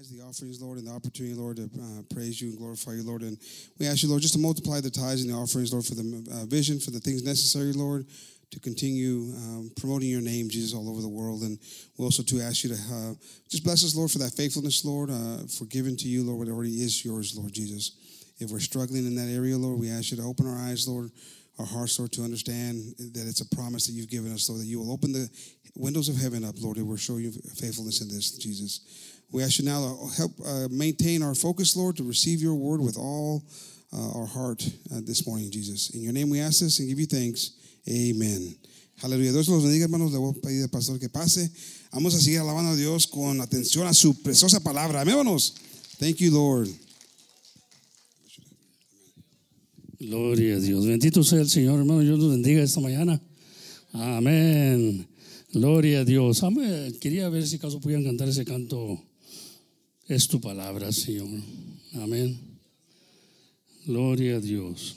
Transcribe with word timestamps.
tithes, 0.00 0.16
the 0.16 0.24
offerings, 0.24 0.62
Lord, 0.62 0.78
and 0.78 0.86
the 0.86 0.92
opportunity, 0.92 1.34
Lord, 1.34 1.56
to 1.56 1.64
uh, 1.64 2.02
praise 2.14 2.40
you 2.40 2.48
and 2.48 2.58
glorify 2.58 2.92
you, 2.92 3.02
Lord. 3.02 3.22
And 3.22 3.36
we 3.78 3.86
ask 3.86 4.02
you, 4.02 4.08
Lord, 4.08 4.22
just 4.22 4.32
to 4.34 4.40
multiply 4.40 4.80
the 4.80 4.90
tithes 4.90 5.22
and 5.22 5.30
the 5.30 5.36
offerings, 5.36 5.72
Lord, 5.72 5.84
for 5.84 5.94
the 5.94 6.26
uh, 6.32 6.46
vision, 6.46 6.80
for 6.80 6.90
the 6.90 7.00
things 7.00 7.22
necessary, 7.22 7.72
Lord, 7.72 8.06
to 8.50 8.60
continue 8.60 9.32
um, 9.36 9.70
promoting 9.76 10.08
your 10.08 10.22
name, 10.22 10.48
Jesus, 10.48 10.74
all 10.74 10.88
over 10.88 11.02
the 11.02 11.08
world. 11.08 11.42
And 11.42 11.58
we 11.98 12.04
also 12.04 12.22
to 12.22 12.40
ask 12.40 12.64
you 12.64 12.70
to 12.70 12.76
uh, 12.76 13.14
just 13.50 13.62
bless 13.62 13.84
us, 13.84 13.94
Lord, 13.94 14.10
for 14.10 14.18
that 14.18 14.32
faithfulness, 14.32 14.84
Lord, 14.84 15.10
uh, 15.10 15.44
for 15.58 15.66
giving 15.66 15.96
to 15.98 16.08
you, 16.08 16.24
Lord, 16.24 16.38
what 16.38 16.48
already 16.48 16.80
is 16.80 17.04
yours, 17.04 17.36
Lord 17.36 17.52
Jesus. 17.52 18.32
If 18.38 18.50
we're 18.50 18.60
struggling 18.60 19.06
in 19.06 19.14
that 19.16 19.28
area, 19.28 19.58
Lord, 19.58 19.78
we 19.78 19.90
ask 19.90 20.12
you 20.12 20.16
to 20.16 20.22
open 20.22 20.46
our 20.46 20.56
eyes, 20.56 20.88
Lord, 20.88 21.10
our 21.58 21.66
hearts, 21.66 21.98
Lord, 21.98 22.12
to 22.12 22.22
understand 22.22 22.94
that 23.12 23.26
it's 23.28 23.42
a 23.42 23.54
promise 23.54 23.86
that 23.86 23.92
you've 23.92 24.08
given 24.08 24.32
us, 24.32 24.48
Lord, 24.48 24.62
that 24.62 24.66
you 24.66 24.78
will 24.78 24.92
open 24.92 25.12
the 25.12 25.28
windows 25.76 26.08
of 26.08 26.16
heaven 26.16 26.44
up, 26.44 26.54
Lord, 26.58 26.78
and 26.78 26.88
we'll 26.88 26.96
show 26.96 27.18
you 27.18 27.32
faithfulness 27.32 28.00
in 28.00 28.08
this, 28.08 28.32
Jesus. 28.38 29.09
We 29.32 29.44
ask 29.44 29.58
you 29.58 29.64
now 29.64 29.80
to 29.80 30.16
help 30.16 30.32
uh, 30.44 30.68
maintain 30.70 31.22
our 31.22 31.34
focus, 31.34 31.76
Lord, 31.76 31.96
to 31.98 32.04
receive 32.04 32.40
your 32.40 32.54
word 32.56 32.80
with 32.80 32.96
all 32.96 33.44
uh, 33.92 34.18
our 34.18 34.26
heart 34.26 34.62
uh, 34.92 35.00
this 35.04 35.26
morning, 35.26 35.50
Jesus. 35.50 35.90
In 35.90 36.02
your 36.02 36.12
name 36.12 36.30
we 36.30 36.40
ask 36.40 36.60
this 36.60 36.80
and 36.80 36.88
give 36.88 36.98
you 36.98 37.06
thanks. 37.06 37.52
Amen. 37.88 38.56
Aleluya. 39.02 39.32
Dios 39.32 39.48
los 39.48 39.62
bendiga, 39.62 39.84
hermanos. 39.84 40.12
Le 40.12 40.18
voy 40.18 40.34
a 40.36 40.40
pedir 40.40 40.62
al 40.62 40.68
pastor 40.68 40.98
que 40.98 41.08
pase. 41.08 41.50
Vamos 41.92 42.14
a 42.14 42.20
seguir 42.20 42.40
alabando 42.40 42.72
a 42.72 42.76
Dios 42.76 43.06
con 43.06 43.40
atención 43.40 43.86
a 43.86 43.94
su 43.94 44.14
preciosa 44.20 44.60
palabra. 44.60 45.00
Amémonos. 45.00 45.54
Thank 45.98 46.16
you, 46.16 46.32
Lord. 46.32 46.68
Gloria 50.00 50.56
a 50.56 50.60
Dios. 50.60 50.86
Bendito 50.86 51.22
sea 51.22 51.40
el 51.40 51.48
Señor, 51.48 51.78
hermano. 51.78 52.00
Dios 52.00 52.18
los 52.18 52.30
bendiga 52.30 52.62
esta 52.62 52.80
mañana. 52.80 53.20
Amén. 53.92 55.06
Gloria 55.52 56.00
a 56.00 56.04
Dios. 56.04 56.42
Amén. 56.42 56.96
Quería 57.00 57.28
ver 57.28 57.46
si 57.46 57.56
acaso 57.56 57.80
podían 57.80 58.04
cantar 58.04 58.28
ese 58.28 58.44
canto. 58.44 59.00
Es 60.10 60.26
tu 60.26 60.40
palabra, 60.40 60.90
Señor. 60.90 61.28
Amén. 61.94 62.36
Gloria 63.86 64.38
a 64.38 64.40
Dios. 64.40 64.96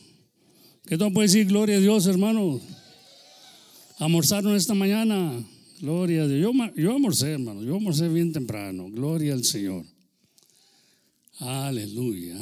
¿Qué 0.87 0.97
tal 0.97 1.13
puede 1.13 1.27
decir 1.27 1.45
gloria 1.45 1.77
a 1.77 1.79
Dios, 1.79 2.07
hermano? 2.07 2.59
Almorzaron 3.99 4.55
esta 4.55 4.73
mañana. 4.73 5.45
Gloria 5.79 6.23
a 6.23 6.27
Dios. 6.27 6.41
Yo, 6.41 6.73
yo 6.75 6.95
almorcé, 6.95 7.33
hermano. 7.33 7.61
Yo 7.61 7.75
almorcé 7.75 8.09
bien 8.09 8.33
temprano. 8.33 8.89
Gloria 8.89 9.33
al 9.33 9.43
Señor. 9.43 9.85
Aleluya. 11.37 12.35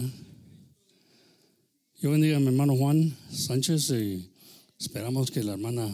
Yo 2.02 2.12
bendiga 2.12 2.38
a 2.38 2.40
mi 2.40 2.48
hermano 2.48 2.78
Juan 2.78 3.14
Sánchez 3.32 3.90
y 3.90 4.30
esperamos 4.80 5.30
que 5.30 5.44
la 5.44 5.52
hermana 5.52 5.90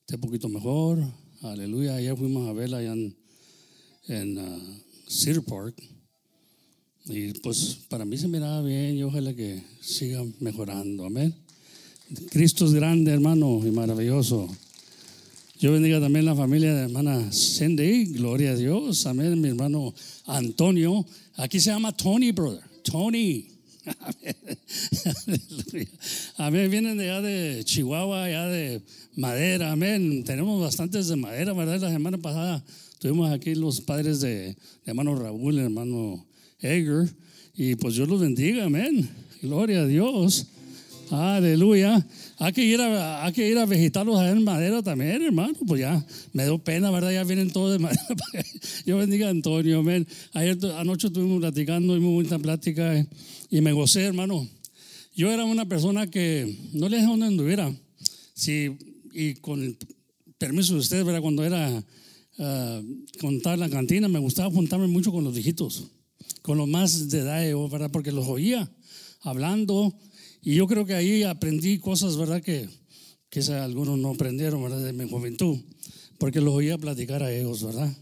esté 0.00 0.14
un 0.14 0.22
poquito 0.22 0.48
mejor. 0.48 1.04
Aleluya. 1.42 1.96
Ayer 1.96 2.16
fuimos 2.16 2.48
a 2.48 2.54
verla 2.54 2.78
allá 2.78 2.94
en, 2.94 3.14
en 4.06 4.38
ah, 4.38 4.58
Cedar 5.06 5.44
Park. 5.44 5.97
Y 7.08 7.32
pues 7.40 7.78
para 7.88 8.04
mí 8.04 8.18
se 8.18 8.28
miraba 8.28 8.60
bien 8.60 8.96
y 8.96 9.02
ojalá 9.02 9.34
que 9.34 9.62
siga 9.80 10.22
mejorando. 10.40 11.06
Amén. 11.06 11.34
Cristo 12.30 12.66
es 12.66 12.74
grande, 12.74 13.12
hermano, 13.12 13.62
y 13.66 13.70
maravilloso. 13.70 14.48
Yo 15.58 15.72
bendiga 15.72 16.00
también 16.00 16.26
la 16.26 16.36
familia 16.36 16.74
de 16.74 16.82
hermana 16.82 17.32
Cindy, 17.32 18.06
gloria 18.12 18.50
a 18.50 18.56
Dios. 18.56 19.06
Amén, 19.06 19.40
mi 19.40 19.48
hermano 19.48 19.94
Antonio. 20.26 21.04
Aquí 21.36 21.60
se 21.60 21.70
llama 21.70 21.96
Tony, 21.96 22.30
brother. 22.30 22.62
Tony. 22.82 23.48
Amén. 24.00 24.36
Amén. 26.36 26.70
Vienen 26.70 26.98
de 26.98 27.10
allá 27.10 27.22
de 27.22 27.64
Chihuahua, 27.64 28.24
allá 28.24 28.46
de 28.48 28.82
madera. 29.16 29.72
Amén. 29.72 30.24
Tenemos 30.24 30.60
bastantes 30.60 31.08
de 31.08 31.16
madera, 31.16 31.54
¿verdad? 31.54 31.80
La 31.80 31.90
semana 31.90 32.18
pasada 32.18 32.62
tuvimos 32.98 33.30
aquí 33.30 33.54
los 33.54 33.80
padres 33.80 34.20
de, 34.20 34.28
de 34.28 34.56
hermano 34.84 35.14
Raúl, 35.14 35.58
hermano 35.58 36.27
Edgar. 36.60 37.08
Y 37.54 37.74
pues 37.76 37.94
Dios 37.94 38.08
los 38.08 38.20
bendiga. 38.20 38.64
Amén. 38.64 39.08
Gloria 39.42 39.80
a 39.80 39.86
Dios. 39.86 40.46
Aleluya. 41.10 42.06
Hay 42.38 42.52
que 42.52 42.64
ir 42.64 42.80
a, 42.80 43.24
hay 43.24 43.32
que 43.32 43.48
ir 43.48 43.58
a 43.58 43.66
visitarlos 43.66 44.18
allá 44.18 44.30
en 44.30 44.44
madera 44.44 44.82
también, 44.82 45.22
hermano. 45.22 45.54
Pues 45.66 45.80
ya 45.80 46.04
me 46.32 46.44
dio 46.44 46.58
pena, 46.58 46.90
¿verdad? 46.90 47.12
Ya 47.12 47.24
vienen 47.24 47.50
todos 47.50 47.72
de 47.72 47.78
madera. 47.78 48.06
Yo 48.86 48.96
bendiga 48.98 49.28
a 49.28 49.30
Antonio, 49.30 49.80
amén. 49.80 50.06
Ayer 50.32 50.58
anoche 50.76 51.08
estuvimos 51.08 51.40
platicando 51.40 51.96
y 51.96 52.00
muy 52.00 52.12
bonita 52.14 52.38
plática 52.38 52.96
eh, 52.96 53.06
y 53.50 53.60
me 53.60 53.72
gocé, 53.72 54.04
hermano. 54.04 54.46
Yo 55.16 55.32
era 55.32 55.44
una 55.44 55.66
persona 55.66 56.06
que 56.06 56.56
no 56.74 56.88
le 56.88 56.98
dejé 56.98 57.08
donde 57.08 57.26
anduviera. 57.26 57.74
Sí, 58.34 58.76
y 59.12 59.34
con 59.34 59.62
el 59.62 59.76
permiso 60.38 60.74
de 60.74 60.80
ustedes, 60.80 61.04
¿verdad? 61.04 61.20
Cuando 61.20 61.44
era 61.44 61.84
ah, 62.38 62.80
contar 63.20 63.58
la 63.58 63.68
cantina, 63.68 64.08
me 64.08 64.20
gustaba 64.20 64.50
juntarme 64.50 64.86
mucho 64.86 65.10
con 65.10 65.24
los 65.24 65.34
viejitos, 65.34 65.90
con 66.48 66.56
los 66.56 66.66
más 66.66 67.10
de 67.10 67.18
edad, 67.18 67.46
yo, 67.46 67.68
¿verdad? 67.68 67.90
Porque 67.92 68.10
los 68.10 68.26
oía 68.26 68.72
hablando. 69.20 69.94
Y 70.40 70.54
yo 70.54 70.66
creo 70.66 70.86
que 70.86 70.94
ahí 70.94 71.22
aprendí 71.22 71.78
cosas, 71.78 72.16
¿verdad? 72.16 72.40
Que 72.40 72.66
quizá 73.28 73.62
algunos 73.62 73.98
no 73.98 74.12
aprendieron, 74.12 74.62
¿verdad? 74.62 74.82
De 74.82 74.94
mi 74.94 75.06
juventud, 75.06 75.58
porque 76.16 76.40
los 76.40 76.54
oía 76.54 76.78
platicar 76.78 77.22
a 77.22 77.30
ellos, 77.30 77.62
¿verdad? 77.62 77.94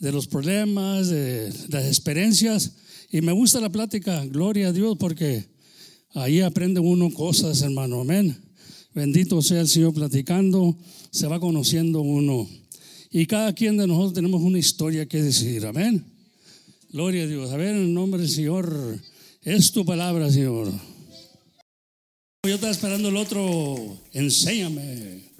De 0.00 0.12
los 0.12 0.26
problemas, 0.28 1.10
de 1.10 1.52
las 1.68 1.84
experiencias. 1.84 2.72
Y 3.12 3.20
me 3.20 3.32
gusta 3.32 3.60
la 3.60 3.68
plática, 3.68 4.24
gloria 4.24 4.68
a 4.68 4.72
Dios, 4.72 4.96
porque 4.98 5.44
ahí 6.14 6.40
aprende 6.40 6.80
uno 6.80 7.12
cosas, 7.12 7.60
hermano, 7.60 8.00
amén. 8.00 8.34
Bendito 8.94 9.42
sea 9.42 9.60
el 9.60 9.68
Señor 9.68 9.92
platicando, 9.92 10.74
se 11.10 11.26
va 11.26 11.38
conociendo 11.38 12.00
uno. 12.00 12.48
Y 13.10 13.26
cada 13.26 13.52
quien 13.52 13.76
de 13.76 13.86
nosotros 13.86 14.14
tenemos 14.14 14.40
una 14.40 14.58
historia 14.58 15.04
que 15.04 15.22
decir, 15.22 15.66
amén. 15.66 16.13
Gloria 16.94 17.24
a 17.24 17.26
Dios. 17.26 17.50
A 17.50 17.56
ver, 17.56 17.74
en 17.74 17.92
nombre 17.92 18.20
del 18.20 18.30
Señor, 18.30 19.00
es 19.42 19.72
tu 19.72 19.84
palabra, 19.84 20.30
Señor. 20.30 20.70
Yo 22.46 22.54
estaba 22.54 22.70
esperando 22.70 23.08
el 23.08 23.16
otro, 23.16 24.00
enséñame. 24.12 25.32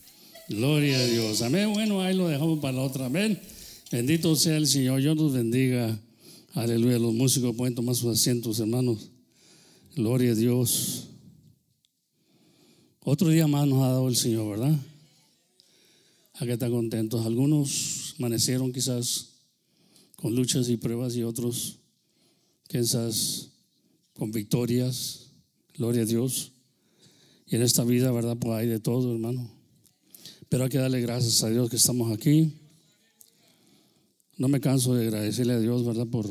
Gloria 0.49 0.99
a 0.99 1.07
Dios. 1.07 1.43
Amén. 1.43 1.73
Bueno, 1.73 2.03
ahí 2.03 2.17
lo 2.17 2.27
dejamos 2.27 2.59
para 2.59 2.79
la 2.79 2.83
otra. 2.83 3.07
Amén. 3.07 3.41
Bendito 3.93 4.35
sea 4.35 4.57
el 4.57 4.67
Señor. 4.67 5.01
Dios 5.01 5.15
nos 5.15 5.33
bendiga. 5.33 5.97
Aleluya. 6.55 6.99
Los 6.99 7.15
músicos 7.15 7.55
pueden 7.55 7.77
tomar 7.77 7.95
sus 7.95 8.19
asientos, 8.19 8.59
hermanos. 8.59 9.13
Gloria 9.95 10.33
a 10.33 10.35
Dios. 10.35 11.07
Otro 12.99 13.29
día 13.29 13.47
más 13.47 13.69
nos 13.69 13.81
ha 13.81 13.91
dado 13.91 14.09
el 14.09 14.17
Señor, 14.17 14.59
¿verdad? 14.59 14.77
Hay 16.33 16.49
que 16.49 16.55
estar 16.55 16.69
contentos. 16.69 17.25
Algunos 17.25 18.17
amanecieron 18.19 18.73
quizás 18.73 19.34
con 20.17 20.35
luchas 20.35 20.69
y 20.69 20.77
pruebas 20.77 21.17
y 21.17 21.23
otros 21.23 21.79
quizás 22.69 23.51
con 24.15 24.31
victorias. 24.33 25.31
Gloria 25.77 26.03
a 26.03 26.07
Dios. 26.07 26.53
Y 27.47 27.57
en 27.57 27.63
esta 27.63 27.85
vida, 27.85 28.11
¿verdad? 28.11 28.37
Pues 28.39 28.55
hay 28.55 28.67
de 28.67 28.81
todo, 28.81 29.13
hermano. 29.13 29.51
Pero 30.49 30.65
hay 30.65 30.71
que 30.71 30.79
darle 30.79 31.01
gracias 31.01 31.43
a 31.43 31.51
Dios 31.51 31.69
que 31.69 31.77
estamos 31.77 32.13
aquí. 32.13 32.53
No 34.37 34.49
me 34.49 34.61
canso 34.61 34.95
de 34.95 35.07
agradecerle 35.07 35.55
a 35.55 35.61
Dios, 35.61 35.85
¿verdad? 35.85 36.07
Por, 36.07 36.29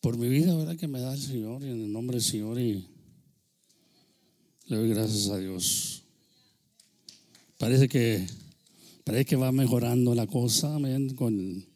por 0.00 0.16
mi 0.16 0.28
vida, 0.28 0.54
¿verdad? 0.56 0.76
Que 0.76 0.88
me 0.88 1.00
da 1.00 1.14
el 1.14 1.20
Señor 1.20 1.62
y 1.62 1.68
en 1.68 1.84
el 1.84 1.92
nombre 1.92 2.16
del 2.16 2.24
Señor. 2.24 2.60
Y 2.60 2.86
le 4.66 4.76
doy 4.76 4.88
gracias 4.90 5.28
a 5.28 5.38
Dios. 5.38 6.02
Parece 7.58 7.88
que, 7.88 8.26
parece 9.04 9.24
que 9.24 9.36
va 9.36 9.52
mejorando 9.52 10.14
la 10.14 10.26
cosa, 10.26 10.74
amén, 10.76 11.14
con 11.14 11.69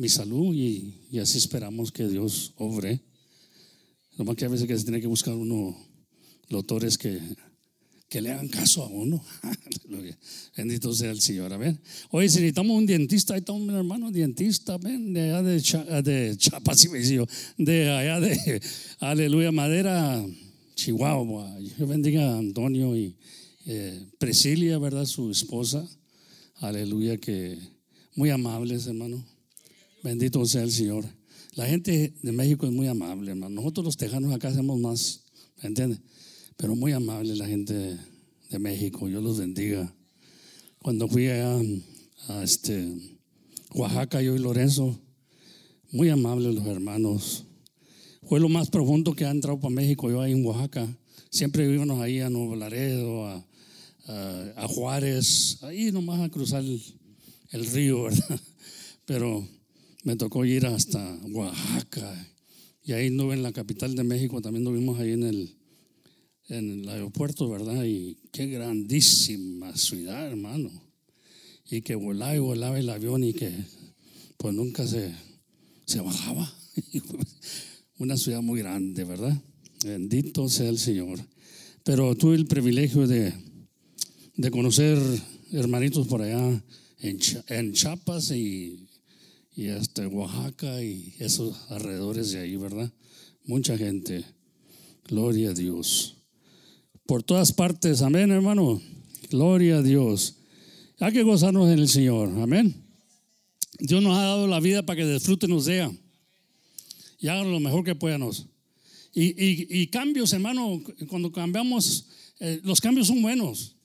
mi 0.00 0.08
salud 0.08 0.54
y, 0.54 0.94
y 1.10 1.18
así 1.18 1.36
esperamos 1.36 1.92
que 1.92 2.08
Dios 2.08 2.54
obre. 2.56 3.00
Nomás 4.16 4.34
que 4.36 4.46
a 4.46 4.48
veces 4.48 4.66
que 4.66 4.76
se 4.78 4.84
tiene 4.84 4.98
que 5.00 5.06
buscar 5.06 5.34
uno 5.34 5.76
doctores 6.48 6.96
que, 6.96 7.20
que 8.08 8.22
le 8.22 8.30
hagan 8.30 8.48
caso 8.48 8.82
a 8.82 8.86
uno. 8.88 9.22
Bendito 10.56 10.94
sea 10.94 11.10
el 11.10 11.20
Señor. 11.20 11.52
Amén. 11.52 11.78
Oye, 12.12 12.30
si 12.30 12.36
necesitamos 12.36 12.78
un 12.78 12.86
dentista, 12.86 13.34
ahí 13.34 13.40
está 13.40 13.52
un 13.52 13.68
hermano 13.68 14.10
dentista, 14.10 14.78
ven, 14.78 15.12
de 15.12 15.20
allá 15.20 15.42
de, 15.42 15.60
Cha- 15.60 16.02
de 16.02 16.34
Chiapas, 16.38 16.88
de 17.58 17.90
allá 17.90 18.20
de, 18.20 18.62
aleluya, 19.00 19.52
Madera, 19.52 20.24
Chihuahua. 20.76 21.58
Yo 21.78 21.86
bendiga 21.86 22.34
a 22.34 22.38
Antonio 22.38 22.96
y 22.96 23.14
eh, 23.66 24.02
Presilia, 24.18 24.78
¿verdad? 24.78 25.04
Su 25.04 25.30
esposa. 25.30 25.86
Aleluya, 26.56 27.18
que 27.18 27.58
muy 28.16 28.30
amables, 28.30 28.86
hermano. 28.86 29.24
Bendito 30.02 30.44
sea 30.46 30.62
el 30.62 30.72
Señor. 30.72 31.04
La 31.54 31.66
gente 31.66 32.14
de 32.22 32.32
México 32.32 32.66
es 32.66 32.72
muy 32.72 32.86
amable, 32.86 33.32
hermano. 33.32 33.56
Nosotros 33.56 33.84
los 33.84 33.96
tejanos 33.96 34.32
acá 34.32 34.48
hacemos 34.48 34.78
más, 34.78 35.24
¿me 35.62 35.68
entiendes? 35.68 36.00
Pero 36.56 36.74
muy 36.76 36.92
amable 36.92 37.34
la 37.36 37.46
gente 37.46 37.98
de, 38.48 38.58
México. 38.58 39.08
Yo 39.08 39.20
los 39.20 39.38
bendiga. 39.38 39.94
Cuando 40.78 41.06
fui 41.08 41.26
allá 41.28 41.60
a 42.28 42.42
este, 42.42 42.92
Oaxaca, 43.74 44.22
yo 44.22 44.34
y 44.34 44.38
Lorenzo, 44.38 44.98
muy 45.92 46.08
amables 46.08 46.54
los 46.54 46.66
hermanos. 46.66 47.44
Fue 48.28 48.40
lo 48.40 48.48
más 48.48 48.70
profundo 48.70 49.12
que 49.14 49.24
ha 49.24 49.30
entrado 49.30 49.58
para 49.60 49.74
México 49.74 50.10
yo 50.10 50.20
ahí 50.20 50.32
en 50.32 50.44
Oaxaca. 50.44 50.86
Siempre 51.30 51.72
íbamos 51.72 52.00
ahí 52.00 52.20
a 52.20 52.30
Nuevo 52.30 52.56
Laredo, 52.56 53.26
a, 53.26 53.46
a- 54.06 54.52
a 54.56 54.68
Juárez, 54.68 55.58
ahí 55.62 55.92
nomás 55.92 56.20
a 56.20 56.28
cruzar 56.28 56.62
el, 56.64 56.82
el 57.50 57.66
río, 57.66 58.02
¿verdad? 58.04 58.40
Pero 59.04 59.46
me 60.04 60.16
tocó 60.16 60.44
ir 60.44 60.66
hasta 60.66 61.18
Oaxaca. 61.30 62.28
Y 62.82 62.92
ahí 62.92 63.08
anduve 63.08 63.34
en 63.34 63.42
la 63.42 63.52
capital 63.52 63.94
de 63.94 64.04
México, 64.04 64.40
también 64.40 64.64
vimos 64.72 64.98
ahí 64.98 65.12
en 65.12 65.24
el, 65.24 65.56
en 66.48 66.80
el 66.80 66.88
aeropuerto, 66.88 67.48
¿verdad? 67.48 67.84
Y 67.84 68.16
qué 68.32 68.46
grandísima 68.46 69.76
ciudad, 69.76 70.26
hermano. 70.26 70.70
Y 71.70 71.82
que 71.82 71.94
volaba 71.94 72.34
y 72.34 72.38
volaba 72.38 72.78
el 72.78 72.88
avión 72.88 73.22
y 73.22 73.34
que 73.34 73.52
pues 74.38 74.54
nunca 74.54 74.86
se, 74.86 75.14
se 75.86 76.00
bajaba. 76.00 76.50
Una 77.98 78.16
ciudad 78.16 78.40
muy 78.40 78.60
grande, 78.60 79.04
¿verdad? 79.04 79.36
Bendito 79.84 80.48
sea 80.48 80.70
el 80.70 80.78
Señor. 80.78 81.20
Pero 81.84 82.14
tuve 82.16 82.36
el 82.36 82.46
privilegio 82.46 83.06
de, 83.06 83.32
de 84.36 84.50
conocer 84.50 84.98
hermanitos 85.52 86.06
por 86.08 86.22
allá 86.22 86.62
en, 86.98 87.18
en 87.48 87.72
Chiapas 87.72 88.30
y, 88.30 88.89
y 89.60 89.68
hasta 89.68 90.08
Oaxaca 90.08 90.82
y 90.82 91.12
esos 91.18 91.54
alrededores 91.68 92.30
de 92.30 92.40
ahí, 92.40 92.56
¿verdad? 92.56 92.90
Mucha 93.44 93.76
gente. 93.76 94.24
Gloria 95.06 95.50
a 95.50 95.52
Dios. 95.52 96.16
Por 97.04 97.22
todas 97.22 97.52
partes, 97.52 98.00
amén, 98.00 98.30
hermano. 98.30 98.80
Gloria 99.28 99.76
a 99.76 99.82
Dios. 99.82 100.36
Hay 100.98 101.12
que 101.12 101.22
gozarnos 101.22 101.70
en 101.70 101.78
el 101.78 101.88
Señor, 101.90 102.30
amén. 102.40 102.74
Dios 103.78 104.02
nos 104.02 104.16
ha 104.16 104.22
dado 104.22 104.46
la 104.46 104.60
vida 104.60 104.82
para 104.86 104.96
que 104.96 105.06
disfrute 105.06 105.46
nos 105.46 105.66
dé 105.66 105.94
y 107.18 107.28
hagan 107.28 107.52
lo 107.52 107.60
mejor 107.60 107.84
que 107.84 107.94
podamos. 107.94 108.46
Y, 109.12 109.82
y, 109.82 109.86
cambios, 109.88 110.32
hermano, 110.32 110.82
cuando 111.06 111.30
cambiamos, 111.30 112.06
eh, 112.38 112.62
los 112.64 112.80
cambios 112.80 113.08
son 113.08 113.20
buenos. 113.20 113.76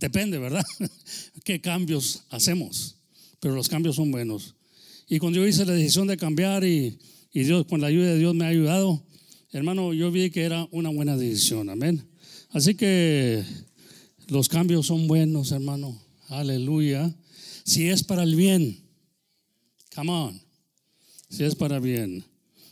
Depende, 0.00 0.38
¿verdad? 0.38 0.64
¿Qué 1.44 1.60
cambios 1.60 2.22
hacemos? 2.30 2.96
Pero 3.40 3.54
los 3.54 3.68
cambios 3.68 3.96
son 3.96 4.10
buenos. 4.10 4.54
Y 5.12 5.18
cuando 5.18 5.40
yo 5.40 5.46
hice 5.46 5.66
la 5.66 5.74
decisión 5.74 6.06
de 6.06 6.16
cambiar 6.16 6.64
y, 6.64 6.98
y 7.34 7.42
Dios, 7.42 7.66
con 7.66 7.82
la 7.82 7.88
ayuda 7.88 8.14
de 8.14 8.18
Dios 8.18 8.34
me 8.34 8.46
ha 8.46 8.48
ayudado, 8.48 9.04
hermano, 9.50 9.92
yo 9.92 10.10
vi 10.10 10.30
que 10.30 10.40
era 10.40 10.66
una 10.70 10.88
buena 10.88 11.18
decisión. 11.18 11.68
Amén. 11.68 12.08
Así 12.48 12.74
que 12.74 13.44
los 14.28 14.48
cambios 14.48 14.86
son 14.86 15.06
buenos, 15.06 15.52
hermano. 15.52 16.00
Aleluya. 16.28 17.14
Si 17.62 17.90
es 17.90 18.02
para 18.02 18.22
el 18.22 18.34
bien. 18.34 18.82
Come 19.94 20.10
on. 20.10 20.40
Si 21.28 21.44
es 21.44 21.54
para 21.54 21.78
bien. 21.78 22.24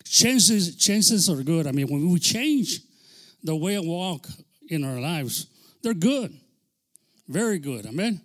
Chances, 0.04 0.78
chances 0.78 1.28
are 1.28 1.44
good. 1.44 1.66
I 1.66 1.72
mean, 1.72 1.88
when 1.90 2.08
we 2.10 2.18
change 2.18 2.80
the 3.44 3.54
way 3.54 3.76
of 3.76 3.84
walk 3.84 4.26
in 4.70 4.82
our 4.82 4.98
lives, 4.98 5.46
they're 5.82 5.92
good. 5.92 6.32
Very 7.28 7.58
good. 7.58 7.84
Amen. 7.84 8.18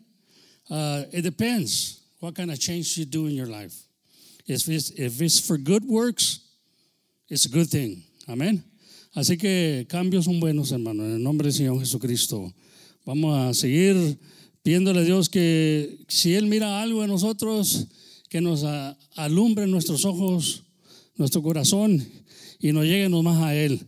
Uh, 0.70 1.04
it 1.12 1.24
depends 1.24 2.00
what 2.22 2.34
kind 2.34 2.50
of 2.50 2.58
change 2.58 2.98
you 2.98 3.04
do 3.04 3.28
in 3.28 3.34
your 3.34 3.48
life. 3.48 3.85
If 4.48 4.68
it's, 4.70 4.92
if 4.92 5.22
it's 5.22 5.40
for 5.40 5.58
good 5.58 5.84
works, 5.86 6.42
it's 7.30 7.46
a 7.46 7.50
good 7.50 7.68
thing. 7.68 8.04
Amen. 8.28 8.64
Así 9.16 9.38
que 9.38 9.86
cambios 9.90 10.26
son 10.26 10.40
buenos, 10.40 10.72
hermano, 10.72 11.06
en 11.06 11.12
el 11.14 11.24
nombre 11.24 11.48
del 11.48 11.54
Señor 11.54 11.80
Jesucristo. 11.80 12.54
Vamos 13.06 13.38
a 13.38 13.54
seguir 13.54 14.20
pidiéndole 14.62 15.00
a 15.02 15.04
Dios 15.04 15.30
que 15.30 16.06
si 16.08 16.34
Él 16.34 16.48
mira 16.48 16.82
algo 16.82 17.04
en 17.04 17.10
nosotros, 17.10 17.88
que 18.30 18.42
nos 18.42 18.66
alumbre 19.16 19.68
nuestros 19.68 20.06
ojos 20.06 20.66
nuestro 21.18 21.42
corazón 21.42 22.06
y 22.60 22.72
nos 22.72 22.86
lleguenos 22.86 23.24
más 23.24 23.42
a 23.42 23.56
Él. 23.56 23.88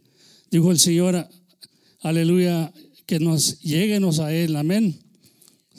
Dijo 0.50 0.72
el 0.72 0.80
Señor, 0.80 1.28
aleluya, 2.02 2.72
que 3.06 3.20
nos 3.20 3.60
lleguenos 3.62 4.20
a 4.20 4.34
Él, 4.34 4.56
amén. 4.56 4.98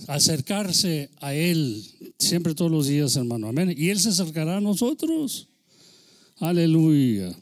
Acercarse 0.07 1.11
a 1.21 1.35
Él 1.35 1.85
siempre 2.19 2.55
todos 2.55 2.71
los 2.71 2.89
días, 2.89 3.17
hermano, 3.17 3.49
amén. 3.49 3.75
Y 3.77 3.91
Él 3.91 4.01
se 4.01 4.11
acercará 4.11 4.57
a 4.57 4.61
nosotros. 4.61 5.49
Aleluya. 6.39 7.37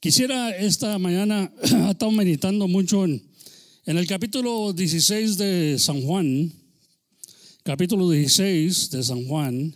Quisiera 0.00 0.56
esta 0.56 0.98
mañana, 0.98 1.52
ha 1.62 1.90
estado 1.90 2.10
meditando 2.10 2.68
mucho 2.68 3.04
en, 3.04 3.22
el 3.86 4.06
capítulo 4.06 4.72
16 4.72 5.38
de 5.38 5.78
San 5.78 6.02
Juan, 6.02 6.52
capítulo 7.64 8.08
16 8.10 8.90
de 8.90 9.02
San 9.02 9.26
Juan, 9.26 9.74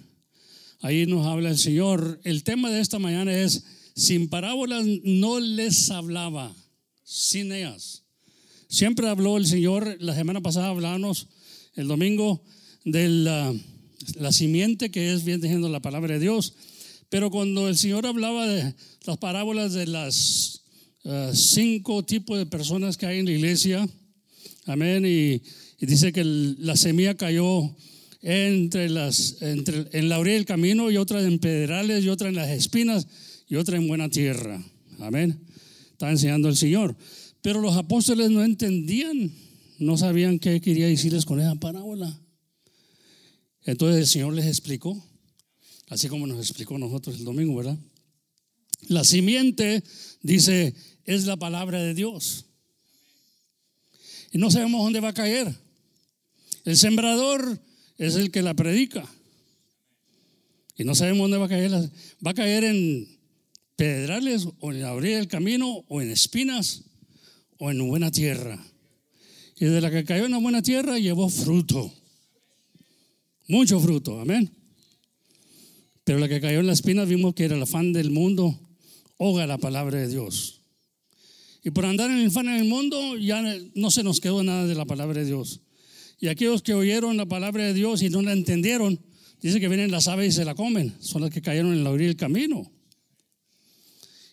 Ahí 0.82 1.06
nos 1.06 1.26
habla 1.26 1.50
el 1.50 1.58
Señor. 1.58 2.20
El 2.22 2.44
tema 2.44 2.70
de 2.70 2.80
esta 2.80 2.98
mañana 2.98 3.32
es, 3.32 3.64
sin 3.96 4.28
parábolas 4.28 4.84
no 5.02 5.40
les 5.40 5.90
hablaba, 5.90 6.54
sin 7.02 7.50
ellas. 7.50 8.04
Siempre 8.68 9.08
habló 9.08 9.36
el 9.36 9.46
Señor, 9.46 9.96
la 10.00 10.14
semana 10.14 10.40
pasada 10.40 10.68
hablamos 10.68 11.28
el 11.74 11.88
domingo 11.88 12.42
de 12.84 13.08
la, 13.08 13.54
la 14.14 14.32
simiente 14.32 14.90
que 14.90 15.12
es 15.12 15.24
bien 15.24 15.40
diciendo 15.40 15.68
la 15.68 15.80
palabra 15.80 16.14
de 16.14 16.20
Dios. 16.20 16.54
Pero 17.08 17.30
cuando 17.30 17.68
el 17.68 17.76
Señor 17.76 18.06
hablaba 18.06 18.46
de 18.46 18.74
las 19.04 19.18
parábolas 19.18 19.72
de 19.72 19.86
las 19.86 20.62
eh, 21.04 21.30
cinco 21.34 22.04
tipos 22.04 22.38
de 22.38 22.46
personas 22.46 22.96
que 22.96 23.06
hay 23.06 23.20
en 23.20 23.26
la 23.26 23.32
iglesia, 23.32 23.88
amén, 24.66 25.04
y, 25.06 25.42
dice 25.84 26.12
que 26.12 26.24
la 26.24 26.76
semilla 26.76 27.16
cayó 27.16 27.74
entre 28.22 28.88
las, 28.88 29.40
entre, 29.40 29.86
en 29.92 30.08
la 30.08 30.18
orilla 30.18 30.34
del 30.34 30.46
camino 30.46 30.90
y 30.90 30.96
otra 30.96 31.22
en 31.22 31.38
pedrales 31.38 32.02
y 32.02 32.08
otra 32.08 32.28
en 32.28 32.34
las 32.34 32.48
espinas 32.48 33.06
y 33.48 33.56
otra 33.56 33.76
en 33.76 33.86
buena 33.86 34.08
tierra. 34.08 34.60
Amén. 34.98 35.38
Está 35.92 36.10
enseñando 36.10 36.48
el 36.48 36.56
Señor. 36.56 36.96
Pero 37.42 37.60
los 37.60 37.76
apóstoles 37.76 38.30
no 38.30 38.42
entendían, 38.42 39.30
no 39.78 39.96
sabían 39.96 40.40
qué 40.40 40.60
quería 40.60 40.88
decirles 40.88 41.24
con 41.24 41.40
esa 41.40 41.54
parábola. 41.54 42.18
Entonces 43.66 44.00
el 44.00 44.06
Señor 44.06 44.32
les 44.32 44.46
explicó, 44.46 45.04
así 45.88 46.08
como 46.08 46.26
nos 46.26 46.38
explicó 46.38 46.78
nosotros 46.78 47.16
el 47.16 47.24
domingo, 47.24 47.56
¿verdad? 47.56 47.76
La 48.88 49.02
simiente, 49.02 49.82
dice, 50.22 50.74
es 51.04 51.26
la 51.26 51.36
palabra 51.36 51.82
de 51.82 51.92
Dios. 51.92 52.46
Y 54.30 54.38
no 54.38 54.50
sabemos 54.50 54.82
dónde 54.82 55.00
va 55.00 55.08
a 55.08 55.14
caer. 55.14 55.52
El 56.64 56.76
sembrador 56.76 57.60
es 57.98 58.14
el 58.14 58.30
que 58.30 58.42
la 58.42 58.54
predica. 58.54 59.04
Y 60.76 60.84
no 60.84 60.94
sabemos 60.94 61.24
dónde 61.24 61.38
va 61.38 61.46
a 61.46 61.48
caer. 61.48 61.72
Va 62.24 62.30
a 62.30 62.34
caer 62.34 62.64
en 62.64 63.08
pedrales 63.74 64.46
o 64.60 64.72
en 64.72 64.84
orilla 64.84 65.16
del 65.16 65.28
camino 65.28 65.84
o 65.88 66.02
en 66.02 66.10
espinas 66.10 66.82
o 67.58 67.70
en 67.70 67.88
buena 67.88 68.10
tierra. 68.10 68.64
Y 69.58 69.64
de 69.64 69.80
la 69.80 69.90
que 69.90 70.04
cayó 70.04 70.26
en 70.26 70.32
la 70.32 70.38
buena 70.38 70.62
tierra 70.62 70.98
llevó 70.98 71.28
fruto. 71.28 71.92
Mucho 73.48 73.80
fruto, 73.80 74.20
amén. 74.20 74.50
Pero 76.04 76.18
la 76.18 76.28
que 76.28 76.40
cayó 76.40 76.60
en 76.60 76.66
las 76.66 76.78
espinas 76.78 77.08
vimos 77.08 77.34
que 77.34 77.44
era 77.44 77.56
el 77.56 77.62
afán 77.62 77.92
del 77.92 78.10
mundo, 78.10 78.58
hoga 79.16 79.46
la 79.46 79.58
palabra 79.58 79.98
de 79.98 80.08
Dios. 80.08 80.60
Y 81.62 81.70
por 81.70 81.84
andar 81.84 82.10
en 82.10 82.18
el 82.18 82.28
afán 82.28 82.48
en 82.48 82.56
el 82.56 82.68
mundo 82.68 83.16
ya 83.16 83.42
no 83.74 83.90
se 83.90 84.04
nos 84.04 84.20
quedó 84.20 84.42
nada 84.44 84.66
de 84.66 84.74
la 84.74 84.84
palabra 84.84 85.20
de 85.20 85.26
Dios. 85.26 85.60
Y 86.20 86.28
aquellos 86.28 86.62
que 86.62 86.74
oyeron 86.74 87.16
la 87.16 87.26
palabra 87.26 87.64
de 87.64 87.74
Dios 87.74 88.02
y 88.02 88.08
no 88.08 88.22
la 88.22 88.32
entendieron, 88.32 89.00
dice 89.40 89.60
que 89.60 89.68
vienen 89.68 89.90
las 89.90 90.08
aves 90.08 90.34
y 90.34 90.36
se 90.36 90.44
la 90.44 90.54
comen. 90.54 90.94
Son 91.00 91.22
las 91.22 91.30
que 91.30 91.42
cayeron 91.42 91.72
en 91.72 91.84
la 91.84 91.90
orilla 91.90 92.08
del 92.08 92.16
camino. 92.16 92.70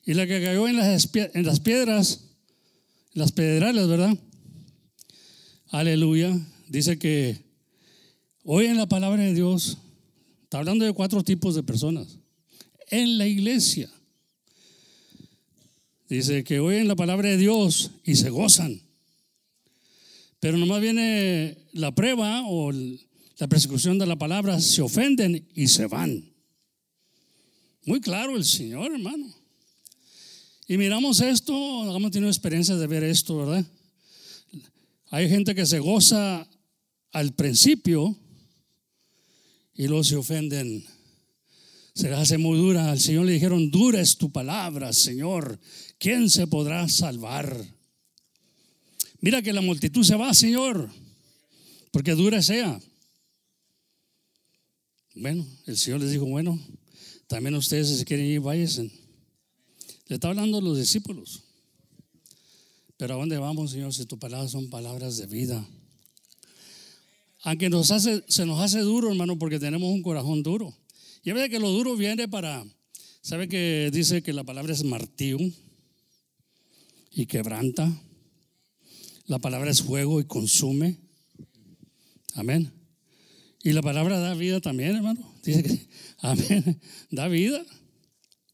Y 0.06 0.14
la 0.14 0.28
que 0.28 0.42
cayó 0.42 0.68
en 0.68 0.78
las, 0.78 1.10
en 1.16 1.46
las 1.46 1.60
piedras, 1.60 2.26
en 3.14 3.22
las 3.22 3.32
pedrales, 3.32 3.88
¿verdad? 3.88 4.18
Aleluya. 5.70 6.38
Dice 6.68 7.00
que 7.00 7.43
oyen 8.44 8.78
la 8.78 8.88
palabra 8.88 9.24
de 9.24 9.34
Dios. 9.34 9.78
Está 10.44 10.60
hablando 10.60 10.86
de 10.86 10.94
cuatro 10.94 11.24
tipos 11.24 11.56
de 11.56 11.64
personas. 11.64 12.20
En 12.90 13.18
la 13.18 13.28
iglesia. 13.28 13.90
Dice 16.10 16.44
que 16.44 16.60
oyen 16.60 16.88
la 16.88 16.96
palabra 16.96 17.30
de 17.30 17.38
Dios 17.38 17.92
y 18.04 18.16
se 18.16 18.30
gozan. 18.30 18.82
Pero 20.40 20.58
nomás 20.58 20.82
viene 20.82 21.58
la 21.72 21.96
prueba 21.96 22.44
o 22.46 22.72
la 22.72 23.48
persecución 23.48 23.98
de 23.98 24.06
la 24.06 24.18
palabra, 24.18 24.60
se 24.60 24.82
ofenden 24.82 25.48
y 25.56 25.68
se 25.68 25.88
van. 25.88 26.34
Muy 27.86 28.00
claro 28.00 28.38
el 28.38 28.46
Señor, 28.46 28.94
hermano. 28.94 29.34
Y 30.68 30.78
miramos 30.78 31.20
esto, 31.22 31.54
hemos 31.96 32.12
tenido 32.12 32.30
experiencia 32.30 32.76
de 32.76 32.88
ver 32.88 33.04
esto, 33.04 33.38
¿verdad? 33.38 33.66
Hay 35.10 35.30
gente 35.30 35.54
que 35.54 35.66
se 35.66 35.80
goza 35.80 36.48
al 37.12 37.34
principio 37.34 38.18
y 39.76 39.88
luego 39.88 40.04
se 40.04 40.16
ofenden. 40.16 40.86
Se 41.96 42.10
les 42.10 42.18
hace 42.18 42.38
muy 42.38 42.58
dura. 42.58 42.92
Al 42.92 43.00
Señor 43.00 43.26
le 43.26 43.34
dijeron, 43.34 43.70
dura 43.70 44.02
es 44.02 44.18
tu 44.18 44.32
palabra, 44.32 44.94
Señor. 44.94 45.60
¿Quién 45.98 46.30
se 46.30 46.48
podrá 46.48 46.88
salvar? 46.90 47.56
Mira 49.20 49.42
que 49.42 49.54
la 49.54 49.62
multitud 49.62 50.04
se 50.04 50.16
va, 50.16 50.34
Señor, 50.34 50.92
porque 51.92 52.12
dura 52.12 52.42
sea. 52.42 52.80
Bueno, 55.16 55.48
el 55.66 55.78
Señor 55.78 56.02
les 56.02 56.12
dijo, 56.12 56.26
bueno, 56.26 56.60
también 57.28 57.56
ustedes 57.56 57.98
si 57.98 58.04
quieren 58.04 58.26
ir, 58.26 58.42
váyanse. 58.42 58.92
Le 60.08 60.16
está 60.16 60.30
hablando 60.30 60.58
a 60.58 60.62
los 60.62 60.78
discípulos. 60.78 61.44
Pero 62.98 63.16
¿a 63.16 63.18
dónde 63.18 63.38
vamos, 63.38 63.72
Señor, 63.72 63.94
si 63.94 64.06
tus 64.06 64.20
palabras 64.20 64.52
son 64.52 64.70
palabras 64.70 65.18
de 65.18 65.28
vida? 65.28 65.66
Aunque 67.44 67.70
nos 67.70 67.92
hace, 67.92 68.24
se 68.28 68.46
nos 68.46 68.60
hace 68.62 68.80
duro, 68.80 69.10
hermano, 69.10 69.38
porque 69.38 69.60
tenemos 69.60 69.92
un 69.92 70.02
corazón 70.02 70.44
duro. 70.44 70.74
Y 71.24 71.30
a 71.30 71.34
veces 71.34 71.50
que 71.50 71.60
lo 71.60 71.70
duro 71.70 71.96
viene 71.96 72.28
para, 72.28 72.66
¿sabe 73.22 73.50
que 73.50 73.90
dice 73.92 74.24
que 74.24 74.32
la 74.32 74.46
palabra 74.46 74.74
es 74.74 74.84
martillo 74.86 75.38
y 77.12 77.26
quebranta? 77.26 77.92
La 79.26 79.40
palabra 79.40 79.72
es 79.72 79.82
fuego 79.82 80.22
y 80.22 80.26
consume. 80.26 80.98
Amén. 82.36 82.72
Y 83.62 83.74
la 83.74 83.82
palabra 83.82 84.20
da 84.20 84.34
vida 84.34 84.62
también, 84.62 84.96
hermano. 84.96 85.34
Dice 85.44 85.64
que, 85.64 85.88
amén, 86.20 86.80
da 87.12 87.28
vida 87.28 87.66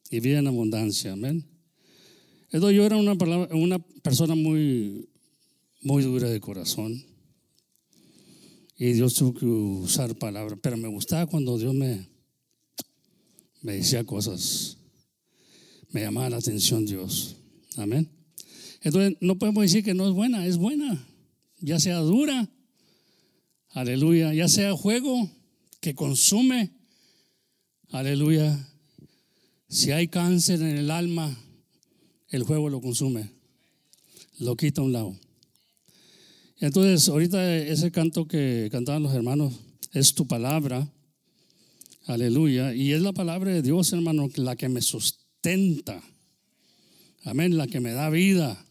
y 0.09 0.19
vida 0.19 0.39
en 0.39 0.47
abundancia. 0.47 1.13
Amén. 1.13 1.45
Yo 2.51 2.69
era 2.69 2.97
una, 2.97 3.13
una 3.51 3.79
persona 4.01 4.33
muy, 4.33 5.09
muy 5.81 6.01
dura 6.01 6.27
de 6.27 6.39
corazón. 6.39 7.08
Y 8.81 8.93
Dios 8.93 9.13
tuvo 9.15 9.33
que 9.33 9.45
usar 9.45 10.15
palabras. 10.15 10.57
Pero 10.63 10.77
me 10.77 10.87
gustaba 10.87 11.25
cuando 11.25 11.57
Dios 11.57 11.75
me, 11.75 12.07
me 13.61 13.73
decía 13.73 14.05
cosas. 14.05 14.77
Me 15.91 16.01
llamaba 16.01 16.29
la 16.29 16.37
atención 16.37 16.85
Dios. 16.85 17.35
Amén. 17.75 18.09
Entonces 18.81 19.17
no 19.19 19.37
podemos 19.37 19.63
decir 19.63 19.83
que 19.83 19.93
no 19.93 20.07
es 20.07 20.13
buena, 20.13 20.45
es 20.45 20.55
buena. 20.55 21.05
Ya 21.59 21.77
sea 21.77 21.97
dura. 21.97 22.49
Aleluya. 23.71 24.33
Ya 24.33 24.47
sea 24.47 24.71
juego 24.71 25.29
que 25.81 25.93
consume. 25.93 26.71
Aleluya. 27.89 28.65
Si 29.67 29.91
hay 29.91 30.07
cáncer 30.07 30.61
en 30.61 30.77
el 30.77 30.89
alma, 30.89 31.37
el 32.29 32.43
juego 32.43 32.69
lo 32.69 32.79
consume. 32.79 33.29
Lo 34.39 34.55
quita 34.55 34.79
a 34.79 34.85
un 34.85 34.93
lado. 34.93 35.19
Entonces, 36.61 37.07
ahorita 37.07 37.57
ese 37.57 37.91
canto 37.91 38.27
que 38.27 38.67
cantaban 38.71 39.03
los 39.03 39.13
hermanos 39.13 39.53
es 39.93 40.13
tu 40.13 40.27
palabra. 40.27 40.91
Aleluya. 42.05 42.73
Y 42.73 42.91
es 42.91 43.01
la 43.01 43.13
palabra 43.13 43.51
de 43.51 43.61
Dios, 43.61 43.93
hermano, 43.93 44.29
la 44.35 44.55
que 44.55 44.67
me 44.67 44.81
sustenta. 44.81 46.01
Amén. 47.23 47.57
La 47.57 47.67
que 47.67 47.79
me 47.79 47.91
da 47.91 48.09
vida. 48.09 48.65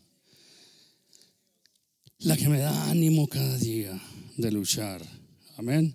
La 2.19 2.37
que 2.37 2.49
me 2.49 2.59
da 2.59 2.91
ánimo 2.91 3.27
cada 3.27 3.57
día 3.59 3.99
de 4.37 4.51
luchar. 4.51 5.03
Amén. 5.57 5.95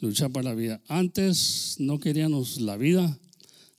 Luchar 0.00 0.30
para 0.30 0.50
la 0.50 0.54
vida. 0.54 0.82
Antes 0.88 1.76
no 1.78 1.98
queríamos 1.98 2.60
la 2.60 2.76
vida. 2.76 3.18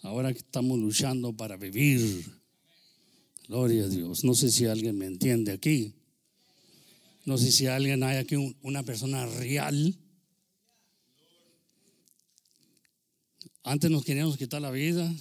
Ahora 0.01 0.31
estamos 0.31 0.79
luchando 0.79 1.33
para 1.33 1.57
vivir. 1.57 2.25
Gloria 3.47 3.83
a 3.83 3.87
Dios. 3.87 4.23
No 4.23 4.33
sé 4.33 4.49
si 4.49 4.65
alguien 4.65 4.97
me 4.97 5.05
entiende 5.05 5.51
aquí. 5.51 5.93
No 7.29 7.37
sé 7.37 7.51
si 7.51 7.67
alguien 7.67 8.01
hay 8.01 8.17
aquí 8.17 8.35
una 8.63 8.81
persona 8.81 9.23
real. 9.27 9.95
Antes 13.61 13.91
nos 13.91 14.03
queríamos 14.03 14.35
quitar 14.35 14.59
la 14.63 14.71
vida, 14.71 15.13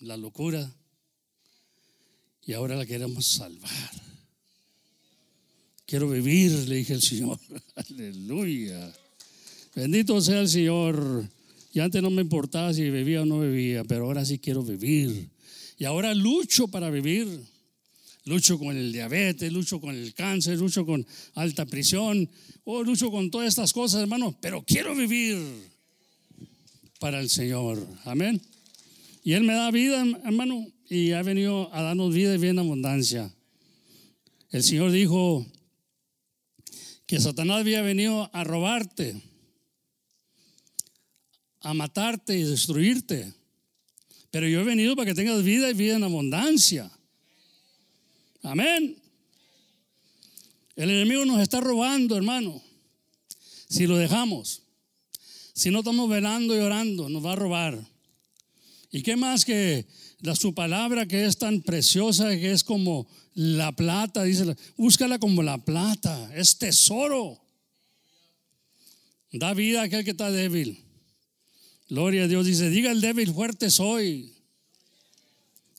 la 0.00 0.16
locura, 0.16 0.74
y 2.44 2.52
ahora 2.54 2.74
la 2.74 2.84
queremos 2.84 3.24
salvar. 3.26 3.92
Quiero 5.86 6.10
vivir, 6.10 6.50
le 6.68 6.74
dije 6.74 6.94
al 6.94 7.02
Señor. 7.02 7.38
Aleluya. 7.76 8.92
Bendito 9.76 10.20
sea 10.20 10.40
el 10.40 10.48
Señor. 10.48 11.28
Y 11.72 11.78
antes 11.78 12.02
no 12.02 12.10
me 12.10 12.22
importaba 12.22 12.74
si 12.74 12.90
bebía 12.90 13.22
o 13.22 13.24
no 13.24 13.38
bebía, 13.38 13.84
pero 13.84 14.06
ahora 14.06 14.24
sí 14.24 14.40
quiero 14.40 14.64
vivir. 14.64 15.30
Y 15.78 15.84
ahora 15.84 16.12
lucho 16.12 16.66
para 16.66 16.90
vivir 16.90 17.51
lucho 18.24 18.58
con 18.58 18.76
el 18.76 18.92
diabetes, 18.92 19.52
lucho 19.52 19.80
con 19.80 19.94
el 19.94 20.14
cáncer, 20.14 20.58
lucho 20.58 20.86
con 20.86 21.06
alta 21.34 21.66
prisión, 21.66 22.28
o 22.64 22.82
lucho 22.82 23.10
con 23.10 23.30
todas 23.30 23.48
estas 23.48 23.72
cosas, 23.72 24.02
hermano, 24.02 24.36
pero 24.40 24.62
quiero 24.64 24.94
vivir 24.94 25.38
para 26.98 27.20
el 27.20 27.28
Señor. 27.28 27.84
Amén. 28.04 28.40
Y 29.24 29.32
Él 29.32 29.42
me 29.42 29.54
da 29.54 29.70
vida, 29.70 30.04
hermano, 30.24 30.66
y 30.88 31.12
ha 31.12 31.22
venido 31.22 31.72
a 31.74 31.82
darnos 31.82 32.14
vida 32.14 32.34
y 32.34 32.38
bien 32.38 32.58
abundancia. 32.58 33.34
El 34.50 34.62
Señor 34.62 34.92
dijo 34.92 35.46
que 37.06 37.18
Satanás 37.18 37.60
había 37.60 37.82
venido 37.82 38.30
a 38.32 38.44
robarte, 38.44 39.20
a 41.60 41.74
matarte 41.74 42.36
y 42.38 42.42
destruirte. 42.42 43.32
Pero 44.30 44.48
yo 44.48 44.60
he 44.60 44.64
venido 44.64 44.96
para 44.96 45.10
que 45.10 45.14
tengas 45.14 45.42
vida 45.42 45.70
y 45.70 45.74
vida 45.74 45.96
en 45.96 46.04
abundancia. 46.04 46.90
Amén. 48.42 48.96
El 50.74 50.90
enemigo 50.90 51.24
nos 51.24 51.40
está 51.40 51.60
robando, 51.60 52.16
hermano. 52.16 52.62
Si 53.68 53.86
lo 53.86 53.96
dejamos, 53.96 54.62
si 55.54 55.70
no 55.70 55.78
estamos 55.78 56.10
velando 56.10 56.56
y 56.56 56.58
orando, 56.58 57.08
nos 57.08 57.24
va 57.24 57.32
a 57.32 57.36
robar. 57.36 57.86
¿Y 58.90 59.02
qué 59.02 59.16
más 59.16 59.44
que 59.44 59.86
la, 60.20 60.34
su 60.36 60.54
palabra 60.54 61.06
que 61.06 61.24
es 61.24 61.38
tan 61.38 61.62
preciosa, 61.62 62.30
que 62.30 62.52
es 62.52 62.64
como 62.64 63.06
la 63.34 63.72
plata? 63.72 64.24
Dice, 64.24 64.56
búscala 64.76 65.18
como 65.18 65.42
la 65.42 65.64
plata, 65.64 66.30
es 66.34 66.58
tesoro. 66.58 67.40
Da 69.30 69.54
vida 69.54 69.80
a 69.80 69.84
aquel 69.84 70.04
que 70.04 70.10
está 70.10 70.30
débil. 70.30 70.84
Gloria 71.88 72.24
a 72.24 72.28
Dios. 72.28 72.44
Dice, 72.44 72.68
diga 72.68 72.90
el 72.90 73.00
débil, 73.00 73.32
fuerte 73.32 73.70
soy. 73.70 74.31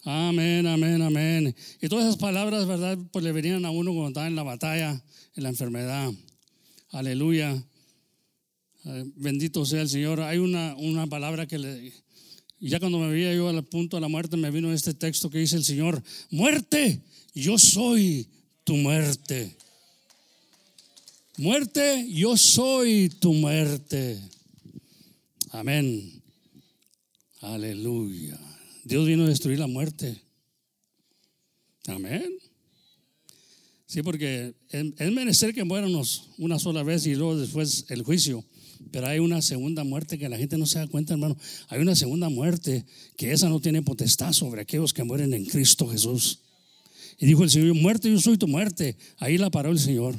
Amén, 0.05 0.67
amén, 0.67 1.01
amén. 1.01 1.55
Y 1.81 1.87
todas 1.87 2.05
esas 2.05 2.17
palabras, 2.17 2.67
¿verdad? 2.67 2.97
Pues 3.11 3.23
le 3.23 3.31
venían 3.31 3.63
a 3.63 3.71
uno 3.71 3.91
cuando 3.91 4.09
estaba 4.09 4.27
en 4.27 4.35
la 4.35 4.43
batalla, 4.43 5.01
en 5.35 5.43
la 5.43 5.49
enfermedad. 5.49 6.11
Aleluya. 6.91 7.63
Eh, 8.85 9.05
bendito 9.15 9.65
sea 9.65 9.81
el 9.81 9.89
Señor. 9.89 10.19
Hay 10.19 10.39
una, 10.39 10.75
una 10.75 11.07
palabra 11.07 11.47
que 11.47 11.57
le... 11.57 11.93
Ya 12.59 12.79
cuando 12.79 12.99
me 12.99 13.09
veía 13.09 13.33
yo 13.33 13.47
al 13.47 13.63
punto 13.63 13.95
de 13.97 14.01
la 14.01 14.09
muerte, 14.09 14.35
me 14.35 14.51
vino 14.51 14.73
este 14.73 14.93
texto 14.93 15.29
que 15.29 15.39
dice 15.39 15.55
el 15.55 15.63
Señor, 15.63 16.01
muerte, 16.29 17.01
yo 17.33 17.57
soy 17.57 18.27
tu 18.63 18.75
muerte. 18.75 19.55
Muerte, 21.37 22.07
yo 22.09 22.35
soy 22.35 23.09
tu 23.09 23.33
muerte. 23.33 24.19
Amén. 25.51 26.21
Aleluya. 27.41 28.37
Dios 28.83 29.07
vino 29.07 29.25
a 29.25 29.29
destruir 29.29 29.59
la 29.59 29.67
muerte. 29.67 30.21
Amén. 31.87 32.37
Sí, 33.85 34.01
porque 34.01 34.55
es 34.71 35.11
menester 35.11 35.53
que 35.53 35.63
muéramos 35.63 36.29
una 36.37 36.57
sola 36.57 36.81
vez 36.81 37.05
y 37.05 37.15
luego 37.15 37.37
después 37.37 37.85
el 37.89 38.01
juicio. 38.01 38.43
Pero 38.91 39.07
hay 39.07 39.19
una 39.19 39.41
segunda 39.41 39.83
muerte 39.83 40.17
que 40.17 40.29
la 40.29 40.37
gente 40.37 40.57
no 40.57 40.65
se 40.65 40.79
da 40.79 40.87
cuenta, 40.87 41.13
hermano. 41.13 41.37
Hay 41.69 41.79
una 41.79 41.95
segunda 41.95 42.29
muerte 42.29 42.85
que 43.17 43.31
esa 43.31 43.49
no 43.49 43.59
tiene 43.59 43.81
potestad 43.81 44.33
sobre 44.33 44.61
aquellos 44.61 44.93
que 44.93 45.03
mueren 45.03 45.33
en 45.33 45.45
Cristo 45.45 45.87
Jesús. 45.87 46.39
Y 47.19 47.25
dijo 47.25 47.43
el 47.43 47.49
Señor, 47.49 47.75
muerte, 47.75 48.09
yo 48.09 48.19
soy 48.19 48.37
tu 48.37 48.47
muerte. 48.47 48.97
Ahí 49.17 49.37
la 49.37 49.49
paró 49.51 49.71
el 49.71 49.79
Señor. 49.79 50.15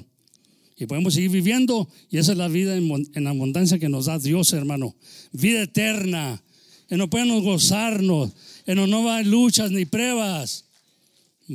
Y 0.77 0.87
podemos 0.87 1.15
seguir 1.15 1.31
viviendo. 1.31 1.89
Y 2.11 2.19
esa 2.19 2.33
es 2.33 2.39
la 2.39 2.49
vida 2.49 2.77
en, 2.77 3.27
abundancia 3.27 3.79
que 3.79 3.89
nos 3.89 4.07
da 4.07 4.19
Dios, 4.19 4.53
hermano. 4.53 4.95
Vida 5.33 5.63
eterna. 5.63 6.43
Que 6.89 6.97
no 6.97 7.11
podemos 7.11 7.43
gozarnos 7.43 8.33
en 8.67 8.91
no 8.91 9.05
va 9.05 9.13
a 9.13 9.15
haber 9.17 9.27
luchas 9.27 9.71
ni 9.71 9.85
pruebas, 9.85 10.65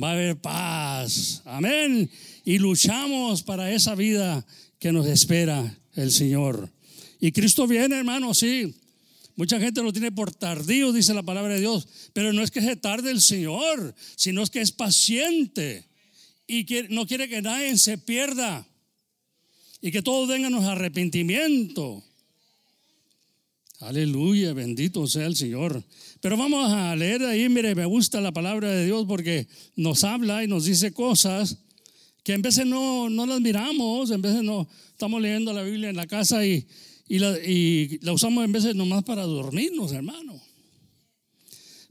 va 0.00 0.10
a 0.10 0.12
haber 0.12 0.40
paz. 0.40 1.42
Amén. 1.44 2.10
Y 2.44 2.58
luchamos 2.58 3.42
para 3.42 3.72
esa 3.72 3.94
vida 3.94 4.44
que 4.78 4.92
nos 4.92 5.06
espera 5.06 5.76
el 5.94 6.12
Señor. 6.12 6.70
Y 7.20 7.32
Cristo 7.32 7.66
viene, 7.66 7.98
hermano, 7.98 8.32
sí. 8.34 8.74
Mucha 9.36 9.58
gente 9.58 9.82
lo 9.82 9.92
tiene 9.92 10.12
por 10.12 10.34
tardío, 10.34 10.92
dice 10.92 11.14
la 11.14 11.22
palabra 11.22 11.54
de 11.54 11.60
Dios. 11.60 11.88
Pero 12.12 12.32
no 12.32 12.42
es 12.42 12.50
que 12.50 12.60
se 12.60 12.76
tarde 12.76 13.10
el 13.10 13.20
Señor, 13.20 13.94
sino 14.16 14.42
es 14.42 14.50
que 14.50 14.60
es 14.60 14.72
paciente. 14.72 15.86
Y 16.46 16.66
no 16.90 17.06
quiere 17.06 17.28
que 17.28 17.42
nadie 17.42 17.76
se 17.78 17.98
pierda. 17.98 18.66
Y 19.80 19.92
que 19.92 20.02
todos 20.02 20.28
vengan 20.28 20.52
los 20.52 20.64
arrepentimiento. 20.64 22.04
Aleluya, 23.80 24.52
bendito 24.52 25.06
sea 25.06 25.26
el 25.26 25.36
Señor. 25.36 25.82
Pero 26.20 26.36
vamos 26.36 26.70
a 26.70 26.94
leer 26.94 27.22
ahí, 27.22 27.48
mire, 27.48 27.74
me 27.74 27.86
gusta 27.86 28.20
la 28.20 28.30
palabra 28.30 28.68
de 28.70 28.84
Dios 28.84 29.06
porque 29.08 29.48
nos 29.74 30.04
habla 30.04 30.44
y 30.44 30.48
nos 30.48 30.66
dice 30.66 30.92
cosas 30.92 31.56
que 32.22 32.34
en 32.34 32.42
veces 32.42 32.66
no, 32.66 33.08
no 33.08 33.24
las 33.24 33.40
miramos, 33.40 34.10
en 34.10 34.20
veces 34.20 34.42
no 34.42 34.68
estamos 34.90 35.22
leyendo 35.22 35.54
la 35.54 35.62
Biblia 35.62 35.88
en 35.88 35.96
la 35.96 36.06
casa 36.06 36.44
y, 36.44 36.66
la, 37.08 37.38
y 37.38 37.98
la 38.02 38.12
usamos 38.12 38.44
en 38.44 38.52
veces 38.52 38.76
nomás 38.76 39.02
para 39.02 39.22
dormirnos, 39.22 39.92
hermano. 39.92 40.38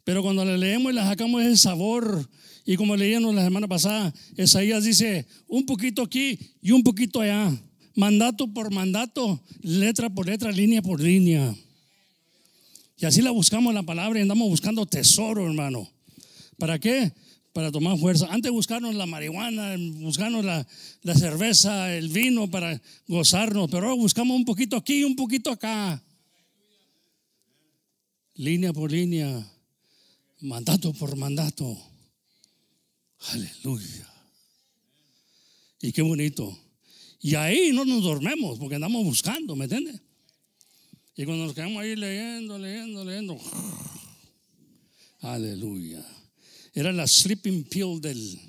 Pero 0.03 0.22
cuando 0.22 0.46
la 0.46 0.58
leemos 0.58 0.91
y 0.91 0.96
la 0.96 1.05
sacamos 1.05 1.41
ese 1.41 1.58
sabor, 1.58 2.29
y 2.67 2.75
como 2.75 2.96
leíamos 2.96 3.34
la 3.34 3.43
semana 3.43 3.67
pasada, 3.67 4.13
Isaías 4.38 4.84
dice 4.84 5.25
un 5.48 5.65
poquito 5.65 6.03
aquí 6.03 6.38
y 6.62 6.69
un 6.69 6.84
poquito 6.84 7.22
allá, 7.22 7.51
mandato 7.96 8.48
por 8.48 8.72
mandato, 8.72 9.41
letra 9.63 10.08
por 10.08 10.27
letra, 10.27 10.51
línea 10.51 10.84
por 10.84 11.01
línea. 11.01 11.55
Y 13.00 13.06
así 13.06 13.22
la 13.22 13.32
buscamos 13.32 13.74
la 13.74 13.84
palabra 13.84 14.20
y 14.20 14.24
andamos 14.24 14.50
buscando 14.50 14.86
tesoro, 14.86 15.46
hermano. 15.46 15.89
¿Para 16.58 16.79
qué? 16.79 17.13
Para 17.53 17.72
tomar 17.72 17.98
fuerza. 17.98 18.27
Antes 18.29 18.51
buscarnos 18.51 18.94
la 18.94 19.06
marihuana, 19.06 19.75
buscarnos 20.01 20.44
la, 20.44 20.68
la 21.03 21.15
cerveza, 21.15 21.96
el 21.96 22.10
vino 22.10 22.51
para 22.51 22.82
gozarnos, 23.08 23.70
pero 23.72 23.88
ahora 23.88 24.01
buscamos 24.01 24.36
un 24.36 24.44
poquito 24.44 24.75
aquí 24.75 25.00
y 25.00 25.03
un 25.06 25.15
poquito 25.15 25.50
acá. 25.50 26.03
línea 28.36 28.74
por 28.74 28.91
línea, 28.91 29.50
mandato 30.41 30.91
por 30.91 31.15
mandato. 31.15 31.77
Aleluya. 33.29 34.13
Y 35.82 35.94
qué 35.94 36.01
bonito. 36.01 36.58
Y 37.22 37.36
ahí 37.36 37.72
no 37.72 37.86
nos 37.86 38.03
dormemos 38.03 38.60
porque 38.60 38.75
andamos 38.75 39.06
buscando, 39.06 39.56
¿me 39.56 39.65
entiendes? 39.65 40.01
Y 41.19 41.25
cuando 41.25 41.47
nos 41.47 41.53
quedamos 41.53 41.83
ahí 41.83 41.97
leyendo, 41.97 42.57
leyendo, 42.57 43.03
leyendo. 43.03 43.38
Aleluya. 45.19 46.01
Era 46.73 46.93
la 46.93 47.05
sleeping 47.05 47.65
pill 47.65 47.99
del, 47.99 48.39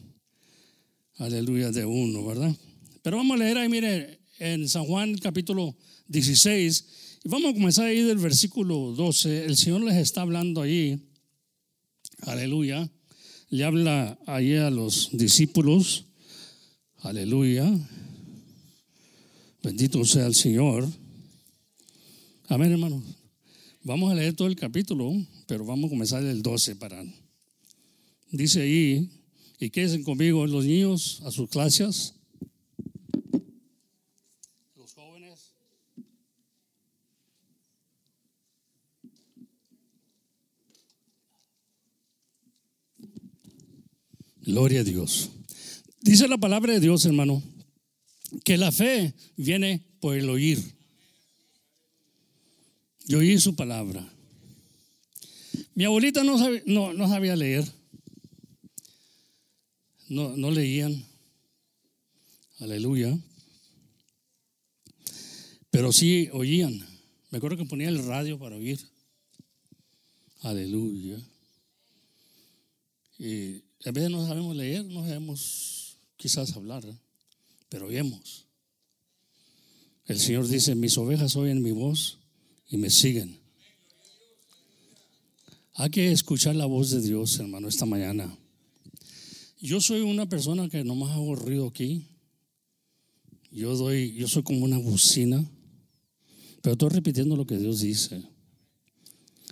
aleluya, 1.16 1.72
de 1.72 1.84
uno, 1.84 2.24
¿verdad? 2.24 2.54
Pero 3.02 3.16
vamos 3.16 3.34
a 3.34 3.42
leer 3.42 3.58
ahí, 3.58 3.68
mire, 3.68 4.20
en 4.38 4.68
San 4.68 4.84
Juan 4.84 5.18
capítulo 5.18 5.76
16, 6.06 6.84
y 7.24 7.28
vamos 7.28 7.50
a 7.50 7.54
comenzar 7.54 7.86
ahí 7.86 8.02
del 8.02 8.18
versículo 8.18 8.92
12. 8.92 9.46
El 9.46 9.56
Señor 9.56 9.82
les 9.82 9.96
está 9.96 10.20
hablando 10.20 10.62
ahí, 10.62 11.10
aleluya, 12.20 12.88
le 13.48 13.64
habla 13.64 14.16
ahí 14.26 14.54
a 14.54 14.70
los 14.70 15.08
discípulos, 15.10 16.04
aleluya, 16.98 17.68
bendito 19.60 20.04
sea 20.04 20.28
el 20.28 20.36
Señor. 20.36 21.00
Amén, 22.50 22.73
hermano. 22.73 23.00
Vamos 23.85 24.11
a 24.11 24.14
leer 24.16 24.35
todo 24.35 24.49
el 24.49 24.57
capítulo, 24.57 25.12
pero 25.47 25.64
vamos 25.64 25.87
a 25.87 25.90
comenzar 25.90 26.25
del 26.25 26.42
12 26.42 26.75
para. 26.75 27.00
Dice 28.33 28.62
ahí, 28.62 29.09
y 29.61 29.71
quédense 29.71 30.02
conmigo 30.02 30.45
los 30.49 30.64
niños 30.64 31.23
a 31.25 31.30
sus 31.30 31.49
clases. 31.49 32.14
Los 34.75 34.92
jóvenes. 34.95 35.54
Gloria 44.40 44.80
a 44.80 44.85
Dios. 44.85 45.30
Dice 46.00 46.26
la 46.26 46.37
palabra 46.37 46.73
de 46.73 46.80
Dios, 46.80 47.04
hermano, 47.04 47.45
que 48.42 48.59
la 48.59 48.73
fe 48.73 49.14
viene 49.37 49.87
por 50.00 50.16
el 50.16 50.28
oír. 50.28 50.79
Yo 53.07 53.19
oí 53.19 53.38
su 53.38 53.54
palabra. 53.57 54.09
Mi 55.75 55.85
abuelita 55.85 56.23
no 56.25 56.38
sabía, 56.38 56.62
no, 56.66 56.92
no 56.92 57.09
sabía 57.09 57.37
leer. 57.37 57.64
No, 60.09 60.37
no 60.37 60.50
leían. 60.50 61.04
Aleluya. 62.59 63.19
Pero 65.71 65.92
sí 65.92 66.28
oían. 66.33 66.85
Me 67.30 67.38
acuerdo 67.38 67.57
que 67.57 67.64
ponía 67.64 67.88
el 67.88 68.04
radio 68.04 68.38
para 68.38 68.57
oír. 68.57 68.80
Aleluya. 70.42 71.19
Y 73.19 73.62
a 73.85 73.90
veces 73.92 74.11
no 74.11 74.26
sabemos 74.26 74.57
leer, 74.57 74.85
no 74.87 75.02
sabemos 75.02 75.99
quizás 76.16 76.57
hablar, 76.57 76.85
¿eh? 76.85 76.97
pero 77.69 77.87
oímos. 77.87 78.47
El 80.07 80.19
Señor 80.19 80.49
dice, 80.49 80.75
mis 80.75 80.97
ovejas 80.99 81.37
oyen 81.37 81.62
mi 81.62 81.71
voz 81.71 82.19
y 82.70 82.76
me 82.76 82.88
siguen. 82.88 83.38
Hay 85.74 85.90
que 85.90 86.12
escuchar 86.12 86.54
la 86.56 86.66
voz 86.66 86.90
de 86.90 87.00
Dios, 87.00 87.38
hermano, 87.38 87.68
esta 87.68 87.84
mañana. 87.84 88.36
Yo 89.60 89.80
soy 89.80 90.00
una 90.00 90.28
persona 90.28 90.68
que 90.68 90.84
no 90.84 90.94
más 90.94 91.10
hago 91.10 91.34
ruido 91.34 91.66
aquí. 91.66 92.06
Yo 93.50 93.76
doy, 93.76 94.12
yo 94.14 94.28
soy 94.28 94.42
como 94.42 94.64
una 94.64 94.78
bocina, 94.78 95.44
pero 96.62 96.74
estoy 96.74 96.90
repitiendo 96.90 97.36
lo 97.36 97.46
que 97.46 97.58
Dios 97.58 97.80
dice. 97.80 98.22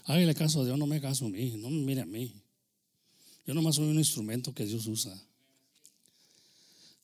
Hágale 0.05 0.35
caso 0.35 0.63
a 0.63 0.65
Dios, 0.65 0.79
no 0.79 0.87
me 0.87 1.01
caso 1.01 1.27
a 1.27 1.29
mí, 1.29 1.57
no 1.59 1.69
me 1.69 1.81
mire 1.81 2.03
a 2.03 2.07
mí. 2.07 2.33
Yo 3.47 3.55
nomás 3.55 3.75
soy 3.77 3.89
un 3.89 3.99
instrumento 3.99 4.55
que 4.55 4.65
Dios 4.65 4.87
usa. 4.87 5.21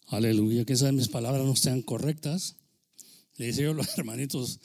Aleluya, 0.08 0.64
que 0.64 0.74
esas 0.74 0.92
mis 0.92 1.08
palabras 1.08 1.44
no 1.44 1.56
sean 1.56 1.82
correctas. 1.82 2.56
Le 3.36 3.46
dice 3.46 3.62
yo 3.62 3.72
a 3.72 3.74
los 3.74 3.88
hermanitos, 3.98 4.60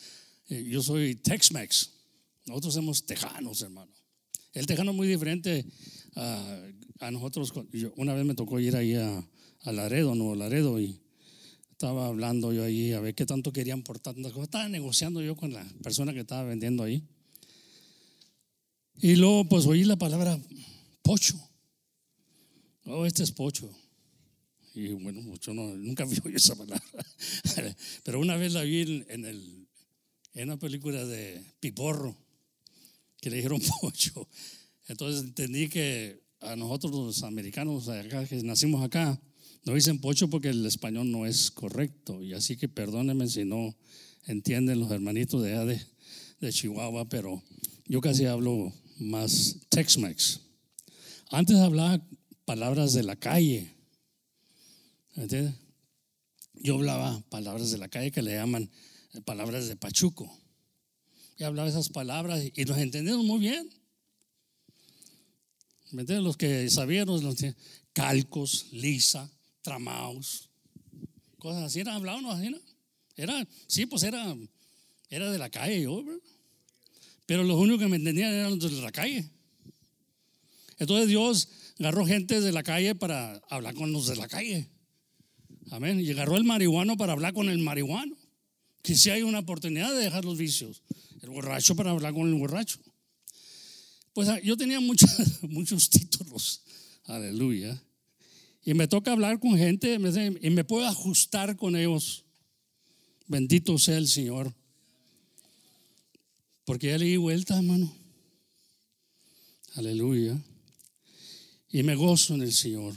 yo 0.50 0.82
soy 0.82 1.16
Tex-Mex. 1.16 1.92
Nosotros 2.48 2.74
somos 2.74 3.06
tejanos, 3.06 3.62
hermano. 3.62 3.92
El 4.54 4.66
tejano 4.66 4.92
es 4.92 4.98
muy 4.98 5.08
diferente 5.08 5.66
a, 6.16 7.12
nosotros. 7.12 7.54
Yo, 7.72 7.94
una 7.98 8.14
vez 8.14 8.26
me 8.26 8.34
tocó 8.34 8.60
ir 8.60 8.76
ahí 8.76 8.96
a, 8.96 9.24
a, 9.62 9.72
Laredo, 9.72 10.16
Nuevo 10.16 10.36
Laredo, 10.36 10.80
y 10.80 11.00
estaba 11.72 12.08
hablando 12.08 12.52
yo 12.52 12.64
ahí 12.64 12.92
a 12.94 13.00
ver 13.00 13.16
qué 13.16 13.26
tanto 13.26 13.54
querían 13.54 13.84
por 13.84 14.00
tantas 14.00 14.34
cosas. 14.34 14.48
Estaba 14.48 14.68
negociando 14.68 15.22
yo 15.22 15.36
con 15.36 15.54
la 15.54 15.64
persona 15.84 16.14
que 16.14 16.22
estaba 16.22 16.44
vendiendo 16.44 16.84
ahí. 16.84 17.04
Y 19.02 19.16
luego 19.16 19.48
pues 19.48 19.66
oí 19.66 19.86
la 19.86 19.96
palabra 19.96 20.38
pocho. 21.02 21.36
Oh, 22.86 23.06
este 23.06 23.24
es 23.24 23.32
pocho. 23.32 23.70
Y 24.76 24.90
bueno, 24.90 25.22
yo 25.38 25.54
no, 25.54 25.76
nunca 25.76 26.06
vi 26.24 26.36
esa 26.36 26.56
palabra. 26.56 26.84
Pero 28.04 28.20
una 28.20 28.36
vez 28.36 28.54
la 28.54 28.64
vi 28.64 29.06
en, 29.08 29.26
el, 29.26 29.59
en 30.40 30.48
una 30.48 30.58
película 30.58 31.06
de 31.06 31.44
Piporro, 31.60 32.16
que 33.20 33.30
le 33.30 33.36
dijeron 33.36 33.62
pocho. 33.82 34.26
Entonces 34.88 35.22
entendí 35.22 35.68
que 35.68 36.24
a 36.40 36.56
nosotros 36.56 36.94
los 36.94 37.24
americanos 37.24 37.90
acá, 37.90 38.26
que 38.26 38.42
nacimos 38.44 38.82
acá, 38.82 39.20
nos 39.66 39.76
dicen 39.76 40.00
pocho 40.00 40.30
porque 40.30 40.50
el 40.50 40.66
español 40.66 41.12
no 41.12 41.26
es 41.26 41.52
correcto. 41.52 42.24
Y 42.24 42.34
así 42.34 42.56
que 42.56 42.70
perdónenme 42.70 43.28
si 43.28 43.44
no 43.44 43.76
entienden 44.28 44.80
los 44.80 44.90
hermanitos 44.92 45.44
de 45.44 45.66
de, 45.66 45.82
de 46.40 46.54
Chihuahua, 46.54 47.10
pero 47.10 47.44
yo 47.86 48.00
casi 48.00 48.26
hablo 48.26 48.72
más 48.98 49.58
Tex-Mex. 49.68 50.40
Antes 51.32 51.58
hablaba 51.58 52.02
palabras 52.46 52.94
de 52.94 53.04
la 53.04 53.18
calle. 53.18 53.74
¿Entiendes? 55.16 55.56
Yo 56.54 56.76
hablaba 56.76 57.22
palabras 57.30 57.72
de 57.72 57.78
la 57.78 57.90
calle 57.90 58.12
que 58.12 58.22
le 58.22 58.36
llaman 58.36 58.70
palabras 59.26 59.68
de 59.68 59.76
Pachuco. 59.76 60.40
Y 61.38 61.44
hablaba 61.44 61.70
esas 61.70 61.90
palabras 61.90 62.44
y 62.54 62.66
nos 62.66 62.78
entendemos 62.78 63.26
muy 63.26 63.40
bien. 63.40 63.70
¿Me 65.92 66.02
entiendes? 66.02 66.24
Los 66.24 66.38
que 66.38 66.70
sabían, 66.70 67.08
los 67.08 67.36
calcos, 67.94 68.68
lisa, 68.72 69.32
tramaos, 69.62 70.50
cosas 71.38 71.64
así, 71.64 71.80
eran 71.80 71.96
hablaban 71.96 72.26
así, 72.26 72.50
¿no? 72.50 72.60
Era, 73.16 73.48
sí, 73.68 73.86
pues 73.86 74.04
era, 74.04 74.36
era 75.10 75.32
de 75.32 75.38
la 75.38 75.50
calle. 75.50 75.88
Pero 77.26 77.44
los 77.44 77.58
únicos 77.58 77.80
que 77.80 77.88
me 77.88 77.98
entendían 77.98 78.34
eran 78.34 78.60
los 78.60 78.76
de 78.76 78.82
la 78.82 78.92
calle. 78.92 79.30
Entonces 80.78 81.08
Dios 81.08 81.50
agarró 81.80 82.06
gente 82.06 82.40
de 82.40 82.52
la 82.52 82.64
calle 82.64 82.96
para 82.96 83.36
hablar 83.50 83.74
con 83.74 83.92
los 83.92 84.08
de 84.08 84.16
la 84.16 84.28
calle. 84.28 84.70
Amén. 85.72 86.00
Y 86.00 86.10
agarró 86.12 86.38
el 86.38 86.44
marihuano 86.44 86.98
para 86.98 87.14
hablar 87.14 87.34
con 87.34 87.50
el 87.50 87.60
marihuano. 87.60 88.16
Que 88.82 88.96
si 88.96 89.10
hay 89.10 89.24
una 89.24 89.40
oportunidad 89.40 89.94
de 89.94 90.04
dejar 90.04 90.26
los 90.26 90.38
vicios. 90.38 90.82
El 91.22 91.30
borracho 91.30 91.76
para 91.76 91.92
hablar 91.92 92.14
con 92.14 92.28
el 92.28 92.36
borracho. 92.36 92.80
Pues 94.14 94.28
yo 94.44 94.58
tenía 94.58 94.80
muchos 95.42 95.90
títulos. 95.90 96.62
Aleluya. 97.06 97.82
Y 98.64 98.74
me 98.74 98.88
toca 98.88 99.12
hablar 99.12 99.40
con 99.40 99.58
gente 99.58 99.98
y 100.42 100.50
me 100.50 100.64
puedo 100.64 100.86
ajustar 100.86 101.56
con 101.56 101.76
ellos. 101.76 102.26
Bendito 103.28 103.78
sea 103.78 103.98
el 103.98 104.08
Señor. 104.08 104.54
Porque 106.66 106.88
ya 106.88 106.98
le 106.98 107.06
di 107.06 107.18
vuelta, 107.18 107.58
hermano. 107.58 107.92
Aleluya. 109.76 110.38
Y 111.72 111.84
me 111.84 111.96
gozo 111.96 112.36
en 112.36 112.42
el 112.42 112.54
Señor. 112.54 112.94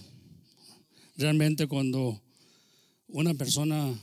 Realmente 1.16 1.66
cuando 1.66 2.22
una 3.08 3.34
persona 3.34 3.98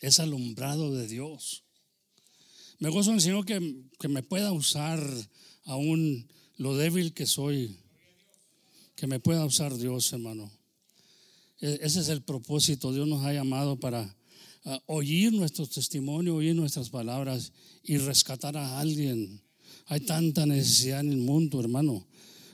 es 0.00 0.20
alumbrado 0.20 0.94
de 0.94 1.06
Dios, 1.06 1.64
me 2.78 2.90
gozo 2.90 3.10
en 3.10 3.16
el 3.16 3.22
Señor 3.22 3.46
que, 3.46 3.84
que 3.98 4.08
me 4.08 4.22
pueda 4.22 4.52
usar 4.52 5.00
aún 5.64 6.28
lo 6.58 6.76
débil 6.76 7.14
que 7.14 7.26
soy, 7.26 7.74
que 8.94 9.06
me 9.06 9.18
pueda 9.18 9.44
usar 9.46 9.76
Dios, 9.76 10.12
hermano. 10.12 10.50
E, 11.60 11.78
ese 11.82 12.00
es 12.00 12.08
el 12.08 12.22
propósito. 12.22 12.92
Dios 12.92 13.08
nos 13.08 13.24
ha 13.24 13.32
llamado 13.32 13.80
para 13.80 14.14
oír 14.86 15.32
nuestro 15.32 15.66
testimonio, 15.66 16.36
oír 16.36 16.54
nuestras 16.54 16.90
palabras 16.90 17.52
y 17.82 17.98
rescatar 17.98 18.56
a 18.56 18.78
alguien. 18.78 19.40
Hay 19.86 20.00
tanta 20.00 20.44
necesidad 20.44 21.00
en 21.00 21.12
el 21.12 21.18
mundo, 21.18 21.60
hermano. 21.60 22.06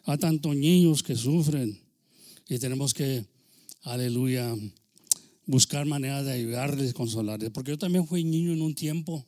Hay 0.05 0.19
tantos 0.19 0.55
niños 0.55 1.03
que 1.03 1.17
sufren 1.17 1.81
y 2.49 2.59
tenemos 2.59 2.93
que, 2.93 3.25
aleluya, 3.83 4.55
buscar 5.47 5.87
maneras 5.87 6.25
de 6.25 6.33
ayudarles, 6.33 6.95
consolarles. 6.95 7.51
Porque 7.51 7.73
yo 7.73 7.79
también 7.79 8.07
fui 8.07 8.25
niño 8.25 8.53
en 8.53 8.63
un 8.63 8.75
tiempo 8.75 9.27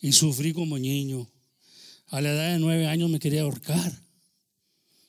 y 0.00 0.12
sufrí 0.12 0.52
como 0.52 0.78
niño. 0.78 1.28
A 2.08 2.20
la 2.20 2.32
edad 2.32 2.52
de 2.52 2.58
nueve 2.58 2.86
años 2.86 3.10
me 3.10 3.18
quería 3.18 3.42
ahorcar. 3.42 3.92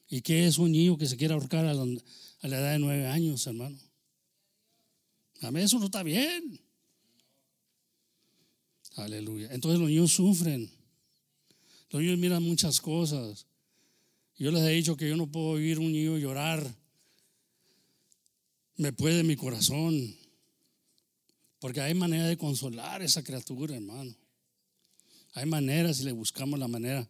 ¿Y 0.10 0.22
qué 0.22 0.48
es 0.48 0.58
un 0.58 0.72
niño 0.72 0.98
que 0.98 1.06
se 1.06 1.18
quiere 1.18 1.34
ahorcar 1.34 1.66
a 1.66 1.74
la, 1.74 1.84
a 1.84 2.48
la 2.48 2.58
edad 2.58 2.72
de 2.74 2.80
nueve 2.80 3.08
años, 3.08 3.46
hermano? 3.48 3.78
A 5.42 5.52
mí 5.52 5.62
eso 5.62 5.80
no 5.80 5.86
está 5.86 6.04
bien. 6.04 6.60
Aleluya. 8.96 9.50
Entonces 9.52 9.80
los 9.80 9.90
niños 9.90 10.12
sufren. 10.12 10.70
Los 11.92 12.02
niños 12.02 12.20
miran 12.20 12.44
muchas 12.44 12.82
cosas. 12.82 13.46
Yo 14.38 14.52
les 14.52 14.64
he 14.64 14.70
dicho 14.70 14.98
que 14.98 15.08
yo 15.08 15.16
no 15.16 15.28
puedo 15.28 15.48
oír 15.48 15.80
un 15.80 15.92
niño 15.92 16.18
llorar. 16.18 16.76
Me 18.78 18.92
puede 18.94 19.24
mi 19.24 19.36
corazón. 19.36 20.19
Porque 21.60 21.82
hay 21.82 21.94
manera 21.94 22.28
de 22.28 22.38
consolar 22.38 23.02
a 23.02 23.06
esa 23.06 23.24
criatura, 23.24 23.76
hermano. 23.76 24.16
Hay 25.34 25.46
maneras 25.46 26.00
y 26.00 26.04
le 26.06 26.12
buscamos 26.12 26.60
la 26.60 26.68
manera. 26.68 27.08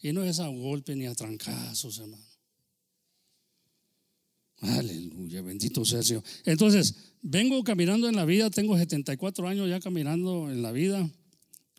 Y 0.00 0.12
no 0.12 0.24
es 0.24 0.40
a 0.40 0.48
golpe 0.48 0.96
ni 0.96 1.06
a 1.06 1.14
trancazos, 1.14 1.98
hermano. 1.98 2.24
Aleluya, 4.60 5.40
bendito 5.40 5.84
sea 5.84 6.00
el 6.00 6.04
Señor. 6.04 6.24
Entonces, 6.44 6.94
vengo 7.22 7.62
caminando 7.64 8.08
en 8.08 8.16
la 8.16 8.24
vida, 8.24 8.50
tengo 8.50 8.76
74 8.76 9.48
años 9.48 9.68
ya 9.68 9.80
caminando 9.80 10.50
en 10.50 10.62
la 10.62 10.72
vida. 10.72 11.08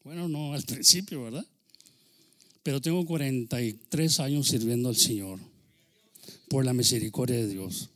Bueno, 0.03 0.27
no 0.27 0.53
al 0.53 0.63
principio, 0.65 1.23
¿verdad? 1.23 1.45
Pero 2.63 2.81
tengo 2.81 3.05
43 3.05 4.19
años 4.19 4.47
sirviendo 4.47 4.89
al 4.89 4.95
Señor 4.95 5.39
por 6.47 6.65
la 6.65 6.73
misericordia 6.73 7.38
de 7.38 7.47
Dios. 7.47 7.89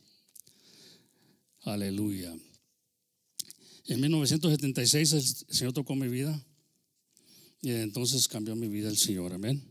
Aleluya. 1.62 2.32
En 3.88 4.00
1976 4.00 5.12
el 5.12 5.22
Señor 5.54 5.72
tocó 5.72 5.94
mi 5.94 6.08
vida 6.08 6.44
y 7.62 7.70
entonces 7.70 8.26
cambió 8.26 8.56
mi 8.56 8.66
vida 8.66 8.88
el 8.88 8.96
Señor. 8.96 9.32
Amén. 9.32 9.62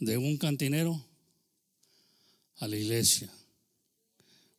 De 0.00 0.18
un 0.18 0.36
cantinero 0.36 1.06
a 2.56 2.66
la 2.66 2.76
iglesia. 2.76 3.32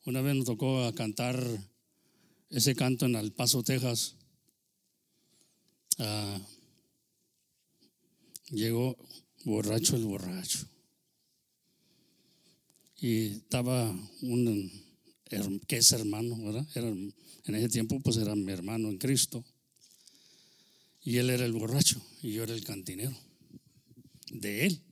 Una 0.06 0.22
vez 0.22 0.34
nos 0.34 0.46
tocó 0.46 0.84
a 0.84 0.94
cantar 0.94 1.38
ese 2.48 2.74
canto 2.74 3.04
en 3.04 3.16
El 3.16 3.32
Paso, 3.32 3.62
Texas. 3.62 4.16
Ah, 5.98 6.40
llegó 8.48 8.96
borracho 9.44 9.96
el 9.96 10.04
borracho. 10.04 10.66
Y 12.98 13.26
estaba 13.26 13.90
un 14.22 14.91
que 15.66 15.76
es 15.78 15.92
hermano, 15.92 16.36
¿verdad? 16.38 16.66
En 16.76 17.54
ese 17.54 17.68
tiempo 17.68 18.00
pues 18.00 18.16
era 18.16 18.34
mi 18.34 18.52
hermano 18.52 18.88
en 18.88 18.98
Cristo. 18.98 19.44
Y 21.04 21.18
él 21.18 21.30
era 21.30 21.44
el 21.44 21.52
borracho 21.52 22.00
y 22.22 22.32
yo 22.32 22.44
era 22.44 22.54
el 22.54 22.64
cantinero 22.64 23.16
de 24.30 24.66
él. 24.66 24.82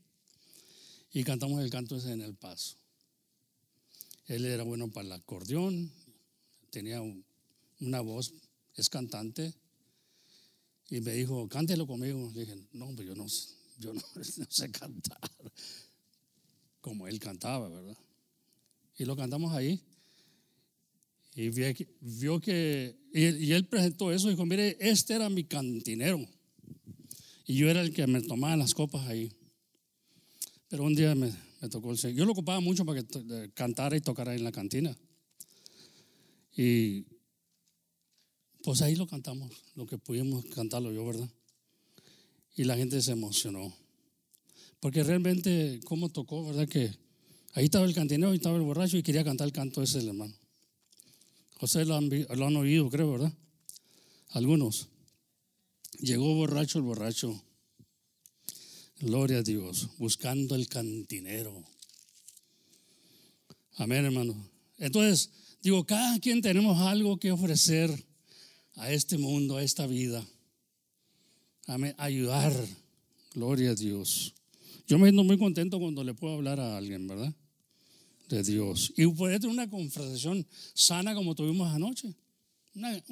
Y 1.12 1.24
cantamos 1.24 1.62
el 1.62 1.70
canto 1.70 1.96
ese 1.96 2.12
en 2.12 2.20
el 2.20 2.34
paso. 2.34 2.76
Él 4.26 4.44
era 4.44 4.62
bueno 4.62 4.90
para 4.90 5.06
el 5.06 5.12
acordeón, 5.12 5.92
tenía 6.70 7.00
una 7.80 8.00
voz, 8.00 8.32
es 8.76 8.88
cantante. 8.88 9.54
Y 10.88 11.00
me 11.00 11.12
dijo, 11.12 11.48
cántelo 11.48 11.86
conmigo. 11.86 12.30
Le 12.34 12.40
dije, 12.40 12.56
no, 12.72 12.94
pues 12.94 13.06
yo 13.06 13.14
no, 13.14 13.26
yo 13.78 13.92
no, 13.94 14.02
sé 14.48 14.70
cantar 14.70 15.20
como 16.80 17.06
él 17.06 17.18
cantaba, 17.18 17.68
¿verdad? 17.68 17.96
Y 18.96 19.04
lo 19.04 19.16
cantamos 19.16 19.52
ahí. 19.52 19.82
Y 21.34 21.50
vio 21.50 22.40
que, 22.40 22.96
y, 23.12 23.52
él 23.52 23.66
presentó 23.66 24.12
eso 24.12 24.28
y 24.28 24.32
dijo, 24.32 24.46
mire, 24.46 24.76
este 24.80 25.14
era 25.14 25.28
mi 25.28 25.44
cantinero. 25.44 26.26
Y 27.46 27.54
yo 27.56 27.70
era 27.70 27.80
el 27.80 27.92
que 27.92 28.06
me 28.06 28.20
tomaba 28.20 28.56
las 28.56 28.74
copas 28.74 29.06
ahí. 29.08 29.32
Pero 30.68 30.84
un 30.84 30.94
día 30.94 31.14
me, 31.14 31.32
tocó 31.70 31.92
el 31.92 31.98
Señor. 31.98 32.18
Yo 32.18 32.24
lo 32.24 32.32
ocupaba 32.32 32.60
mucho 32.60 32.84
para 32.84 33.02
que 33.02 33.50
cantara 33.54 33.96
y 33.96 34.00
tocara 34.00 34.34
en 34.34 34.44
la 34.44 34.52
cantina. 34.52 34.96
Y 36.56 37.06
pues 38.62 38.82
ahí 38.82 38.94
lo 38.94 39.06
cantamos, 39.06 39.50
lo 39.74 39.86
que 39.86 39.98
pudimos 39.98 40.44
cantarlo 40.46 40.92
yo, 40.92 41.06
¿verdad? 41.06 41.28
Y 42.56 42.64
la 42.64 42.76
gente 42.76 43.00
se 43.00 43.12
emocionó. 43.12 43.74
Porque 44.80 45.02
realmente, 45.04 45.80
¿cómo 45.84 46.08
tocó, 46.08 46.44
verdad? 46.44 46.68
Que 46.68 46.90
ahí 47.54 47.64
estaba 47.64 47.86
el 47.86 47.94
cantinero, 47.94 48.30
ahí 48.30 48.36
estaba 48.36 48.56
el 48.56 48.62
borracho 48.62 48.96
y 48.96 49.02
quería 49.02 49.24
cantar 49.24 49.46
el 49.46 49.52
canto 49.52 49.82
ese, 49.82 49.98
hermano. 49.98 50.34
José 51.60 51.84
lo 51.84 52.00
lo 52.00 52.46
han 52.46 52.56
oído, 52.56 52.88
creo, 52.88 53.12
¿verdad? 53.12 53.32
Algunos. 54.30 54.88
Llegó 56.00 56.34
borracho 56.34 56.78
el 56.78 56.84
borracho 56.84 57.44
Gloria 59.00 59.38
a 59.38 59.42
Dios, 59.42 59.88
buscando 59.98 60.54
el 60.54 60.68
cantinero. 60.68 61.64
Amén, 63.76 64.06
hermano. 64.06 64.34
Entonces, 64.78 65.30
digo, 65.62 65.84
cada 65.84 66.18
quien 66.18 66.40
tenemos 66.40 66.78
algo 66.80 67.18
que 67.18 67.30
ofrecer 67.30 67.90
a 68.76 68.90
este 68.90 69.18
mundo, 69.18 69.56
a 69.56 69.62
esta 69.62 69.86
vida. 69.86 70.26
Amén. 71.66 71.94
Ayudar. 71.98 72.52
Gloria 73.34 73.70
a 73.70 73.74
Dios. 73.74 74.34
Yo 74.86 74.98
me 74.98 75.08
siento 75.08 75.24
muy 75.24 75.38
contento 75.38 75.78
cuando 75.78 76.04
le 76.04 76.14
puedo 76.14 76.34
hablar 76.34 76.58
a 76.58 76.76
alguien, 76.76 77.06
¿verdad? 77.06 77.34
De 78.30 78.42
Dios. 78.42 78.92
Y 78.96 79.06
poder 79.08 79.40
tener 79.40 79.52
una 79.52 79.68
conversación 79.68 80.46
sana 80.72 81.14
como 81.14 81.34
tuvimos 81.34 81.68
anoche. 81.74 82.14
Una, 82.74 83.02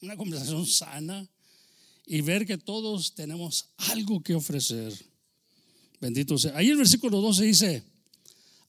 una 0.00 0.16
conversación 0.16 0.66
sana 0.66 1.28
y 2.06 2.22
ver 2.22 2.46
que 2.46 2.56
todos 2.56 3.14
tenemos 3.14 3.68
algo 3.76 4.22
que 4.22 4.34
ofrecer. 4.34 4.94
Bendito 6.00 6.38
sea. 6.38 6.56
Ahí 6.56 6.70
el 6.70 6.78
versículo 6.78 7.20
12 7.20 7.44
dice, 7.44 7.82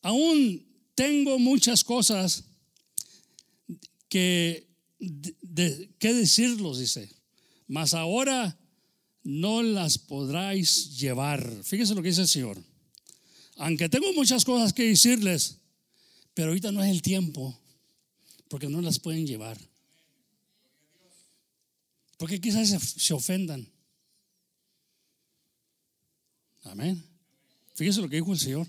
aún 0.02 0.66
tengo 0.96 1.40
muchas 1.40 1.84
cosas 1.84 2.44
que, 4.10 4.68
de, 5.00 5.92
que 6.00 6.14
decirlos, 6.14 6.80
dice, 6.80 7.10
mas 7.68 7.94
ahora 7.94 8.60
no 9.24 9.62
las 9.62 9.98
podráis 9.98 10.98
llevar. 10.98 11.64
Fíjese 11.64 11.96
lo 11.96 12.02
que 12.02 12.10
dice 12.10 12.22
el 12.22 12.28
Señor. 12.28 12.62
Aunque 13.58 13.90
tengo 13.90 14.12
muchas 14.14 14.46
cosas 14.46 14.74
que 14.74 14.84
decirles, 14.84 15.58
pero 16.34 16.50
ahorita 16.50 16.72
no 16.72 16.84
es 16.84 16.92
el 16.92 17.02
tiempo, 17.02 17.60
porque 18.48 18.70
no 18.70 18.82
las 18.82 19.00
pueden 19.00 19.26
llevar. 19.26 19.58
Porque 22.18 22.40
quizás 22.40 22.70
se 22.70 23.14
ofendan. 23.14 23.68
Amén. 26.64 27.04
Fíjese 27.76 28.02
lo 28.02 28.10
que 28.10 28.18
dijo 28.18 28.34
el 28.34 28.40
Señor. 28.40 28.68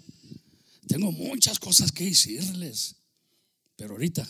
Tengo 0.87 1.13
muchas 1.13 1.59
cosas 1.59 1.93
que 1.93 2.05
decirles, 2.05 2.97
pero 3.77 3.93
ahorita 3.93 4.27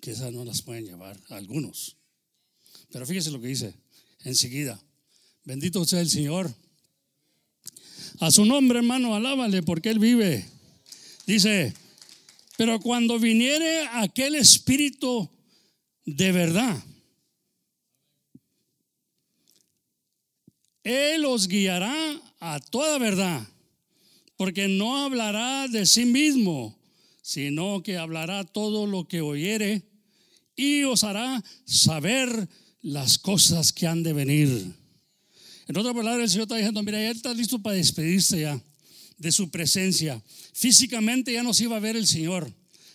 quizás 0.00 0.32
no 0.32 0.44
las 0.44 0.62
pueden 0.62 0.84
llevar 0.84 1.20
algunos. 1.28 1.96
Pero 2.90 3.06
fíjese 3.06 3.30
lo 3.30 3.40
que 3.40 3.48
dice 3.48 3.74
enseguida. 4.24 4.80
Bendito 5.44 5.84
sea 5.84 6.00
el 6.00 6.10
Señor. 6.10 6.52
A 8.20 8.30
su 8.30 8.44
nombre, 8.44 8.78
hermano, 8.78 9.14
alábale 9.14 9.62
porque 9.62 9.90
Él 9.90 9.98
vive. 9.98 10.44
Dice, 11.26 11.74
pero 12.56 12.80
cuando 12.80 13.18
viniere 13.18 13.86
aquel 13.92 14.34
espíritu 14.34 15.30
de 16.04 16.32
verdad, 16.32 16.82
Él 20.82 21.24
os 21.26 21.48
guiará 21.48 21.94
a 22.40 22.58
toda 22.60 22.98
verdad, 22.98 23.46
porque 24.36 24.68
no 24.68 25.04
hablará 25.04 25.68
de 25.68 25.84
sí 25.84 26.06
mismo, 26.06 26.78
sino 27.22 27.82
que 27.82 27.98
hablará 27.98 28.42
todo 28.44 28.86
lo 28.86 29.06
que 29.06 29.20
oyere 29.20 29.82
y 30.56 30.84
os 30.84 31.04
hará 31.04 31.44
saber 31.66 32.48
las 32.80 33.18
cosas 33.18 33.72
que 33.72 33.86
han 33.86 34.02
de 34.02 34.12
venir. 34.14 34.74
En 35.68 35.76
otra 35.76 35.92
palabra, 35.92 36.24
el 36.24 36.30
Señor 36.30 36.44
está 36.44 36.56
diciendo, 36.56 36.82
mira, 36.82 37.00
ya 37.00 37.10
está 37.10 37.32
listo 37.34 37.58
para 37.58 37.76
despedirse 37.76 38.40
ya 38.40 38.60
de 39.18 39.32
su 39.32 39.50
presencia. 39.50 40.22
Físicamente 40.54 41.32
ya 41.32 41.42
nos 41.42 41.60
iba 41.60 41.76
a 41.76 41.80
ver 41.80 41.96
el 41.96 42.06
Señor, 42.06 42.50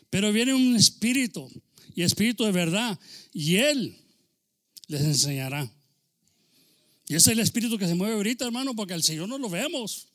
pero 0.10 0.34
viene 0.34 0.54
un 0.54 0.76
espíritu 0.76 1.50
y 1.96 2.02
espíritu 2.02 2.44
de 2.46 2.52
verdad, 2.52 3.00
y 3.32 3.58
Él 3.58 3.96
les 4.88 5.02
enseñará. 5.02 5.72
Y 7.08 7.16
ese 7.16 7.30
es 7.30 7.38
el 7.38 7.40
espíritu 7.40 7.78
que 7.78 7.88
se 7.88 7.96
mueve 7.96 8.16
ahorita, 8.16 8.46
hermano, 8.46 8.76
porque 8.76 8.94
al 8.94 9.04
Señor 9.04 9.30
no 9.30 9.38
lo 9.38 9.50
vemos. 9.50 10.08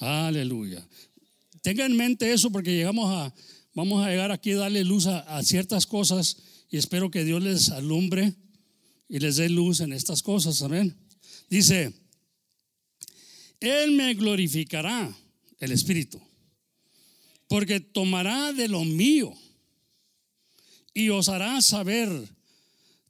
Aleluya. 0.00 0.86
Tenga 1.62 1.86
en 1.86 1.96
mente 1.96 2.30
eso 2.30 2.50
porque 2.50 2.74
llegamos 2.74 3.10
a, 3.10 3.34
vamos 3.72 4.04
a 4.04 4.10
llegar 4.10 4.30
aquí 4.32 4.52
a 4.52 4.58
darle 4.58 4.84
luz 4.84 5.06
a, 5.06 5.42
ciertas 5.42 5.86
cosas 5.86 6.36
y 6.70 6.76
espero 6.76 7.10
que 7.10 7.24
Dios 7.24 7.42
les 7.42 7.70
alumbre 7.70 8.34
y 9.14 9.20
les 9.20 9.36
dé 9.36 9.48
luz 9.48 9.78
en 9.78 9.92
estas 9.92 10.24
cosas. 10.24 10.60
Amén. 10.60 10.92
Dice, 11.48 11.94
Él 13.60 13.92
me 13.92 14.12
glorificará, 14.14 15.16
el 15.60 15.70
Espíritu, 15.70 16.20
porque 17.46 17.78
tomará 17.78 18.52
de 18.52 18.66
lo 18.66 18.84
mío 18.84 19.32
y 20.92 21.10
os 21.10 21.28
hará 21.28 21.62
saber 21.62 22.10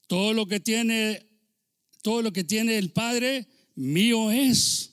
todo 0.07 0.35
lo 0.35 0.47
que 0.47 0.61
tiene 0.61 1.27
todo 2.03 2.21
lo 2.21 2.35
que 2.35 2.45
tiene 2.45 2.77
el 2.77 2.91
Padre, 2.91 3.49
mío 3.75 4.31
es. 4.31 4.93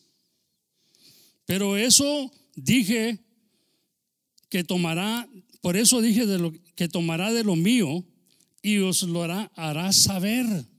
Pero 1.46 1.76
eso 1.76 2.32
dije 2.56 3.20
que 4.48 4.64
tomará, 4.64 5.28
por 5.60 5.76
eso 5.76 6.00
dije 6.00 6.26
de 6.26 6.40
lo, 6.40 6.54
que 6.78 6.88
tomará 6.88 7.34
de 7.34 7.44
lo 7.44 7.58
mío 7.58 8.06
y 8.62 8.78
os 8.78 9.04
lo 9.04 9.24
hará, 9.24 9.52
hará 9.56 9.92
saber 9.92 10.71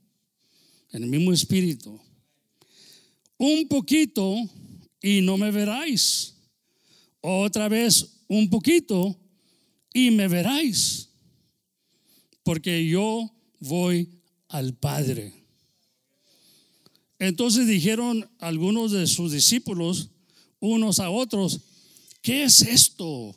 en 0.92 1.02
el 1.04 1.08
mismo 1.08 1.32
espíritu. 1.32 1.98
un 3.38 3.66
poquito 3.66 4.36
y 5.00 5.20
no 5.20 5.36
me 5.36 5.50
veráis. 5.50 6.36
Otra 7.20 7.68
vez 7.68 8.20
un 8.28 8.48
poquito 8.48 9.18
y 9.92 10.10
me 10.12 10.28
veráis. 10.28 11.08
Porque 12.44 12.86
yo 12.86 13.30
voy 13.58 14.08
al 14.48 14.74
Padre. 14.74 15.32
Entonces 17.18 17.66
dijeron 17.66 18.28
algunos 18.38 18.92
de 18.92 19.06
sus 19.06 19.32
discípulos, 19.32 20.10
unos 20.60 21.00
a 21.00 21.10
otros, 21.10 21.60
¿qué 22.20 22.44
es 22.44 22.62
esto 22.62 23.36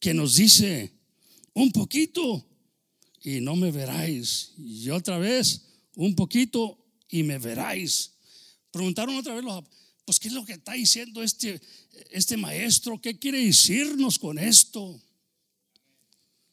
que 0.00 0.14
nos 0.14 0.36
dice? 0.36 0.92
Un 1.52 1.70
poquito 1.70 2.44
y 3.22 3.40
no 3.40 3.56
me 3.56 3.70
veráis. 3.70 4.52
Y 4.58 4.90
otra 4.90 5.18
vez, 5.18 5.64
un 5.96 6.14
poquito 6.14 6.83
y 7.14 7.22
me 7.22 7.38
veráis. 7.38 8.10
Preguntaron 8.72 9.14
otra 9.14 9.34
vez 9.34 9.44
los 9.44 9.62
pues 10.04 10.18
¿qué 10.18 10.28
es 10.28 10.34
lo 10.34 10.44
que 10.44 10.54
está 10.54 10.72
diciendo 10.72 11.22
este, 11.22 11.60
este 12.10 12.36
maestro? 12.36 13.00
¿Qué 13.00 13.18
quiere 13.18 13.38
decirnos 13.38 14.18
con 14.18 14.36
esto? 14.38 15.00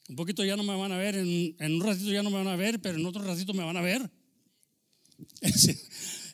Un 0.07 0.15
poquito 0.15 0.45
ya 0.45 0.55
no 0.55 0.63
me 0.63 0.75
van 0.75 0.91
a 0.91 0.97
ver, 0.97 1.15
en, 1.15 1.55
en, 1.59 1.73
un 1.73 1.81
ratito 1.81 2.11
ya 2.11 2.21
no 2.21 2.29
me 2.29 2.37
van 2.37 2.47
a 2.47 2.55
ver, 2.55 2.79
pero 2.79 2.97
en 2.97 3.05
otro 3.05 3.23
ratito 3.23 3.53
me 3.53 3.63
van 3.63 3.75
a 3.75 3.81
ver. 3.81 4.09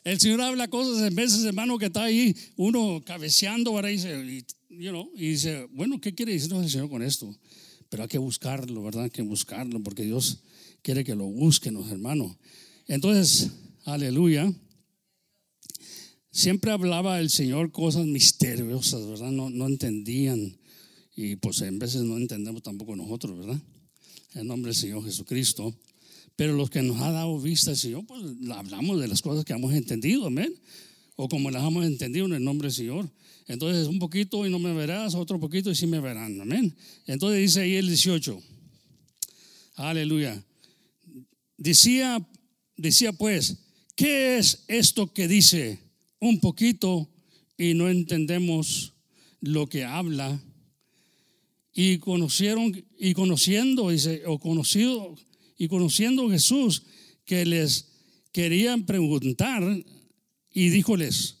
El 0.04 0.20
Señor 0.20 0.42
habla 0.42 0.68
cosas 0.68 1.02
en 1.06 1.14
veces, 1.14 1.44
hermano, 1.44 1.78
que 1.78 1.86
está 1.86 2.04
ahí 2.04 2.36
uno 2.56 3.02
cabeceando, 3.04 3.72
¿verdad? 3.72 3.90
Y 3.90 3.94
dice, 3.94 4.44
you 4.68 4.90
know, 4.90 5.10
y 5.14 5.30
dice, 5.30 5.66
bueno, 5.72 6.00
¿qué 6.00 6.14
quiere 6.14 6.34
decirnos 6.34 6.64
el 6.64 6.70
Señor 6.70 6.90
con 6.90 7.02
esto? 7.02 7.34
Pero 7.88 8.02
hay 8.02 8.08
que 8.08 8.18
buscarlo, 8.18 8.82
¿verdad? 8.84 9.04
Hay 9.04 9.10
que 9.10 9.22
buscarlo, 9.22 9.82
porque 9.82 10.02
Dios 10.02 10.42
quiere 10.82 11.02
que 11.02 11.14
lo 11.14 11.24
busquen, 11.24 11.76
hermano. 11.90 12.38
Entonces, 12.86 13.50
aleluya. 13.92 14.52
Siempre 16.30 16.70
hablaba 16.70 17.20
el 17.20 17.30
Señor 17.30 17.72
cosas 17.72 18.06
misteriosas, 18.06 19.06
¿verdad? 19.06 19.30
No, 19.30 19.50
no 19.50 19.66
entendían. 19.66 20.58
Y 21.16 21.36
pues 21.36 21.62
en 21.62 21.78
veces 21.78 22.02
no 22.02 22.16
entendemos 22.16 22.62
tampoco 22.62 22.94
nosotros, 22.94 23.38
¿verdad? 23.38 23.60
En 24.34 24.46
nombre 24.46 24.70
del 24.70 24.76
Señor 24.76 25.04
Jesucristo. 25.04 25.74
Pero 26.36 26.52
los 26.52 26.70
que 26.70 26.82
nos 26.82 27.00
ha 27.00 27.10
dado 27.10 27.40
vista 27.40 27.72
el 27.72 27.76
Señor, 27.76 28.06
pues 28.06 28.22
hablamos 28.52 29.00
de 29.00 29.08
las 29.08 29.22
cosas 29.22 29.44
que 29.44 29.52
hemos 29.52 29.74
entendido, 29.74 30.26
amén. 30.26 30.54
O 31.16 31.28
como 31.28 31.50
las 31.50 31.66
hemos 31.66 31.84
entendido 31.84 32.26
en 32.26 32.34
el 32.34 32.44
nombre 32.44 32.68
del 32.68 32.74
Señor. 32.74 33.10
Entonces, 33.48 33.88
un 33.88 33.98
poquito 33.98 34.46
y 34.46 34.50
no 34.50 34.58
me 34.58 34.72
verás, 34.74 35.14
otro 35.14 35.40
poquito 35.40 35.70
y 35.70 35.74
sí 35.74 35.86
me 35.86 35.98
verán, 35.98 36.40
amén. 36.40 36.76
Entonces 37.06 37.40
dice 37.40 37.62
ahí 37.62 37.74
el 37.74 37.88
18. 37.88 38.40
Aleluya. 39.74 40.44
Decía, 41.56 42.24
decía 42.76 43.12
pues, 43.12 43.56
¿qué 43.98 44.38
es 44.38 44.62
esto 44.68 45.12
que 45.12 45.26
dice 45.26 45.80
un 46.20 46.38
poquito 46.38 47.10
y 47.58 47.74
no 47.74 47.90
entendemos 47.90 48.94
lo 49.40 49.68
que 49.68 49.84
habla? 49.84 50.40
Y 51.74 51.98
conocieron, 51.98 52.84
y 52.96 53.12
conociendo, 53.12 53.90
dice, 53.90 54.22
o 54.26 54.38
conocido, 54.38 55.16
y 55.58 55.66
conociendo 55.66 56.30
Jesús 56.30 56.84
que 57.24 57.44
les 57.44 57.88
querían 58.30 58.86
preguntar 58.86 59.64
y 60.52 60.68
díjoles, 60.68 61.38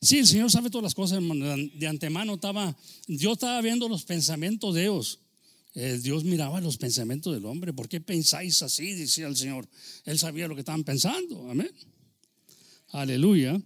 sí, 0.00 0.18
el 0.18 0.26
Señor 0.26 0.50
sabe 0.50 0.70
todas 0.70 0.84
las 0.84 0.94
cosas, 0.94 1.22
de 1.22 1.86
antemano 1.86 2.34
estaba, 2.34 2.74
yo 3.06 3.34
estaba 3.34 3.60
viendo 3.60 3.86
los 3.86 4.04
pensamientos 4.04 4.74
de 4.74 4.84
ellos. 4.84 5.20
Eh, 5.74 5.98
Dios 6.02 6.24
miraba 6.24 6.62
los 6.62 6.78
pensamientos 6.78 7.34
del 7.34 7.44
hombre. 7.44 7.74
¿Por 7.74 7.86
qué 7.86 8.00
pensáis 8.00 8.62
así? 8.62 8.94
Decía 8.94 9.28
el 9.28 9.36
Señor. 9.36 9.68
Él 10.06 10.18
sabía 10.18 10.48
lo 10.48 10.54
que 10.54 10.62
estaban 10.62 10.82
pensando. 10.82 11.50
Amén. 11.50 11.70
Aleluya. 12.88 13.60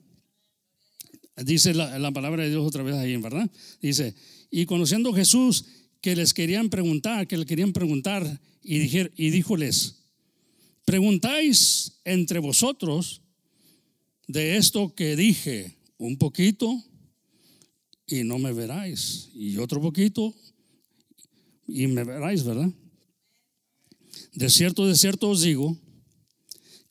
Dice 1.37 1.75
la, 1.75 1.99
la 1.99 2.11
palabra 2.11 2.43
de 2.43 2.51
Dios 2.51 2.67
otra 2.67 2.83
vez 2.83 2.95
ahí, 2.95 3.17
¿verdad? 3.17 3.51
Dice, 3.81 4.15
y 4.51 4.67
conociendo 4.67 5.13
Jesús 5.13 5.65
que 6.01 6.15
les 6.17 6.35
querían 6.35 6.69
preguntar, 6.69 7.27
que 7.27 7.39
le 7.39 7.47
querían 7.47 7.73
preguntar, 7.73 8.41
y, 8.63 8.79
dijer, 8.79 9.13
y 9.17 9.31
díjoles, 9.31 10.03
preguntáis 10.85 12.01
entre 12.05 12.39
vosotros 12.39 13.23
de 14.29 14.57
esto 14.57 14.95
que 14.95 15.17
dije, 15.17 15.79
un 15.99 16.19
poquito 16.19 16.85
y 18.07 18.25
no 18.25 18.39
me 18.39 18.53
veráis, 18.53 19.31
y 19.35 19.57
otro 19.57 19.81
poquito 19.81 20.35
y 21.67 21.87
me 21.87 22.05
veráis, 22.05 22.45
¿verdad? 22.45 22.71
De 24.35 24.51
cierto, 24.51 24.87
de 24.87 24.97
cierto 24.97 25.31
os 25.31 25.43
digo, 25.43 25.79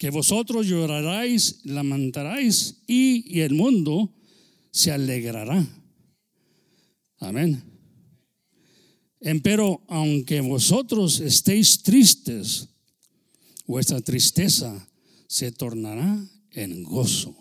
que 0.01 0.09
vosotros 0.09 0.65
lloraréis, 0.65 1.59
lamentaréis 1.63 2.81
y, 2.87 3.39
el 3.39 3.53
mundo 3.53 4.11
se 4.71 4.91
alegrará. 4.91 5.63
Amén. 7.19 7.61
Empero, 9.19 9.83
aunque 9.87 10.41
vosotros 10.41 11.19
estéis 11.19 11.83
tristes, 11.83 12.67
vuestra 13.67 14.01
tristeza 14.01 14.89
se 15.27 15.51
tornará 15.51 16.17
en 16.49 16.81
gozo. 16.81 17.35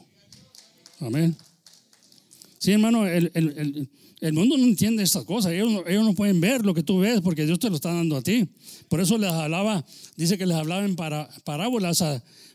Amén. 0.98 1.34
Sí, 2.58 2.72
hermano, 2.72 3.06
el, 3.06 3.88
mundo 4.34 4.58
no 4.58 4.64
entiende 4.64 5.02
estas 5.02 5.24
cosas. 5.24 5.52
Ellos, 5.52 5.82
ellos, 5.86 6.04
no 6.04 6.12
pueden 6.14 6.42
ver 6.42 6.66
lo 6.66 6.74
que 6.74 6.82
tú 6.82 6.98
ves 6.98 7.22
porque 7.22 7.46
Dios 7.46 7.58
te 7.58 7.70
lo 7.70 7.76
está 7.76 7.94
dando 7.94 8.18
a 8.18 8.22
ti. 8.22 8.46
Por 8.90 9.00
eso 9.00 9.16
les 9.16 9.30
hablaba, 9.30 9.82
dice 10.14 10.36
que 10.36 10.44
les 10.44 10.58
hablaba 10.58 10.84
en 10.84 10.94
parábolas 10.94 12.02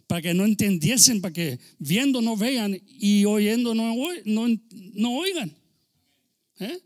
para 0.07 0.21
que 0.21 0.33
no 0.33 0.45
entendiesen, 0.45 1.21
para 1.21 1.33
que 1.33 1.59
viendo 1.79 2.21
no 2.21 2.37
vean 2.37 2.79
y 2.87 3.25
oyendo 3.25 3.73
no, 3.73 3.93
no, 4.25 4.47
no 4.69 5.17
oigan. 5.17 5.55
¿Eh? 6.59 6.79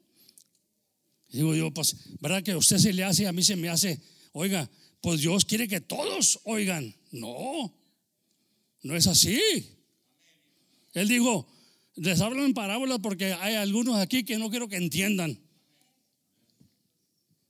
Digo 1.29 1.55
yo, 1.55 1.71
pues, 1.71 1.95
¿verdad 2.19 2.41
que 2.43 2.51
a 2.51 2.57
usted 2.57 2.77
se 2.77 2.93
le 2.93 3.03
hace, 3.03 3.27
a 3.27 3.31
mí 3.31 3.43
se 3.43 3.55
me 3.55 3.69
hace, 3.69 4.01
oiga, 4.31 4.69
pues 5.01 5.21
Dios 5.21 5.45
quiere 5.45 5.67
que 5.67 5.81
todos 5.81 6.39
oigan. 6.43 6.95
No, 7.11 7.73
no 8.83 8.95
es 8.95 9.07
así. 9.07 9.39
Él 10.93 11.07
dijo, 11.07 11.47
les 11.95 12.21
hablo 12.21 12.45
en 12.45 12.53
parábolas 12.53 12.99
porque 12.99 13.33
hay 13.33 13.55
algunos 13.55 13.97
aquí 13.97 14.23
que 14.23 14.37
no 14.37 14.49
quiero 14.49 14.67
que 14.67 14.77
entiendan. 14.77 15.39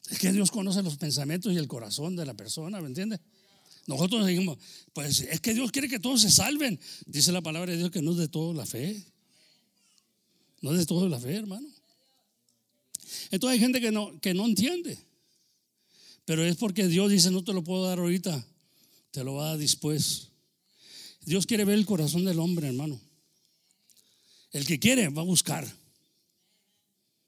Es 0.10 0.17
que 0.17 0.32
Dios 0.32 0.49
conoce 0.49 0.82
los 0.82 0.97
pensamientos 0.97 1.53
y 1.53 1.58
el 1.58 1.67
corazón 1.67 2.15
de 2.15 2.25
la 2.25 2.34
persona, 2.34 2.82
¿me 2.82 2.88
entiende? 2.88 3.19
Nosotros 3.88 4.26
dijimos, 4.28 4.58
pues 4.94 5.22
es 5.22 5.42
que 5.42 5.54
Dios 5.54 5.72
quiere 5.72 5.88
que 5.89 6.00
todos 6.00 6.22
se 6.22 6.30
salven. 6.30 6.80
Dice 7.06 7.32
la 7.32 7.42
palabra 7.42 7.72
de 7.72 7.78
Dios 7.78 7.92
que 7.92 8.02
no 8.02 8.12
es 8.12 8.18
de 8.18 8.28
todo 8.28 8.54
la 8.54 8.65
fe. 8.65 9.04
No 10.62 10.72
es 10.72 10.80
de 10.80 10.86
todo 10.86 11.08
la 11.08 11.20
fe, 11.20 11.36
hermano. 11.36 11.68
Entonces 13.32 13.54
hay 13.54 13.60
gente 13.60 13.82
que 13.82 13.92
no, 13.92 14.20
que 14.20 14.34
no 14.34 14.46
entiende. 14.46 14.98
Pero 16.26 16.46
es 16.46 16.56
porque 16.58 16.88
Dios 16.88 17.10
dice, 17.10 17.32
no 17.32 17.44
te 17.44 17.54
lo 17.54 17.63
puedo 17.63 17.86
dar 17.86 18.00
ahorita, 18.00 18.46
te 19.12 19.24
lo 19.24 19.36
va 19.36 19.46
a 19.46 19.50
dar 19.50 19.58
después. 19.58 20.28
Dios 21.26 21.46
quiere 21.46 21.65
ver 21.65 21.76
el 21.76 21.86
corazón 21.86 22.26
del 22.26 22.39
hombre, 22.39 22.68
hermano. 22.68 23.00
El 24.52 24.65
que 24.65 24.80
quiere 24.80 25.10
va 25.10 25.22
a 25.22 25.26
buscar. 25.26 25.68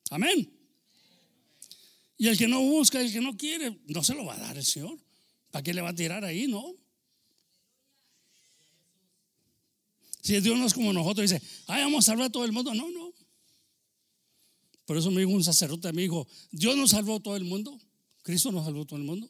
Amén. 0.09 0.51
Y 2.17 2.27
el 2.27 2.37
que 2.37 2.47
no 2.47 2.61
busca, 2.61 3.01
el 3.01 3.11
que 3.11 3.21
no 3.21 3.35
quiere, 3.35 3.79
no 3.87 4.03
se 4.03 4.13
lo 4.13 4.25
va 4.25 4.35
a 4.35 4.39
dar 4.39 4.57
el 4.57 4.65
Señor. 4.65 4.99
¿Para 5.51 5.63
qué 5.63 5.73
le 5.73 5.81
va 5.81 5.89
a 5.89 5.95
tirar 5.95 6.23
ahí? 6.23 6.47
No. 6.47 6.73
Si 10.21 10.39
Dios 10.39 10.57
no 10.57 10.65
es 10.65 10.73
como 10.73 10.93
nosotros, 10.93 11.29
dice, 11.29 11.41
ay, 11.67 11.83
vamos 11.83 12.05
a 12.05 12.11
salvar 12.11 12.27
a 12.27 12.31
todo 12.31 12.45
el 12.45 12.51
mundo. 12.51 12.73
No, 12.73 12.89
no. 12.89 13.13
Por 14.85 14.97
eso 14.97 15.11
me 15.11 15.21
dijo 15.21 15.31
un 15.31 15.43
sacerdote, 15.43 15.91
me 15.93 16.03
dijo, 16.03 16.27
Dios 16.51 16.75
nos 16.77 16.91
salvó 16.91 17.19
todo 17.19 17.35
el 17.35 17.43
mundo. 17.43 17.79
Cristo 18.23 18.51
nos 18.51 18.65
salvó 18.65 18.85
todo 18.85 18.97
el 18.97 19.05
mundo. 19.05 19.29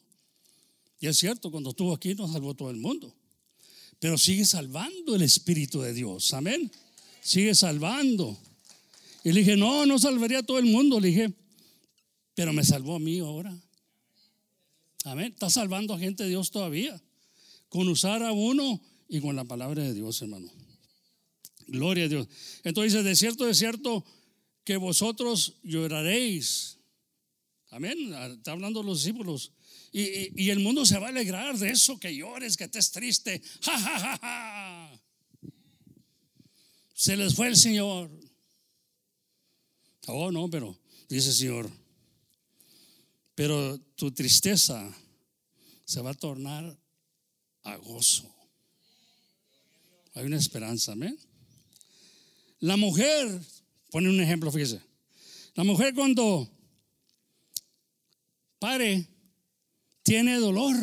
Y 1.00 1.06
es 1.06 1.18
cierto, 1.18 1.50
cuando 1.50 1.70
estuvo 1.70 1.92
aquí 1.92 2.14
nos 2.14 2.32
salvó 2.32 2.54
todo 2.54 2.70
el 2.70 2.76
mundo. 2.76 3.12
Pero 3.98 4.18
sigue 4.18 4.44
salvando 4.44 5.14
el 5.14 5.22
Espíritu 5.22 5.80
de 5.80 5.92
Dios. 5.92 6.32
Amén. 6.34 6.70
Sigue 7.20 7.54
salvando. 7.54 8.36
Y 9.24 9.32
le 9.32 9.40
dije, 9.40 9.56
no, 9.56 9.86
no 9.86 9.98
salvaría 9.98 10.40
a 10.40 10.42
todo 10.42 10.58
el 10.58 10.66
mundo. 10.66 11.00
Le 11.00 11.08
dije, 11.08 11.32
pero 12.34 12.52
me 12.52 12.64
salvó 12.64 12.96
a 12.96 12.98
mí 12.98 13.20
ahora. 13.20 13.56
Amén. 15.04 15.32
Está 15.32 15.50
salvando 15.50 15.94
a 15.94 15.98
gente 15.98 16.22
de 16.22 16.30
Dios 16.30 16.50
todavía. 16.50 17.00
Con 17.68 17.88
usar 17.88 18.22
a 18.22 18.32
uno 18.32 18.80
y 19.08 19.20
con 19.20 19.36
la 19.36 19.44
palabra 19.44 19.82
de 19.82 19.94
Dios, 19.94 20.20
hermano. 20.22 20.50
Gloria 21.66 22.04
a 22.04 22.08
Dios. 22.08 22.28
Entonces 22.64 22.92
dice, 22.92 23.02
de 23.02 23.16
cierto, 23.16 23.46
de 23.46 23.54
cierto, 23.54 24.04
que 24.64 24.76
vosotros 24.76 25.54
lloraréis. 25.62 26.78
Amén. 27.70 28.14
Está 28.36 28.52
hablando 28.52 28.82
los 28.82 28.98
discípulos. 28.98 29.52
Y, 29.92 30.48
el 30.48 30.60
mundo 30.60 30.86
se 30.86 30.98
va 30.98 31.06
a 31.06 31.10
alegrar 31.10 31.58
de 31.58 31.70
eso, 31.70 31.98
que 31.98 32.14
llores, 32.14 32.56
que 32.56 32.64
estés 32.64 32.90
triste. 32.90 33.42
Ja, 33.62 33.78
ja, 33.78 33.98
ja, 33.98 34.18
ja. 34.18 35.02
Se 36.94 37.16
les 37.16 37.34
fue 37.34 37.48
el 37.48 37.56
Señor. 37.56 38.10
Oh, 40.06 40.30
no, 40.30 40.48
pero 40.48 40.78
dice 41.08 41.28
el 41.28 41.34
Señor. 41.34 41.81
Pero 43.42 43.76
tu 43.96 44.12
tristeza 44.12 44.88
se 45.84 46.00
va 46.00 46.10
a 46.10 46.14
tornar 46.14 46.78
a 47.64 47.74
gozo. 47.74 48.32
Hay 50.14 50.26
una 50.26 50.36
esperanza, 50.36 50.92
amén. 50.92 51.18
La 52.60 52.76
mujer, 52.76 53.40
pone 53.90 54.10
un 54.10 54.20
ejemplo, 54.20 54.52
fíjese. 54.52 54.80
La 55.56 55.64
mujer 55.64 55.92
cuando 55.92 56.48
pare, 58.60 59.08
tiene 60.04 60.36
dolor. 60.36 60.76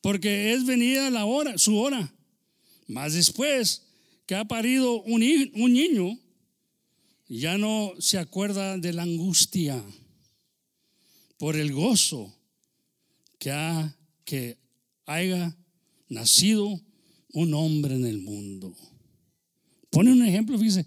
Porque 0.00 0.54
es 0.54 0.66
venida 0.66 1.08
la 1.10 1.24
hora, 1.24 1.56
su 1.56 1.78
hora. 1.78 2.12
Más 2.88 3.14
después 3.14 3.82
que 4.26 4.34
ha 4.34 4.44
parido 4.44 5.02
un, 5.02 5.22
un 5.54 5.72
niño, 5.72 6.18
ya 7.28 7.58
no 7.58 7.92
se 8.00 8.18
acuerda 8.18 8.76
de 8.76 8.92
la 8.92 9.04
angustia 9.04 9.80
por 11.38 11.56
el 11.56 11.72
gozo 11.72 12.34
que, 13.38 13.50
ha, 13.50 13.96
que 14.24 14.58
haya 15.04 15.56
nacido 16.08 16.80
un 17.32 17.54
hombre 17.54 17.94
en 17.94 18.06
el 18.06 18.20
mundo. 18.20 18.74
Pone 19.90 20.12
un 20.12 20.24
ejemplo, 20.24 20.58
fíjese. 20.58 20.86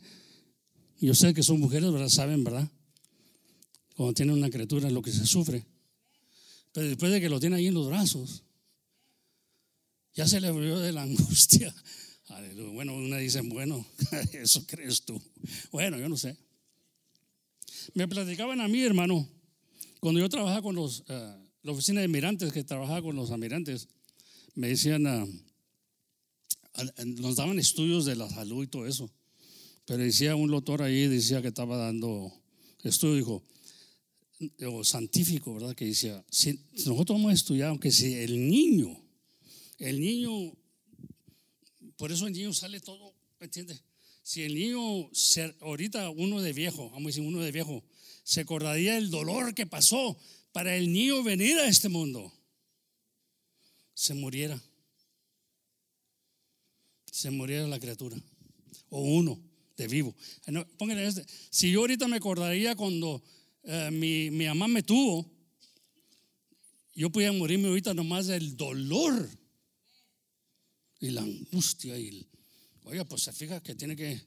Yo 1.00 1.16
sé 1.16 1.34
que 1.34 1.44
son 1.44 1.60
mujeres, 1.60 1.92
¿verdad? 1.92 2.10
Saben, 2.10 2.44
¿verdad? 2.44 2.70
Cuando 3.96 4.14
tienen 4.14 4.36
una 4.36 4.50
criatura, 4.50 4.90
lo 4.90 5.02
que 5.02 5.12
se 5.12 5.26
sufre. 5.26 5.66
Pero 6.74 6.88
después 6.88 7.12
de 7.12 7.22
que 7.22 7.30
lo 7.30 7.40
tiene 7.40 7.58
ahí 7.58 7.68
en 7.68 7.74
los 7.74 7.88
brazos, 7.88 8.44
ya 10.14 10.28
se 10.28 10.42
le 10.42 10.52
volvió 10.52 10.80
de 10.80 10.92
la 10.92 11.02
angustia. 11.04 11.74
Bueno, 12.74 12.96
una 12.96 13.18
dice, 13.18 13.42
bueno, 13.42 13.86
eso 14.34 14.66
crees 14.68 15.04
tú. 15.04 15.22
Bueno, 15.72 15.98
yo 15.98 16.10
no 16.10 16.18
sé. 16.18 16.38
Me 17.94 18.08
platicaban 18.08 18.62
a 18.62 18.68
mí, 18.68 18.82
hermano, 18.82 19.28
cuando 20.00 20.20
yo 20.20 20.30
trabajaba 20.30 20.62
con 20.62 20.76
los, 20.76 21.04
eh, 21.08 21.36
la 21.64 21.72
oficina 21.72 22.02
de 22.02 22.08
mirantes, 22.08 22.54
que 22.54 22.64
trabajaba 22.64 23.02
con 23.02 23.16
los 23.16 23.32
amirantes, 23.32 23.88
me 24.56 24.70
decían, 24.70 25.06
ah, 25.08 25.28
nos 27.06 27.36
daban 27.36 27.60
estudios 27.60 28.06
de 28.06 28.16
la 28.16 28.30
salud 28.30 28.64
y 28.64 28.68
todo 28.68 28.86
eso. 28.86 29.10
Pero 29.86 30.04
decía 30.04 30.36
un 30.36 30.52
doctor 30.52 30.82
ahí, 30.82 31.08
decía 31.08 31.42
que 31.42 31.48
estaba 31.50 31.78
dando 31.78 32.32
estudio, 32.84 33.16
dijo, 33.16 33.44
o 34.68 34.84
científico, 34.84 35.54
¿verdad? 35.54 35.76
Que 35.76 35.86
decía, 35.86 36.24
si 36.30 36.60
nosotros 36.86 37.20
hemos 37.20 37.34
estudiado 37.34 37.80
que 37.80 37.92
si 37.92 38.14
el 38.14 38.50
niño, 38.50 39.02
el 39.80 40.00
niño, 40.00 40.54
por 41.98 42.12
eso 42.12 42.28
el 42.28 42.34
niño 42.34 42.54
sale 42.54 42.80
todo, 42.80 43.14
¿me 43.40 43.46
entiendes? 43.46 43.82
Si 44.24 44.44
el 44.44 44.54
niño, 44.54 45.10
ahorita 45.62 46.10
uno 46.12 46.42
de 46.42 46.54
viejo, 46.54 46.90
vamos 46.92 47.06
a 47.06 47.08
decir 47.08 47.24
uno 47.24 47.40
de 47.40 47.52
viejo, 47.52 47.84
se 48.30 48.42
acordaría 48.42 48.96
el 48.96 49.10
dolor 49.10 49.56
que 49.56 49.66
pasó 49.66 50.16
para 50.52 50.76
el 50.76 50.94
niño 50.94 51.24
venir 51.24 51.58
a 51.58 51.68
este 51.68 51.90
mundo, 51.90 52.32
se 53.96 54.14
muriera. 54.14 54.62
Se 57.12 57.32
muriera 57.32 57.68
la 57.68 57.80
criatura. 57.80 58.16
O 58.90 59.02
uno 59.02 59.42
de 59.76 59.88
vivo. 59.88 60.16
Póngale 60.78 61.08
este. 61.08 61.26
Si 61.50 61.72
yo 61.72 61.80
ahorita 61.80 62.08
me 62.08 62.18
acordaría 62.18 62.76
cuando 62.76 63.24
eh, 63.64 63.90
mi, 63.92 64.30
mi 64.30 64.46
mamá 64.46 64.68
me 64.68 64.84
tuvo, 64.84 65.28
yo 66.94 67.10
podía 67.10 67.32
morirme 67.32 67.70
ahorita 67.70 67.96
nomás 67.96 68.28
del 68.28 68.56
dolor 68.56 69.28
y 71.00 71.10
la 71.10 71.22
angustia. 71.22 71.98
Y 71.98 72.30
oiga, 72.84 73.06
pues 73.06 73.24
se 73.24 73.34
fija 73.34 73.64
que 73.64 73.74
tiene 73.74 73.96
que. 73.96 74.22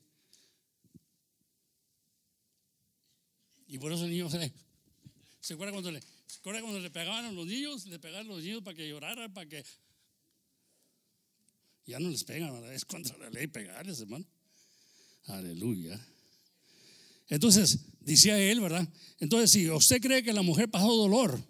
Y 3.73 3.79
por 3.79 3.91
eso 3.91 4.05
el 4.05 4.11
niño 4.11 4.29
se, 4.29 4.53
¿se 5.41 5.55
acuerda 5.55 5.73
cuando 5.73 5.91
le, 5.91 6.03
¿se 6.27 6.41
acuerda 6.41 6.61
cuando 6.61 6.79
le 6.79 6.91
pegaban 6.91 7.25
a 7.25 7.33
los 7.33 7.47
niños? 7.47 7.87
Le 7.87 7.99
pegaban 7.99 8.27
a 8.27 8.29
los 8.29 8.43
niños 8.43 8.63
para 8.63 8.77
que 8.77 8.87
lloraran, 8.87 9.33
para 9.33 9.49
que. 9.49 9.65
Ya 11.87 11.99
no 11.99 12.11
les 12.11 12.23
pegan, 12.23 12.53
¿verdad? 12.53 12.75
es 12.75 12.85
contra 12.85 13.17
la 13.17 13.31
ley 13.31 13.47
pegarles, 13.47 13.99
hermano. 14.03 14.27
Aleluya. 15.25 15.99
Entonces, 17.29 17.79
decía 18.01 18.39
él, 18.39 18.61
¿verdad? 18.61 18.87
Entonces, 19.21 19.51
si 19.51 19.71
usted 19.71 20.03
cree 20.03 20.23
que 20.23 20.35
la 20.35 20.43
mujer 20.43 20.71
pasó 20.71 20.95
dolor, 20.95 21.43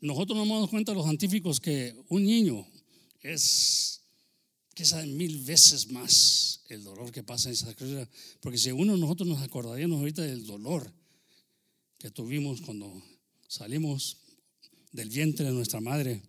nosotros 0.00 0.38
nos 0.38 0.48
damos 0.48 0.70
cuenta 0.70 0.94
los 0.94 1.06
científicos 1.06 1.58
que 1.58 1.92
un 2.08 2.22
niño 2.24 2.64
es 3.20 4.00
quizás 4.76 5.06
mil 5.06 5.38
veces 5.38 5.90
más 5.90 6.60
el 6.68 6.84
dolor 6.84 7.10
que 7.10 7.22
pasa 7.22 7.48
en 7.48 7.54
esa 7.54 7.74
criatura. 7.74 8.06
Porque 8.40 8.58
si 8.58 8.70
uno 8.70 8.94
nosotros 8.98 9.26
nos 9.26 9.40
acordaríamos 9.40 10.00
ahorita 10.00 10.20
del 10.20 10.46
dolor 10.46 10.92
que 11.98 12.10
tuvimos 12.10 12.60
cuando 12.60 13.02
salimos 13.48 14.18
del 14.92 15.08
vientre 15.08 15.46
de 15.46 15.52
nuestra 15.52 15.80
madre, 15.80 16.20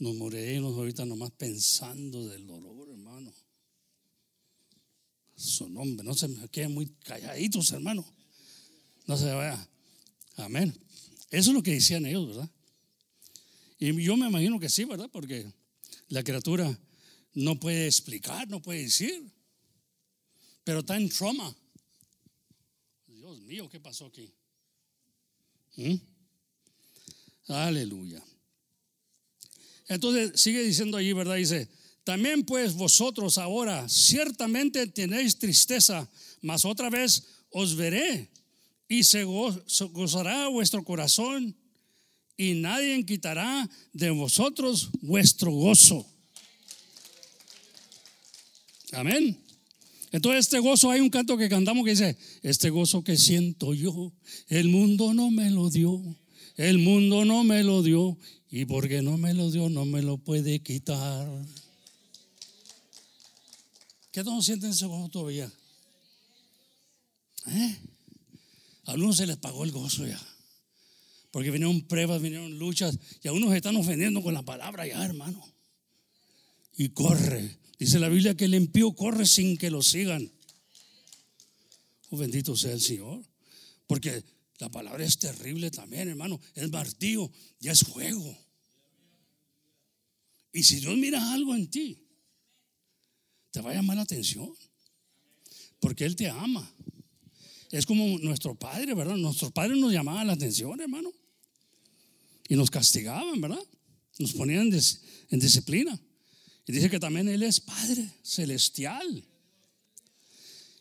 nos 0.00 0.16
moriríamos 0.16 0.74
ahorita 0.74 1.04
nomás 1.04 1.30
pensando 1.30 2.26
del 2.26 2.48
dolor, 2.48 2.88
hermano 2.90 3.32
su 5.38 5.68
nombre. 5.68 6.04
No 6.04 6.14
se 6.14 6.26
me 6.26 6.48
queden 6.48 6.74
muy 6.74 6.86
calladitos, 7.04 7.70
hermano. 7.70 8.04
No 9.06 9.16
se 9.16 9.32
vaya. 9.32 9.68
Amén. 10.36 10.76
Eso 11.30 11.50
es 11.50 11.54
lo 11.54 11.62
que 11.62 11.72
decían 11.72 12.06
ellos, 12.06 12.26
¿verdad? 12.26 12.50
Y 13.78 14.02
yo 14.02 14.16
me 14.16 14.26
imagino 14.26 14.58
que 14.58 14.68
sí, 14.68 14.84
¿verdad? 14.84 15.08
Porque 15.12 15.52
la 16.08 16.24
criatura 16.24 16.76
no 17.38 17.58
puede 17.60 17.86
explicar, 17.86 18.48
no 18.48 18.60
puede 18.60 18.82
decir. 18.82 19.30
Pero 20.64 20.80
está 20.80 20.96
en 20.96 21.08
trauma. 21.08 21.54
Dios 23.06 23.40
mío, 23.42 23.68
¿qué 23.68 23.78
pasó 23.78 24.06
aquí? 24.06 24.32
¿Mm? 25.76 25.94
Aleluya. 27.46 28.22
Entonces 29.86 30.40
sigue 30.40 30.62
diciendo 30.64 30.96
allí, 30.96 31.12
¿verdad? 31.12 31.36
Dice, 31.36 31.68
también 32.02 32.44
pues 32.44 32.74
vosotros 32.74 33.38
ahora 33.38 33.88
ciertamente 33.88 34.88
tenéis 34.88 35.38
tristeza, 35.38 36.10
mas 36.42 36.64
otra 36.64 36.90
vez 36.90 37.24
os 37.50 37.76
veré 37.76 38.30
y 38.88 39.04
se 39.04 39.22
gozará 39.22 40.48
vuestro 40.48 40.84
corazón 40.84 41.56
y 42.36 42.54
nadie 42.54 43.06
quitará 43.06 43.70
de 43.92 44.10
vosotros 44.10 44.90
vuestro 45.00 45.52
gozo. 45.52 46.17
Amén. 48.92 49.38
Entonces 50.10 50.46
este 50.46 50.58
gozo, 50.58 50.90
hay 50.90 51.00
un 51.00 51.10
canto 51.10 51.36
que 51.36 51.48
cantamos 51.48 51.84
que 51.84 51.90
dice, 51.90 52.16
este 52.42 52.70
gozo 52.70 53.04
que 53.04 53.16
siento 53.16 53.74
yo, 53.74 54.12
el 54.48 54.68
mundo 54.68 55.12
no 55.12 55.30
me 55.30 55.50
lo 55.50 55.68
dio, 55.68 56.02
el 56.56 56.78
mundo 56.78 57.24
no 57.24 57.44
me 57.44 57.62
lo 57.62 57.82
dio, 57.82 58.16
y 58.50 58.64
porque 58.64 59.02
no 59.02 59.18
me 59.18 59.34
lo 59.34 59.50
dio, 59.50 59.68
no 59.68 59.84
me 59.84 60.02
lo 60.02 60.16
puede 60.16 60.60
quitar. 60.60 61.28
¿Qué 64.10 64.24
no 64.24 64.40
sienten 64.40 64.70
ese 64.70 64.86
gozo 64.86 65.10
todavía? 65.10 65.52
¿Eh? 67.46 67.76
A 68.86 68.92
algunos 68.92 69.18
se 69.18 69.26
les 69.26 69.36
pagó 69.36 69.64
el 69.64 69.70
gozo 69.70 70.06
ya. 70.06 70.20
Porque 71.30 71.50
vinieron 71.50 71.82
pruebas, 71.82 72.22
vinieron 72.22 72.58
luchas. 72.58 72.98
Y 73.22 73.28
a 73.28 73.32
unos 73.32 73.54
están 73.54 73.76
ofendiendo 73.76 74.22
con 74.22 74.32
la 74.32 74.42
palabra 74.42 74.86
ya, 74.86 75.04
hermano. 75.04 75.46
Y 76.76 76.88
corre. 76.88 77.58
Dice 77.78 77.98
la 77.98 78.08
Biblia 78.08 78.36
que 78.36 78.46
el 78.46 78.54
impío 78.54 78.92
corre 78.92 79.26
sin 79.26 79.56
que 79.56 79.70
lo 79.70 79.82
sigan. 79.82 80.30
Oh, 82.10 82.16
bendito 82.16 82.56
sea 82.56 82.72
el 82.72 82.80
Señor. 82.80 83.24
Porque 83.86 84.24
la 84.58 84.68
palabra 84.68 85.04
es 85.04 85.18
terrible 85.18 85.70
también, 85.70 86.08
hermano. 86.08 86.40
Es 86.54 86.70
martillo, 86.70 87.30
ya 87.60 87.72
es 87.72 87.80
fuego. 87.80 88.36
Y 90.52 90.62
si 90.64 90.80
Dios 90.80 90.96
mira 90.96 91.32
algo 91.32 91.54
en 91.54 91.70
ti, 91.70 92.02
te 93.50 93.60
va 93.60 93.70
a 93.70 93.74
llamar 93.74 93.96
la 93.96 94.02
atención. 94.02 94.52
Porque 95.80 96.04
Él 96.04 96.16
te 96.16 96.28
ama. 96.28 96.68
Es 97.70 97.86
como 97.86 98.18
nuestro 98.18 98.54
padre, 98.54 98.94
¿verdad? 98.94 99.16
Nuestros 99.16 99.52
padres 99.52 99.78
nos 99.78 99.92
llamaban 99.92 100.26
la 100.26 100.32
atención, 100.32 100.80
hermano. 100.80 101.12
Y 102.48 102.56
nos 102.56 102.70
castigaban, 102.70 103.40
¿verdad? 103.40 103.62
Nos 104.18 104.32
ponían 104.32 104.72
en, 105.30 105.38
disciplina. 105.38 106.00
Y 106.68 106.72
dice 106.72 106.88
que 106.88 107.00
también 107.00 107.28
Él 107.28 107.42
es 107.42 107.58
Padre 107.58 108.08
celestial. 108.22 109.24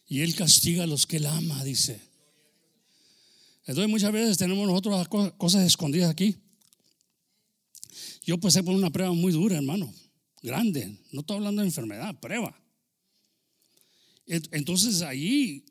Y 0.08 0.22
Él 0.22 0.36
castiga 0.36 0.84
a 0.84 0.88
los 0.88 1.08
que 1.08 1.18
Él 1.18 1.26
ama, 1.26 1.64
dice. 1.64 2.00
Entonces 3.66 3.90
muchas 3.90 4.12
veces 4.12 4.38
tenemos 4.38 4.68
nosotros 4.68 5.08
cosas 5.38 5.66
escondidas 5.66 6.12
aquí. 6.12 6.36
Yo 8.24 8.38
pasé 8.38 8.62
por 8.62 8.76
una 8.76 8.92
prueba 8.92 9.14
muy 9.14 9.32
dura, 9.32 9.58
hermano 9.58 9.92
grande. 10.42 10.98
No 11.12 11.22
estoy 11.22 11.38
hablando 11.38 11.62
de 11.62 11.68
enfermedad, 11.68 12.20
prueba. 12.20 12.60
Entonces 14.26 15.02
ahí, 15.02 15.64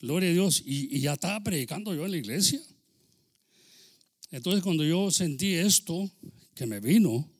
gloria 0.00 0.30
a 0.30 0.32
Dios, 0.32 0.62
y, 0.64 1.00
ya 1.00 1.14
estaba 1.14 1.42
predicando 1.42 1.94
yo 1.94 2.04
en 2.04 2.12
la 2.12 2.16
iglesia. 2.18 2.60
Entonces 4.30 4.62
cuando 4.62 4.84
yo 4.84 5.10
sentí 5.10 5.54
esto 5.54 6.10
que 6.54 6.66
me 6.66 6.80
vino, 6.80 7.30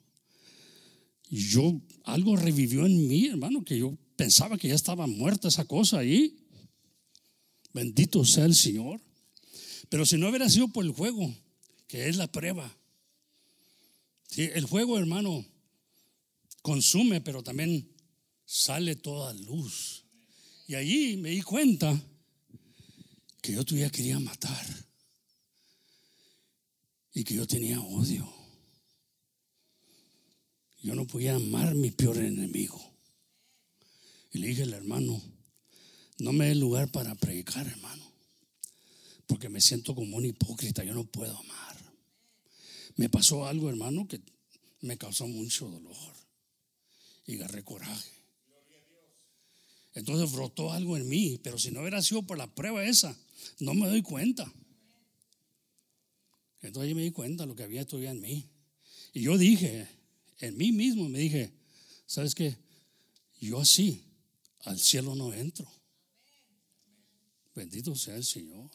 yo 1.40 1.80
algo 2.04 2.36
revivió 2.36 2.84
en 2.84 3.08
mí, 3.08 3.26
hermano, 3.26 3.64
que 3.64 3.78
yo 3.78 3.96
pensaba 4.16 4.58
que 4.58 4.68
ya 4.68 4.74
estaba 4.74 5.06
muerta 5.06 5.48
esa 5.48 5.64
cosa 5.64 5.98
ahí. 5.98 6.36
Bendito 7.72 8.22
sea 8.26 8.44
el 8.44 8.54
Señor. 8.54 9.00
Pero 9.88 10.04
si 10.04 10.18
no 10.18 10.28
hubiera 10.28 10.50
sido 10.50 10.68
por 10.68 10.84
el 10.84 10.92
juego, 10.92 11.34
que 11.88 12.10
es 12.10 12.16
la 12.16 12.30
prueba. 12.30 12.76
el 14.36 14.64
juego, 14.66 14.98
hermano, 14.98 15.46
consume, 16.60 17.22
pero 17.22 17.42
también 17.42 17.90
sale 18.44 18.94
toda 18.96 19.32
luz. 19.32 20.04
Y 20.68 20.74
allí 20.74 21.16
me 21.16 21.30
di 21.30 21.40
cuenta 21.40 21.98
que 23.40 23.52
yo 23.52 23.64
todavía 23.64 23.90
quería 23.90 24.18
matar 24.20 24.66
y 27.14 27.24
que 27.24 27.34
yo 27.34 27.46
tenía 27.46 27.80
odio. 27.80 28.41
Yo 30.82 30.94
no 30.94 31.06
podía 31.06 31.36
amar 31.36 31.68
a 31.68 31.74
mi 31.74 31.90
peor 31.90 32.18
enemigo. 32.18 32.80
Y 34.32 34.38
le 34.38 34.48
dije 34.48 34.64
al 34.64 34.72
hermano, 34.72 35.22
no 36.18 36.32
me 36.32 36.46
dé 36.46 36.54
lugar 36.54 36.90
para 36.90 37.14
predicar, 37.14 37.66
hermano, 37.66 38.04
porque 39.26 39.48
me 39.48 39.60
siento 39.60 39.94
como 39.94 40.16
un 40.16 40.24
hipócrita, 40.24 40.84
yo 40.84 40.94
no 40.94 41.04
puedo 41.04 41.36
amar. 41.36 41.94
Me 42.96 43.08
pasó 43.08 43.46
algo, 43.46 43.68
hermano, 43.68 44.08
que 44.08 44.20
me 44.80 44.98
causó 44.98 45.26
mucho 45.28 45.68
dolor 45.68 46.14
y 47.26 47.36
agarré 47.36 47.62
coraje. 47.62 48.10
Entonces 49.94 50.32
brotó 50.32 50.72
algo 50.72 50.96
en 50.96 51.08
mí, 51.08 51.38
pero 51.42 51.58
si 51.58 51.70
no 51.70 51.80
hubiera 51.80 52.02
sido 52.02 52.22
por 52.22 52.38
la 52.38 52.52
prueba 52.52 52.84
esa, 52.84 53.16
no 53.60 53.74
me 53.74 53.88
doy 53.88 54.02
cuenta. 54.02 54.52
Entonces 56.62 56.90
yo 56.90 56.96
me 56.96 57.02
di 57.02 57.10
cuenta 57.10 57.44
de 57.44 57.48
lo 57.48 57.54
que 57.54 57.62
había 57.62 57.86
todavía 57.86 58.12
en 58.12 58.20
mí. 58.20 58.48
Y 59.12 59.22
yo 59.22 59.36
dije, 59.36 59.88
en 60.43 60.57
mí 60.57 60.72
mismo 60.72 61.09
me 61.09 61.20
dije, 61.20 61.53
¿sabes 62.05 62.34
qué? 62.34 62.57
Yo 63.40 63.61
así 63.61 64.05
al 64.64 64.78
cielo 64.78 65.14
no 65.14 65.32
entro. 65.32 65.70
Bendito 67.55 67.95
sea 67.95 68.16
el 68.16 68.24
Señor. 68.24 68.68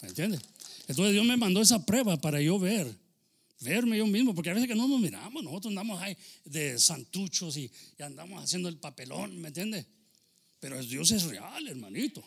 ¿Me 0.00 0.08
entiendes? 0.08 0.40
Entonces 0.88 1.12
Dios 1.12 1.24
me 1.26 1.36
mandó 1.36 1.60
esa 1.60 1.84
prueba 1.84 2.16
para 2.16 2.40
yo 2.40 2.58
ver, 2.58 2.92
verme 3.60 3.98
yo 3.98 4.06
mismo, 4.06 4.34
porque 4.34 4.50
a 4.50 4.54
veces 4.54 4.68
que 4.68 4.74
no 4.74 4.88
nos 4.88 5.00
miramos, 5.00 5.44
nosotros 5.44 5.70
andamos 5.70 6.00
ahí 6.00 6.16
de 6.44 6.78
santuchos 6.78 7.56
y, 7.58 7.70
andamos 7.98 8.42
haciendo 8.42 8.70
el 8.70 8.78
papelón, 8.78 9.38
¿me 9.38 9.48
entiendes? 9.48 9.86
Pero 10.60 10.82
Dios 10.82 11.10
es 11.10 11.24
real, 11.24 11.68
hermanito. 11.68 12.24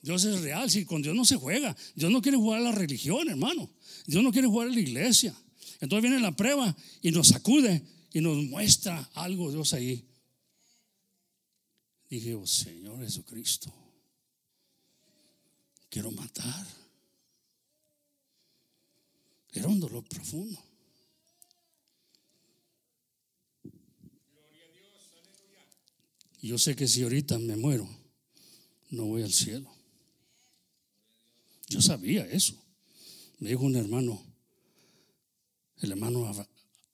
Dios 0.00 0.24
es 0.24 0.40
real, 0.40 0.70
si 0.70 0.84
con 0.84 1.02
Dios 1.02 1.14
no 1.14 1.24
se 1.24 1.36
juega. 1.36 1.76
Dios 1.94 2.10
no 2.10 2.22
quiere 2.22 2.38
jugar 2.38 2.60
a 2.60 2.64
la 2.64 2.72
religión, 2.72 3.28
hermano. 3.28 3.70
Dios 4.06 4.22
no 4.22 4.32
quiere 4.32 4.48
jugar 4.48 4.68
a 4.68 4.70
la 4.70 4.80
iglesia. 4.80 5.34
Entonces 5.80 6.02
viene 6.02 6.20
la 6.20 6.36
prueba 6.36 6.74
y 7.02 7.10
nos 7.10 7.28
sacude 7.28 7.82
y 8.12 8.20
nos 8.20 8.36
muestra 8.44 9.10
algo 9.14 9.50
Dios 9.50 9.72
ahí. 9.72 10.04
Dije, 12.08 12.34
oh 12.34 12.46
Señor 12.46 13.00
Jesucristo, 13.00 13.72
quiero 15.88 16.10
matar. 16.12 16.66
Era 19.52 19.68
un 19.68 19.80
dolor 19.80 20.04
profundo. 20.04 20.62
Yo 26.40 26.58
sé 26.58 26.76
que 26.76 26.86
si 26.86 27.02
ahorita 27.02 27.38
me 27.38 27.56
muero, 27.56 27.88
no 28.90 29.06
voy 29.06 29.22
al 29.22 29.32
cielo. 29.32 29.74
Yo 31.68 31.80
sabía 31.80 32.26
eso. 32.26 32.54
Me 33.38 33.48
dijo 33.48 33.62
un 33.62 33.76
hermano, 33.76 34.22
el 35.84 35.92
hermano 35.92 36.30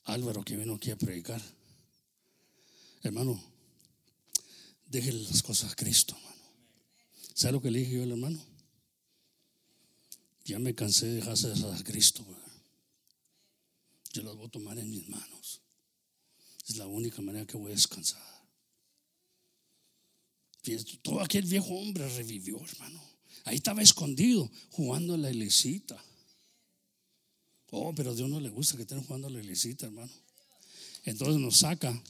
Álvaro 0.04 0.44
que 0.44 0.56
vino 0.56 0.74
aquí 0.74 0.90
a 0.90 0.96
predicar. 0.96 1.40
Hermano, 3.02 3.42
déjele 4.86 5.22
las 5.22 5.42
cosas 5.42 5.72
a 5.72 5.76
Cristo, 5.76 6.14
hermano. 6.16 6.42
¿Sabe 7.34 7.52
lo 7.52 7.62
que 7.62 7.70
le 7.70 7.78
dije 7.78 7.92
yo 7.92 8.02
al 8.02 8.10
hermano? 8.10 8.44
Ya 10.44 10.58
me 10.58 10.74
cansé 10.74 11.06
de 11.06 11.14
dejarse 11.16 11.52
a 11.52 11.84
Cristo. 11.84 12.26
Yo 14.12 14.22
las 14.22 14.34
voy 14.34 14.46
a 14.46 14.50
tomar 14.50 14.78
en 14.78 14.90
mis 14.90 15.08
manos. 15.08 15.62
Es 16.66 16.76
la 16.76 16.86
única 16.86 17.22
manera 17.22 17.46
que 17.46 17.56
voy 17.56 17.72
a 17.72 17.74
descansar. 17.74 18.20
Todo 21.02 21.20
aquel 21.20 21.46
viejo 21.46 21.68
hombre 21.68 22.08
revivió, 22.16 22.60
hermano. 22.62 23.00
Ahí 23.44 23.56
estaba 23.56 23.82
escondido, 23.82 24.50
jugando 24.70 25.14
a 25.14 25.18
la 25.18 25.30
iglesita. 25.30 26.02
Oh, 27.70 27.94
pero 27.94 28.10
a 28.10 28.14
Dios 28.14 28.28
no 28.28 28.40
le 28.40 28.50
gusta 28.50 28.76
que 28.76 28.82
estén 28.82 29.02
jugando 29.02 29.28
a 29.28 29.30
la 29.30 29.40
iglesita, 29.40 29.86
hermano. 29.86 30.12
Entonces 31.04 31.40
nos 31.40 31.58
saca 31.58 32.02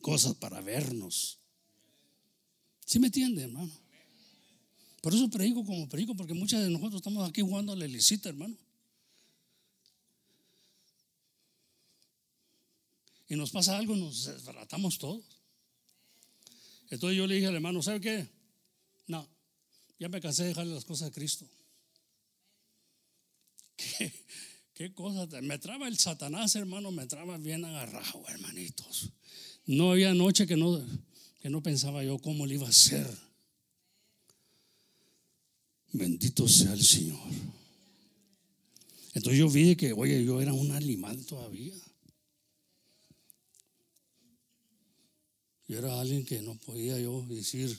cosas 0.00 0.34
para 0.36 0.60
vernos. 0.60 1.38
¿Sí 2.84 2.98
me 2.98 3.08
entiende, 3.08 3.42
hermano? 3.42 3.72
Por 5.02 5.14
eso 5.14 5.28
predico 5.28 5.64
como 5.64 5.88
predico, 5.88 6.14
porque 6.14 6.34
muchas 6.34 6.62
de 6.62 6.70
nosotros 6.70 6.96
estamos 7.00 7.28
aquí 7.28 7.40
jugando 7.40 7.72
a 7.72 7.76
la 7.76 7.86
iglesita, 7.86 8.28
hermano. 8.28 8.56
Y 13.28 13.34
nos 13.34 13.50
pasa 13.50 13.76
algo, 13.76 13.96
nos 13.96 14.24
desbaratamos 14.24 14.98
todos. 14.98 15.24
Entonces 16.90 17.16
yo 17.16 17.26
le 17.26 17.34
dije 17.34 17.48
al 17.48 17.56
hermano, 17.56 17.82
¿sabe 17.82 18.00
qué? 18.00 18.28
No, 19.08 19.28
ya 19.98 20.08
me 20.08 20.20
cansé 20.20 20.42
de 20.42 20.48
dejarle 20.50 20.74
las 20.74 20.84
cosas 20.84 21.08
a 21.08 21.12
Cristo. 21.12 21.48
¿Qué, 23.76 24.12
qué 24.76 24.92
cosa? 24.92 25.26
Me 25.40 25.58
traba 25.58 25.88
el 25.88 25.96
Satanás, 25.98 26.54
hermano, 26.54 26.92
me 26.92 27.06
traba 27.06 27.38
bien 27.38 27.64
agarrado, 27.64 28.22
hermanitos. 28.28 29.10
No 29.64 29.92
había 29.92 30.14
noche 30.14 30.46
que 30.46 30.56
no, 30.56 30.80
que 31.40 31.48
no 31.48 31.62
pensaba 31.62 32.04
yo 32.04 32.18
cómo 32.18 32.46
le 32.46 32.54
iba 32.54 32.66
a 32.66 32.70
hacer. 32.70 33.06
Bendito 35.92 36.46
sea 36.46 36.74
el 36.74 36.84
Señor. 36.84 37.18
Entonces 39.14 39.38
yo 39.38 39.48
vi 39.48 39.74
que, 39.76 39.94
oye, 39.94 40.22
yo 40.22 40.42
era 40.42 40.52
un 40.52 40.70
animal 40.70 41.24
todavía. 41.24 41.74
Yo 45.68 45.78
era 45.78 45.98
alguien 45.98 46.24
que 46.26 46.42
no 46.42 46.54
podía 46.54 47.00
yo 47.00 47.22
decir, 47.22 47.76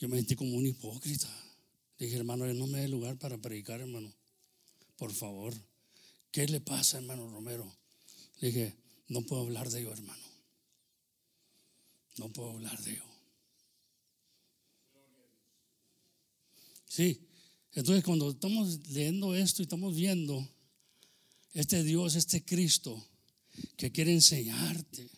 yo 0.00 0.08
me 0.08 0.16
sentí 0.16 0.34
como 0.34 0.56
un 0.56 0.66
hipócrita. 0.66 1.28
Dije, 1.96 2.16
hermano, 2.16 2.52
no 2.54 2.66
me 2.66 2.80
dé 2.80 2.88
lugar 2.88 3.16
para 3.18 3.38
predicar, 3.38 3.80
hermano. 3.80 4.12
Por 4.98 5.12
favor. 5.12 5.54
¿Qué 6.30 6.46
le 6.46 6.60
pasa, 6.60 6.98
hermano 6.98 7.26
Romero? 7.30 7.74
dije, 8.40 8.76
no 9.08 9.22
puedo 9.22 9.42
hablar 9.42 9.70
de 9.70 9.80
ello, 9.80 9.92
hermano. 9.92 10.22
No 12.18 12.28
puedo 12.28 12.50
hablar 12.50 12.78
de 12.82 12.92
ello. 12.92 13.04
Sí. 16.86 17.26
Entonces, 17.72 18.04
cuando 18.04 18.30
estamos 18.30 18.88
leyendo 18.88 19.34
esto 19.34 19.62
y 19.62 19.64
estamos 19.64 19.94
viendo 19.94 20.46
este 21.54 21.84
Dios, 21.84 22.16
este 22.16 22.44
Cristo, 22.44 23.02
que 23.76 23.92
quiere 23.92 24.12
enseñarte, 24.12 25.08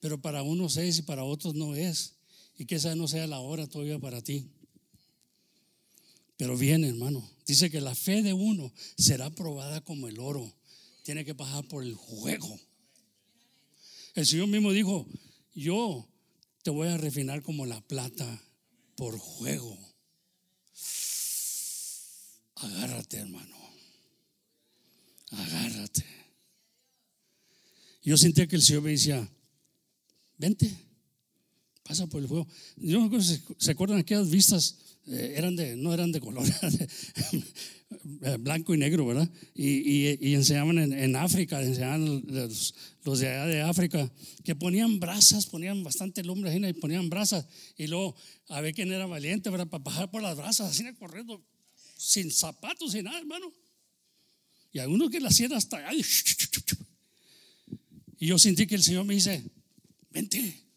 pero 0.00 0.20
para 0.20 0.42
unos 0.42 0.76
es 0.76 0.98
y 0.98 1.02
para 1.02 1.24
otros 1.24 1.54
no 1.54 1.74
es 1.74 2.14
y 2.56 2.66
que 2.66 2.76
esa 2.76 2.94
no 2.94 3.06
sea 3.06 3.26
la 3.26 3.40
hora 3.40 3.66
todavía 3.66 3.98
para 3.98 4.22
ti. 4.22 4.48
Pero 6.38 6.56
viene, 6.56 6.88
hermano. 6.88 7.28
Dice 7.46 7.68
que 7.68 7.80
la 7.80 7.94
fe 7.94 8.22
de 8.22 8.32
uno 8.32 8.72
será 8.96 9.28
probada 9.28 9.82
como 9.82 10.08
el 10.08 10.20
oro. 10.20 10.54
Tiene 11.02 11.24
que 11.24 11.34
pasar 11.34 11.66
por 11.66 11.82
el 11.82 11.94
juego. 11.94 12.58
El 14.14 14.24
Señor 14.26 14.46
mismo 14.46 14.72
dijo, 14.72 15.06
yo 15.54 16.08
te 16.62 16.70
voy 16.70 16.88
a 16.88 16.96
refinar 16.96 17.42
como 17.42 17.66
la 17.66 17.80
plata 17.80 18.42
por 18.94 19.18
juego. 19.18 19.76
Agárrate, 22.54 23.18
hermano. 23.18 23.56
Agárrate. 25.30 26.04
Yo 28.02 28.16
sentía 28.16 28.46
que 28.46 28.56
el 28.56 28.62
Señor 28.62 28.82
me 28.82 28.90
decía, 28.92 29.28
vente 30.36 30.87
pasa 31.88 32.06
por 32.06 32.20
el 32.20 32.28
fuego. 32.28 32.46
Yo 32.76 33.08
no 33.08 33.22
sé 33.22 33.40
se 33.56 33.70
acuerdan 33.70 33.98
aquellas 33.98 34.28
vistas, 34.28 34.76
eh, 35.06 35.34
eran 35.36 35.56
de, 35.56 35.74
no 35.74 35.94
eran 35.94 36.12
de 36.12 36.20
color, 36.20 36.46
eh, 38.22 38.36
blanco 38.38 38.74
y 38.74 38.78
negro, 38.78 39.06
¿verdad? 39.06 39.28
Y, 39.54 40.34
enseñaban 40.34 40.78
en, 40.78 41.16
África, 41.16 41.62
enseñaban 41.62 42.22
los, 42.26 42.74
de 43.04 43.28
allá 43.28 43.46
de 43.46 43.62
África, 43.62 44.12
que 44.44 44.54
ponían 44.54 45.00
brasas, 45.00 45.46
ponían 45.46 45.82
bastante 45.82 46.22
lumbre 46.22 46.54
y 46.54 46.72
ponían 46.74 47.08
brasas. 47.08 47.46
Y 47.78 47.86
luego, 47.86 48.14
a 48.48 48.60
ver 48.60 48.74
quién 48.74 48.92
era 48.92 49.06
valiente, 49.06 49.48
¿verdad? 49.48 49.66
Para 49.66 49.82
bajar 49.82 50.10
por 50.10 50.20
las 50.20 50.36
brasas, 50.36 50.70
así 50.70 50.84
corriendo, 50.98 51.42
sin 51.96 52.30
zapatos, 52.30 52.92
sin 52.92 53.04
nada, 53.04 53.18
hermano. 53.18 53.50
Y 54.72 54.78
algunos 54.78 55.08
que 55.10 55.20
la 55.20 55.28
hacían 55.28 55.54
hasta 55.54 55.78
allá. 55.78 56.04
Y 58.20 58.26
yo 58.26 58.38
sentí 58.38 58.66
que 58.66 58.74
el 58.74 58.82
Señor 58.82 59.06
me 59.06 59.14
dice, 59.14 59.42
vente 60.10 60.67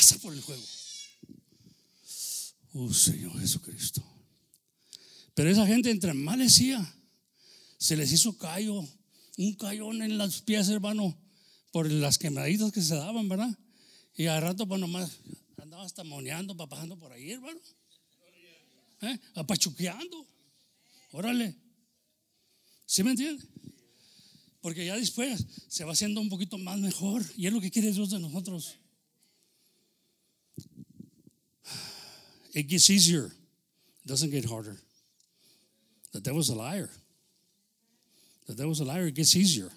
pasa 0.00 0.18
por 0.18 0.32
el 0.32 0.40
juego. 0.40 0.62
Oh 2.72 2.90
Señor 2.90 3.38
Jesucristo. 3.38 4.02
Pero 5.34 5.50
esa 5.50 5.66
gente 5.66 5.90
entre 5.90 6.14
más 6.14 6.38
decía, 6.38 6.80
se 7.76 7.96
les 7.96 8.10
hizo 8.10 8.38
callo, 8.38 8.82
un 9.36 9.54
cayón 9.56 10.00
en 10.00 10.16
las 10.16 10.40
pies, 10.40 10.70
hermano, 10.70 11.18
por 11.70 11.90
las 11.90 12.16
quemaditas 12.16 12.72
que 12.72 12.80
se 12.80 12.94
daban, 12.94 13.28
¿verdad? 13.28 13.54
Y 14.16 14.24
a 14.26 14.40
rato, 14.40 14.66
pues 14.66 14.80
nomás 14.80 15.10
andaba 15.58 15.84
hasta 15.84 16.02
moneando, 16.02 16.56
papajando 16.56 16.98
por 16.98 17.12
ahí, 17.12 17.32
hermano. 17.32 17.60
¿Eh? 19.02 19.18
Apachuqueando. 19.34 20.26
Órale. 21.12 21.56
¿Sí 22.86 23.02
me 23.02 23.10
entiende? 23.10 23.44
Porque 24.62 24.86
ya 24.86 24.96
después 24.96 25.44
se 25.68 25.84
va 25.84 25.92
haciendo 25.92 26.22
un 26.22 26.30
poquito 26.30 26.56
más 26.56 26.78
mejor. 26.78 27.22
Y 27.36 27.46
es 27.46 27.52
lo 27.52 27.60
que 27.60 27.70
quiere 27.70 27.92
Dios 27.92 28.10
de 28.10 28.18
nosotros. 28.18 28.79
It 32.54 32.68
gets 32.68 32.90
easier. 32.90 33.26
It 33.26 34.08
doesn't 34.08 34.30
get 34.30 34.44
harder. 34.44 34.76
The 36.12 36.20
devil's 36.20 36.50
a 36.50 36.54
liar. 36.54 36.90
The 38.46 38.54
devil's 38.54 38.80
a 38.80 38.84
liar. 38.84 39.06
It 39.06 39.14
gets 39.14 39.36
easier. 39.36 39.70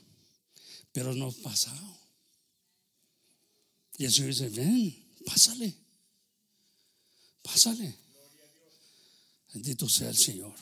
Pero 0.94 1.14
no 1.14 1.32
pasado. 1.44 1.98
Y 3.98 4.06
dice, 4.06 4.50
ven, 4.50 4.94
pásale. 5.26 5.74
Pásale. 7.44 7.94
Bendito 9.54 9.88
sea 9.88 10.10
el 10.10 10.18
Señor. 10.18 10.54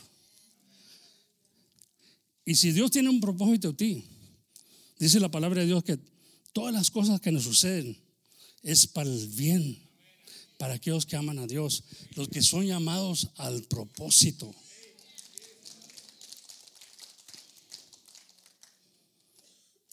Y 2.43 2.55
si 2.55 2.71
Dios 2.71 2.91
tiene 2.91 3.09
un 3.09 3.21
propósito 3.21 3.69
en 3.69 3.75
ti, 3.77 4.05
dice 4.99 5.19
la 5.19 5.31
palabra 5.31 5.61
de 5.61 5.67
Dios 5.67 5.83
que 5.83 5.97
todas 6.51 6.73
las 6.73 6.91
cosas 6.91 7.21
que 7.21 7.31
nos 7.31 7.43
suceden 7.43 7.97
es 8.63 8.87
para 8.87 9.09
el 9.09 9.27
bien, 9.27 9.89
para 10.61 10.75
aquellos 10.75 11.07
que 11.07 11.15
aman 11.15 11.39
a 11.39 11.47
Dios, 11.47 11.83
los 12.13 12.29
que 12.29 12.43
son 12.43 12.67
llamados 12.67 13.29
al 13.37 13.63
propósito. 13.63 14.53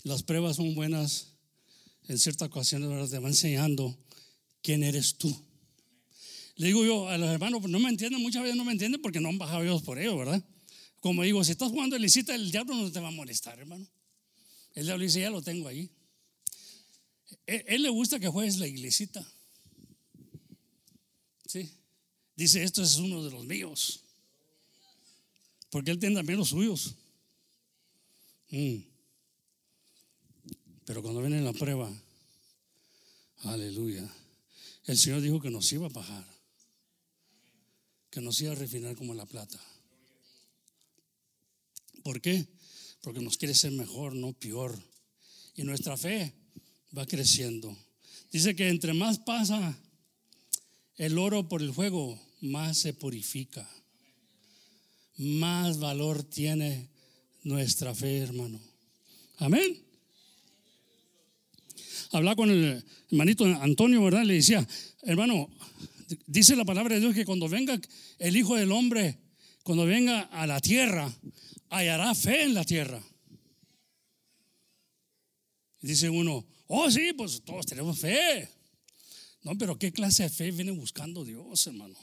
Las 0.03 0.23
pruebas 0.23 0.57
son 0.57 0.75
buenas 0.75 1.29
en 2.07 2.19
ciertas 2.19 2.49
ocasiones, 2.49 3.09
te 3.09 3.19
van 3.19 3.31
enseñando 3.31 3.99
quién 4.61 4.83
eres 4.83 5.15
tú. 5.15 5.35
Le 6.57 6.67
digo 6.67 6.85
yo 6.85 7.09
a 7.09 7.17
los 7.17 7.31
hermanos, 7.31 7.63
no 7.63 7.79
me 7.79 7.89
entienden, 7.89 8.21
muchas 8.21 8.43
veces 8.43 8.59
no 8.59 8.67
me 8.67 8.73
entienden 8.73 9.01
porque 9.01 9.21
no 9.21 9.31
han 9.31 9.39
bajado 9.39 9.63
Dios 9.63 9.81
por 9.81 9.99
ello, 9.99 10.19
¿verdad? 10.19 10.45
Como 11.01 11.23
digo, 11.23 11.43
si 11.45 11.53
estás 11.53 11.71
jugando 11.71 11.97
elicita, 11.97 12.35
el 12.35 12.51
diablo 12.51 12.75
no 12.75 12.93
te 12.93 13.01
va 13.01 13.09
a 13.09 13.13
molestar, 13.13 13.59
hermano. 13.59 13.89
El 14.75 14.85
diablo 14.85 15.03
dice, 15.03 15.23
ya 15.23 15.31
lo 15.31 15.41
tengo 15.41 15.67
ahí. 15.67 15.91
Él, 17.47 17.65
él 17.69 17.83
le 17.85 17.89
gusta 17.89 18.21
que 18.21 18.29
juegues 18.29 18.59
la 18.59 18.67
iglesita. 18.67 19.27
Sí. 21.49 21.67
Dice, 22.37 22.63
esto 22.63 22.83
es 22.83 22.97
uno 22.97 23.25
de 23.25 23.31
los 23.31 23.45
míos. 23.47 24.01
Porque 25.71 25.91
él 25.91 25.99
tiene 25.99 26.17
también 26.17 26.39
los 26.39 26.51
suyos. 26.51 26.95
Mm. 28.51 28.77
Pero 30.85 31.03
cuando 31.03 31.23
viene 31.23 31.41
la 31.41 31.55
prueba, 31.55 31.91
aleluya, 33.39 34.07
el 34.85 34.99
Señor 34.99 35.23
dijo 35.23 35.41
que 35.41 35.51
nos 35.51 35.73
iba 35.73 35.87
a 35.87 35.91
bajar, 35.91 36.25
que 38.11 38.21
nos 38.21 38.41
iba 38.43 38.53
a 38.53 38.55
refinar 38.55 38.95
como 38.95 39.15
la 39.15 39.25
plata. 39.25 39.59
¿Por 42.03 42.21
qué? 42.21 42.47
Porque 43.01 43.21
nos 43.21 43.39
quiere 43.39 43.55
ser 43.55 43.73
mejor, 43.73 44.15
no 44.15 44.35
peor. 44.35 44.79
Y 45.57 45.63
nuestra 45.63 45.97
fe 45.97 46.35
va 46.97 47.07
creciendo. 47.07 47.75
Dice 48.31 48.55
que 48.55 48.69
entre 48.69 48.93
más 48.93 49.19
pasa 49.19 49.79
el 50.99 51.17
oro 51.17 51.49
por 51.49 51.63
el 51.63 51.73
fuego, 51.73 52.21
más 52.41 52.79
se 52.79 52.93
purifica. 52.93 53.69
Más 55.17 55.79
valor 55.79 56.23
tiene 56.23 56.89
nuestra 57.45 57.95
fe, 57.95 58.19
hermano. 58.19 58.61
Amén. 59.39 59.83
Hablaba 62.11 62.37
con 62.37 62.51
el 62.51 62.85
hermanito 63.11 63.45
Antonio, 63.45 64.03
¿verdad? 64.03 64.25
Le 64.25 64.35
decía, 64.35 64.67
hermano, 65.03 65.49
dice 66.27 66.57
la 66.57 66.65
palabra 66.65 66.95
de 66.95 67.01
Dios 67.01 67.15
que 67.15 67.25
cuando 67.25 67.49
venga 67.49 67.81
el 68.19 68.37
Hijo 68.37 68.57
del 68.57 68.73
Hombre, 68.73 69.19
cuando 69.63 69.85
venga 69.85 70.23
a 70.23 70.47
la 70.47 70.61
tierra, 70.61 71.13
hallará 71.69 72.15
fe 72.15 72.45
en 72.45 72.55
la 72.55 72.65
tierra. 72.65 73.03
Dice 75.81 76.11
uno, 76.11 76.45
oh 76.67 76.91
sí, 76.91 77.13
pues 77.17 77.43
todos 77.45 77.67
tenemos 77.67 77.99
fe. 77.99 78.49
No, 79.43 79.57
pero 79.57 79.79
¿qué 79.79 79.93
clase 79.93 80.25
de 80.25 80.31
fe 80.31 80.51
viene 80.51 80.73
buscando 80.73 81.25
Dios, 81.25 81.67
hermano? 81.67 81.95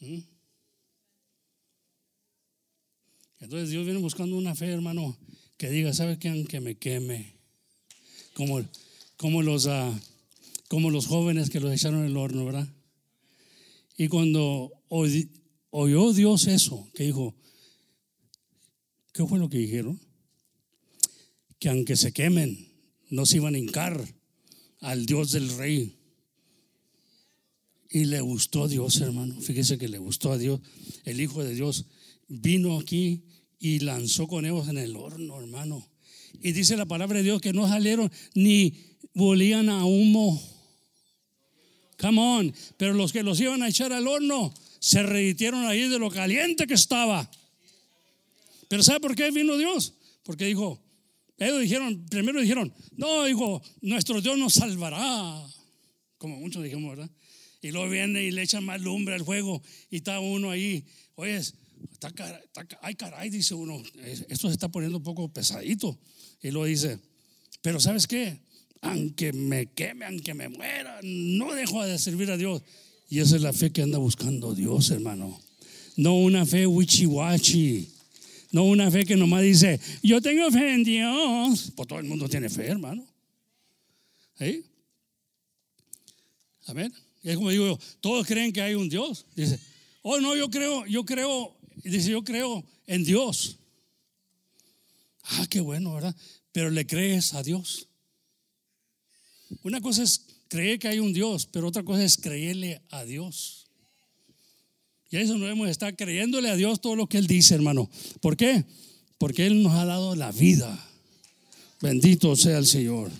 ¿Mm? 0.00 0.18
Entonces 3.40 3.70
Dios 3.70 3.84
viene 3.84 4.00
buscando 4.00 4.36
una 4.36 4.54
fe, 4.54 4.66
hermano, 4.66 5.16
que 5.56 5.70
diga, 5.70 5.92
¿sabe 5.92 6.18
qué? 6.18 6.28
Aunque 6.28 6.60
me 6.60 6.76
queme. 6.76 7.36
Como, 8.34 8.68
como, 9.16 9.42
los, 9.42 9.66
uh, 9.66 9.96
como 10.68 10.90
los 10.90 11.06
jóvenes 11.06 11.50
que 11.50 11.60
los 11.60 11.72
echaron 11.72 12.00
en 12.00 12.06
el 12.06 12.16
horno, 12.16 12.44
¿verdad? 12.44 12.68
Y 13.96 14.08
cuando 14.08 14.72
oyó 14.88 16.12
Dios 16.12 16.46
eso, 16.46 16.88
que 16.94 17.04
dijo, 17.04 17.34
¿qué 19.12 19.24
fue 19.24 19.38
lo 19.38 19.48
que 19.48 19.58
dijeron? 19.58 20.00
Que 21.58 21.68
aunque 21.68 21.96
se 21.96 22.12
quemen, 22.12 22.72
no 23.10 23.26
se 23.26 23.36
iban 23.36 23.54
a 23.54 23.58
hincar 23.58 24.17
al 24.80 25.06
Dios 25.06 25.32
del 25.32 25.56
rey. 25.56 25.96
Y 27.90 28.04
le 28.04 28.20
gustó 28.20 28.64
a 28.64 28.68
Dios, 28.68 29.00
hermano. 29.00 29.40
Fíjese 29.40 29.78
que 29.78 29.88
le 29.88 29.98
gustó 29.98 30.32
a 30.32 30.38
Dios. 30.38 30.60
El 31.04 31.20
Hijo 31.20 31.42
de 31.42 31.54
Dios 31.54 31.86
vino 32.28 32.78
aquí 32.78 33.24
y 33.58 33.80
lanzó 33.80 34.28
conejos 34.28 34.68
en 34.68 34.78
el 34.78 34.96
horno, 34.96 35.40
hermano. 35.40 35.88
Y 36.40 36.52
dice 36.52 36.76
la 36.76 36.86
palabra 36.86 37.18
de 37.18 37.24
Dios 37.24 37.40
que 37.40 37.52
no 37.52 37.66
salieron 37.66 38.10
ni 38.34 38.74
volían 39.14 39.68
a 39.68 39.84
humo. 39.84 40.40
Come 41.98 42.20
on. 42.20 42.54
Pero 42.76 42.94
los 42.94 43.12
que 43.12 43.22
los 43.22 43.40
iban 43.40 43.62
a 43.62 43.68
echar 43.68 43.92
al 43.92 44.06
horno 44.06 44.52
se 44.78 45.02
reditieron 45.02 45.66
ahí 45.66 45.88
de 45.88 45.98
lo 45.98 46.10
caliente 46.10 46.66
que 46.66 46.74
estaba. 46.74 47.28
Pero 48.68 48.82
¿sabe 48.82 49.00
por 49.00 49.16
qué 49.16 49.30
vino 49.30 49.56
Dios? 49.56 49.94
Porque 50.22 50.44
dijo, 50.44 50.80
ellos 51.38 51.60
dijeron, 51.60 52.04
primero 52.10 52.40
dijeron, 52.40 52.72
no, 52.96 53.24
dijo, 53.24 53.62
nuestro 53.80 54.20
Dios 54.20 54.36
nos 54.36 54.54
salvará. 54.54 55.46
Como 56.18 56.36
muchos 56.36 56.64
dijimos, 56.64 56.96
¿verdad? 56.96 57.10
Y 57.62 57.70
luego 57.70 57.88
viene 57.88 58.22
y 58.24 58.30
le 58.30 58.42
echan 58.42 58.64
más 58.64 58.80
lumbre 58.80 59.14
al 59.14 59.24
fuego 59.24 59.62
y 59.90 59.96
está 59.96 60.18
uno 60.20 60.50
ahí. 60.50 60.84
Oye, 61.14 61.36
está, 61.36 62.08
está, 62.08 62.66
ay 62.82 62.94
caray, 62.94 63.30
dice 63.30 63.54
uno, 63.54 63.82
esto 64.28 64.48
se 64.48 64.54
está 64.54 64.68
poniendo 64.68 64.98
un 64.98 65.04
poco 65.04 65.28
pesadito. 65.28 65.98
Y 66.42 66.50
luego 66.50 66.66
dice, 66.66 66.98
pero 67.62 67.80
¿sabes 67.80 68.06
qué? 68.06 68.40
Aunque 68.80 69.32
me 69.32 69.66
queme, 69.66 70.06
aunque 70.06 70.34
me 70.34 70.48
muera, 70.48 71.00
no 71.02 71.54
dejo 71.54 71.84
de 71.84 71.98
servir 71.98 72.30
a 72.30 72.36
Dios. 72.36 72.62
Y 73.08 73.20
esa 73.20 73.36
es 73.36 73.42
la 73.42 73.52
fe 73.52 73.70
que 73.70 73.82
anda 73.82 73.98
buscando 73.98 74.54
Dios, 74.54 74.90
hermano. 74.90 75.40
No 75.96 76.14
una 76.14 76.46
fe 76.46 76.66
wichiwachi. 76.66 77.97
No 78.50 78.64
una 78.64 78.90
fe 78.90 79.04
que 79.04 79.16
nomás 79.16 79.42
dice, 79.42 79.78
yo 80.02 80.20
tengo 80.22 80.50
fe 80.50 80.74
en 80.74 80.84
Dios. 80.84 81.72
Pues 81.76 81.88
todo 81.88 81.98
el 81.98 82.06
mundo 82.06 82.28
tiene 82.28 82.48
fe, 82.48 82.66
hermano. 82.66 83.06
¿Sí? 84.38 84.64
A 86.66 86.72
ver, 86.72 86.92
es 87.22 87.36
como 87.36 87.50
digo 87.50 87.66
yo, 87.66 87.78
todos 88.00 88.26
creen 88.26 88.52
que 88.52 88.60
hay 88.60 88.74
un 88.74 88.88
Dios. 88.88 89.26
Dice, 89.34 89.58
oh 90.02 90.20
no, 90.20 90.36
yo 90.36 90.48
creo, 90.48 90.86
yo 90.86 91.04
creo, 91.04 91.56
dice, 91.82 92.10
yo 92.10 92.22
creo 92.22 92.64
en 92.86 93.04
Dios. 93.04 93.58
Ah, 95.22 95.46
qué 95.48 95.60
bueno, 95.60 95.94
¿verdad? 95.94 96.14
Pero 96.52 96.70
le 96.70 96.86
crees 96.86 97.34
a 97.34 97.42
Dios. 97.42 97.88
Una 99.62 99.80
cosa 99.80 100.02
es 100.02 100.26
creer 100.48 100.78
que 100.78 100.88
hay 100.88 100.98
un 100.98 101.12
Dios, 101.12 101.46
pero 101.46 101.68
otra 101.68 101.82
cosa 101.82 102.04
es 102.04 102.16
creerle 102.16 102.82
a 102.90 103.04
Dios. 103.04 103.57
Y 105.10 105.16
eso 105.16 105.34
no 105.38 105.44
debemos 105.44 105.68
estar 105.68 105.96
creyéndole 105.96 106.50
a 106.50 106.56
Dios 106.56 106.80
todo 106.80 106.96
lo 106.96 107.08
que 107.08 107.18
Él 107.18 107.26
dice, 107.26 107.54
hermano. 107.54 107.90
¿Por 108.20 108.36
qué? 108.36 108.64
Porque 109.16 109.46
Él 109.46 109.62
nos 109.62 109.72
ha 109.74 109.84
dado 109.84 110.14
la 110.14 110.32
vida. 110.32 110.78
Bendito 111.80 112.36
sea 112.36 112.58
el 112.58 112.66
Señor. 112.66 113.10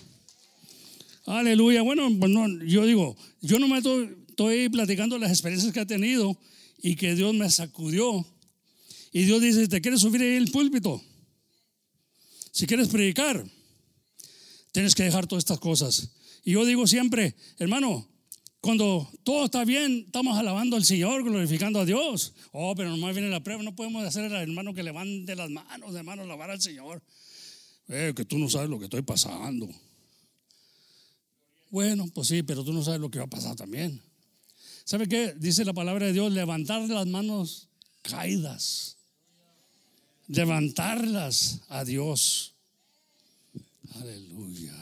Aleluya. 1.25 1.81
Bueno, 1.81 2.09
pues 2.19 2.31
yo 2.65 2.85
digo, 2.85 3.15
yo 3.41 3.59
no 3.59 3.67
me 3.67 3.77
estoy, 3.77 4.17
estoy 4.27 4.69
platicando 4.69 5.17
las 5.17 5.31
experiencias 5.31 5.73
que 5.73 5.81
he 5.81 5.85
tenido 5.85 6.37
y 6.81 6.95
que 6.95 7.15
Dios 7.15 7.33
me 7.33 7.49
sacudió. 7.49 8.25
Y 9.11 9.23
Dios 9.23 9.41
dice, 9.41 9.67
¿te 9.67 9.81
quieres 9.81 10.01
subir 10.01 10.21
ahí 10.21 10.35
el 10.35 10.51
púlpito? 10.51 11.01
Si 12.51 12.67
quieres 12.67 12.89
predicar, 12.89 13.45
tienes 14.71 14.93
que 14.93 15.03
dejar 15.03 15.27
todas 15.27 15.43
estas 15.43 15.59
cosas. 15.59 16.11
Y 16.43 16.51
yo 16.51 16.65
digo 16.65 16.85
siempre, 16.87 17.35
hermano, 17.57 18.07
cuando 18.61 19.09
todo 19.23 19.45
está 19.45 19.63
bien, 19.63 20.03
estamos 20.05 20.37
alabando 20.37 20.75
al 20.75 20.83
Señor, 20.83 21.23
glorificando 21.23 21.79
a 21.79 21.85
Dios. 21.85 22.33
Oh, 22.51 22.75
pero 22.75 22.89
nomás 22.89 23.15
viene 23.15 23.29
la 23.29 23.41
prueba, 23.41 23.63
no 23.63 23.75
podemos 23.75 24.03
hacer 24.03 24.25
al 24.25 24.33
hermano 24.33 24.73
que 24.73 24.83
levante 24.83 25.35
las 25.35 25.49
manos, 25.49 25.95
hermano, 25.95 26.23
alabar 26.23 26.51
al 26.51 26.61
Señor. 26.61 27.01
Eh, 27.87 28.13
que 28.15 28.25
tú 28.25 28.37
no 28.37 28.49
sabes 28.49 28.69
lo 28.69 28.77
que 28.77 28.85
estoy 28.85 29.01
pasando. 29.01 29.69
Bueno, 31.69 32.09
pues 32.13 32.27
sí, 32.27 32.43
pero 32.43 32.63
tú 32.63 32.73
no 32.73 32.83
sabes 32.83 32.99
lo 32.99 33.09
que 33.09 33.19
va 33.19 33.25
a 33.25 33.29
pasar 33.29 33.55
también. 33.55 34.01
¿Sabe 34.83 35.07
qué? 35.07 35.33
Dice 35.37 35.63
la 35.63 35.73
palabra 35.73 36.07
de 36.07 36.13
Dios, 36.13 36.31
levantar 36.31 36.81
las 36.89 37.07
manos 37.07 37.69
caídas. 38.01 38.97
Levantarlas 40.27 41.61
a 41.69 41.85
Dios. 41.85 42.55
Aleluya. 43.95 44.73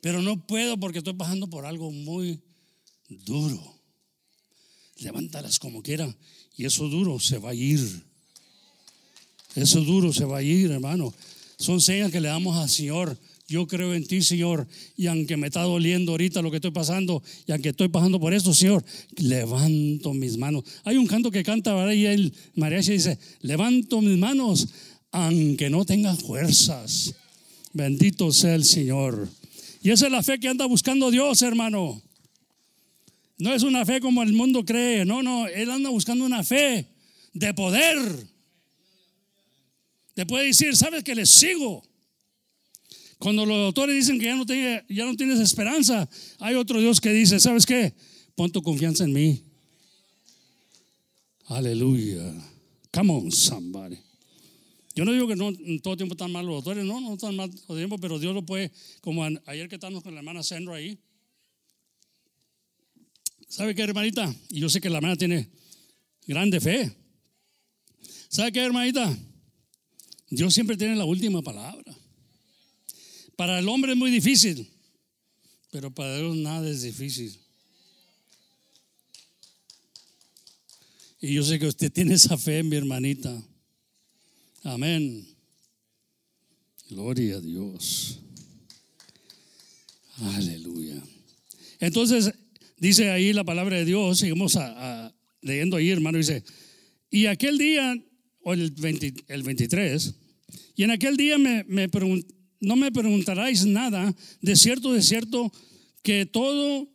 Pero 0.00 0.20
no 0.20 0.46
puedo 0.46 0.78
porque 0.78 0.98
estoy 0.98 1.14
pasando 1.14 1.48
por 1.48 1.64
algo 1.64 1.90
muy 1.90 2.42
duro. 3.24 3.80
Levántalas 4.98 5.58
como 5.58 5.82
quiera. 5.82 6.14
Y 6.56 6.64
eso 6.64 6.88
duro 6.88 7.18
se 7.18 7.38
va 7.38 7.50
a 7.50 7.54
ir. 7.54 8.04
Eso 9.54 9.80
duro 9.80 10.12
se 10.12 10.24
va 10.24 10.38
a 10.38 10.42
ir, 10.42 10.70
hermano. 10.70 11.12
Son 11.58 11.80
señas 11.80 12.10
que 12.10 12.20
le 12.20 12.28
damos 12.28 12.56
al 12.56 12.68
Señor 12.68 13.18
yo 13.46 13.66
creo 13.66 13.94
en 13.94 14.06
ti, 14.06 14.22
Señor, 14.22 14.66
y 14.96 15.06
aunque 15.06 15.36
me 15.36 15.48
está 15.48 15.62
doliendo 15.62 16.12
ahorita 16.12 16.40
lo 16.40 16.50
que 16.50 16.56
estoy 16.56 16.70
pasando, 16.70 17.22
y 17.46 17.52
aunque 17.52 17.70
estoy 17.70 17.88
pasando 17.88 18.18
por 18.18 18.32
esto, 18.32 18.54
Señor, 18.54 18.82
levanto 19.16 20.14
mis 20.14 20.38
manos. 20.38 20.64
Hay 20.84 20.96
un 20.96 21.06
canto 21.06 21.30
que 21.30 21.42
canta 21.42 21.74
¿verdad? 21.74 21.92
y 21.92 22.06
el 22.06 22.32
mariachi 22.54 22.92
dice, 22.92 23.18
levanto 23.42 24.00
mis 24.00 24.16
manos, 24.16 24.68
aunque 25.10 25.68
no 25.68 25.84
tenga 25.84 26.16
fuerzas. 26.16 27.14
Bendito 27.74 28.32
sea 28.32 28.54
el 28.54 28.64
Señor. 28.64 29.28
Y 29.82 29.90
esa 29.90 30.06
es 30.06 30.12
la 30.12 30.22
fe 30.22 30.40
que 30.40 30.48
anda 30.48 30.64
buscando 30.64 31.10
Dios, 31.10 31.42
hermano. 31.42 32.00
No 33.38 33.52
es 33.52 33.62
una 33.62 33.84
fe 33.84 34.00
como 34.00 34.22
el 34.22 34.32
mundo 34.32 34.64
cree, 34.64 35.04
no, 35.04 35.22
no, 35.22 35.46
Él 35.48 35.70
anda 35.70 35.90
buscando 35.90 36.24
una 36.24 36.44
fe 36.44 36.88
de 37.32 37.52
poder. 37.52 37.98
Le 40.14 40.26
puede 40.26 40.46
decir, 40.46 40.76
¿sabes 40.76 41.02
que 41.02 41.14
le 41.14 41.26
sigo? 41.26 41.82
Cuando 43.18 43.44
los 43.44 43.56
autores 43.56 43.96
dicen 43.96 44.18
que 44.18 44.26
ya 44.26 44.36
no, 44.36 44.44
ya 44.88 45.04
no 45.04 45.16
tienes 45.16 45.40
esperanza, 45.40 46.08
hay 46.38 46.54
otro 46.54 46.80
Dios 46.80 47.00
que 47.00 47.12
dice, 47.12 47.40
¿sabes 47.40 47.66
qué? 47.66 47.94
Pon 48.34 48.52
tu 48.52 48.62
confianza 48.62 49.04
en 49.04 49.12
mí. 49.12 49.42
Aleluya. 51.46 52.32
Come 52.92 53.12
on, 53.12 53.32
somebody. 53.32 53.98
Yo 54.94 55.04
no 55.04 55.12
digo 55.12 55.26
que 55.26 55.34
no 55.34 55.52
todo 55.80 55.94
el 55.94 55.96
tiempo 55.96 56.14
están 56.14 56.30
mal 56.30 56.46
los 56.46 56.56
autores, 56.56 56.84
no, 56.84 57.00
no 57.00 57.14
están 57.14 57.34
mal 57.34 57.50
todo 57.50 57.76
tiempo, 57.76 57.98
pero 57.98 58.18
Dios 58.20 58.32
lo 58.32 58.46
puede, 58.46 58.70
como 59.00 59.24
ayer 59.46 59.68
que 59.68 59.74
estamos 59.74 60.04
con 60.04 60.14
la 60.14 60.20
hermana 60.20 60.42
Sandra 60.44 60.76
ahí. 60.76 60.98
¿Sabe 63.54 63.72
qué, 63.72 63.82
hermanita? 63.82 64.34
Y 64.48 64.58
yo 64.58 64.68
sé 64.68 64.80
que 64.80 64.90
la 64.90 64.96
hermana 64.96 65.14
tiene 65.14 65.48
grande 66.26 66.60
fe. 66.60 66.92
¿Sabe 68.28 68.50
qué, 68.50 68.58
hermanita? 68.58 69.16
Dios 70.28 70.52
siempre 70.52 70.76
tiene 70.76 70.96
la 70.96 71.04
última 71.04 71.40
palabra. 71.40 71.96
Para 73.36 73.60
el 73.60 73.68
hombre 73.68 73.92
es 73.92 73.96
muy 73.96 74.10
difícil, 74.10 74.68
pero 75.70 75.94
para 75.94 76.18
Dios 76.18 76.34
nada 76.34 76.68
es 76.68 76.82
difícil. 76.82 77.38
Y 81.20 81.34
yo 81.34 81.44
sé 81.44 81.56
que 81.60 81.68
usted 81.68 81.92
tiene 81.92 82.14
esa 82.14 82.36
fe, 82.36 82.60
mi 82.64 82.74
hermanita. 82.74 83.40
Amén. 84.64 85.28
Gloria 86.90 87.36
a 87.36 87.40
Dios. 87.40 88.18
Aleluya. 90.16 91.00
Entonces, 91.78 92.34
dice 92.84 93.10
ahí 93.10 93.32
la 93.32 93.44
palabra 93.44 93.78
de 93.78 93.86
Dios, 93.86 94.18
seguimos 94.18 94.58
leyendo 95.40 95.78
ahí, 95.78 95.88
hermano, 95.88 96.18
dice, 96.18 96.44
y 97.10 97.24
aquel 97.26 97.56
día, 97.56 97.96
o 98.42 98.52
el, 98.52 98.72
23, 98.72 100.14
y 100.76 100.82
en 100.82 100.90
aquel 100.90 101.16
día 101.16 101.38
me, 101.38 101.64
no 102.60 102.76
me 102.76 102.92
preguntaráis 102.92 103.64
nada, 103.64 104.14
de 104.42 104.56
cierto, 104.56 104.92
de 104.92 105.00
cierto, 105.00 105.50
que 106.02 106.26
todo 106.26 106.90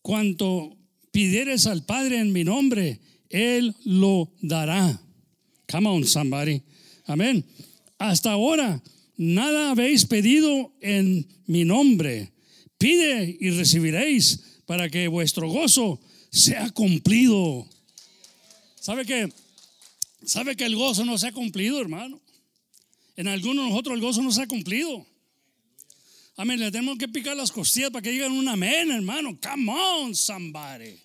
cuanto 0.00 0.78
pidieres 1.10 1.66
al 1.66 1.84
Padre 1.84 2.20
en 2.20 2.32
mi 2.32 2.44
nombre, 2.44 3.00
Él 3.28 3.74
lo 3.84 4.32
dará. 4.42 5.02
Come 5.68 5.88
on, 5.88 6.06
somebody. 6.06 6.62
Amén. 7.06 7.44
Hasta 7.98 8.30
ahora, 8.30 8.80
nada 9.16 9.72
habéis 9.72 10.04
pedido 10.04 10.72
en 10.80 11.26
mi 11.46 11.64
nombre. 11.64 12.30
Pide 12.78 13.36
y 13.40 13.50
recibiréis 13.50 14.51
para 14.66 14.88
que 14.88 15.08
vuestro 15.08 15.48
gozo 15.48 16.00
sea 16.30 16.70
cumplido. 16.70 17.68
¿Sabe 18.80 19.04
que? 19.04 19.32
¿Sabe 20.24 20.56
que 20.56 20.64
el 20.64 20.76
gozo 20.76 21.04
no 21.04 21.18
se 21.18 21.28
ha 21.28 21.32
cumplido, 21.32 21.80
hermano? 21.80 22.20
En 23.16 23.28
algunos 23.28 23.64
de 23.64 23.70
nosotros 23.70 23.94
el 23.94 24.00
gozo 24.00 24.22
no 24.22 24.32
se 24.32 24.42
ha 24.42 24.46
cumplido. 24.46 25.06
Amén, 26.36 26.58
le 26.58 26.70
tenemos 26.70 26.96
que 26.96 27.08
picar 27.08 27.36
las 27.36 27.52
costillas 27.52 27.90
para 27.90 28.02
que 28.02 28.10
digan 28.10 28.32
un 28.32 28.48
amén, 28.48 28.90
hermano. 28.90 29.38
Come 29.40 29.70
on, 29.70 30.14
somebody. 30.14 30.98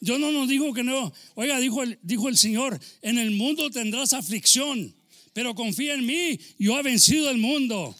Yo 0.00 0.18
no 0.18 0.32
nos 0.32 0.48
digo 0.48 0.74
que 0.74 0.82
no. 0.82 1.12
Oiga, 1.36 1.60
dijo 1.60 1.82
el, 1.82 1.98
dijo 2.02 2.28
el 2.28 2.36
Señor, 2.36 2.80
en 3.02 3.18
el 3.18 3.30
mundo 3.30 3.70
tendrás 3.70 4.12
aflicción, 4.12 4.92
pero 5.32 5.54
confía 5.54 5.94
en 5.94 6.04
mí, 6.04 6.40
yo 6.58 6.76
he 6.78 6.82
vencido 6.82 7.30
el 7.30 7.38
mundo. 7.38 7.94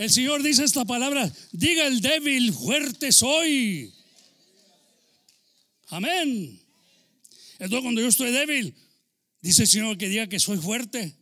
El 0.00 0.08
Señor 0.08 0.42
dice 0.42 0.64
esta 0.64 0.86
palabra, 0.86 1.30
diga 1.52 1.86
el 1.86 2.00
débil, 2.00 2.54
fuerte 2.54 3.12
soy. 3.12 3.92
Amén. 5.88 6.58
Entonces 7.58 7.82
cuando 7.82 8.00
yo 8.00 8.08
estoy 8.08 8.32
débil, 8.32 8.74
dice 9.42 9.64
el 9.64 9.68
Señor 9.68 9.98
que 9.98 10.08
diga 10.08 10.26
que 10.26 10.40
soy 10.40 10.56
fuerte. 10.56 11.14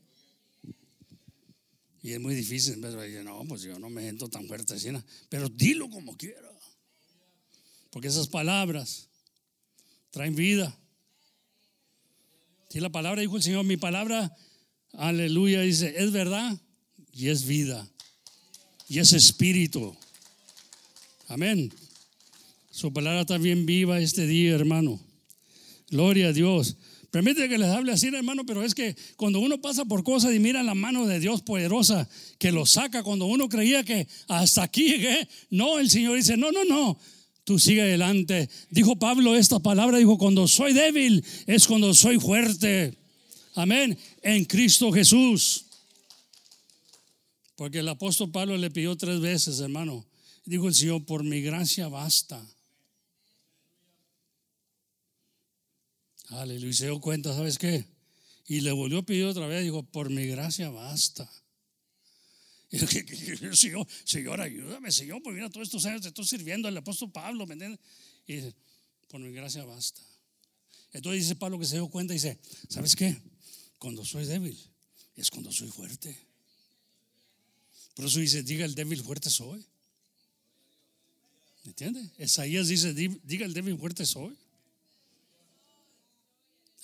Y 2.05 2.13
es 2.13 2.21
muy 2.21 2.37
difícil. 2.37 2.81
No, 2.81 3.45
pues 3.49 3.63
yo 3.63 3.81
no 3.81 3.91
me 3.91 4.03
siento 4.03 4.29
tan 4.29 4.47
fuerte 4.47 4.77
pero 5.29 5.49
dilo 5.49 5.91
como 5.91 6.17
quiera. 6.17 6.49
Porque 7.91 8.07
esas 8.07 8.29
palabras 8.29 9.09
traen 10.11 10.37
vida. 10.37 10.79
Si 12.69 12.79
la 12.79 12.91
palabra 12.91 13.23
dijo 13.23 13.39
el 13.39 13.43
Señor, 13.43 13.65
mi 13.65 13.77
palabra, 13.77 14.37
aleluya, 14.93 15.63
dice, 15.63 15.95
es 15.97 16.13
verdad 16.13 16.57
y 17.11 17.31
es 17.31 17.45
vida. 17.45 17.91
Y 18.89 18.99
es 18.99 19.13
espíritu. 19.13 19.95
Amén. 21.29 21.73
Su 22.71 22.93
palabra 22.93 23.21
está 23.21 23.37
bien 23.39 23.67
viva 23.67 24.01
este 24.01 24.27
día, 24.27 24.55
hermano. 24.55 25.01
Gloria 25.91 26.29
a 26.29 26.33
Dios. 26.33 26.77
Permite 27.11 27.49
que 27.49 27.59
les 27.59 27.69
hable 27.69 27.93
así, 27.93 28.09
hermano, 28.09 28.45
pero 28.45 28.63
es 28.63 28.75
que 28.75 28.95
cuando 29.17 29.41
uno 29.41 29.61
pasa 29.61 29.85
por 29.85 30.05
cosas 30.05 30.35
y 30.35 30.39
mira 30.39 30.63
la 30.63 30.75
mano 30.75 31.07
de 31.07 31.21
Dios 31.21 31.41
poderosa 31.41 32.09
que 32.39 32.53
lo 32.53 32.67
saca, 32.67 33.03
cuando 33.03 33.27
uno 33.27 33.49
creía 33.49 33.83
que 33.83 34.07
hasta 34.29 34.63
aquí 34.63 34.85
llegué, 34.85 35.29
no, 35.51 35.79
el 35.79 35.89
Señor 35.89 36.17
dice, 36.17 36.37
no, 36.37 36.53
no, 36.53 36.65
no, 36.65 36.99
tú 37.45 37.59
sigue 37.59 37.81
adelante. 37.81 38.51
Dijo 38.71 38.99
Pablo 38.99 39.37
esta 39.37 39.59
palabra, 39.59 39.99
dijo, 39.99 40.19
cuando 40.19 40.47
soy 40.47 40.75
débil 40.75 41.25
es 41.47 41.67
cuando 41.67 41.95
soy 41.95 42.21
fuerte. 42.21 42.97
Amén, 43.55 43.99
en 44.23 44.45
Cristo 44.45 44.93
Jesús. 44.93 45.68
Porque 47.59 47.81
el 47.81 47.89
apóstol 47.89 48.31
Pablo 48.31 48.57
le 48.57 48.71
pidió 48.71 48.97
tres 48.97 49.19
veces, 49.19 49.59
hermano. 49.59 50.07
Dijo 50.45 50.69
el 50.69 50.75
Señor, 50.77 51.05
por 51.05 51.25
mi 51.25 51.43
gracia 51.43 51.89
basta. 51.89 52.41
Aleluya. 56.29 56.71
Y 56.71 56.73
se 56.73 56.85
dio 56.85 57.01
cuenta, 57.01 57.35
¿sabes 57.35 57.59
qué? 57.59 57.85
Y 58.47 58.61
le 58.61 58.71
volvió 58.71 58.99
a 58.99 59.03
pedir 59.03 59.25
otra 59.25 59.49
vez, 59.49 59.65
dijo, 59.65 59.83
por 59.83 60.09
mi 60.09 60.25
gracia 60.27 60.71
basta. 60.71 61.29
Y 62.71 63.57
Señor, 63.57 63.89
Señor, 64.05 64.41
ayúdame, 64.41 64.93
Señor, 64.93 65.21
porque 65.21 65.39
mira, 65.39 65.51
todos 65.51 65.67
estos 65.67 65.85
años 65.85 66.03
te 66.03 66.09
estoy 66.09 66.27
sirviendo 66.27 66.69
al 66.69 66.77
apóstol 66.77 67.11
Pablo, 67.11 67.45
¿me 67.45 67.55
entiendes? 67.55 67.81
Y 68.29 68.35
dice, 68.35 68.55
por 69.09 69.21
mi 69.21 69.33
gracia 69.33 69.65
basta. 69.65 70.01
Entonces 70.93 71.23
dice 71.23 71.35
Pablo 71.35 71.59
que 71.59 71.67
se 71.67 71.75
dio 71.75 71.89
cuenta 71.89 72.15
y 72.15 72.19
dice, 72.19 72.39
¿sabes 72.69 72.95
qué? 72.95 73.21
Cuando 73.79 74.05
soy 74.05 74.27
débil, 74.27 74.57
es 75.17 75.29
cuando 75.29 75.51
soy 75.51 75.71
fuerte. 75.71 76.28
Por 77.99 78.07
eso 78.07 78.21
dice, 78.21 78.45
diga 78.45 78.65
el 78.65 78.77
débil, 78.77 79.03
fuerte 79.03 79.29
soy. 79.29 79.59
¿Me 81.65 81.71
entiendes? 81.71 82.09
Isaías 82.17 82.69
dice, 82.69 82.95
diga 82.95 83.45
el 83.45 83.53
débil, 83.53 83.77
fuerte 83.77 84.07
soy. 84.07 84.37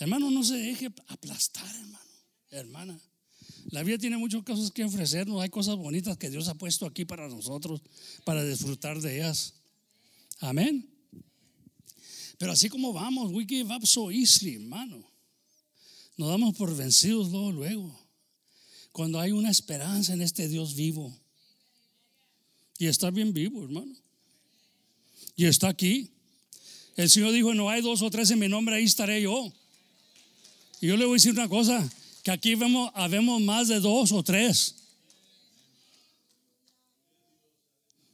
Hermano, 0.01 0.29
no 0.33 0.43
se 0.43 0.57
deje 0.57 0.93
aplastar, 1.07 1.73
hermano, 1.73 2.11
hermana. 2.51 3.01
La 3.67 3.85
vida 3.85 3.97
tiene 3.97 4.19
muchas 4.19 4.43
cosas 4.43 4.73
que 4.73 4.83
ofrecernos. 4.83 5.41
Hay 5.41 5.51
cosas 5.51 5.77
bonitas 5.77 6.19
que 6.19 6.31
Dios 6.31 6.49
ha 6.49 6.55
puesto 6.57 6.85
aquí 6.85 7.05
para 7.05 7.29
nosotros, 7.29 7.81
para 8.25 8.45
disfrutar 8.45 9.01
de 9.01 9.19
ellas. 9.19 9.55
Amén. 10.41 10.91
Pero 12.39 12.51
así 12.51 12.69
como 12.69 12.93
vamos, 12.93 13.31
we 13.31 13.47
give 13.47 13.73
up 13.73 13.87
so 13.87 14.11
easily, 14.11 14.57
hermano. 14.57 15.09
Nos 16.17 16.29
damos 16.29 16.57
por 16.57 16.75
vencidos 16.75 17.31
luego, 17.31 17.53
luego. 17.53 18.04
Cuando 18.95 19.19
hay 19.19 19.33
una 19.33 19.51
esperanza 19.51 20.13
en 20.13 20.23
este 20.23 20.47
Dios 20.47 20.77
vivo. 20.77 21.13
Y 22.79 22.87
está 22.87 23.11
bien 23.11 23.33
vivo, 23.33 23.65
hermano. 23.65 23.93
Y 25.35 25.47
está 25.47 25.67
aquí. 25.67 26.13
El 26.95 27.11
Señor 27.11 27.33
dijo, 27.33 27.53
no 27.55 27.69
hay 27.69 27.83
dos 27.83 28.03
o 28.03 28.11
tres 28.11 28.31
en 28.31 28.39
mi 28.39 28.47
nombre, 28.47 28.77
ahí 28.77 28.85
estaré 28.85 29.21
yo. 29.21 29.53
Y 30.81 30.87
yo 30.87 30.97
le 30.97 31.07
voy 31.07 31.15
a 31.15 31.17
decir 31.17 31.33
una 31.33 31.49
cosa, 31.49 31.91
que 32.23 32.31
aquí 32.31 32.55
vemos, 32.55 32.93
habemos 32.95 33.43
más 33.43 33.67
de 33.67 33.81
dos 33.81 34.13
o 34.13 34.23
tres. 34.23 34.77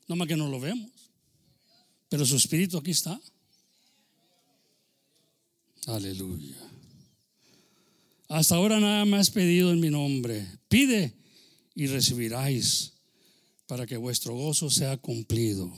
No 0.09 0.17
más 0.17 0.27
que 0.27 0.37
no 0.37 0.49
lo 0.49 0.61
vemos. 0.61 0.91
Pero 2.09 2.25
su 2.25 2.37
espíritu 2.37 2.79
aquí 2.79 2.93
está. 2.93 3.21
Aleluya. 5.85 6.70
Hasta 8.31 8.55
ahora 8.55 8.81
nada 8.81 9.05
más 9.05 9.29
pedido 9.29 9.71
en 9.73 9.81
mi 9.81 9.91
nombre. 9.91 10.47
Pide 10.69 11.15
y 11.75 11.87
recibiráis 11.87 12.95
para 13.67 13.87
que 13.87 13.99
vuestro 13.99 14.35
gozo 14.35 14.71
sea 14.71 14.97
cumplido. 14.97 15.71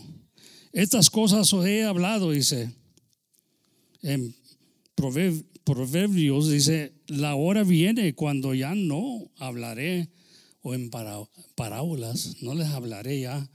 Estas 0.72 1.10
cosas 1.10 1.52
os 1.52 1.66
he 1.66 1.82
hablado, 1.82 2.30
dice 2.30 2.72
en 4.02 4.34
Proverbios 5.64 6.50
dice, 6.50 6.92
la 7.06 7.34
hora 7.34 7.62
viene 7.62 8.14
cuando 8.14 8.52
ya 8.54 8.74
no 8.74 9.30
hablaré 9.36 10.10
o 10.60 10.74
en 10.74 10.90
parábolas, 10.90 12.42
no 12.42 12.54
les 12.54 12.68
hablaré 12.68 13.20
ya, 13.20 13.50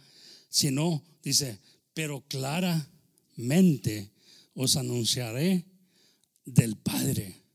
sino, 0.50 1.04
dice, 1.22 1.60
pero 1.94 2.26
claramente 2.28 4.12
os 4.54 4.76
anunciaré 4.78 5.66
del 6.46 6.78
Padre. 6.78 7.47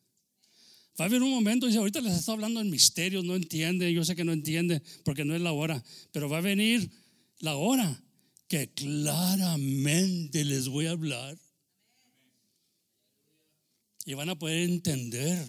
Va 1.03 1.07
a 1.07 1.09
haber 1.09 1.25
un 1.25 1.33
momento, 1.33 1.67
dice, 1.67 1.81
ahorita 1.81 2.01
les 2.01 2.17
está 2.17 2.31
hablando 2.31 2.61
en 2.61 2.71
misterios, 2.71 3.25
no 3.25 3.35
entiende, 3.35 3.93
yo 3.93 4.05
sé 4.05 4.15
que 4.15 4.23
no 4.23 4.33
entiende 4.33 4.81
porque 5.03 5.25
no 5.25 5.35
es 5.35 5.41
la 5.41 5.51
hora, 5.51 5.83
pero 6.13 6.29
va 6.29 6.39
a 6.39 6.43
venir 6.43 6.89
la 7.41 7.57
hora 7.57 8.01
que 8.47 8.71
claramente 8.73 10.45
les 10.45 10.69
voy 10.69 10.87
a 10.87 10.93
hablar 10.93 11.37
y 14.07 14.15
van 14.15 14.29
a 14.29 14.39
poder 14.39 14.63
entender. 14.63 15.45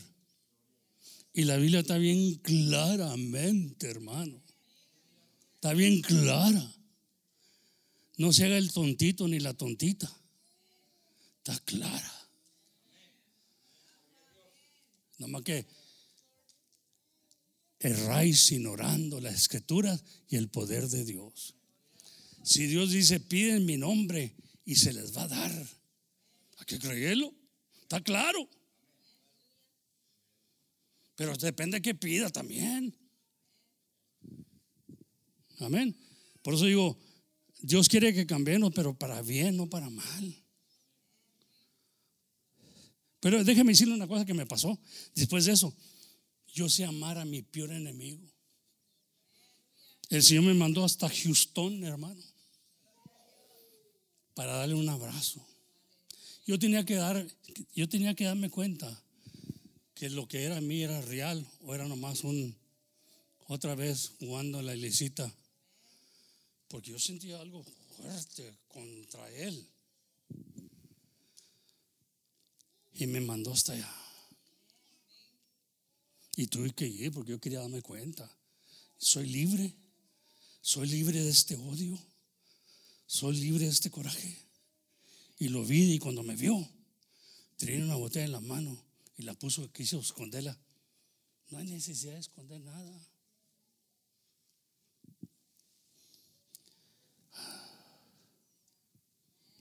Y 1.35 1.43
la 1.43 1.57
Biblia 1.57 1.81
está 1.81 1.99
bien 1.99 2.33
claramente, 2.37 3.91
hermano. 3.91 4.41
Está 5.53 5.73
bien 5.73 6.01
clara. 6.01 6.67
No 8.17 8.33
se 8.33 8.45
haga 8.45 8.57
el 8.57 8.73
tontito 8.73 9.27
ni 9.27 9.39
la 9.39 9.53
tontita. 9.53 10.11
Está 11.43 11.59
clara. 11.59 12.12
Nada 15.23 15.31
más 15.31 15.43
que 15.43 15.65
erráis 17.79 18.51
ignorando 18.51 19.21
las 19.21 19.35
escrituras 19.35 20.03
y 20.27 20.35
el 20.35 20.49
poder 20.49 20.89
de 20.89 21.05
Dios. 21.05 21.55
Si 22.43 22.67
Dios 22.67 22.91
dice, 22.91 23.21
piden 23.21 23.65
mi 23.65 23.77
nombre 23.77 24.35
y 24.65 24.75
se 24.75 24.91
les 24.91 25.15
va 25.15 25.23
a 25.23 25.27
dar, 25.29 25.51
¿hay 26.57 26.65
que 26.65 26.77
creerlo? 26.77 27.33
Está 27.81 28.01
claro. 28.01 28.49
Pero 31.15 31.37
depende 31.37 31.77
de 31.77 31.81
que 31.81 31.95
pida 31.95 32.29
también. 32.29 32.93
Amén. 35.59 35.95
Por 36.41 36.55
eso 36.55 36.65
digo, 36.65 36.97
Dios 37.61 37.87
quiere 37.87 38.13
que 38.13 38.25
cambiemos, 38.25 38.73
pero 38.75 38.93
para 38.93 39.21
bien, 39.21 39.55
no 39.55 39.69
para 39.69 39.89
mal. 39.89 40.42
Pero 43.23 43.41
déjeme 43.41 43.71
decirle 43.71 43.93
una 43.93 44.05
cosa 44.05 44.25
que 44.25 44.33
me 44.33 44.45
pasó 44.45 44.77
después 45.15 45.45
de 45.45 45.53
eso. 45.53 45.73
Yo 46.53 46.67
sé 46.67 46.83
amar 46.83 47.17
a 47.17 47.23
mi 47.23 47.41
peor 47.41 47.71
enemigo. 47.71 48.21
El 50.09 50.21
Señor 50.21 50.43
me 50.43 50.53
mandó 50.53 50.83
hasta 50.83 51.07
Houston, 51.07 51.85
hermano, 51.85 52.21
para 54.33 54.57
darle 54.57 54.75
un 54.75 54.89
abrazo. 54.89 55.41
Yo 56.45 56.59
tenía 56.59 56.83
que 56.83 56.95
dar, 56.95 57.25
yo 57.73 57.87
tenía 57.87 58.13
que 58.13 58.25
darme 58.25 58.49
cuenta 58.49 59.01
que 59.95 60.09
lo 60.09 60.27
que 60.27 60.43
era 60.43 60.57
a 60.57 60.61
mí 60.61 60.83
era 60.83 60.99
real 61.03 61.47
o 61.61 61.73
era 61.73 61.87
nomás 61.87 62.25
un 62.25 62.53
otra 63.47 63.73
vez 63.73 64.11
jugando 64.19 64.59
a 64.59 64.63
la 64.63 64.75
ilicita. 64.75 65.33
Porque 66.67 66.91
yo 66.91 66.99
sentía 66.99 67.39
algo 67.39 67.63
fuerte 67.95 68.53
contra 68.67 69.31
él. 69.31 69.65
Y 72.95 73.07
me 73.07 73.21
mandó 73.21 73.51
hasta 73.53 73.73
allá. 73.73 73.91
Y 76.35 76.47
tuve 76.47 76.71
que 76.71 76.87
ir 76.87 77.11
porque 77.11 77.31
yo 77.31 77.39
quería 77.39 77.59
darme 77.59 77.81
cuenta. 77.81 78.29
Soy 78.97 79.27
libre. 79.27 79.75
Soy 80.61 80.87
libre 80.87 81.21
de 81.21 81.29
este 81.29 81.55
odio. 81.55 81.99
Soy 83.05 83.35
libre 83.37 83.65
de 83.65 83.71
este 83.71 83.91
coraje. 83.91 84.37
Y 85.39 85.49
lo 85.49 85.65
vi 85.65 85.93
y 85.93 85.99
cuando 85.99 86.23
me 86.23 86.35
vio, 86.35 86.67
tenía 87.57 87.83
una 87.83 87.95
botella 87.95 88.25
en 88.25 88.31
la 88.31 88.39
mano 88.39 88.83
y 89.17 89.23
la 89.23 89.33
puso, 89.33 89.71
quiso 89.71 89.99
esconderla. 89.99 90.57
No 91.49 91.57
hay 91.57 91.67
necesidad 91.67 92.13
de 92.13 92.19
esconder 92.19 92.61
nada. 92.61 93.07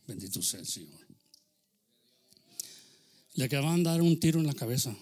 Bendito 0.06 0.40
sea 0.42 0.60
el 0.60 0.66
Señor. 0.66 1.01
Le 3.34 3.44
acaban 3.44 3.82
de 3.82 3.90
dar 3.90 4.02
un 4.02 4.18
tiro 4.20 4.40
en 4.40 4.46
la 4.46 4.54
cabeza. 4.54 4.94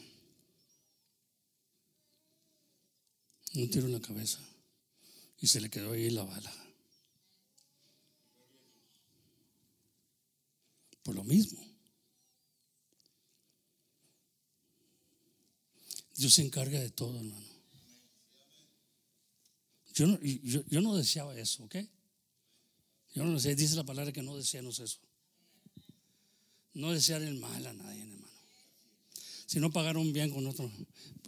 Un 3.55 3.71
tiro 3.71 3.87
en 3.87 3.93
la 3.93 4.01
cabeza. 4.01 4.39
Y 5.41 5.47
se 5.47 5.61
le 5.61 5.71
quedó 5.71 5.93
ahí 5.93 6.11
la 6.11 6.25
bala. 6.25 6.53
Por 11.03 11.15
lo 11.15 11.25
mismo. 11.25 11.61
Dios 16.17 16.35
se 16.35 16.43
encarga 16.43 16.79
de 16.79 16.91
todo, 16.91 17.17
hermano. 17.17 17.51
Yo 19.95 20.07
no, 20.07 20.19
yo, 20.21 20.81
no 20.81 20.95
deseaba 20.95 21.35
eso, 21.39 21.65
¿ok? 21.65 21.77
Yo 23.15 23.25
no 23.25 23.41
sé, 23.41 23.55
dice 23.55 23.75
la 23.75 23.85
palabra 23.85 24.13
que 24.13 24.23
no 24.23 24.37
deseamos 24.37 24.79
eso. 24.81 24.99
No 26.75 26.93
desear 26.93 27.23
el 27.23 27.37
mal 27.39 27.67
a 27.67 27.73
nadie, 27.73 28.03
hermano. 28.03 28.20
Si 29.51 29.59
no 29.59 29.73
pagar 29.73 29.97
un 29.97 30.13
bien 30.13 30.31
con 30.31 30.47
otro. 30.47 30.71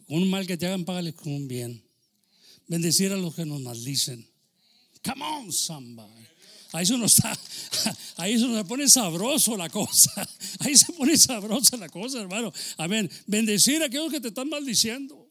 Un 0.07 0.31
mal 0.31 0.47
que 0.47 0.57
te 0.57 0.64
hagan, 0.66 0.85
págale 0.85 1.12
con 1.12 1.33
un 1.33 1.49
bien. 1.49 1.83
Bendecir 2.68 3.11
a 3.11 3.16
los 3.16 3.35
que 3.35 3.45
nos 3.45 3.61
maldicen. 3.61 4.25
Come 5.05 5.25
on, 5.25 5.53
somebody. 5.53 6.25
Ahí 6.70 6.87
se 6.87 6.97
nos 6.97 7.18
está, 7.18 7.37
ahí 8.18 8.39
se 8.39 8.47
nos 8.47 8.64
pone 8.68 8.89
sabroso 8.89 9.57
la 9.57 9.68
cosa. 9.68 10.12
Ahí 10.61 10.77
se 10.77 10.93
pone 10.93 11.18
sabrosa 11.18 11.77
la 11.77 11.89
cosa, 11.89 12.20
hermano. 12.20 12.53
Amén. 12.77 13.11
Bendecir 13.27 13.83
a 13.83 13.87
aquellos 13.87 14.12
que 14.12 14.20
te 14.20 14.29
están 14.29 14.49
maldiciendo. 14.49 15.29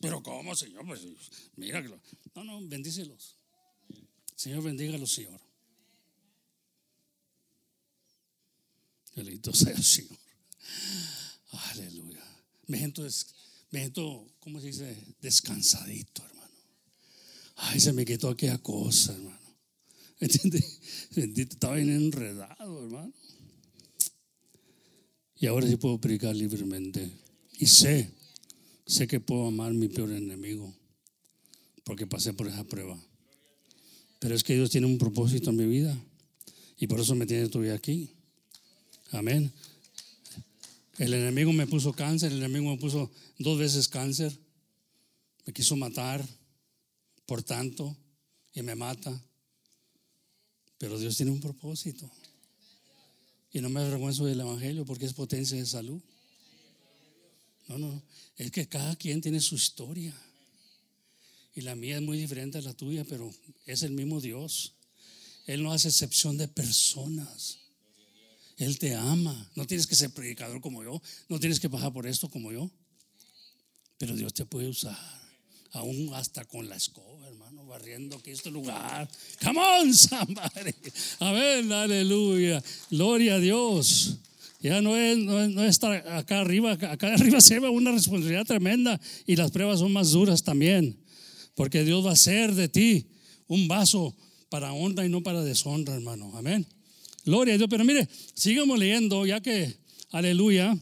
Pero 0.00 0.22
¿cómo, 0.22 0.56
Señor? 0.56 0.86
Pues 0.86 1.02
mira 1.56 1.84
No, 2.34 2.44
no, 2.44 2.66
bendícelos. 2.66 3.36
Señor, 4.34 4.62
bendígalos, 4.62 5.12
Señor. 5.12 5.38
Bendito 9.14 9.52
sea 9.52 9.72
el 9.72 9.84
Señor. 9.84 10.18
Aleluya. 11.70 12.22
Me 12.66 12.78
siento, 12.78 13.02
me 13.70 13.80
siento, 13.80 14.26
¿cómo 14.40 14.60
se 14.60 14.68
dice? 14.68 14.96
Descansadito, 15.20 16.24
hermano. 16.24 16.52
Ay, 17.56 17.80
se 17.80 17.92
me 17.92 18.04
quitó 18.04 18.28
aquella 18.28 18.58
cosa, 18.58 19.12
hermano. 19.12 19.38
¿Entiendes? 20.20 20.80
Estaba 21.16 21.76
bien 21.76 21.90
enredado, 21.90 22.84
hermano. 22.84 23.12
Y 25.36 25.46
ahora 25.46 25.66
sí 25.66 25.76
puedo 25.76 26.00
predicar 26.00 26.34
libremente. 26.34 27.10
Y 27.58 27.66
sé, 27.66 28.10
sé 28.86 29.06
que 29.06 29.20
puedo 29.20 29.48
amar 29.48 29.70
a 29.70 29.74
mi 29.74 29.88
peor 29.88 30.10
enemigo. 30.10 30.74
Porque 31.84 32.06
pasé 32.06 32.32
por 32.32 32.48
esa 32.48 32.64
prueba. 32.64 32.98
Pero 34.20 34.34
es 34.34 34.42
que 34.42 34.54
Dios 34.54 34.70
tiene 34.70 34.86
un 34.86 34.96
propósito 34.96 35.50
en 35.50 35.56
mi 35.56 35.66
vida. 35.66 35.96
Y 36.78 36.86
por 36.86 37.00
eso 37.00 37.14
me 37.14 37.26
tiene 37.26 37.48
todavía 37.48 37.74
aquí. 37.74 38.10
Amén. 39.10 39.52
El 40.98 41.12
enemigo 41.12 41.52
me 41.52 41.66
puso 41.66 41.92
cáncer, 41.92 42.30
el 42.30 42.38
enemigo 42.38 42.70
me 42.70 42.78
puso 42.78 43.10
dos 43.38 43.58
veces 43.58 43.88
cáncer. 43.88 44.36
Me 45.46 45.52
quiso 45.52 45.76
matar, 45.76 46.26
por 47.26 47.42
tanto, 47.42 47.96
y 48.54 48.62
me 48.62 48.74
mata. 48.74 49.20
Pero 50.78 50.98
Dios 50.98 51.16
tiene 51.16 51.32
un 51.32 51.40
propósito. 51.40 52.10
Y 53.52 53.60
no 53.60 53.68
me 53.70 53.80
avergüenzo 53.80 54.24
del 54.24 54.40
Evangelio 54.40 54.84
porque 54.84 55.06
es 55.06 55.12
potencia 55.12 55.56
de 55.56 55.66
salud. 55.66 56.00
No, 57.68 57.78
no, 57.78 58.02
es 58.36 58.50
que 58.50 58.68
cada 58.68 58.94
quien 58.96 59.20
tiene 59.20 59.40
su 59.40 59.54
historia. 59.54 60.14
Y 61.54 61.60
la 61.60 61.74
mía 61.74 61.96
es 61.96 62.02
muy 62.02 62.18
diferente 62.18 62.58
a 62.58 62.62
la 62.62 62.74
tuya, 62.74 63.04
pero 63.04 63.32
es 63.66 63.82
el 63.82 63.92
mismo 63.92 64.20
Dios. 64.20 64.74
Él 65.46 65.62
no 65.62 65.72
hace 65.72 65.88
excepción 65.88 66.36
de 66.36 66.48
personas. 66.48 67.58
Él 68.56 68.78
te 68.78 68.94
ama. 68.94 69.50
No 69.56 69.66
tienes 69.66 69.86
que 69.86 69.96
ser 69.96 70.10
predicador 70.10 70.60
como 70.60 70.82
yo. 70.82 71.00
No 71.28 71.40
tienes 71.40 71.60
que 71.60 71.68
pasar 71.68 71.92
por 71.92 72.06
esto 72.06 72.28
como 72.28 72.52
yo. 72.52 72.70
Pero 73.98 74.14
Dios 74.16 74.34
te 74.34 74.46
puede 74.46 74.68
usar. 74.68 74.96
Aún 75.72 76.12
hasta 76.14 76.44
con 76.44 76.68
la 76.68 76.76
escoba, 76.76 77.26
hermano, 77.26 77.66
barriendo 77.66 78.16
aquí 78.16 78.30
este 78.30 78.50
lugar. 78.50 79.08
Come 79.42 79.58
on, 79.58 79.94
somebody. 79.94 80.74
Amén, 81.18 81.72
aleluya. 81.72 82.62
Gloria 82.90 83.34
a 83.34 83.38
Dios. 83.40 84.18
Ya 84.60 84.80
no 84.80 84.96
es, 84.96 85.18
no 85.18 85.62
es, 85.64 85.70
estar 85.70 85.92
acá 86.08 86.40
arriba. 86.40 86.72
Acá 86.72 87.14
arriba 87.14 87.40
se 87.40 87.58
ve 87.58 87.68
una 87.68 87.90
responsabilidad 87.90 88.46
tremenda 88.46 89.00
y 89.26 89.34
las 89.36 89.50
pruebas 89.50 89.80
son 89.80 89.92
más 89.92 90.12
duras 90.12 90.44
también. 90.44 90.96
Porque 91.56 91.84
Dios 91.84 92.04
va 92.04 92.10
a 92.10 92.14
hacer 92.14 92.54
de 92.54 92.68
ti 92.68 93.08
un 93.48 93.66
vaso 93.66 94.16
para 94.48 94.72
honra 94.72 95.04
y 95.04 95.08
no 95.08 95.22
para 95.22 95.42
deshonra, 95.42 95.94
hermano. 95.94 96.32
Amén. 96.36 96.66
Gloria 97.24 97.54
a 97.54 97.56
Dios. 97.58 97.68
Pero 97.70 97.84
mire, 97.84 98.08
sigamos 98.34 98.78
leyendo, 98.78 99.26
ya 99.26 99.40
que, 99.40 99.76
aleluya, 100.10 100.76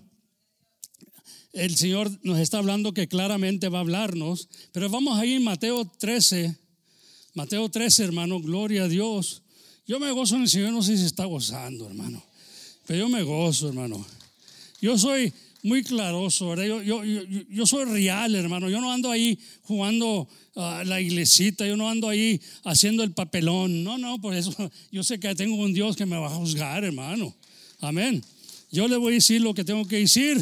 el 1.52 1.76
Señor 1.76 2.10
nos 2.22 2.38
está 2.38 2.58
hablando 2.58 2.94
que 2.94 3.08
claramente 3.08 3.68
va 3.68 3.78
a 3.78 3.82
hablarnos. 3.82 4.48
Pero 4.72 4.88
vamos 4.88 5.18
ahí 5.18 5.34
en 5.34 5.44
Mateo 5.44 5.84
13. 5.84 6.56
Mateo 7.34 7.68
13, 7.68 8.04
hermano, 8.04 8.40
gloria 8.40 8.84
a 8.84 8.88
Dios. 8.88 9.42
Yo 9.86 9.98
me 9.98 10.10
gozo 10.12 10.36
en 10.36 10.42
el 10.42 10.48
Señor, 10.48 10.72
no 10.72 10.82
sé 10.82 10.96
si 10.96 11.04
está 11.04 11.24
gozando, 11.24 11.86
hermano. 11.86 12.22
Pero 12.86 13.00
yo 13.00 13.08
me 13.08 13.22
gozo, 13.22 13.68
hermano. 13.68 14.04
Yo 14.80 14.98
soy 14.98 15.32
muy 15.62 15.82
claroso, 15.82 16.48
¿verdad? 16.48 16.64
Yo, 16.64 16.82
yo, 16.82 17.04
yo, 17.04 17.22
yo 17.48 17.66
soy 17.66 17.84
real, 17.84 18.34
hermano. 18.34 18.68
Yo 18.68 18.80
no 18.80 18.92
ando 18.92 19.10
ahí 19.10 19.38
jugando 19.62 20.28
a 20.56 20.84
la 20.84 21.00
iglesita, 21.00 21.66
yo 21.66 21.76
no 21.76 21.88
ando 21.88 22.08
ahí 22.08 22.40
haciendo 22.64 23.02
el 23.02 23.12
papelón. 23.12 23.84
No, 23.84 23.96
no, 23.98 24.20
por 24.20 24.34
eso 24.34 24.54
yo 24.92 25.02
sé 25.02 25.20
que 25.20 25.34
tengo 25.34 25.56
un 25.56 25.72
Dios 25.72 25.96
que 25.96 26.06
me 26.06 26.16
va 26.16 26.26
a 26.26 26.34
juzgar, 26.34 26.84
hermano. 26.84 27.34
Amén. 27.80 28.22
Yo 28.70 28.88
le 28.88 28.96
voy 28.96 29.12
a 29.12 29.14
decir 29.16 29.40
lo 29.40 29.54
que 29.54 29.64
tengo 29.64 29.86
que 29.86 29.98
decir 29.98 30.38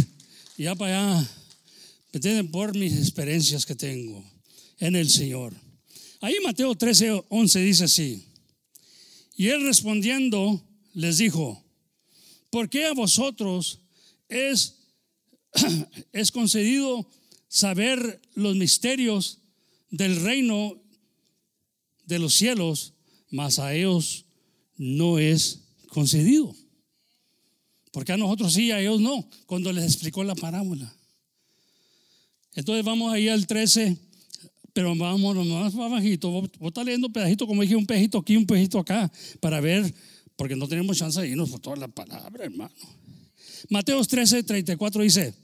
y 0.61 0.65
ya 0.65 0.75
para 0.75 1.15
allá, 1.15 1.31
me 2.13 2.21
tienen 2.21 2.51
por 2.51 2.77
mis 2.77 2.93
experiencias 2.93 3.65
que 3.65 3.75
tengo 3.75 4.23
en 4.79 4.95
el 4.95 5.09
Señor. 5.09 5.55
Ahí 6.21 6.35
Mateo 6.45 6.75
13, 6.75 7.25
11 7.31 7.61
dice 7.61 7.85
así. 7.85 8.27
Y 9.37 9.49
él 9.49 9.65
respondiendo 9.65 10.63
les 10.93 11.17
dijo, 11.17 11.65
¿por 12.51 12.69
qué 12.69 12.85
a 12.85 12.93
vosotros 12.93 13.81
es, 14.29 14.80
es 16.13 16.31
concedido 16.33 17.09
saber 17.49 18.21
los 18.35 18.57
misterios 18.57 19.39
del 19.91 20.23
reino 20.23 20.81
de 22.05 22.19
los 22.19 22.35
cielos, 22.35 22.95
mas 23.31 23.59
a 23.59 23.75
ellos 23.75 24.27
no 24.77 25.19
es 25.19 25.61
concedido? 25.89 26.55
Porque 27.93 28.13
a 28.13 28.17
nosotros 28.17 28.53
sí, 28.53 28.71
a 28.71 28.81
ellos 28.81 29.01
no, 29.01 29.29
cuando 29.47 29.73
les 29.73 29.85
explicó 29.85 30.23
la 30.23 30.35
parábola. 30.35 30.95
Entonces 32.55 32.85
vamos 32.85 33.13
ahí 33.13 33.29
al 33.29 33.47
13, 33.47 33.97
pero 34.73 34.95
vamos 34.95 35.47
más 35.47 35.75
bajito. 35.75 36.31
Vos, 36.31 36.51
vos 36.59 36.69
estás 36.69 36.85
leyendo 36.85 37.11
pedajito, 37.11 37.47
como 37.47 37.63
dije, 37.63 37.77
un 37.77 37.87
pejito 37.87 38.19
aquí, 38.19 38.37
un 38.37 38.47
pejito 38.47 38.79
acá, 38.79 39.11
para 39.41 39.61
ver, 39.61 39.93
porque 40.37 40.57
no 40.57 40.69
tenemos 40.69 40.97
chance 40.97 41.21
de 41.21 41.29
irnos 41.29 41.51
por 41.51 41.61
toda 41.61 41.77
la 41.77 41.89
palabra, 41.89 42.45
hermano. 42.45 42.75
Mateos 43.69 44.09
13, 44.09 44.43
34 44.43 45.03
dice, 45.03 45.35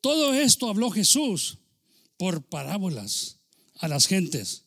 todo 0.00 0.34
esto 0.34 0.68
habló 0.68 0.90
Jesús 0.90 1.58
por 2.16 2.42
parábolas 2.42 3.38
a 3.78 3.88
las 3.88 4.06
gentes. 4.06 4.64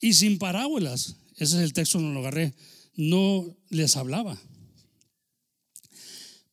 Y 0.00 0.14
sin 0.14 0.38
parábolas, 0.38 1.16
ese 1.36 1.56
es 1.56 1.62
el 1.62 1.72
texto 1.72 2.00
no 2.00 2.12
lo 2.12 2.20
agarré, 2.20 2.54
no 2.96 3.56
les 3.68 3.96
hablaba. 3.96 4.40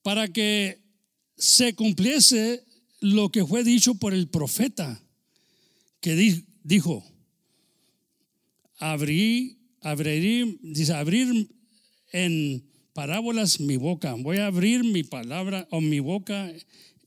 Para 0.01 0.28
que 0.28 0.82
se 1.38 1.75
cumpliese 1.75 2.63
lo 2.99 3.30
que 3.30 3.45
fue 3.45 3.63
dicho 3.63 3.95
por 3.95 4.13
el 4.13 4.28
profeta, 4.28 5.01
que 6.01 6.43
dijo, 6.63 7.03
abrí, 8.78 9.57
abrir, 9.82 10.59
dice, 10.61 10.93
abrir 10.93 11.49
en 12.11 12.66
parábolas 12.97 13.59
mi 13.59 13.77
boca, 13.77 14.15
voy 14.15 14.37
a 14.37 14.47
abrir 14.47 14.83
mi 14.83 15.03
palabra 15.03 15.67
o 15.69 15.81
mi 15.81 15.99
boca 15.99 16.51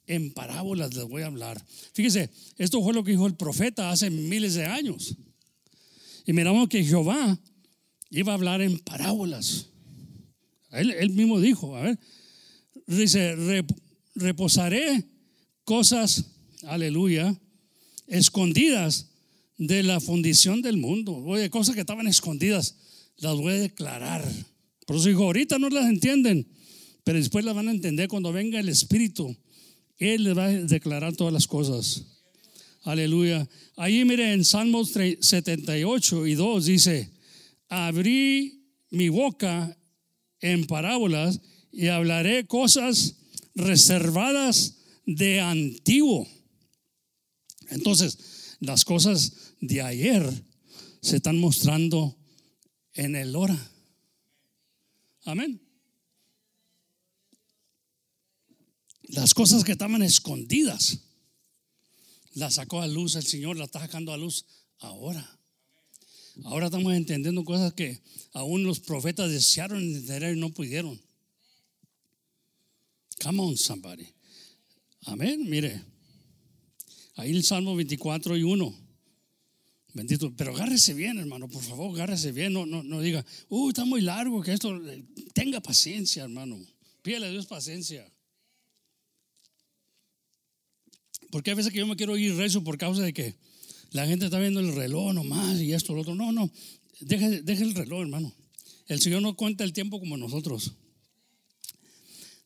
en 0.07 0.33
parábolas 0.33 0.95
les 0.95 1.03
voy 1.03 1.23
a 1.23 1.27
hablar. 1.27 1.61
Fíjese, 1.95 2.31
esto 2.59 2.81
fue 2.81 2.95
lo 2.95 3.03
que 3.03 3.11
dijo 3.11 3.27
el 3.27 3.35
profeta 3.35 3.91
hace 3.91 4.09
miles 4.09 4.55
de 4.55 4.67
años. 4.67 5.17
Y 6.25 6.33
miramos 6.33 6.69
que 6.69 6.85
Jehová 6.85 7.37
iba 8.09 8.31
a 8.31 8.37
hablar 8.37 8.61
en 8.61 8.79
parábolas. 8.79 9.67
Él, 10.71 10.93
él 10.93 11.11
mismo 11.11 11.41
dijo, 11.41 11.77
a 11.77 11.81
ver, 11.81 11.99
dice, 12.87 13.35
reposaré 14.15 15.09
cosas, 15.65 16.25
aleluya, 16.69 17.37
escondidas 18.07 19.09
de 19.59 19.83
la 19.83 19.99
fundición 19.99 20.63
del 20.63 20.77
mundo. 20.77 21.17
Oye, 21.17 21.51
cosas 21.51 21.75
que 21.75 21.81
estaban 21.81 22.07
escondidas, 22.07 22.77
las 23.17 23.35
voy 23.35 23.55
a 23.55 23.59
declarar. 23.59 24.25
Por 24.91 24.97
eso 24.97 25.09
dijo, 25.09 25.23
ahorita 25.23 25.61
no 25.61 25.69
las 25.69 25.89
entienden, 25.89 26.49
pero 27.05 27.17
después 27.17 27.45
las 27.45 27.55
van 27.55 27.69
a 27.69 27.71
entender 27.71 28.09
cuando 28.09 28.33
venga 28.33 28.59
el 28.59 28.69
Espíritu. 28.69 29.37
Él 29.99 30.25
les 30.25 30.37
va 30.37 30.47
a 30.47 30.51
declarar 30.51 31.15
todas 31.15 31.33
las 31.33 31.47
cosas. 31.47 32.07
Aleluya. 32.83 33.49
Ahí 33.77 34.05
mire 34.05 34.33
en 34.33 34.45
Salmos 34.45 34.91
78 34.91 36.27
y 36.27 36.35
2 36.35 36.65
dice, 36.65 37.09
abrí 37.69 38.65
mi 38.91 39.11
boca 39.11 39.79
en 40.41 40.67
parábolas 40.67 41.41
y 41.71 41.87
hablaré 41.87 42.49
cosas 42.49 43.15
reservadas 43.55 44.79
de 45.07 45.41
antiguo. 45.41 46.27
Entonces, 47.69 48.57
las 48.59 48.85
cosas 48.85 49.55
de 49.61 49.83
ayer 49.83 50.29
se 51.01 51.19
están 51.19 51.39
mostrando 51.39 52.19
en 52.95 53.15
el 53.15 53.37
hora. 53.37 53.70
Amén. 55.31 55.61
Las 59.03 59.35
cosas 59.35 59.65
que 59.65 59.73
estaban 59.73 60.03
escondidas, 60.03 61.01
las 62.35 62.55
sacó 62.55 62.81
a 62.81 62.87
luz 62.87 63.17
el 63.17 63.27
Señor, 63.27 63.57
las 63.57 63.67
está 63.67 63.81
sacando 63.81 64.13
a 64.13 64.17
luz 64.17 64.45
ahora. 64.79 65.39
Ahora 66.45 66.67
estamos 66.67 66.95
entendiendo 66.95 67.45
cosas 67.45 67.73
que 67.75 68.01
aún 68.33 68.65
los 68.65 68.81
profetas 68.81 69.31
desearon 69.31 69.83
entender 69.83 70.37
y 70.37 70.41
no 70.41 70.51
pudieron. 70.51 71.01
Come 73.23 73.43
on, 73.43 73.57
somebody. 73.57 74.07
Amén, 75.03 75.49
mire. 75.49 75.83
Ahí 77.17 77.31
el 77.33 77.45
Salmo 77.45 77.77
24 77.77 78.37
y 78.37 78.43
1. 78.43 78.90
Bendito, 79.93 80.33
pero 80.37 80.55
agárrese 80.55 80.95
bien, 80.95 81.19
hermano, 81.19 81.49
por 81.49 81.63
favor, 81.63 81.93
agárrese 81.95 82.31
bien, 82.31 82.53
no, 82.53 82.65
no, 82.65 82.83
no 82.83 83.01
diga, 83.01 83.25
uy, 83.49 83.71
está 83.71 83.85
muy 83.85 84.01
largo, 84.01 84.41
que 84.41 84.53
esto, 84.53 84.81
tenga 85.33 85.61
paciencia, 85.61 86.23
hermano, 86.23 86.59
pídele 87.03 87.27
a 87.27 87.31
Dios 87.31 87.47
paciencia. 87.47 88.09
Porque 91.31 91.51
a 91.51 91.55
veces 91.55 91.73
que 91.73 91.79
yo 91.79 91.87
me 91.87 91.97
quiero 91.97 92.17
ir 92.17 92.35
rezo 92.37 92.63
por 92.63 92.79
causa 92.79 93.03
de 93.03 93.13
que 93.13 93.35
la 93.91 94.07
gente 94.07 94.27
está 94.27 94.39
viendo 94.39 94.61
el 94.61 94.75
reloj 94.75 95.13
nomás 95.13 95.61
y 95.61 95.73
esto, 95.73 95.95
lo 95.95 96.03
otro. 96.03 96.15
No, 96.15 96.33
no, 96.33 96.51
deje, 97.01 97.43
deje 97.43 97.65
el 97.65 97.75
reloj, 97.75 98.03
hermano. 98.03 98.33
El 98.87 99.01
Señor 99.01 99.23
no 99.23 99.35
cuenta 99.37 99.65
el 99.65 99.73
tiempo 99.73 99.99
como 99.99 100.17
nosotros. 100.17 100.73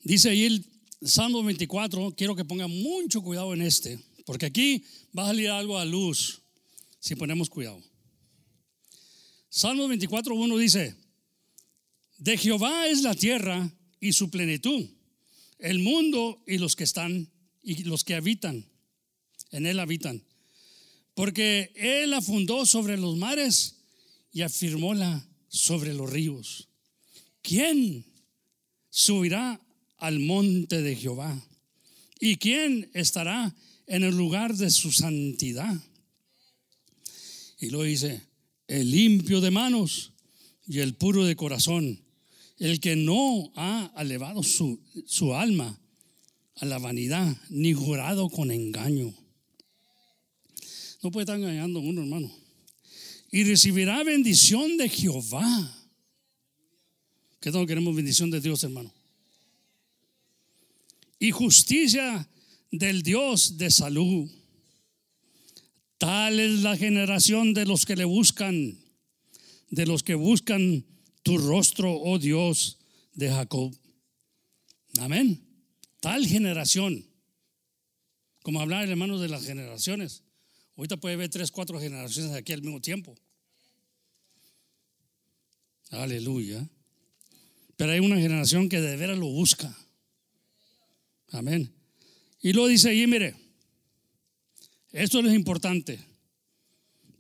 Dice 0.03 0.31
ahí 0.31 0.45
el 0.45 0.67
Salmo 1.03 1.43
24, 1.43 2.15
quiero 2.17 2.37
que 2.37 2.45
ponga 2.45 2.69
mucho 2.69 3.23
cuidado 3.23 3.53
en 3.55 3.63
este, 3.63 3.99
porque 4.27 4.47
aquí 4.47 4.85
va 5.17 5.25
a 5.25 5.29
salir 5.29 5.49
algo 5.49 5.79
a 5.79 5.85
luz 5.85 6.44
si 7.05 7.17
ponemos 7.17 7.51
cuidado. 7.51 7.83
Salmo 9.51 9.87
24, 9.89 10.35
1 10.35 10.57
dice, 10.57 10.97
de 12.17 12.39
Jehová 12.39 12.89
es 12.89 13.03
la 13.03 13.15
tierra 13.15 13.71
y 14.01 14.15
su 14.15 14.31
plenitud, 14.31 14.89
el 15.59 15.81
mundo 15.81 16.43
y 16.47 16.57
los 16.57 16.77
que 16.77 16.85
están 16.85 17.31
y 17.63 17.85
los 17.85 18.05
que 18.05 18.15
habitan, 18.15 18.65
en 19.51 19.67
él 19.67 19.81
habitan. 19.81 20.25
Porque 21.13 21.73
él 21.75 22.11
la 22.11 22.23
fundó 22.23 22.65
sobre 22.65 22.97
los 22.97 23.19
mares 23.19 23.83
y 24.33 24.41
afirmóla 24.41 25.29
sobre 25.49 25.93
los 25.93 26.09
ríos. 26.09 26.71
¿Quién 27.43 28.07
subirá 28.89 29.61
al 29.99 30.21
monte 30.21 30.81
de 30.81 30.97
Jehová. 30.97 31.39
¿Y 32.19 32.37
quién 32.37 32.91
estará 32.95 33.55
en 33.87 34.05
el 34.05 34.17
lugar 34.17 34.55
de 34.55 34.71
su 34.71 34.93
santidad? 34.93 35.75
Y 37.65 37.71
lo 37.71 37.83
dice, 37.83 38.23
el 38.67 38.91
limpio 38.91 39.41
de 39.41 39.51
manos 39.51 40.13
y 40.67 40.81
el 40.81 40.95
puro 40.95 41.25
de 41.25 41.37
corazón, 41.37 42.01
el 42.59 42.81
que 42.81 42.97
no 42.97 43.53
ha 43.57 43.93
elevado 43.99 44.43
su, 44.43 44.81
su 45.07 45.35
alma 45.35 45.81
a 46.57 46.67
la 46.67 46.79
vanidad, 46.79 47.37
ni 47.51 47.73
jurado 47.73 48.29
con 48.29 48.51
engaño. 48.51 49.15
No 51.03 51.11
puede 51.11 51.25
estar 51.25 51.39
engañando 51.39 51.81
uno, 51.81 52.03
hermano. 52.03 52.33
Y 53.31 53.45
recibirá 53.45 54.03
bendición 54.05 54.77
de 54.77 54.89
Jehová. 54.89 55.89
¿Qué 57.41 57.51
tal 57.51 57.67
queremos 57.67 57.95
bendición 57.95 58.31
de 58.31 58.41
Dios, 58.41 58.63
hermano? 58.65 58.93
y 61.25 61.31
justicia 61.31 62.29
del 62.71 63.03
Dios 63.03 63.57
de 63.57 63.71
salud. 63.71 64.31
Tal 66.05 66.39
es 66.39 66.61
la 66.61 66.77
generación 66.77 67.55
de 67.55 67.65
los 67.65 67.87
que 67.87 67.97
le 67.97 68.05
buscan, 68.05 68.77
de 69.71 69.87
los 69.87 70.03
que 70.03 70.15
buscan 70.15 70.85
tu 71.23 71.39
rostro, 71.39 71.95
oh 71.95 72.19
Dios 72.19 72.77
de 73.15 73.31
Jacob. 73.31 73.75
Amén. 74.99 75.43
Tal 76.01 76.27
generación. 76.27 77.07
Como 78.43 78.61
hablar, 78.61 78.87
hermanos, 78.87 79.23
de 79.23 79.31
las 79.31 79.47
generaciones. 79.47 80.25
Ahorita 80.77 80.99
puede 80.99 81.17
ver 81.17 81.31
tres, 81.31 81.51
cuatro 81.51 81.81
generaciones 81.81 82.33
aquí 82.33 82.53
al 82.53 82.61
mismo 82.61 82.83
tiempo. 82.83 83.17
Aleluya. 85.89 86.69
Pero 87.79 87.93
hay 87.93 88.01
una 88.01 88.17
generación 88.17 88.69
que 88.69 88.83
de 88.83 88.99
veras 88.99 89.17
lo 89.17 89.29
busca. 89.29 89.75
Amén. 91.31 91.73
Y 92.43 92.53
lo 92.53 92.67
dice 92.67 92.91
ahí, 92.91 93.07
mire, 93.07 93.44
esto 94.95 95.19
es 95.21 95.35
importante, 95.35 95.99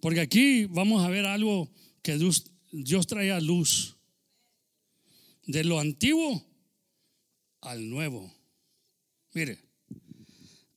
porque 0.00 0.20
aquí 0.20 0.66
vamos 0.66 1.04
a 1.04 1.08
ver 1.08 1.26
algo 1.26 1.68
que 2.02 2.16
Dios, 2.16 2.44
Dios 2.70 3.06
trae 3.08 3.32
a 3.32 3.40
luz, 3.40 3.96
de 5.46 5.64
lo 5.64 5.80
antiguo 5.80 6.46
al 7.60 7.90
nuevo. 7.90 8.32
Mire, 9.32 9.58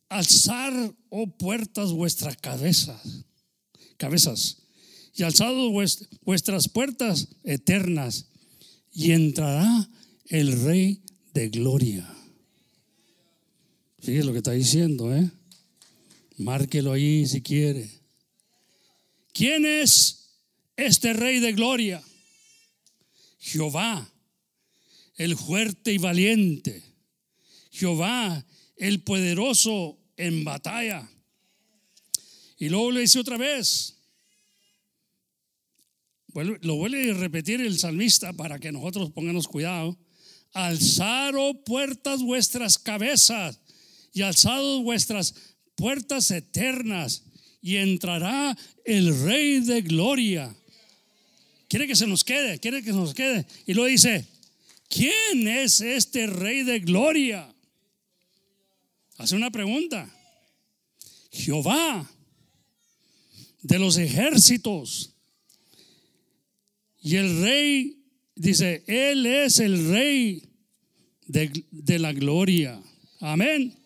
alzar, 0.10 0.74
oh 1.10 1.28
puertas, 1.28 1.92
vuestras 1.92 2.36
cabezas, 2.38 3.26
cabezas, 3.98 4.64
y 5.14 5.22
alzado 5.22 5.72
vuestras 5.72 6.68
puertas 6.68 7.28
eternas, 7.44 8.28
y 8.92 9.12
entrará 9.12 9.88
el 10.26 10.64
Rey 10.64 11.04
de 11.34 11.50
Gloria. 11.50 12.12
Fíjese 14.00 14.26
lo 14.26 14.32
que 14.32 14.40
está 14.40 14.54
diciendo, 14.54 15.16
¿eh? 15.16 15.30
Márquelo 16.38 16.94
ahí 16.94 17.26
si 17.26 17.42
quiere. 17.42 17.90
¿Quién 19.34 19.66
es 19.66 20.30
este 20.76 21.14
Rey 21.14 21.40
de 21.40 21.54
Gloria? 21.54 22.04
Jehová, 23.40 24.12
el 25.16 25.36
fuerte 25.36 25.94
y 25.94 25.98
valiente. 25.98 26.84
Jehová, 27.72 28.46
el 28.76 29.02
poderoso 29.02 29.98
en 30.16 30.44
batalla. 30.44 31.10
Y 32.58 32.70
luego 32.70 32.92
le 32.92 33.02
dice 33.02 33.20
otra 33.20 33.38
vez, 33.38 33.96
lo 36.34 36.76
vuelve 36.76 37.12
a 37.12 37.14
repetir 37.16 37.62
el 37.62 37.80
salmista 37.80 38.34
para 38.34 38.60
que 38.60 38.72
nosotros 38.72 39.12
pongamos 39.12 39.48
cuidado. 39.48 39.98
Alzar, 40.54 41.36
oh 41.36 41.64
puertas, 41.64 42.22
vuestras 42.22 42.78
cabezas 42.78 43.60
y 44.14 44.22
alzado 44.24 44.82
vuestras 44.82 45.36
puertas 45.78 46.32
eternas 46.32 47.24
y 47.62 47.78
entrará 47.78 48.58
el 48.84 49.24
Rey 49.24 49.62
de 49.62 49.82
Gloria. 49.82 50.54
Quiere 51.70 51.88
que 51.88 51.96
se 51.96 52.08
nos 52.08 52.24
quede, 52.24 52.60
quiere 52.60 52.82
que 52.82 52.92
se 52.92 52.98
nos 52.98 53.14
quede. 53.14 53.46
Y 53.66 53.74
luego 53.74 53.88
dice, 53.88 54.26
¿quién 54.90 55.48
es 55.48 55.80
este 55.80 56.28
Rey 56.28 56.64
de 56.64 56.80
Gloria? 56.80 57.54
Hace 59.18 59.36
una 59.36 59.52
pregunta. 59.52 60.14
Jehová 61.32 62.10
de 63.62 63.80
los 63.80 63.98
ejércitos. 63.98 65.14
Y 67.00 67.16
el 67.16 67.42
rey 67.42 68.04
dice, 68.36 68.84
Él 68.88 69.26
es 69.26 69.60
el 69.60 69.90
rey 69.90 70.44
de, 71.28 71.66
de 71.72 72.00
la 72.00 72.14
gloria. 72.14 72.82
Amén. 73.20 73.77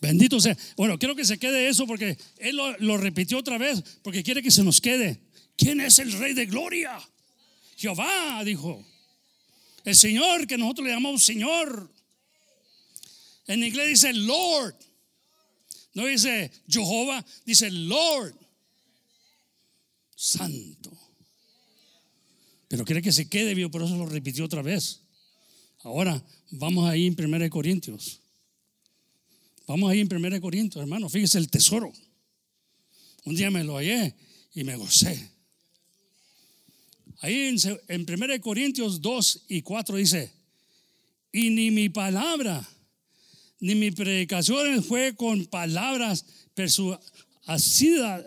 Bendito 0.00 0.40
sea. 0.40 0.56
Bueno, 0.76 0.98
quiero 0.98 1.16
que 1.16 1.24
se 1.24 1.38
quede 1.38 1.68
eso 1.68 1.86
porque 1.86 2.18
Él 2.38 2.56
lo, 2.56 2.96
repitió 2.96 3.38
otra 3.38 3.58
vez 3.58 3.82
porque 4.02 4.22
quiere 4.22 4.42
que 4.42 4.50
se 4.50 4.62
nos 4.62 4.80
quede. 4.80 5.20
¿Quién 5.56 5.80
es 5.80 5.98
el 5.98 6.12
rey 6.12 6.34
de 6.34 6.46
gloria? 6.46 6.98
Jehová, 7.76 8.42
dijo. 8.44 8.84
El 9.84 9.94
Señor, 9.94 10.46
que 10.46 10.58
nosotros 10.58 10.86
le 10.86 10.92
llamamos 10.92 11.24
Señor. 11.24 11.90
En 13.46 13.62
inglés 13.62 13.88
dice 13.88 14.12
Lord. 14.12 14.74
No 15.94 16.04
dice 16.06 16.50
Jehová, 16.68 17.24
dice 17.44 17.70
Lord. 17.70 18.34
Santo. 20.14 20.90
Pero 22.68 22.84
quiere 22.84 23.00
que 23.00 23.12
se 23.12 23.28
quede, 23.28 23.68
por 23.68 23.82
eso 23.82 23.96
lo 23.96 24.06
repitió 24.06 24.44
otra 24.44 24.60
vez. 24.60 25.00
Ahora, 25.80 26.22
vamos 26.50 26.90
ahí 26.90 27.06
en 27.06 27.16
1 27.18 27.48
Corintios. 27.48 28.20
Vamos 29.66 29.90
ahí 29.90 30.00
en 30.00 30.08
1 30.12 30.40
Corintios, 30.40 30.80
hermano. 30.80 31.08
Fíjese 31.08 31.38
el 31.38 31.50
tesoro. 31.50 31.92
Un 33.24 33.34
día 33.34 33.50
me 33.50 33.64
lo 33.64 33.74
hallé 33.76 34.14
y 34.54 34.62
me 34.62 34.76
gocé. 34.76 35.28
Ahí 37.20 37.34
en, 37.48 37.56
en 37.88 38.06
1 38.08 38.40
Corintios 38.40 39.00
2 39.00 39.46
y 39.48 39.62
4 39.62 39.96
dice, 39.96 40.30
y 41.32 41.50
ni 41.50 41.72
mi 41.72 41.88
palabra, 41.88 42.68
ni 43.58 43.74
mi 43.74 43.90
predicación 43.90 44.84
fue 44.84 45.16
con 45.16 45.46
palabras 45.46 46.24
persuasivas, 46.54 48.22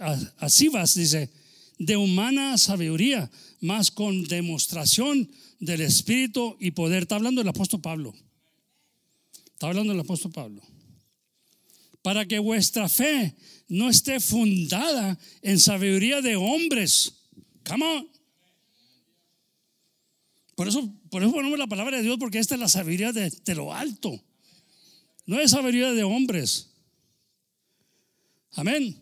dice, 0.95 1.29
de 1.77 1.95
humana 1.95 2.57
sabiduría, 2.57 3.31
más 3.61 3.91
con 3.91 4.25
demostración 4.25 5.31
del 5.61 5.79
Espíritu 5.81 6.57
y 6.59 6.71
poder. 6.71 7.03
Está 7.03 7.15
hablando 7.15 7.39
el 7.41 7.47
apóstol 7.47 7.79
Pablo. 7.79 8.13
Está 9.53 9.67
hablando 9.67 9.93
el 9.93 9.99
apóstol 10.01 10.33
Pablo 10.33 10.61
para 12.01 12.25
que 12.25 12.39
vuestra 12.39 12.87
fe 12.87 13.35
no 13.67 13.89
esté 13.89 14.19
fundada 14.19 15.17
en 15.41 15.59
sabiduría 15.59 16.21
de 16.21 16.35
hombres. 16.35 17.13
Come 17.67 17.85
on. 17.85 18.09
Por 20.55 20.67
eso, 20.67 20.93
por 21.09 21.23
eso 21.23 21.31
ponemos 21.31 21.57
la 21.57 21.67
palabra 21.67 21.97
de 21.97 22.03
Dios, 22.03 22.17
porque 22.19 22.39
esta 22.39 22.55
es 22.55 22.61
la 22.61 22.67
sabiduría 22.67 23.11
de, 23.11 23.29
de 23.29 23.55
lo 23.55 23.73
alto. 23.73 24.21
No 25.25 25.39
es 25.39 25.51
sabiduría 25.51 25.93
de 25.93 26.03
hombres. 26.03 26.69
Amén. 28.53 29.01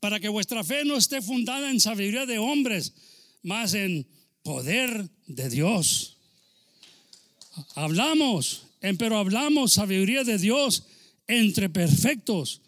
Para 0.00 0.18
que 0.20 0.28
vuestra 0.28 0.64
fe 0.64 0.84
no 0.84 0.96
esté 0.96 1.20
fundada 1.20 1.70
en 1.70 1.80
sabiduría 1.80 2.26
de 2.26 2.38
hombres, 2.38 2.94
más 3.42 3.74
en 3.74 4.06
poder 4.42 5.10
de 5.26 5.50
Dios. 5.50 6.16
Hablamos, 7.74 8.66
pero 8.98 9.18
hablamos 9.18 9.72
sabiduría 9.72 10.24
de 10.24 10.38
Dios 10.38 10.84
entre 11.28 11.68
perfectos 11.68 12.62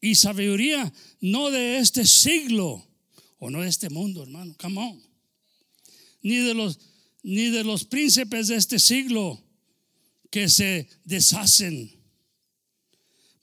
y 0.00 0.16
sabiduría 0.16 0.92
no 1.20 1.50
de 1.50 1.78
este 1.78 2.04
siglo 2.06 2.84
o 3.38 3.50
no 3.50 3.62
de 3.62 3.68
este 3.68 3.90
mundo, 3.90 4.22
hermano. 4.24 4.54
Come 4.58 4.80
on. 4.80 5.02
Ni 6.22 6.36
de 6.36 6.54
los 6.54 6.80
ni 7.22 7.50
de 7.50 7.64
los 7.64 7.84
príncipes 7.84 8.48
de 8.48 8.56
este 8.56 8.78
siglo 8.78 9.42
que 10.30 10.48
se 10.48 10.88
deshacen. 11.04 11.94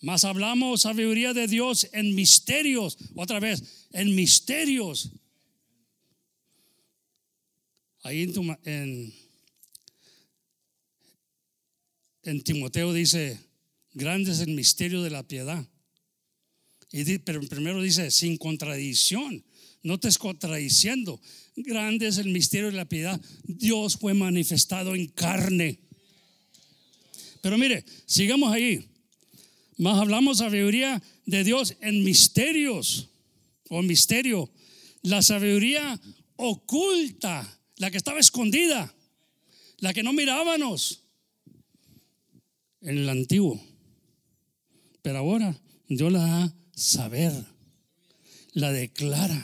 Mas 0.01 0.23
hablamos 0.23 0.81
sabiduría 0.81 1.33
de 1.33 1.47
Dios 1.47 1.87
en 1.91 2.13
misterios, 2.15 2.97
otra 3.15 3.39
vez, 3.39 3.87
en 3.91 4.15
misterios. 4.15 5.11
Ahí 8.03 8.31
en, 12.23 12.43
Timoteo 12.43 12.93
dice, 12.93 13.39
Grande 13.95 14.31
es 14.31 14.41
el 14.41 14.49
misterio 14.49 15.01
de 15.01 15.09
la 15.09 15.23
piedad. 15.23 15.65
Y, 16.91 17.17
pero 17.19 17.41
primero 17.47 17.81
dice, 17.81 18.11
sin 18.11 18.37
contradicción, 18.37 19.43
no 19.83 19.97
te 19.99 20.09
es 20.09 20.17
contradiciendo. 20.17 21.21
Grande 21.55 22.07
es 22.07 22.17
el 22.17 22.27
misterio 22.27 22.67
de 22.67 22.75
la 22.75 22.89
piedad. 22.89 23.19
Dios 23.43 23.95
fue 23.95 24.13
manifestado 24.13 24.95
en 24.95 25.07
carne. 25.07 25.79
Pero 27.41 27.57
mire, 27.57 27.85
sigamos 28.05 28.51
ahí. 28.51 28.85
Más 29.77 29.97
hablamos 29.97 30.39
sabiduría 30.39 31.01
de 31.25 31.45
Dios 31.45 31.77
en 31.79 32.03
misterios 32.03 33.09
o 33.69 33.81
misterio. 33.81 34.51
La 35.03 35.21
sabiduría 35.21 36.01
oculta, 36.35 37.61
la 37.77 37.91
que 37.91 37.97
estaba 37.97 38.19
escondida, 38.19 38.93
la 39.77 39.93
que 39.93 40.03
no 40.03 40.11
mirábamos 40.11 41.01
en 42.81 42.97
el 42.97 43.09
antiguo. 43.09 43.74
Pero 45.05 45.19
ahora 45.19 45.55
Dios 45.87 46.11
la 46.11 46.19
da 46.19 46.55
saber, 46.73 47.31
la 48.53 48.71
declara. 48.71 49.39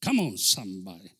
Come 0.00 0.22
on, 0.22 0.38
somebody. 0.38 1.10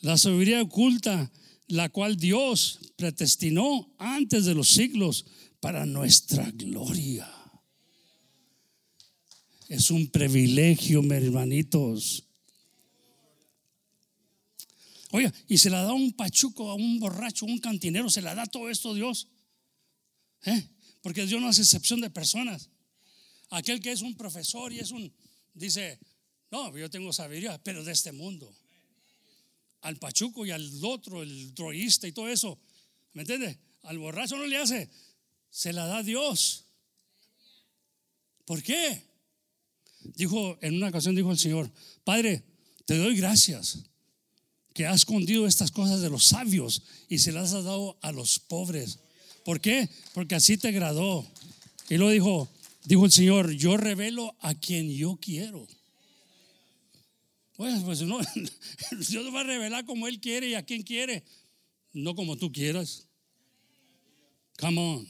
La 0.00 0.16
sabiduría 0.16 0.62
oculta, 0.62 1.30
la 1.68 1.90
cual 1.90 2.16
Dios 2.16 2.78
predestinó 2.96 3.94
antes 3.98 4.46
de 4.46 4.54
los 4.54 4.70
siglos 4.70 5.26
para 5.60 5.84
nuestra 5.84 6.50
gloria. 6.50 7.28
Es 9.68 9.90
un 9.90 10.06
privilegio, 10.06 11.02
mis 11.02 11.12
hermanitos. 11.12 12.24
Oiga, 15.10 15.30
y 15.46 15.58
se 15.58 15.68
la 15.68 15.82
da 15.82 15.92
un 15.92 16.14
pachuco, 16.14 16.70
a 16.70 16.74
un 16.74 16.98
borracho, 17.00 17.44
un 17.44 17.58
cantinero, 17.58 18.08
se 18.08 18.22
la 18.22 18.34
da 18.34 18.46
todo 18.46 18.70
esto 18.70 18.94
Dios. 18.94 19.28
¿Eh? 20.46 20.70
Porque 21.06 21.24
Dios 21.24 21.40
no 21.40 21.46
hace 21.46 21.62
excepción 21.62 22.00
de 22.00 22.10
personas. 22.10 22.68
Aquel 23.50 23.80
que 23.80 23.92
es 23.92 24.02
un 24.02 24.16
profesor 24.16 24.72
y 24.72 24.80
es 24.80 24.90
un, 24.90 25.14
dice, 25.54 26.00
no, 26.50 26.76
yo 26.76 26.90
tengo 26.90 27.12
sabiduría, 27.12 27.62
pero 27.62 27.84
de 27.84 27.92
este 27.92 28.10
mundo. 28.10 28.52
Al 29.82 29.98
pachuco 29.98 30.44
y 30.44 30.50
al 30.50 30.68
otro, 30.84 31.22
el 31.22 31.54
droguista 31.54 32.08
y 32.08 32.12
todo 32.12 32.28
eso. 32.28 32.58
¿Me 33.12 33.22
entiende? 33.22 33.56
Al 33.82 33.98
borracho 33.98 34.36
no 34.36 34.48
le 34.48 34.56
hace, 34.56 34.90
se 35.48 35.72
la 35.72 35.86
da 35.86 36.02
Dios. 36.02 36.64
¿Por 38.44 38.60
qué? 38.64 39.00
Dijo, 40.16 40.58
en 40.60 40.74
una 40.74 40.88
ocasión 40.88 41.14
dijo 41.14 41.30
el 41.30 41.38
Señor, 41.38 41.70
Padre, 42.02 42.42
te 42.84 42.98
doy 42.98 43.16
gracias 43.16 43.78
que 44.74 44.86
has 44.86 44.96
escondido 44.96 45.46
estas 45.46 45.70
cosas 45.70 46.00
de 46.00 46.10
los 46.10 46.26
sabios 46.26 46.82
y 47.08 47.20
se 47.20 47.30
las 47.30 47.52
has 47.52 47.62
dado 47.62 47.96
a 48.02 48.10
los 48.10 48.40
pobres. 48.40 48.98
¿Por 49.46 49.60
qué? 49.60 49.88
Porque 50.12 50.34
así 50.34 50.58
te 50.58 50.66
agradó. 50.66 51.24
Y 51.88 51.98
lo 51.98 52.10
dijo, 52.10 52.48
dijo 52.82 53.04
el 53.04 53.12
Señor, 53.12 53.52
yo 53.52 53.76
revelo 53.76 54.34
a 54.40 54.56
quien 54.56 54.90
yo 54.90 55.20
quiero. 55.22 55.68
Pues, 57.54 57.80
pues 57.84 58.02
no, 58.02 58.18
Dios 59.08 59.32
va 59.32 59.42
a 59.42 59.44
revelar 59.44 59.84
como 59.84 60.08
Él 60.08 60.18
quiere 60.18 60.48
y 60.48 60.54
a 60.54 60.64
quien 60.64 60.82
quiere, 60.82 61.22
no 61.92 62.16
como 62.16 62.36
tú 62.36 62.50
quieras. 62.50 63.06
Come 64.58 64.80
on. 64.80 65.08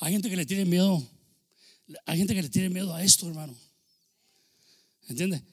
Hay 0.00 0.12
gente 0.14 0.28
que 0.30 0.36
le 0.36 0.46
tiene 0.46 0.64
miedo. 0.64 1.08
Hay 2.06 2.18
gente 2.18 2.34
que 2.34 2.42
le 2.42 2.48
tiene 2.48 2.70
miedo 2.70 2.92
a 2.92 3.04
esto, 3.04 3.28
hermano. 3.28 3.56
¿Entiendes? 5.06 5.44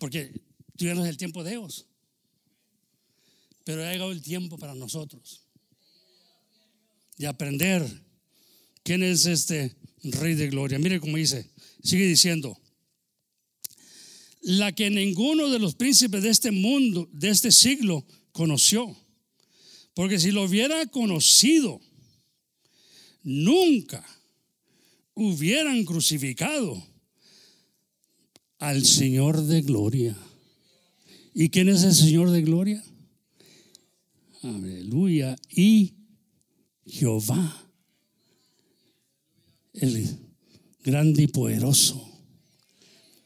Porque 0.00 0.32
tú 0.76 0.84
ya 0.84 0.96
no 0.96 1.04
es 1.04 1.10
el 1.10 1.16
tiempo 1.16 1.44
de 1.44 1.52
ellos. 1.52 1.86
Pero 3.64 3.84
ha 3.84 3.92
llegado 3.92 4.12
el 4.12 4.22
tiempo 4.22 4.58
para 4.58 4.74
nosotros 4.74 5.46
de 7.16 7.26
aprender 7.26 7.84
quién 8.82 9.02
es 9.02 9.26
este 9.26 9.76
Rey 10.02 10.34
de 10.34 10.48
Gloria. 10.48 10.78
Mire 10.78 11.00
cómo 11.00 11.16
dice, 11.16 11.50
sigue 11.82 12.06
diciendo, 12.06 12.58
la 14.40 14.72
que 14.72 14.90
ninguno 14.90 15.48
de 15.50 15.60
los 15.60 15.76
príncipes 15.76 16.22
de 16.22 16.30
este 16.30 16.50
mundo, 16.50 17.08
de 17.12 17.30
este 17.30 17.52
siglo, 17.52 18.04
conoció. 18.32 18.96
Porque 19.94 20.18
si 20.18 20.32
lo 20.32 20.42
hubiera 20.42 20.84
conocido, 20.86 21.80
nunca 23.22 24.04
hubieran 25.14 25.84
crucificado 25.84 26.84
al 28.58 28.84
Señor 28.84 29.42
de 29.42 29.62
gloria. 29.62 30.16
¿Y 31.34 31.50
quién 31.50 31.68
es 31.68 31.84
el 31.84 31.94
Señor 31.94 32.30
de 32.30 32.42
gloria? 32.42 32.82
Aleluya. 34.42 35.36
Y 35.50 35.94
Jehová, 36.86 37.70
el 39.74 40.18
grande 40.82 41.22
y 41.24 41.26
poderoso. 41.28 42.08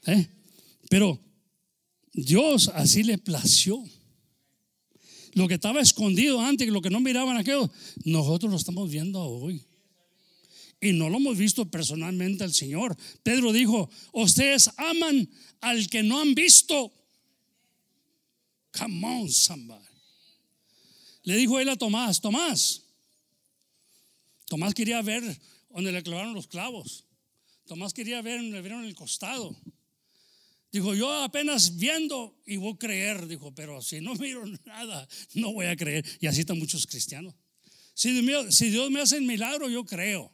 ¿Eh? 0.07 0.27
Pero 0.89 1.19
Dios 2.13 2.69
así 2.75 3.03
le 3.03 3.19
plació. 3.19 3.83
Lo 5.33 5.49
que 5.49 5.55
estaba 5.55 5.83
escondido 5.83 6.41
antes, 6.41 6.69
lo 6.69 6.81
que 6.81 6.89
no 6.89 7.01
miraban 7.01 7.37
aquellos, 7.37 7.71
nosotros 8.05 8.51
lo 8.51 8.57
estamos 8.57 8.91
viendo 8.91 9.23
hoy. 9.23 9.63
Y 10.81 10.93
no 10.93 11.11
lo 11.11 11.17
hemos 11.17 11.37
visto 11.37 11.71
personalmente 11.71 12.45
al 12.45 12.53
Señor. 12.53 12.97
Pedro 13.23 13.53
dijo, 13.53 13.91
ustedes 14.13 14.71
aman 14.77 15.29
al 15.61 15.89
que 15.89 16.03
no 16.03 16.21
han 16.21 16.35
visto. 16.35 16.93
Come 18.73 19.07
on, 19.07 19.31
somebody. 19.31 19.86
Le 21.27 21.35
dijo 21.37 21.59
él 21.59 21.69
a 21.69 21.77
Tomás, 21.77 22.21
Tomás. 22.21 22.83
Tomás 24.47 24.75
quería 24.75 25.03
ver 25.03 25.25
donde 25.71 25.91
le 25.91 26.01
clavaron 26.05 26.35
los 26.35 26.47
clavos. 26.47 27.05
Tomás 27.67 27.93
quería 27.93 28.23
ver 28.23 28.37
donde 28.41 28.53
le 28.53 28.63
vieron 28.63 28.85
el 28.85 28.95
costado. 28.95 29.57
Dijo, 30.71 30.95
yo 30.95 31.13
apenas 31.25 31.79
viendo 31.79 32.41
y 32.47 32.59
voy 32.59 32.75
a 32.75 32.79
creer, 32.79 33.27
dijo, 33.27 33.53
pero 33.53 33.83
si 33.83 34.01
no 34.01 34.15
miro 34.15 34.45
nada, 34.65 35.09
no 35.35 35.53
voy 35.53 35.67
a 35.67 35.75
creer. 35.75 36.05
Y 36.21 36.29
así 36.29 36.41
están 36.41 36.61
muchos 36.61 36.87
cristianos. 36.87 37.35
Si 37.93 38.13
Dios, 38.71 38.91
me 38.93 39.01
hace 39.01 39.17
el 39.17 39.25
milagro, 39.25 39.69
yo 39.69 39.85
creo. 39.85 40.33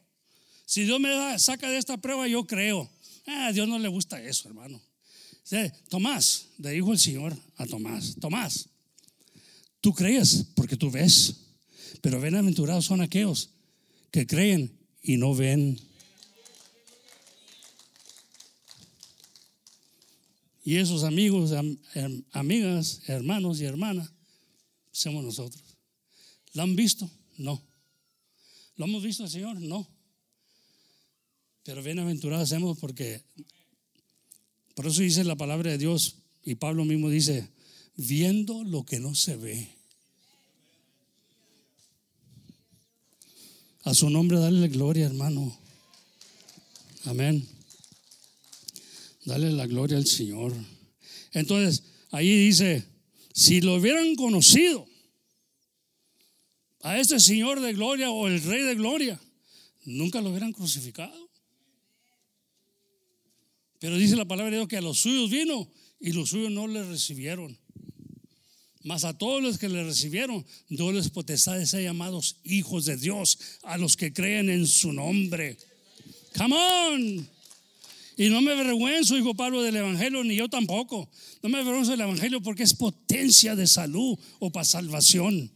Si 0.63 0.83
Dios 0.83 0.99
me 0.99 1.39
saca 1.39 1.71
de 1.71 1.79
esta 1.79 1.97
prueba, 1.97 2.27
yo 2.27 2.45
creo. 2.45 2.87
Ah, 3.25 3.47
a 3.47 3.51
Dios 3.51 3.67
no 3.67 3.79
le 3.79 3.87
gusta 3.87 4.21
eso, 4.21 4.47
hermano. 4.47 4.79
Tomás, 5.89 6.49
le 6.59 6.69
dijo 6.69 6.91
el 6.91 6.99
Señor 6.99 7.35
a 7.57 7.65
Tomás, 7.65 8.15
Tomás, 8.19 8.69
tú 9.83 9.93
crees 9.93 10.45
porque 10.55 10.77
tú 10.77 10.89
ves, 10.89 11.35
pero 11.99 12.21
bienaventurados 12.21 12.85
son 12.85 13.01
aquellos 13.01 13.49
que 14.11 14.25
creen 14.25 14.79
y 15.01 15.17
no 15.17 15.35
ven. 15.35 15.77
Y 20.63 20.77
esos 20.77 21.03
amigos, 21.03 21.51
amigas, 22.31 23.01
hermanos 23.07 23.59
y 23.59 23.65
hermanas, 23.65 24.09
somos 24.93 25.21
nosotros. 25.21 25.61
¿Lo 26.53 26.63
han 26.63 26.77
visto? 26.77 27.11
No. 27.37 27.61
¿Lo 28.77 28.85
hemos 28.85 29.03
visto 29.03 29.27
Señor? 29.27 29.59
No. 29.59 29.85
Pero 31.63 31.83
bienaventurados 31.83 32.45
hacemos 32.49 32.79
porque, 32.79 33.21
por 34.75 34.87
eso 34.87 35.01
dice 35.01 35.25
la 35.25 35.35
palabra 35.35 35.71
de 35.71 35.77
Dios, 35.77 36.19
y 36.41 36.55
Pablo 36.55 36.85
mismo 36.85 37.09
dice, 37.09 37.52
viendo 37.95 38.63
lo 38.63 38.85
que 38.85 38.99
no 38.99 39.15
se 39.15 39.35
ve. 39.35 39.69
A 43.83 43.93
su 43.93 44.09
nombre 44.09 44.39
dale 44.39 44.67
gloria, 44.69 45.05
hermano. 45.05 45.57
Amén. 47.05 47.45
Dale 49.25 49.51
la 49.51 49.67
gloria 49.67 49.97
al 49.97 50.05
Señor. 50.05 50.53
Entonces, 51.33 51.83
ahí 52.11 52.45
dice, 52.45 52.85
si 53.33 53.61
lo 53.61 53.75
hubieran 53.75 54.15
conocido 54.15 54.87
a 56.81 56.97
este 56.97 57.19
Señor 57.19 57.59
de 57.59 57.73
gloria 57.73 58.11
o 58.11 58.27
el 58.27 58.41
Rey 58.41 58.63
de 58.63 58.75
gloria, 58.75 59.19
nunca 59.85 60.21
lo 60.21 60.29
hubieran 60.29 60.53
crucificado. 60.53 61.29
Pero 63.79 63.97
dice 63.97 64.15
la 64.15 64.25
palabra 64.25 64.51
de 64.51 64.57
Dios 64.57 64.69
que 64.69 64.77
a 64.77 64.81
los 64.81 64.99
suyos 64.99 65.29
vino 65.29 65.69
y 65.99 66.13
los 66.13 66.29
suyos 66.29 66.51
no 66.51 66.67
le 66.67 66.83
recibieron. 66.83 67.57
Mas 68.83 69.05
a 69.05 69.17
todos 69.17 69.41
los 69.41 69.57
que 69.57 69.69
le 69.69 69.83
recibieron, 69.83 70.45
Dios 70.67 70.93
les 70.93 71.09
potestades 71.09 71.69
ser 71.69 71.83
llamados 71.83 72.37
hijos 72.43 72.85
de 72.85 72.97
Dios, 72.97 73.39
a 73.63 73.77
los 73.77 73.95
que 73.95 74.11
creen 74.11 74.49
en 74.49 74.67
su 74.67 74.91
nombre. 74.91 75.57
Come 76.37 76.55
on. 76.55 77.29
Y 78.17 78.29
no 78.29 78.41
me 78.41 78.51
avergüenzo, 78.51 79.15
dijo 79.15 79.33
Pablo, 79.33 79.61
del 79.61 79.77
Evangelio, 79.77 80.23
ni 80.23 80.35
yo 80.35 80.49
tampoco. 80.49 81.09
No 81.41 81.49
me 81.49 81.59
avergüenzo 81.59 81.91
del 81.91 82.01
Evangelio 82.01 82.41
porque 82.41 82.63
es 82.63 82.73
potencia 82.73 83.55
de 83.55 83.67
salud 83.67 84.19
o 84.39 84.51
para 84.51 84.65
salvación. 84.65 85.49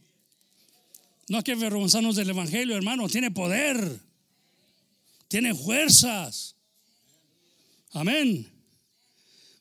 No 1.28 1.36
hay 1.36 1.42
que 1.42 1.52
avergonzarnos 1.52 2.16
del 2.16 2.30
Evangelio, 2.30 2.74
hermano. 2.76 3.08
Tiene 3.08 3.30
poder. 3.30 4.00
Tiene 5.28 5.54
fuerzas. 5.54 6.56
Amén. 7.92 8.50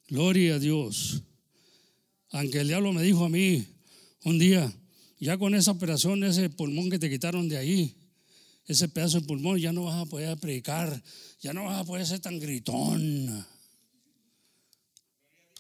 Gloria 0.08 0.56
a 0.56 0.60
Dios. 0.60 1.22
Aunque 2.38 2.60
el 2.60 2.68
diablo 2.68 2.94
me 2.94 3.02
dijo 3.02 3.26
a 3.26 3.30
mí 3.30 3.66
un 4.24 4.38
día, 4.38 4.72
ya 5.20 5.40
con 5.40 5.56
esa 5.56 5.72
operación, 5.72 6.24
ese 6.24 6.52
pulmón 6.52 6.92
que 6.92 7.00
te 7.00 7.10
quitaron 7.10 7.50
de 7.50 7.58
ahí, 7.58 7.96
ese 8.68 8.88
pedazo 8.88 9.20
de 9.20 9.26
pulmón, 9.26 9.58
ya 9.58 9.74
no 9.74 9.86
vas 9.86 10.00
a 10.00 10.06
poder 10.06 10.38
predicar, 10.38 11.02
ya 11.42 11.52
no 11.54 11.66
vas 11.66 11.80
a 11.80 11.84
poder 11.84 12.06
ser 12.06 12.20
tan 12.20 12.40
gritón. 12.40 13.44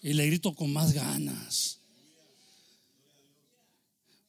Y 0.04 0.14
le 0.14 0.28
grito 0.28 0.54
con 0.54 0.72
más 0.72 0.94
ganas. 0.94 1.80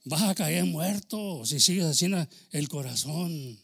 Vas 0.04 0.22
a 0.22 0.34
caer 0.34 0.64
muerto 0.64 1.44
si 1.44 1.60
sigues 1.60 1.84
haciendo 1.84 2.26
el 2.52 2.68
corazón. 2.70 3.60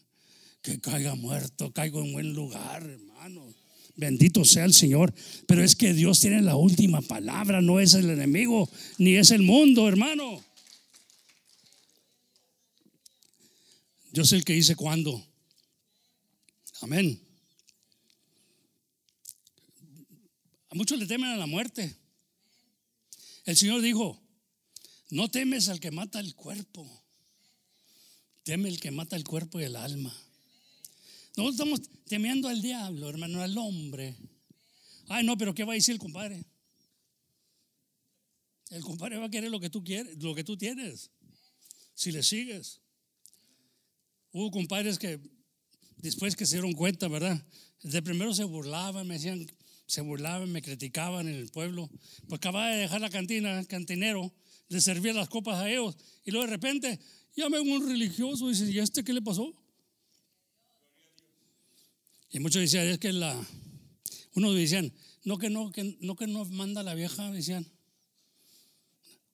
Que 0.61 0.79
caiga 0.79 1.15
muerto, 1.15 1.73
caigo 1.73 2.03
en 2.03 2.13
buen 2.13 2.33
lugar, 2.33 2.83
hermano. 2.83 3.51
Bendito 3.95 4.43
sea 4.43 4.65
el 4.65 4.73
Señor. 4.73 5.13
Pero 5.47 5.63
es 5.63 5.75
que 5.75 5.93
Dios 5.93 6.19
tiene 6.19 6.41
la 6.41 6.55
última 6.55 7.01
palabra, 7.01 7.61
no 7.61 7.79
es 7.79 7.93
el 7.93 8.09
enemigo, 8.09 8.69
ni 8.97 9.15
es 9.15 9.31
el 9.31 9.41
mundo, 9.41 9.87
hermano. 9.87 10.43
Yo 14.11 14.23
sé 14.23 14.37
el 14.37 14.45
que 14.45 14.53
dice 14.53 14.75
cuándo. 14.75 15.25
Amén. 16.81 17.21
A 20.69 20.75
muchos 20.75 20.99
le 20.99 21.05
temen 21.05 21.29
a 21.29 21.37
la 21.37 21.45
muerte. 21.45 21.95
El 23.45 23.55
Señor 23.55 23.81
dijo, 23.81 24.21
no 25.09 25.29
temes 25.29 25.69
al 25.69 25.79
que 25.79 25.91
mata 25.91 26.19
el 26.19 26.33
cuerpo, 26.35 26.89
teme 28.43 28.69
el 28.69 28.79
que 28.79 28.91
mata 28.91 29.15
el 29.15 29.23
cuerpo 29.23 29.59
y 29.59 29.63
el 29.63 29.75
alma. 29.75 30.13
Nosotros 31.35 31.53
estamos 31.53 31.81
temiendo 32.05 32.47
al 32.47 32.61
diablo, 32.61 33.09
hermano, 33.09 33.41
al 33.41 33.57
hombre. 33.57 34.15
Ay, 35.07 35.25
no, 35.25 35.37
pero 35.37 35.53
¿qué 35.53 35.63
va 35.63 35.73
a 35.73 35.75
decir 35.75 35.93
el 35.93 35.99
compadre? 35.99 36.45
El 38.69 38.83
compadre 38.83 39.17
va 39.17 39.25
a 39.25 39.29
querer 39.29 39.51
lo 39.51 39.59
que 39.59 39.69
tú 39.69 39.83
quieres, 39.83 40.21
lo 40.23 40.33
que 40.33 40.43
tú 40.43 40.57
tienes, 40.57 41.11
si 41.93 42.11
le 42.11 42.23
sigues. 42.23 42.81
Hubo 44.31 44.49
compadres 44.49 44.97
que 44.97 45.19
después 45.97 46.35
que 46.35 46.45
se 46.45 46.55
dieron 46.55 46.73
cuenta, 46.73 47.07
¿verdad? 47.07 47.45
De 47.83 48.01
primero 48.01 48.33
se 48.33 48.43
burlaban, 48.43 49.07
me 49.07 49.15
decían, 49.15 49.45
se 49.87 50.01
burlaban, 50.01 50.51
me 50.51 50.61
criticaban 50.61 51.27
en 51.27 51.35
el 51.35 51.49
pueblo. 51.49 51.89
Pues 52.27 52.39
acababa 52.39 52.69
de 52.69 52.77
dejar 52.77 53.01
la 53.01 53.09
cantina, 53.09 53.59
el 53.59 53.67
cantinero, 53.67 54.33
le 54.69 54.81
servía 54.81 55.13
las 55.13 55.29
copas 55.29 55.59
a 55.59 55.69
ellos. 55.69 55.97
Y 56.23 56.31
luego 56.31 56.47
de 56.47 56.51
repente, 56.51 56.99
me 57.35 57.59
un 57.59 57.87
religioso 57.87 58.49
y 58.49 58.53
dice, 58.53 58.71
¿y 58.71 58.79
este 58.79 59.03
qué 59.03 59.13
le 59.13 59.21
pasó? 59.21 59.53
Y 62.29 62.39
muchos 62.39 62.61
decían, 62.61 62.87
es 62.87 62.99
que 62.99 63.13
la, 63.13 63.35
unos 64.33 64.55
decían, 64.55 64.93
no 65.23 65.37
que 65.37 65.49
no, 65.49 65.71
que 65.71 65.97
no 66.01 66.15
que 66.15 66.27
no 66.27 66.45
manda 66.45 66.83
la 66.83 66.93
vieja, 66.93 67.31
decían. 67.31 67.65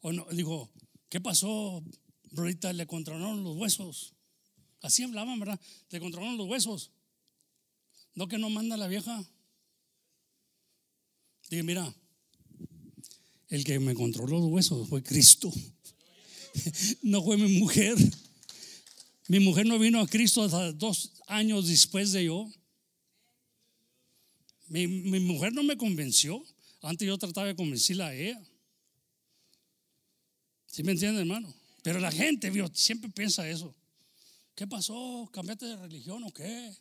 O 0.01 0.11
no, 0.13 0.26
dijo, 0.31 0.72
¿qué 1.09 1.19
pasó? 1.19 1.84
Brorita 2.31 2.72
le 2.73 2.88
controlaron 2.88 3.43
los 3.43 3.57
huesos. 3.57 4.13
Así 4.81 5.03
hablaban, 5.03 5.39
¿verdad? 5.39 5.59
Le 5.89 5.99
controlaron 5.99 6.38
los 6.38 6.47
huesos. 6.47 6.91
No 8.15 8.27
que 8.27 8.38
no 8.38 8.49
manda 8.49 8.77
la 8.77 8.88
vieja. 8.88 9.23
Dije, 11.49 11.63
mira, 11.63 11.93
el 13.49 13.63
que 13.63 13.80
me 13.80 13.93
controló 13.93 14.39
los 14.39 14.49
huesos 14.49 14.88
fue 14.89 15.03
Cristo. 15.03 15.51
No 17.01 17.23
fue 17.23 17.38
mi 17.38 17.59
mujer. 17.59 17.95
Mi 19.30 19.39
mujer 19.39 19.65
no 19.65 19.80
vino 19.80 20.01
a 20.01 20.07
Cristo 20.07 20.43
hasta 20.43 20.73
dos 20.73 21.13
años 21.27 21.69
después 21.69 22.11
de 22.11 22.26
yo. 22.26 22.51
Mi, 24.72 24.88
mi 24.88 25.19
mujer 25.19 25.52
no 25.52 25.64
me 25.64 25.76
convenció. 25.76 26.41
Antes 26.81 27.06
yo 27.06 27.18
trataba 27.18 27.45
de 27.45 27.57
convencerla 27.57 28.07
a 28.07 28.15
ella. 28.15 28.41
¿Sí 30.65 30.81
me 30.81 30.93
entiende, 30.93 31.19
hermano? 31.19 31.53
Pero 31.84 31.99
la 31.99 32.10
gente 32.10 32.49
siempre 32.73 33.10
piensa 33.10 33.48
eso. 33.49 33.76
¿Qué 34.56 34.65
pasó? 34.65 35.30
¿Cambiaste 35.34 35.65
de 35.65 35.76
religión 35.76 36.23
o 36.23 36.31
qué? 36.31 36.73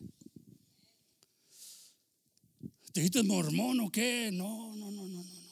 ¿Te 2.93 3.01
dijiste 3.01 3.23
mormón 3.23 3.81
o 3.81 3.91
qué? 3.91 4.29
No, 4.31 4.73
no, 4.73 4.89
no, 4.89 5.05
no, 5.05 5.07
no. 5.07 5.23
no. 5.23 5.51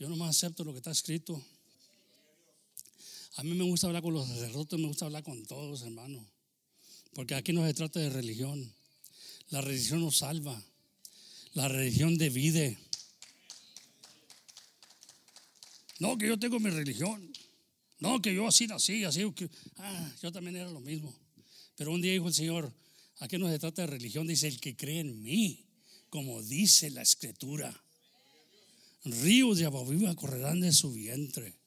Yo 0.00 0.08
nomás 0.08 0.30
acepto 0.30 0.64
lo 0.64 0.72
que 0.72 0.78
está 0.78 0.90
escrito. 0.90 1.40
A 3.36 3.44
mí 3.44 3.54
me 3.54 3.62
gusta 3.62 3.86
hablar 3.86 4.02
con 4.02 4.14
los 4.14 4.26
sacerdotes, 4.26 4.80
me 4.80 4.88
gusta 4.88 5.04
hablar 5.04 5.22
con 5.22 5.46
todos, 5.46 5.82
hermano. 5.82 6.26
Porque 7.14 7.36
aquí 7.36 7.52
no 7.52 7.64
se 7.64 7.72
trata 7.72 8.00
de 8.00 8.10
religión. 8.10 8.74
La 9.50 9.60
religión 9.60 10.00
nos 10.00 10.18
salva. 10.18 10.62
La 11.54 11.68
religión 11.68 12.16
divide. 12.16 12.78
No, 15.98 16.16
que 16.16 16.28
yo 16.28 16.38
tengo 16.38 16.58
mi 16.58 16.70
religión. 16.70 17.30
No, 17.98 18.22
que 18.22 18.34
yo 18.34 18.46
así 18.46 18.66
nací, 18.66 19.04
así. 19.04 19.22
Ah, 19.76 20.12
yo 20.22 20.32
también 20.32 20.56
era 20.56 20.70
lo 20.70 20.80
mismo. 20.80 21.14
Pero 21.76 21.92
un 21.92 22.00
día 22.00 22.12
dijo 22.12 22.28
el 22.28 22.34
Señor, 22.34 22.72
aquí 23.18 23.38
no 23.38 23.48
se 23.48 23.58
trata 23.58 23.82
de 23.82 23.88
religión, 23.88 24.26
dice 24.26 24.48
el 24.48 24.60
que 24.60 24.76
cree 24.76 25.00
en 25.00 25.22
mí, 25.22 25.66
como 26.08 26.42
dice 26.42 26.90
la 26.90 27.02
escritura. 27.02 27.74
Ríos 29.04 29.58
de 29.58 29.66
agua 29.66 30.14
correrán 30.14 30.60
de 30.60 30.72
su 30.72 30.92
vientre. 30.92 31.58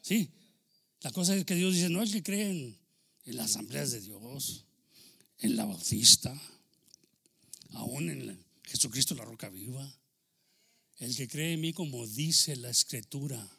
Sí, 0.00 0.30
la 1.02 1.10
cosa 1.10 1.36
es 1.36 1.44
que 1.44 1.54
Dios 1.54 1.74
dice, 1.74 1.88
no 1.88 2.02
es 2.02 2.12
que 2.12 2.22
creen 2.22 2.78
en 3.24 3.36
las 3.36 3.50
asambleas 3.50 3.90
de 3.92 4.00
Dios, 4.00 4.64
en 5.38 5.56
la 5.56 5.64
bautista, 5.64 6.40
aún 7.74 8.10
en 8.10 8.44
Jesucristo 8.64 9.14
la 9.14 9.24
roca 9.24 9.48
viva. 9.48 9.98
El 10.98 11.16
que 11.16 11.28
cree 11.28 11.54
en 11.54 11.60
mí 11.60 11.72
como 11.72 12.06
dice 12.06 12.56
la 12.56 12.70
escritura. 12.70 13.50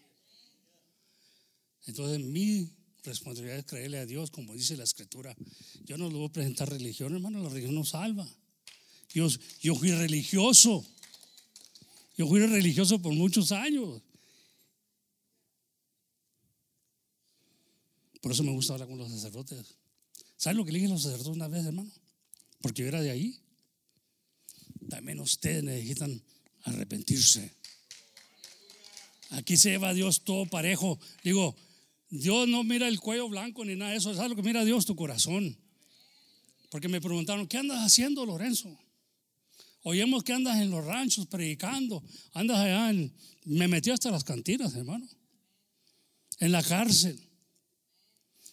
Entonces 1.85 2.19
mi 2.19 2.69
responsabilidad 3.03 3.60
es 3.60 3.65
creerle 3.65 3.99
a 3.99 4.06
Dios 4.06 4.31
como 4.31 4.53
dice 4.53 4.77
la 4.77 4.84
escritura. 4.84 5.35
Yo 5.85 5.98
no 5.98 6.10
le 6.10 6.15
voy 6.15 6.27
a 6.27 6.31
presentar 6.31 6.69
religión, 6.69 7.14
hermano, 7.14 7.44
la 7.44 7.49
religión 7.49 7.76
no 7.76 7.84
salva. 7.84 8.27
Yo, 9.14 9.27
yo 9.61 9.76
fui 9.76 9.91
religioso. 9.91 10.85
Yo 12.18 12.27
fui 12.27 12.40
religioso 12.40 12.99
por 12.99 13.14
muchos 13.14 13.52
años. 13.52 14.02
Por 18.22 18.31
eso 18.31 18.44
me 18.44 18.52
gusta 18.52 18.73
hablar 18.73 18.88
con 18.88 18.98
los 18.98 19.11
sacerdotes. 19.11 19.65
¿Saben 20.38 20.57
lo 20.57 20.65
que 20.65 20.72
le 20.72 20.77
dije 20.77 20.90
a 20.90 20.94
los 20.94 21.03
sacerdotes 21.03 21.35
una 21.35 21.48
vez, 21.48 21.65
hermano? 21.65 21.91
Porque 22.61 22.84
yo 22.84 22.88
era 22.88 23.02
de 23.02 23.11
ahí. 23.11 23.43
También 24.90 25.20
ustedes 25.20 25.64
necesitan 25.64 26.22
arrepentirse. 26.64 27.52
Aquí 29.32 29.58
se 29.58 29.72
lleva 29.72 29.90
a 29.90 29.94
Dios 29.94 30.24
todo 30.24 30.46
parejo. 30.46 31.00
Digo, 31.24 31.56
Dios 32.10 32.48
no 32.48 32.64
mira 32.64 32.88
el 32.88 33.00
cuello 33.00 33.28
blanco 33.28 33.66
ni 33.66 33.76
nada 33.76 33.92
de 33.92 33.98
eso. 33.98 34.14
¿Sabes 34.14 34.30
lo 34.30 34.36
que 34.36 34.44
mira 34.44 34.64
Dios? 34.64 34.86
Tu 34.86 34.96
corazón. 34.96 35.58
Porque 36.70 36.88
me 36.88 37.02
preguntaron, 37.02 37.48
¿qué 37.48 37.58
andas 37.58 37.80
haciendo, 37.80 38.26
Lorenzo? 38.26 38.78
Oímos 39.82 40.24
que 40.24 40.34
andas 40.34 40.62
en 40.62 40.70
los 40.70 40.86
ranchos 40.86 41.28
predicando. 41.28 42.04
Andas 42.34 42.60
allá. 42.60 42.94
Me 43.46 43.68
metí 43.68 43.90
hasta 43.90 44.12
las 44.12 44.24
cantinas, 44.24 44.76
hermano. 44.76 45.08
En 46.40 46.52
la 46.52 46.64
cárcel. 46.64 47.20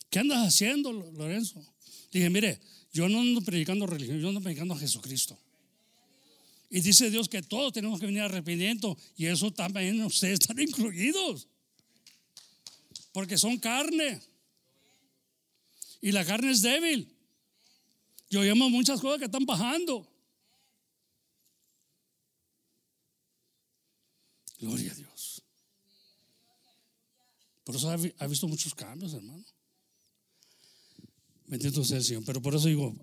¿Qué 0.09 0.19
andas 0.19 0.47
haciendo, 0.47 0.93
Lorenzo? 0.93 1.65
Dije, 2.11 2.31
mire, 2.31 2.61
yo 2.93 3.09
no 3.09 3.21
ando 3.21 3.41
predicando 3.43 3.87
religión, 3.87 4.19
yo 4.19 4.29
ando 4.29 4.41
predicando 4.41 4.75
a 4.75 4.79
Jesucristo. 4.79 5.39
Y 6.71 6.81
dice 6.81 7.11
Dios 7.11 7.29
que 7.29 7.43
todos 7.43 7.73
tenemos 7.73 7.99
que 7.99 8.07
venir 8.07 8.23
a 8.23 8.27
arrepentimiento 8.27 8.97
y 9.17 9.27
eso 9.27 9.53
también 9.53 10.01
ustedes 10.03 10.41
están 10.41 10.59
incluidos. 10.61 11.49
Porque 13.13 13.37
son 13.37 13.59
carne. 13.59 14.23
Y 16.01 16.13
la 16.13 16.25
carne 16.25 16.53
es 16.53 16.63
débil. 16.63 17.13
Y 18.29 18.37
oímos 18.37 18.71
muchas 18.71 19.01
cosas 19.01 19.19
que 19.19 19.25
están 19.25 19.45
bajando. 19.45 20.09
Gloria 24.61 24.93
a 24.93 24.95
Dios. 24.95 25.43
Por 27.65 27.75
eso 27.77 27.91
ha 27.91 28.27
visto 28.27 28.47
muchos 28.47 28.75
cambios, 28.75 29.13
hermano. 29.15 29.45
Bendito 31.47 31.85
sea 31.85 31.99
el 31.99 32.05
Señor. 32.05 32.25
Pero 32.25 32.41
por 32.41 32.55
eso 32.55 32.69
digo, 32.69 32.97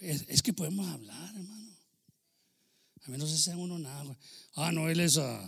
es, 0.00 0.42
que 0.42 0.52
podemos 0.52 0.88
hablar, 0.88 1.34
hermano. 1.36 1.55
A 3.06 3.10
mí 3.10 3.18
no 3.18 3.26
se 3.26 3.38
sea 3.38 3.56
uno 3.56 3.78
nada. 3.78 4.16
Ah, 4.54 4.72
no, 4.72 4.88
él 4.88 4.98
es 4.98 5.16
uh, 5.16 5.38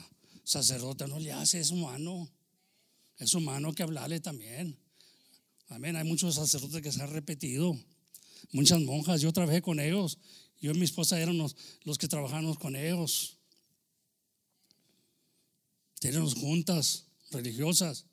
sacerdote, 0.45 1.09
no 1.09 1.19
le 1.19 1.33
hace, 1.33 1.59
es 1.59 1.73
humano. 1.73 2.31
Es 3.17 3.35
humano 3.35 3.73
que 3.73 3.83
hablarle 3.83 4.21
también. 4.21 4.79
Amén. 5.67 5.97
Hay 5.97 6.05
muchos 6.05 6.37
sacerdotes 6.37 6.81
que 6.83 6.93
se 6.93 7.03
han 7.03 7.11
repetido. 7.11 7.77
Muchas 8.53 8.81
monjas. 8.81 9.21
Yo 9.21 9.33
trabajé 9.33 9.61
con 9.61 9.81
ellos. 9.81 10.19
Yo 10.61 10.71
y 10.71 10.79
mi 10.79 10.85
esposa 10.85 11.21
éramos 11.21 11.57
los 11.83 11.99
que 11.99 12.07
trabajamos 12.07 12.59
con 12.59 12.77
ellos. 12.77 13.39
Tenemos 15.99 16.35
juntas 16.35 17.07
religiosas. 17.33 18.07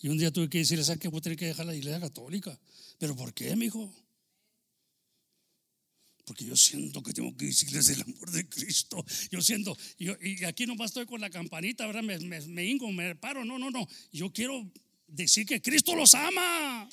Y 0.00 0.08
un 0.08 0.16
día 0.16 0.32
tuve 0.32 0.48
que 0.48 0.58
decirle, 0.58 0.82
¿sabes 0.82 1.00
que 1.00 1.08
Voy 1.08 1.18
a 1.18 1.22
tener 1.22 1.38
que 1.38 1.46
dejar 1.46 1.66
la 1.66 1.74
iglesia 1.74 2.00
católica. 2.00 2.58
¿Pero 2.98 3.14
por 3.14 3.34
qué, 3.34 3.54
mi 3.54 3.66
hijo? 3.66 3.92
Porque 6.28 6.44
yo 6.44 6.54
siento 6.54 7.02
que 7.02 7.14
tengo 7.14 7.34
que 7.34 7.46
decirles 7.46 7.88
el 7.88 8.02
amor 8.02 8.30
de 8.30 8.46
Cristo. 8.46 9.02
Yo 9.30 9.40
siento, 9.40 9.74
y 9.98 10.44
aquí 10.44 10.66
nomás 10.66 10.90
estoy 10.90 11.06
con 11.06 11.22
la 11.22 11.30
campanita, 11.30 11.86
¿verdad? 11.86 12.02
Me, 12.02 12.18
me, 12.18 12.38
me 12.42 12.66
hinco, 12.66 12.92
me 12.92 13.16
paro. 13.16 13.46
No, 13.46 13.58
no, 13.58 13.70
no. 13.70 13.88
Yo 14.12 14.30
quiero 14.30 14.70
decir 15.06 15.46
que 15.46 15.62
Cristo 15.62 15.96
los 15.96 16.14
ama. 16.14 16.86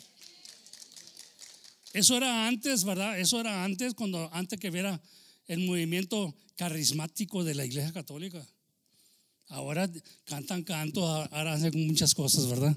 Eso 1.91 2.15
era 2.15 2.47
antes, 2.47 2.85
¿verdad? 2.85 3.19
Eso 3.19 3.41
era 3.41 3.65
antes, 3.65 3.93
cuando 3.93 4.33
antes 4.33 4.57
que 4.57 4.71
viera 4.71 5.01
el 5.47 5.59
movimiento 5.59 6.33
carismático 6.55 7.43
de 7.43 7.55
la 7.55 7.65
Iglesia 7.65 7.91
Católica. 7.91 8.47
Ahora 9.47 9.91
cantan 10.23 10.63
cantos, 10.63 11.03
ahora 11.03 11.53
hacen 11.53 11.87
muchas 11.87 12.15
cosas, 12.15 12.47
¿verdad? 12.47 12.75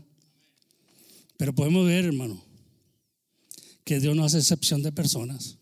Pero 1.37 1.55
podemos 1.55 1.87
ver, 1.87 2.05
hermano, 2.05 2.43
que 3.85 4.01
Dios 4.01 4.17
no 4.17 4.25
hace 4.25 4.39
excepción 4.39 4.83
de 4.83 4.91
personas. 4.91 5.58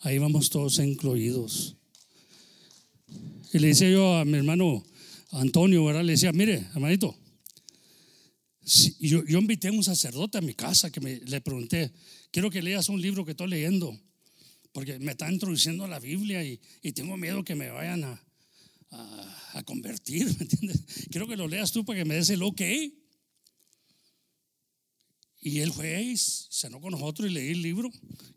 Ahí 0.00 0.18
vamos 0.18 0.50
todos 0.50 0.78
incluidos. 0.78 1.76
Y 3.52 3.58
le 3.58 3.68
decía 3.68 3.90
yo 3.90 4.16
a 4.16 4.24
mi 4.24 4.36
hermano 4.36 4.84
Antonio, 5.32 5.84
¿verdad? 5.84 6.04
Le 6.04 6.12
decía, 6.12 6.32
mire, 6.32 6.66
hermanito, 6.74 7.16
yo, 8.98 9.24
yo, 9.24 9.38
invité 9.38 9.68
a 9.68 9.72
un 9.72 9.84
sacerdote 9.84 10.38
a 10.38 10.40
mi 10.40 10.54
casa 10.54 10.90
que 10.90 11.00
me, 11.00 11.16
le 11.16 11.40
pregunté, 11.40 11.92
quiero 12.30 12.50
que 12.50 12.62
leas 12.62 12.88
un 12.88 13.00
libro 13.00 13.24
que 13.24 13.30
estoy 13.30 13.48
leyendo, 13.48 13.98
porque 14.72 14.98
me 14.98 15.12
está 15.12 15.30
introduciendo 15.30 15.84
a 15.84 15.88
la 15.88 16.00
Biblia 16.00 16.44
y, 16.44 16.60
y 16.82 16.92
tengo 16.92 17.16
miedo 17.16 17.44
que 17.44 17.54
me 17.54 17.70
vayan 17.70 18.04
a, 18.04 18.24
a, 18.90 19.58
a, 19.58 19.62
convertir, 19.62 20.26
¿me 20.38 20.42
entiendes? 20.42 20.82
Quiero 21.10 21.28
que 21.28 21.36
lo 21.36 21.48
leas 21.48 21.72
tú 21.72 21.84
para 21.84 22.00
que 22.00 22.04
me 22.04 22.16
des 22.16 22.30
el 22.30 22.42
ok. 22.42 22.60
Y 25.46 25.60
él 25.60 25.72
fue 25.72 26.02
y 26.02 26.16
cenó 26.16 26.80
con 26.80 26.90
nosotros 26.90 27.30
y 27.30 27.32
leí 27.32 27.52
el 27.52 27.62
libro. 27.62 27.88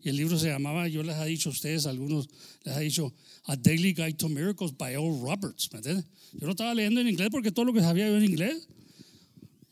Y 0.03 0.09
el 0.09 0.15
libro 0.15 0.37
se 0.37 0.45
llamaba, 0.45 0.87
yo 0.87 1.01
les 1.01 1.17
he 1.17 1.25
dicho 1.25 1.49
a 1.49 1.51
ustedes, 1.51 1.87
algunos 1.87 2.29
les 2.63 2.77
he 2.77 2.81
dicho, 2.81 3.11
A 3.45 3.55
Daily 3.55 3.95
Guide 3.95 4.13
to 4.13 4.29
Miracles 4.29 4.77
by 4.77 4.93
Earl 4.93 5.19
Roberts. 5.19 5.69
¿Me 5.71 5.79
entiendes? 5.79 6.05
Yo 6.33 6.45
lo 6.45 6.51
estaba 6.51 6.71
leyendo 6.75 7.01
en 7.01 7.07
inglés 7.07 7.29
porque 7.31 7.51
todo 7.51 7.65
lo 7.65 7.73
que 7.73 7.81
sabía 7.81 8.07
yo 8.07 8.15
en 8.15 8.25
inglés. 8.25 8.67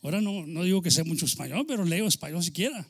Ahora 0.02 0.20
no, 0.20 0.48
no 0.48 0.64
digo 0.64 0.82
que 0.82 0.90
sé 0.90 1.04
mucho 1.04 1.26
español, 1.26 1.64
pero 1.68 1.84
leo 1.84 2.08
español 2.08 2.42
siquiera. 2.42 2.84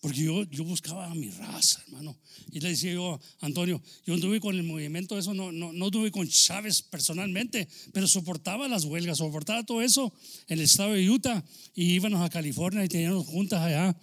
Porque 0.00 0.22
yo, 0.22 0.44
yo 0.44 0.64
buscaba 0.64 1.10
a 1.10 1.14
mi 1.14 1.28
raza, 1.28 1.82
hermano. 1.86 2.16
Y 2.50 2.60
le 2.60 2.70
decía 2.70 2.94
yo, 2.94 3.20
Antonio, 3.40 3.82
yo 4.06 4.14
anduve 4.14 4.40
con 4.40 4.56
el 4.56 4.62
movimiento, 4.62 5.18
eso 5.18 5.34
no, 5.34 5.52
no, 5.52 5.74
no 5.74 5.90
tuve 5.90 6.10
con 6.10 6.26
Chávez 6.26 6.80
personalmente, 6.80 7.68
pero 7.92 8.08
soportaba 8.08 8.66
las 8.66 8.86
huelgas, 8.86 9.18
soportaba 9.18 9.62
todo 9.62 9.82
eso 9.82 10.12
en 10.48 10.58
el 10.58 10.64
estado 10.64 10.94
de 10.94 11.08
Utah. 11.08 11.44
Y 11.74 11.92
íbamos 11.92 12.22
a 12.22 12.30
California 12.30 12.82
y 12.82 12.88
teníamos 12.88 13.26
juntas 13.26 13.60
allá 13.60 13.94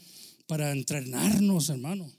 para 0.45 0.71
entrenarnos, 0.71 1.69
hermano. 1.69 2.11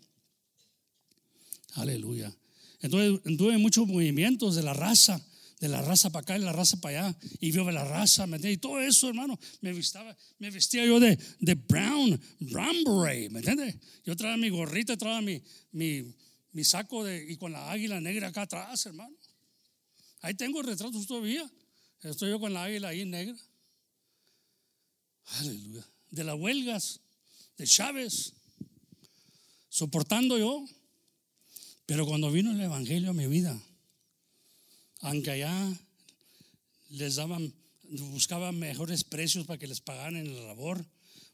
Aleluya. 1.75 2.35
Entonces, 2.81 3.21
tuve 3.37 3.59
muchos 3.59 3.87
movimientos 3.87 4.57
de 4.57 4.63
la 4.63 4.75
raza 4.75 5.25
de 5.61 5.69
la 5.69 5.83
raza 5.83 6.11
para 6.11 6.23
acá 6.23 6.37
y 6.37 6.41
la 6.41 6.53
raza 6.53 6.81
para 6.81 7.09
allá, 7.09 7.19
y 7.41 7.51
vio 7.51 7.69
la 7.71 7.85
raza, 7.85 8.27
¿me 8.27 8.37
entiendes? 8.37 8.59
Y 8.59 8.61
todo 8.61 8.81
eso, 8.81 9.09
hermano, 9.09 9.39
me, 9.61 9.75
me 10.39 10.51
vestía 10.51 10.85
yo 10.87 11.01
de, 11.01 11.19
de 11.41 11.55
brown, 11.55 12.21
brown 12.41 12.85
beret, 12.85 13.31
¿me 13.31 13.41
entiendes? 13.41 13.77
Yo 14.05 14.17
traía 14.17 14.37
mi 14.37 14.51
gorrita, 14.51 14.97
traía 14.97 15.21
mi, 15.21 15.43
mi, 15.73 16.15
mi 16.53 16.65
saco 16.65 17.05
de, 17.05 17.31
y 17.31 17.37
con 17.37 17.53
la 17.53 17.71
águila 17.71 18.01
negra 18.01 18.29
acá 18.29 18.43
atrás, 18.43 18.87
hermano. 18.87 19.15
Ahí 20.21 20.35
tengo 20.35 20.63
retratos 20.63 21.07
todavía. 21.07 21.49
Estoy 22.03 22.31
yo 22.31 22.41
con 22.41 22.53
la 22.53 22.65
águila 22.65 22.89
ahí 22.89 23.05
negra. 23.05 23.37
Aleluya. 25.25 25.87
De 26.11 26.25
las 26.25 26.37
huelgas. 26.37 27.01
de 27.57 27.67
Chávez, 27.67 28.33
soportando 29.69 30.39
yo. 30.39 30.65
Pero 31.87 32.07
cuando 32.07 32.31
vino 32.31 32.53
el 32.53 32.61
Evangelio 32.61 33.11
a 33.11 33.15
mi 33.15 33.27
vida, 33.27 33.61
aunque 35.01 35.31
allá 35.31 35.73
les 36.91 37.17
daban, 37.17 37.53
buscaban 38.13 38.59
mejores 38.59 39.05
precios 39.05 39.47
para 39.47 39.59
que 39.59 39.67
les 39.67 39.81
pagaran 39.81 40.17
en 40.17 40.35
la 40.35 40.43
labor, 40.43 40.85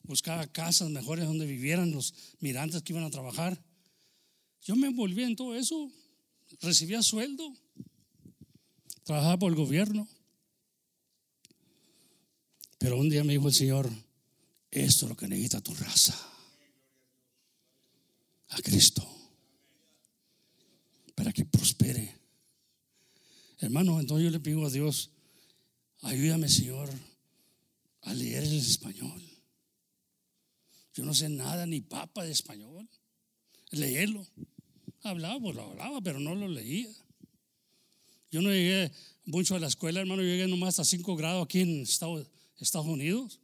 buscaba 0.02 0.46
casas 0.46 0.90
mejores 0.90 1.26
donde 1.26 1.46
vivieran 1.46 1.92
los 1.92 2.14
migrantes 2.40 2.82
que 2.82 2.92
iban 2.92 3.04
a 3.04 3.10
trabajar. 3.10 3.62
Yo 4.62 4.76
me 4.76 4.88
envolví 4.88 5.22
en 5.22 5.36
todo 5.36 5.54
eso, 5.56 5.90
recibía 6.60 7.02
sueldo, 7.02 7.54
trabajaba 9.04 9.38
por 9.38 9.52
el 9.52 9.56
gobierno. 9.56 10.08
Pero 12.78 12.98
un 12.98 13.08
día 13.08 13.24
me 13.24 13.32
dijo 13.32 13.48
el 13.48 13.54
Señor, 13.54 13.90
esto 14.70 15.06
es 15.06 15.08
lo 15.10 15.16
que 15.16 15.28
necesita 15.28 15.60
tu 15.60 15.74
raza. 15.74 16.14
A 18.48 18.60
Cristo. 18.60 19.08
Para 21.14 21.32
que 21.32 21.44
prospere. 21.44 22.23
Hermano, 23.58 24.00
entonces 24.00 24.24
yo 24.24 24.30
le 24.30 24.40
pido 24.40 24.66
a 24.66 24.70
Dios, 24.70 25.10
ayúdame 26.02 26.48
Señor 26.48 26.90
a 28.02 28.14
leer 28.14 28.44
el 28.44 28.58
español. 28.58 29.22
Yo 30.94 31.04
no 31.04 31.14
sé 31.14 31.28
nada 31.28 31.66
ni 31.66 31.80
papa 31.80 32.24
de 32.24 32.32
español. 32.32 32.88
Leerlo. 33.70 34.26
Hablaba, 35.02 35.40
pues 35.40 35.56
lo 35.56 35.62
hablaba, 35.62 36.00
pero 36.00 36.20
no 36.20 36.34
lo 36.34 36.48
leía. 36.48 36.90
Yo 38.30 38.42
no 38.42 38.50
llegué 38.50 38.92
mucho 39.24 39.56
a 39.56 39.58
la 39.58 39.66
escuela, 39.66 40.00
hermano. 40.00 40.22
Yo 40.22 40.28
llegué 40.28 40.46
nomás 40.46 40.70
hasta 40.70 40.84
5 40.84 41.16
grados 41.16 41.44
aquí 41.44 41.60
en 41.60 41.82
Estados, 41.82 42.28
Estados 42.58 42.86
Unidos. 42.86 43.40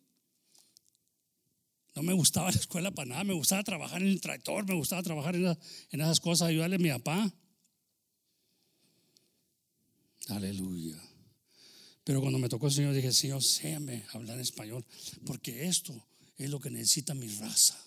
No 1.95 2.03
me 2.03 2.12
gustaba 2.12 2.51
la 2.51 2.59
escuela 2.59 2.91
para 2.93 3.09
nada. 3.09 3.24
Me 3.24 3.35
gustaba 3.35 3.65
trabajar 3.65 4.01
en 4.01 4.09
el 4.09 4.20
tractor, 4.20 4.66
me 4.66 4.74
gustaba 4.74 5.03
trabajar 5.03 5.35
en, 5.35 5.47
en 5.47 6.01
esas 6.01 6.20
cosas, 6.20 6.49
ayudarle 6.49 6.77
a 6.77 6.78
mi 6.78 6.89
papá. 6.91 7.35
Aleluya. 10.31 10.97
Pero 12.05 12.20
cuando 12.20 12.39
me 12.39 12.48
tocó 12.48 12.66
el 12.66 12.73
Señor, 12.73 12.94
dije, 12.94 13.12
Señor, 13.12 13.43
séame 13.43 14.05
hablar 14.12 14.40
español, 14.40 14.85
porque 15.27 15.66
esto 15.66 15.94
es 16.36 16.51
lo 16.51 16.61
que 16.61 16.70
necesita 16.70 17.15
mi 17.15 17.28
raza. 17.28 17.78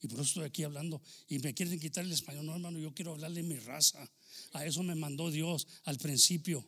Y 0.00 0.08
por 0.08 0.18
eso 0.18 0.28
estoy 0.28 0.44
aquí 0.44 0.64
hablando. 0.64 1.00
Y 1.28 1.38
me 1.38 1.54
quieren 1.54 1.78
quitar 1.78 2.04
el 2.04 2.10
español. 2.10 2.46
No, 2.46 2.54
hermano, 2.54 2.78
yo 2.78 2.92
quiero 2.92 3.12
hablarle 3.12 3.42
mi 3.42 3.56
raza. 3.56 4.10
A 4.52 4.66
eso 4.66 4.82
me 4.82 4.96
mandó 4.96 5.30
Dios 5.30 5.68
al 5.84 5.98
principio. 5.98 6.66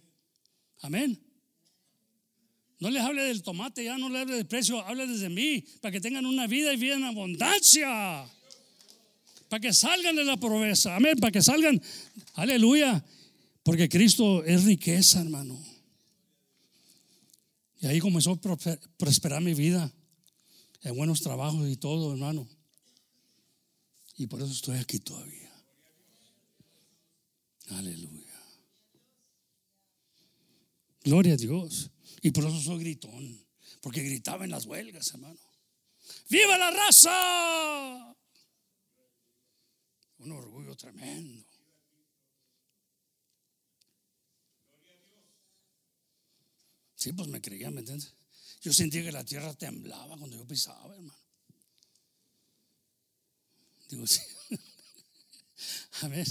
Amén. 0.83 1.21
No 2.79 2.91
les 2.91 3.03
hable 3.03 3.23
del 3.23 3.43
tomate, 3.43 3.83
ya 3.83 3.99
no 3.99 4.09
les 4.09 4.23
hable 4.23 4.37
del 4.37 4.47
precio, 4.47 4.81
hable 4.85 5.07
desde 5.07 5.29
mí, 5.31 5.65
para 5.81 5.91
que 5.91 6.01
tengan 6.01 6.27
una 6.27 6.47
vida 6.47 6.73
y 6.73 6.77
vida 6.77 6.95
en 6.95 7.05
abundancia. 7.05 8.31
Para 9.49 9.61
que 9.61 9.73
salgan 9.73 10.15
de 10.15 10.25
la 10.25 10.37
pobreza. 10.37 10.95
Amén. 10.95 11.19
Para 11.19 11.33
que 11.33 11.43
salgan. 11.43 11.83
Aleluya. 12.35 13.05
Porque 13.65 13.89
Cristo 13.89 14.45
es 14.45 14.65
riqueza, 14.65 15.21
hermano. 15.21 15.59
Y 17.81 17.87
ahí 17.87 17.99
comenzó 17.99 18.33
a 18.33 18.41
prosperar 18.97 19.43
mi 19.43 19.55
vida. 19.55 19.93
En 20.83 20.95
buenos 20.97 21.23
trabajos 21.23 21.67
y 21.69 21.77
todo, 21.77 22.13
hermano. 22.13 22.47
Y 24.17 24.27
por 24.27 24.41
eso 24.43 24.53
estoy 24.53 24.79
aquí 24.79 25.01
todavía. 25.01 25.51
Aleluya. 27.71 28.41
Gloria 31.03 31.33
a 31.33 31.39
Dios. 31.39 31.91
Y 32.21 32.31
por 32.31 32.45
eso 32.45 32.61
soy 32.61 32.81
gritón. 32.81 33.47
Porque 33.81 34.03
gritaba 34.03 34.45
en 34.45 34.51
las 34.51 34.67
huelgas, 34.67 35.11
hermano. 35.15 35.41
¡Viva 36.29 36.59
la 36.59 36.71
raza! 36.71 38.15
Un 40.19 40.33
orgullo 40.33 40.77
tremendo. 40.77 41.44
Sí, 47.05 47.13
pues 47.13 47.29
me 47.29 47.43
creía, 47.43 47.71
¿me 47.71 47.81
entiendes? 47.81 48.15
Yo 48.63 48.73
sentía 48.73 49.03
que 49.03 49.13
la 49.13 49.23
tierra 49.23 49.53
temblaba 49.53 50.17
cuando 50.17 50.39
yo 50.39 50.47
pisaba, 50.47 50.95
hermano. 50.95 51.15
Digo, 53.91 54.07
sí. 54.07 54.21
A 56.01 56.09
ver, 56.09 56.27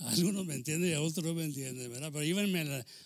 algunos 0.00 0.44
me 0.44 0.56
entienden 0.56 0.90
y 0.90 0.92
a 0.92 1.00
otros 1.00 1.24
no 1.24 1.32
me 1.32 1.44
entienden, 1.44 1.90
¿verdad? 1.90 2.10
Pero 2.12 2.24
iban, 2.24 2.54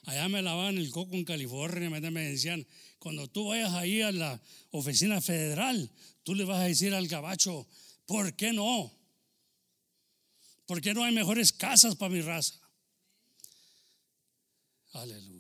allá 0.07 0.29
me 0.29 0.43
lavaban 0.43 0.79
el 0.79 0.91
coco 0.91 1.15
en 1.15 1.25
California, 1.25 1.89
me 1.91 2.01
decían, 2.01 2.67
cuando 2.99 3.31
tú 3.31 3.47
vayas 3.47 3.73
ahí 3.75 4.03
a 4.03 4.11
la 4.11 4.43
oficina 4.73 5.21
federal, 5.21 5.93
tú 6.25 6.35
le 6.35 6.43
vas 6.43 6.59
a 6.59 6.65
decir 6.65 6.93
al 6.93 7.07
gabacho, 7.07 7.69
¿por 8.05 8.35
qué 8.35 8.53
no? 8.53 8.93
¿Por 10.67 10.81
qué 10.81 10.93
no 10.93 11.05
hay 11.05 11.15
mejores 11.15 11.53
casas 11.53 11.95
para 11.95 12.13
mi 12.13 12.21
raza? 12.21 12.57
Aleluya. 14.95 15.32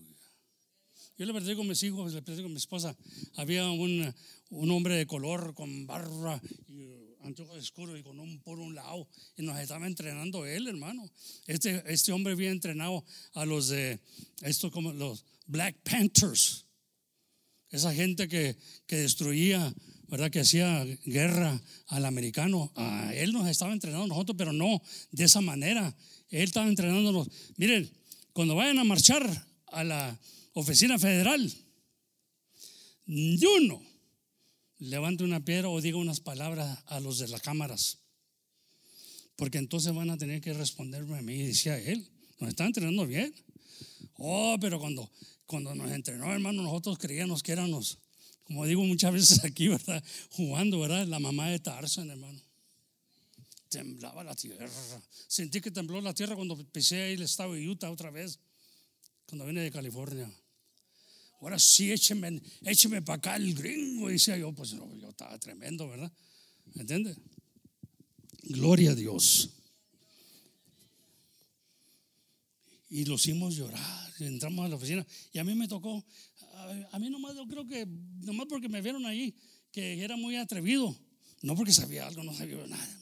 Yo 1.22 1.26
le 1.26 1.34
platico 1.34 1.58
con 1.58 1.68
mis 1.68 1.80
hijos, 1.84 2.12
le 2.14 2.20
platico 2.20 2.46
con 2.46 2.52
mi 2.52 2.58
esposa. 2.58 2.96
Había 3.36 3.70
un, 3.70 4.12
un 4.50 4.70
hombre 4.72 4.96
de 4.96 5.06
color 5.06 5.54
con 5.54 5.86
barba 5.86 6.42
y 6.68 6.96
anteojos 7.20 7.58
oscuros 7.58 7.96
y 7.96 8.02
con 8.02 8.18
un 8.18 8.40
por 8.40 8.58
un 8.58 8.74
lado. 8.74 9.06
Y 9.36 9.42
nos 9.42 9.56
estaba 9.60 9.86
entrenando 9.86 10.44
él, 10.44 10.66
hermano. 10.66 11.08
Este, 11.46 11.80
este 11.86 12.10
hombre 12.10 12.32
había 12.32 12.50
entrenado 12.50 13.04
a 13.34 13.44
los 13.44 13.68
de, 13.68 14.00
esto 14.40 14.72
como 14.72 14.92
los 14.92 15.24
Black 15.46 15.76
Panthers. 15.84 16.66
Esa 17.70 17.94
gente 17.94 18.26
que, 18.26 18.56
que 18.88 18.96
destruía, 18.96 19.72
¿verdad? 20.08 20.28
Que 20.28 20.40
hacía 20.40 20.84
guerra 21.04 21.62
al 21.86 22.04
americano. 22.04 22.72
A 22.74 23.14
él 23.14 23.32
nos 23.32 23.46
estaba 23.46 23.72
entrenando 23.72 24.08
nosotros, 24.08 24.34
pero 24.36 24.52
no 24.52 24.82
de 25.12 25.22
esa 25.22 25.40
manera. 25.40 25.94
Él 26.30 26.42
estaba 26.42 26.66
entrenándonos. 26.66 27.28
Miren, 27.58 27.88
cuando 28.32 28.56
vayan 28.56 28.80
a 28.80 28.84
marchar 28.84 29.46
a 29.68 29.84
la 29.84 30.20
oficina 30.54 30.98
federal, 30.98 31.52
ni 33.06 33.44
uno 33.44 33.82
levante 34.78 35.24
una 35.24 35.44
piedra 35.44 35.68
o 35.68 35.80
diga 35.80 35.96
unas 35.96 36.20
palabras 36.20 36.78
a 36.86 37.00
los 37.00 37.18
de 37.18 37.28
las 37.28 37.40
cámaras. 37.40 37.98
Porque 39.36 39.58
entonces 39.58 39.94
van 39.94 40.10
a 40.10 40.18
tener 40.18 40.40
que 40.40 40.52
responderme 40.52 41.18
a 41.18 41.22
mí, 41.22 41.38
decía 41.38 41.78
él. 41.78 42.08
Nos 42.38 42.50
está 42.50 42.66
entrenando 42.66 43.06
bien. 43.06 43.34
Oh, 44.14 44.56
pero 44.60 44.78
cuando, 44.78 45.10
cuando 45.46 45.74
nos 45.74 45.90
entrenó, 45.90 46.32
hermano, 46.32 46.62
nosotros 46.62 46.98
creíamos 46.98 47.42
que 47.42 47.52
éramos, 47.52 47.98
como 48.44 48.66
digo 48.66 48.84
muchas 48.84 49.12
veces 49.12 49.44
aquí, 49.44 49.68
¿verdad? 49.68 50.02
Jugando, 50.30 50.80
¿verdad? 50.80 51.06
La 51.06 51.18
mamá 51.18 51.48
de 51.48 51.58
Tarzan, 51.58 52.10
hermano. 52.10 52.40
Temblaba 53.68 54.22
la 54.22 54.34
tierra. 54.34 54.68
Sentí 55.28 55.60
que 55.60 55.70
tembló 55.70 56.00
la 56.00 56.12
tierra 56.12 56.36
cuando 56.36 56.56
pisé 56.70 57.14
el 57.14 57.22
estado 57.22 57.54
de 57.54 57.66
Utah 57.66 57.90
otra 57.90 58.10
vez, 58.10 58.38
cuando 59.26 59.46
vine 59.46 59.62
de 59.62 59.70
California 59.70 60.30
ahora 61.42 61.58
sí, 61.58 61.90
écheme, 61.92 62.40
écheme 62.62 63.02
para 63.02 63.16
acá 63.18 63.36
el 63.36 63.54
gringo. 63.54 64.08
Decía 64.08 64.36
yo, 64.36 64.52
pues 64.52 64.70
yo 64.70 65.08
estaba 65.08 65.38
tremendo, 65.38 65.88
¿verdad? 65.88 66.12
¿Me 66.74 66.82
entiende? 66.82 67.16
Gloria 68.44 68.92
a 68.92 68.94
Dios. 68.94 69.50
Y 72.88 73.04
lo 73.04 73.14
hicimos 73.14 73.56
llorar. 73.56 74.12
Entramos 74.20 74.64
a 74.64 74.68
la 74.68 74.76
oficina. 74.76 75.04
Y 75.32 75.38
a 75.38 75.44
mí 75.44 75.54
me 75.54 75.66
tocó, 75.66 76.04
a 76.92 76.98
mí 76.98 77.10
nomás, 77.10 77.34
yo 77.34 77.46
creo 77.46 77.66
que, 77.66 77.86
nomás 77.86 78.46
porque 78.48 78.68
me 78.68 78.80
vieron 78.80 79.04
ahí, 79.06 79.34
que 79.72 80.02
era 80.02 80.16
muy 80.16 80.36
atrevido. 80.36 80.96
No 81.42 81.56
porque 81.56 81.72
sabía 81.72 82.06
algo, 82.06 82.22
no 82.22 82.34
sabía 82.34 82.64
nada 82.66 83.01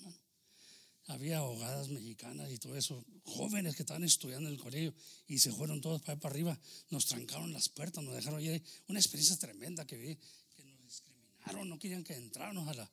había 1.11 1.39
abogadas 1.39 1.89
mexicanas 1.89 2.51
y 2.51 2.59
todo 2.59 2.77
eso, 2.77 3.05
jóvenes 3.24 3.77
que 3.77 3.82
estaban 3.82 4.05
estudiando 4.05 4.49
en 4.49 4.55
el 4.55 4.61
colegio 4.61 4.95
y 5.27 5.39
se 5.39 5.53
fueron 5.53 5.81
todos 5.81 6.03
para, 6.03 6.19
para 6.19 6.32
arriba, 6.32 6.59
nos 6.91 7.07
trancaron 7.07 7.53
las 7.53 7.69
puertas, 7.69 8.03
nos 8.03 8.15
dejaron 8.15 8.43
ir. 8.43 8.62
Una 8.89 8.99
experiencia 8.99 9.37
tremenda 9.37 9.87
que 9.87 9.97
vi, 9.97 10.16
que 10.57 10.65
nos 10.65 10.81
discriminaron, 10.81 11.69
no 11.69 11.78
querían 11.78 12.05
que 12.05 12.15
entráramos 12.15 12.69
a 12.69 12.74
la 12.74 12.91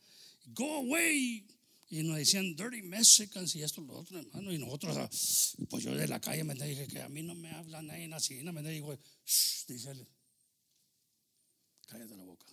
Go 0.48 0.78
away. 0.78 1.46
Y 1.90 2.04
nos 2.04 2.18
decían 2.18 2.54
dirty 2.56 2.82
Mexicans 2.82 3.56
y 3.56 3.64
esto, 3.64 3.80
lo 3.82 3.98
otro, 3.98 4.20
hermano. 4.20 4.52
Y 4.52 4.58
nosotros, 4.58 4.98
ah, 4.98 5.10
pues 5.70 5.84
yo 5.84 5.96
de 5.96 6.08
la 6.08 6.20
calle 6.20 6.44
me 6.44 6.54
dije 6.54 6.86
que 6.88 7.02
a 7.02 7.08
mí 7.08 7.24
no 7.24 7.34
me 7.34 7.50
habla 7.52 7.82
nadie 7.82 8.14
así, 8.14 8.36
me 8.36 8.62
dijo, 8.64 8.98
dice 9.68 9.92
él, 9.92 10.06
cállate 11.88 12.18
la 12.18 12.26
boca. 12.26 12.46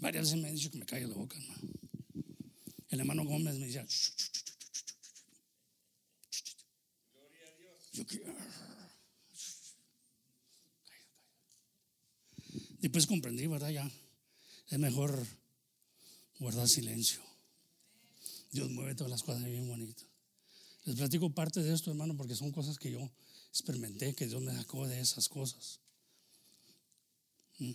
Varias 0.00 0.24
veces 0.24 0.40
me 0.40 0.48
han 0.48 0.54
dicho 0.54 0.70
que 0.70 0.78
me 0.78 0.86
calle 0.86 1.06
la 1.06 1.14
boca, 1.14 1.36
hermano. 1.36 1.68
El 2.88 3.00
hermano 3.00 3.24
Gómez 3.24 3.58
me 3.58 3.66
decía, 3.66 3.86
Después 12.80 13.06
comprendí, 13.06 13.46
¿verdad? 13.46 13.70
Ya 13.70 13.90
es 14.68 14.78
mejor 14.78 15.26
guardar 16.38 16.68
silencio. 16.68 17.20
Dios 18.50 18.70
mueve 18.70 18.94
todas 18.94 19.10
las 19.10 19.22
cosas 19.22 19.44
bien 19.44 19.68
bonitas. 19.68 20.06
Les 20.84 20.96
platico 20.96 21.30
parte 21.30 21.62
de 21.62 21.72
esto, 21.72 21.90
hermano, 21.90 22.16
porque 22.16 22.34
son 22.34 22.50
cosas 22.50 22.78
que 22.78 22.90
yo 22.90 23.10
experimenté, 23.50 24.14
que 24.14 24.26
Dios 24.26 24.42
me 24.42 24.52
sacó 24.52 24.88
de 24.88 24.98
esas 25.00 25.28
cosas. 25.28 25.80
Mm. 27.58 27.72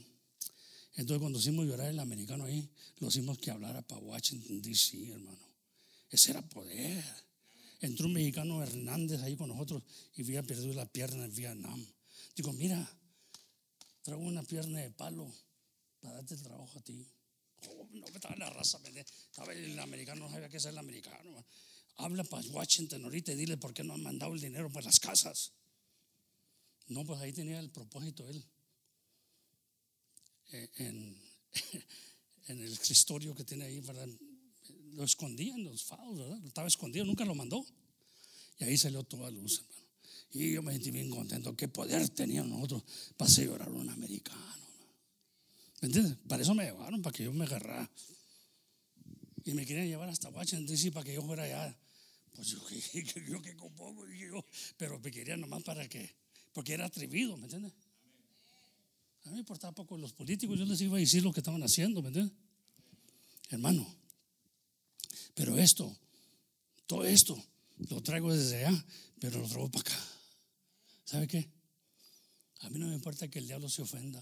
Entonces 0.96 1.22
cuando 1.22 1.40
hicimos 1.40 1.66
llorar 1.68 1.88
el 1.90 2.00
americano 2.00 2.46
ahí, 2.46 2.68
lo 2.98 3.08
hicimos 3.08 3.38
que 3.38 3.52
hablara 3.52 3.82
para 3.84 4.02
Washington, 4.02 4.62
D.C., 4.62 5.12
hermano. 5.12 5.48
Ese 6.10 6.32
era 6.32 6.42
poder. 6.42 7.06
Entró 7.80 8.08
un 8.08 8.14
mexicano 8.14 8.64
Hernández 8.64 9.22
ahí 9.22 9.36
con 9.36 9.50
nosotros 9.50 9.84
y 10.16 10.24
había 10.24 10.44
perdido 10.44 10.74
la 10.74 10.86
pierna 10.86 11.26
en 11.26 11.36
Vietnam. 11.36 11.86
Digo, 12.36 12.52
mira, 12.54 12.90
traigo 14.02 14.24
una 14.24 14.44
pierna 14.44 14.80
de 14.80 14.90
palo 14.92 15.32
para 16.00 16.16
darte 16.16 16.34
el 16.34 16.42
trabajo 16.42 16.80
a 16.80 16.82
ti. 16.82 17.08
Oh, 17.68 17.88
no, 17.92 18.06
estaba 18.08 18.36
la 18.36 18.50
raza, 18.50 18.80
estaba 18.86 19.54
el 19.54 19.78
americano, 19.80 20.26
no 20.26 20.32
sabía 20.32 20.50
qué 20.50 20.58
es 20.58 20.66
el 20.66 20.78
americano. 20.78 21.46
Habla 21.98 22.24
para 22.24 22.48
Washington 22.50 23.04
ahorita 23.04 23.32
y 23.32 23.36
dile 23.36 23.58
por 23.58 23.74
qué 23.74 23.84
no 23.84 23.94
han 23.94 24.04
mandado 24.04 24.34
el 24.34 24.42
dinero 24.42 24.72
para 24.72 24.86
las 24.86 25.00
casas. 25.00 25.52
No, 26.88 27.04
pues 27.06 27.20
ahí 27.20 27.34
tenía 27.34 27.60
el 27.60 27.70
propósito 27.70 28.28
él. 28.28 28.44
Eh, 30.52 30.70
en, 30.78 31.22
en 32.48 32.60
el 32.60 32.74
escritorio 32.74 33.36
que 33.36 33.44
tiene 33.44 33.66
ahí, 33.66 33.82
¿verdad? 33.82 34.08
Lo 34.94 35.04
escondía 35.04 35.54
en 35.54 35.64
los 35.64 35.84
fados, 35.84 36.18
¿verdad? 36.18 36.46
Estaba 36.46 36.68
escondido, 36.68 37.06
nunca 37.06 37.26
lo 37.26 37.36
mandó. 37.36 37.66
Y 38.60 38.64
ahí 38.64 38.78
salió 38.78 39.04
toda 39.04 39.30
luz, 39.30 39.60
hermano. 39.60 39.88
Y 40.34 40.54
yo 40.54 40.62
me 40.62 40.74
sentí 40.74 40.92
bien 40.92 41.10
contento. 41.10 41.56
¿Qué 41.56 41.68
poder 41.68 42.10
teníamos 42.10 42.52
nosotros 42.52 42.84
para 43.16 43.30
hacer 43.30 43.46
llorar 43.46 43.70
a 43.70 43.72
un 43.72 43.90
americano? 43.90 44.42
¿Me 45.82 45.88
entiendes? 45.88 46.18
Para 46.28 46.42
eso 46.42 46.54
me 46.56 46.66
llevaron, 46.66 47.02
para 47.02 47.16
que 47.16 47.24
yo 47.24 47.34
me 47.34 47.46
agarrara. 47.46 47.90
Y 49.46 49.54
me 49.54 49.66
querían 49.66 49.88
llevar 49.88 50.10
hasta 50.10 50.30
Washington 50.30 50.66
DC 50.66 50.92
para 50.92 51.06
que 51.06 51.14
yo 51.14 51.22
fuera 51.22 51.44
allá. 51.44 51.78
Pues 52.36 52.50
yo, 52.50 52.60
yo 53.28 53.42
que 53.42 53.56
compongo, 53.56 54.06
yo, 54.08 54.46
pero 54.78 55.00
me 55.00 55.12
querían 55.12 55.42
nomás 55.42 55.64
para 55.64 55.88
que, 55.88 56.14
porque 56.54 56.74
era 56.74 56.86
atrevido, 56.86 57.38
¿me 57.38 57.46
entiendes? 57.46 57.74
A 59.24 59.30
mí 59.30 59.34
me 59.34 59.40
importaba 59.40 59.74
poco 59.74 59.98
los 59.98 60.14
políticos, 60.14 60.58
yo 60.58 60.66
les 60.66 60.80
iba 60.82 60.98
a 60.98 61.00
decir 61.00 61.24
lo 61.24 61.34
que 61.34 61.40
estaban 61.40 61.64
haciendo, 61.64 62.02
¿me 62.02 62.10
entiendes? 62.10 62.34
Hermano, 63.50 63.88
pero 65.38 65.56
esto, 65.56 65.96
todo 66.88 67.06
esto, 67.06 67.38
lo 67.90 68.02
traigo 68.02 68.34
desde 68.34 68.66
allá, 68.66 68.86
pero 69.20 69.40
lo 69.40 69.48
traigo 69.48 69.70
para 69.70 69.82
acá. 69.82 70.08
¿Sabe 71.06 71.28
qué? 71.28 71.48
A 72.62 72.72
mí 72.72 72.80
no 72.80 72.88
me 72.88 72.96
importa 72.96 73.28
que 73.28 73.38
el 73.38 73.46
diablo 73.46 73.70
se 73.70 73.84
ofenda. 73.84 74.20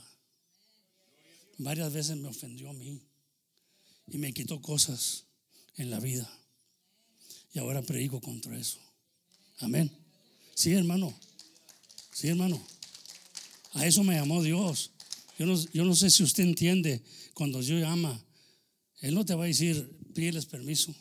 Varias 1.58 1.94
veces 1.94 2.18
me 2.18 2.28
ofendió 2.28 2.70
a 2.70 2.74
mí 2.74 3.02
y 4.08 4.18
me 4.18 4.34
quitó 4.34 4.62
cosas 4.62 5.24
en 5.78 5.90
la 5.90 6.02
vida. 6.02 6.30
Y 7.54 7.60
ahora 7.60 7.82
predico 7.82 8.20
contra 8.20 8.60
eso. 8.60 8.82
Amén. 9.60 9.90
Sí, 10.54 10.74
hermano. 10.74 11.18
Sí, 12.12 12.28
hermano. 12.28 12.62
A 13.72 13.88
eso 13.88 14.04
me 14.04 14.16
llamó 14.16 14.44
Dios. 14.44 14.92
Yo 15.40 15.46
no, 15.46 15.56
yo 15.72 15.86
no 15.86 15.96
sé 15.96 16.10
si 16.10 16.24
usted 16.24 16.44
entiende 16.44 17.02
cuando 17.34 17.62
Dios 17.62 17.80
llama. 17.80 18.22
Él 19.00 19.16
no 19.16 19.24
te 19.24 19.34
va 19.34 19.46
a 19.46 19.48
decir, 19.48 19.98
pídeles 20.14 20.46
permiso 20.46 20.94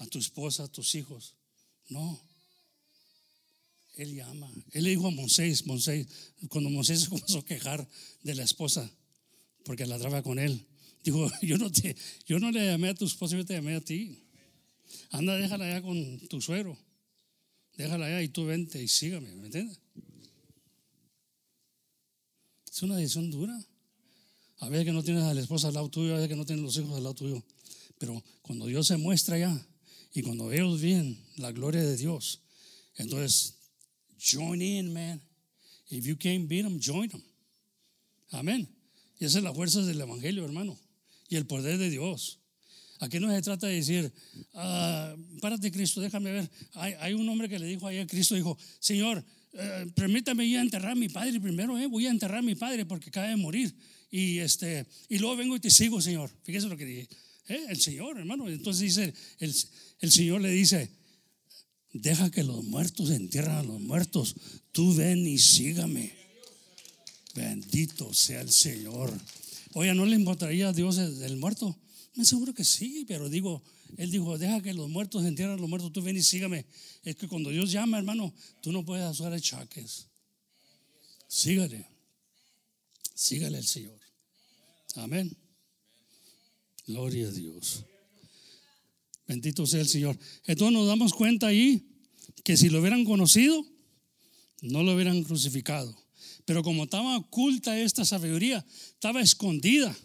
a 0.00 0.06
tu 0.06 0.18
esposa, 0.18 0.64
a 0.64 0.68
tus 0.68 0.94
hijos. 0.94 1.36
No. 1.88 2.20
Él 3.96 4.14
llama. 4.14 4.50
Él 4.72 4.84
le 4.84 4.90
dijo 4.90 5.06
a 5.06 5.10
Moisés, 5.10 5.66
Moisés, 5.66 6.06
cuando 6.48 6.70
Moisés 6.70 7.02
se 7.02 7.08
comenzó 7.10 7.38
a 7.38 7.44
quejar 7.44 7.86
de 8.22 8.34
la 8.34 8.42
esposa, 8.42 8.90
porque 9.64 9.86
la 9.86 9.98
traba 9.98 10.22
con 10.22 10.38
él, 10.38 10.66
dijo, 11.04 11.30
yo 11.42 11.58
no, 11.58 11.70
te, 11.70 11.94
yo 12.26 12.38
no 12.38 12.50
le 12.50 12.66
llamé 12.66 12.88
a 12.88 12.94
tu 12.94 13.04
esposa, 13.04 13.36
yo 13.36 13.44
te 13.44 13.54
llamé 13.54 13.76
a 13.76 13.80
ti. 13.80 14.24
Anda, 15.10 15.36
déjala 15.36 15.66
allá 15.66 15.82
con 15.82 16.18
tu 16.28 16.40
suero. 16.40 16.76
Déjala 17.76 18.06
allá 18.06 18.22
y 18.22 18.28
tú 18.28 18.46
vente 18.46 18.82
y 18.82 18.88
sígame, 18.88 19.34
¿me 19.36 19.46
entiendes? 19.46 19.78
Es 22.70 22.82
una 22.82 22.96
decisión 22.96 23.30
dura. 23.30 23.58
A 24.60 24.68
veces 24.68 24.86
que 24.86 24.92
no 24.92 25.02
tienes 25.02 25.24
a 25.24 25.34
la 25.34 25.40
esposa 25.40 25.68
al 25.68 25.74
lado 25.74 25.88
tuyo, 25.88 26.12
a 26.12 26.16
veces 26.16 26.28
que 26.28 26.36
no 26.36 26.44
tienes 26.44 26.64
los 26.64 26.76
hijos 26.76 26.96
al 26.96 27.02
lado 27.02 27.14
tuyo. 27.14 27.42
Pero 27.98 28.22
cuando 28.42 28.66
Dios 28.66 28.86
se 28.86 28.96
muestra 28.96 29.36
allá 29.36 29.66
y 30.12 30.22
cuando 30.22 30.50
ellos 30.52 30.80
ven 30.80 31.18
la 31.36 31.52
gloria 31.52 31.82
de 31.82 31.96
Dios, 31.96 32.40
entonces, 32.96 33.54
join 34.18 34.60
in, 34.60 34.92
man. 34.92 35.20
If 35.88 36.04
you 36.04 36.16
can't 36.16 36.46
beat 36.48 36.64
them, 36.64 36.78
join 36.78 37.08
them. 37.08 37.22
Amén. 38.30 38.68
Y 39.18 39.24
esa 39.24 39.38
es 39.38 39.44
la 39.44 39.52
fuerza 39.52 39.82
del 39.82 40.00
Evangelio, 40.00 40.44
hermano. 40.44 40.78
Y 41.28 41.36
el 41.36 41.46
poder 41.46 41.78
de 41.78 41.90
Dios. 41.90 42.38
Aquí 43.00 43.18
no 43.18 43.34
se 43.34 43.40
trata 43.40 43.66
de 43.66 43.76
decir, 43.76 44.12
ah, 44.54 45.16
párate 45.40 45.72
Cristo, 45.72 46.00
déjame 46.00 46.30
ver. 46.32 46.50
Hay, 46.74 47.14
un 47.14 47.26
hombre 47.28 47.48
que 47.48 47.58
le 47.58 47.66
dijo 47.66 47.88
a 47.88 48.06
Cristo, 48.06 48.34
dijo, 48.34 48.58
Señor, 48.78 49.24
eh, 49.54 49.86
permítame 49.94 50.44
ir 50.44 50.58
a 50.58 50.60
enterrar 50.60 50.92
a 50.92 50.94
mi 50.94 51.08
padre 51.08 51.40
primero, 51.40 51.78
eh, 51.78 51.86
voy 51.86 52.06
a 52.06 52.10
enterrar 52.10 52.38
a 52.38 52.42
mi 52.42 52.54
padre 52.54 52.84
porque 52.84 53.08
acaba 53.08 53.28
de 53.28 53.36
morir. 53.36 53.74
Y, 54.10 54.38
este, 54.38 54.86
y 55.08 55.18
luego 55.18 55.36
vengo 55.36 55.56
y 55.56 55.60
te 55.60 55.70
sigo, 55.70 56.00
Señor. 56.02 56.30
Fíjese 56.42 56.68
lo 56.68 56.76
que 56.76 56.84
dije. 56.84 57.08
Eh, 57.50 57.66
el 57.68 57.80
Señor, 57.80 58.16
hermano. 58.16 58.48
Entonces 58.48 58.82
dice, 58.82 59.12
el, 59.40 60.12
Señor 60.12 60.40
le 60.40 60.52
dice, 60.52 60.88
deja 61.92 62.30
que 62.30 62.44
los 62.44 62.62
muertos 62.62 63.10
entierran 63.10 63.56
a 63.56 63.62
los 63.64 63.80
muertos. 63.80 64.36
Tú 64.70 64.94
ven 64.94 65.26
y 65.26 65.36
sígame. 65.36 66.14
Bendito 67.34 68.14
sea 68.14 68.40
el 68.40 68.52
Señor. 68.52 69.12
Oye, 69.72 69.92
¿no 69.94 70.06
le 70.06 70.14
importaría 70.14 70.68
a 70.68 70.72
Dios 70.72 70.98
el, 70.98 71.36
muerto? 71.38 71.76
Me 72.14 72.24
seguro 72.24 72.54
que 72.54 72.64
sí, 72.64 73.04
pero 73.08 73.28
digo, 73.28 73.64
Él 73.96 74.12
dijo, 74.12 74.38
deja 74.38 74.62
que 74.62 74.72
los 74.72 74.88
muertos 74.88 75.24
entierren 75.24 75.56
a 75.56 75.60
los 75.60 75.68
muertos, 75.68 75.92
tú 75.92 76.02
ven 76.02 76.16
y 76.16 76.22
sígame. 76.22 76.66
Es 77.02 77.16
que 77.16 77.26
cuando 77.26 77.50
Dios 77.50 77.72
llama, 77.72 77.98
hermano, 77.98 78.32
tú 78.60 78.70
no 78.70 78.84
puedes 78.84 79.04
hacer 79.04 79.32
achaques. 79.32 80.06
Sígale. 81.26 81.84
Sígale 83.12 83.58
al 83.58 83.66
Señor. 83.66 83.98
Amén. 84.94 85.36
Gloria 86.86 87.28
a 87.28 87.30
Dios. 87.30 87.84
Bendito 89.26 89.66
sea 89.66 89.80
el 89.80 89.88
Señor. 89.88 90.18
Entonces 90.44 90.76
nos 90.76 90.88
damos 90.88 91.12
cuenta 91.12 91.46
ahí 91.46 91.86
que 92.42 92.56
si 92.56 92.68
lo 92.68 92.80
hubieran 92.80 93.04
conocido, 93.04 93.64
no 94.62 94.82
lo 94.82 94.94
hubieran 94.94 95.22
crucificado. 95.22 95.96
Pero 96.44 96.62
como 96.62 96.84
estaba 96.84 97.16
oculta 97.16 97.78
esta 97.78 98.04
sabiduría, 98.04 98.64
estaba 98.94 99.20
escondida 99.20 99.96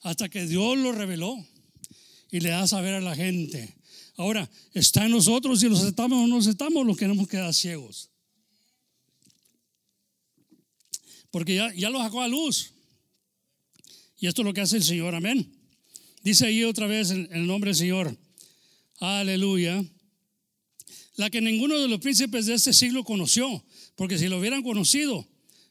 hasta 0.00 0.28
que 0.28 0.46
Dios 0.46 0.78
lo 0.78 0.92
reveló 0.92 1.36
y 2.30 2.40
le 2.40 2.50
da 2.50 2.62
a 2.62 2.68
saber 2.68 2.94
a 2.94 3.00
la 3.00 3.14
gente. 3.14 3.76
Ahora, 4.16 4.50
está 4.72 5.04
en 5.04 5.10
nosotros 5.10 5.60
si 5.60 5.68
los 5.68 5.80
aceptamos 5.80 6.24
o 6.24 6.26
no 6.26 6.38
aceptamos, 6.38 6.86
los 6.86 6.96
queremos 6.96 7.28
quedar 7.28 7.52
ciegos. 7.52 8.10
Porque 11.30 11.54
ya, 11.56 11.74
ya 11.74 11.90
lo 11.90 11.98
sacó 11.98 12.22
a 12.22 12.28
luz. 12.28 12.72
Y 14.18 14.26
esto 14.26 14.40
es 14.40 14.46
lo 14.46 14.54
que 14.54 14.62
hace 14.62 14.78
el 14.78 14.84
Señor, 14.84 15.14
amén. 15.14 15.55
Dice 16.26 16.44
ahí 16.44 16.64
otra 16.64 16.88
vez 16.88 17.12
en 17.12 17.28
el 17.30 17.46
nombre 17.46 17.68
del 17.68 17.76
Señor, 17.76 18.18
aleluya, 18.98 19.80
la 21.14 21.30
que 21.30 21.40
ninguno 21.40 21.78
de 21.78 21.86
los 21.86 22.00
príncipes 22.00 22.46
de 22.46 22.54
este 22.54 22.72
siglo 22.72 23.04
conoció, 23.04 23.64
porque 23.94 24.18
si 24.18 24.26
lo 24.26 24.40
hubieran 24.40 24.64
conocido, 24.64 25.24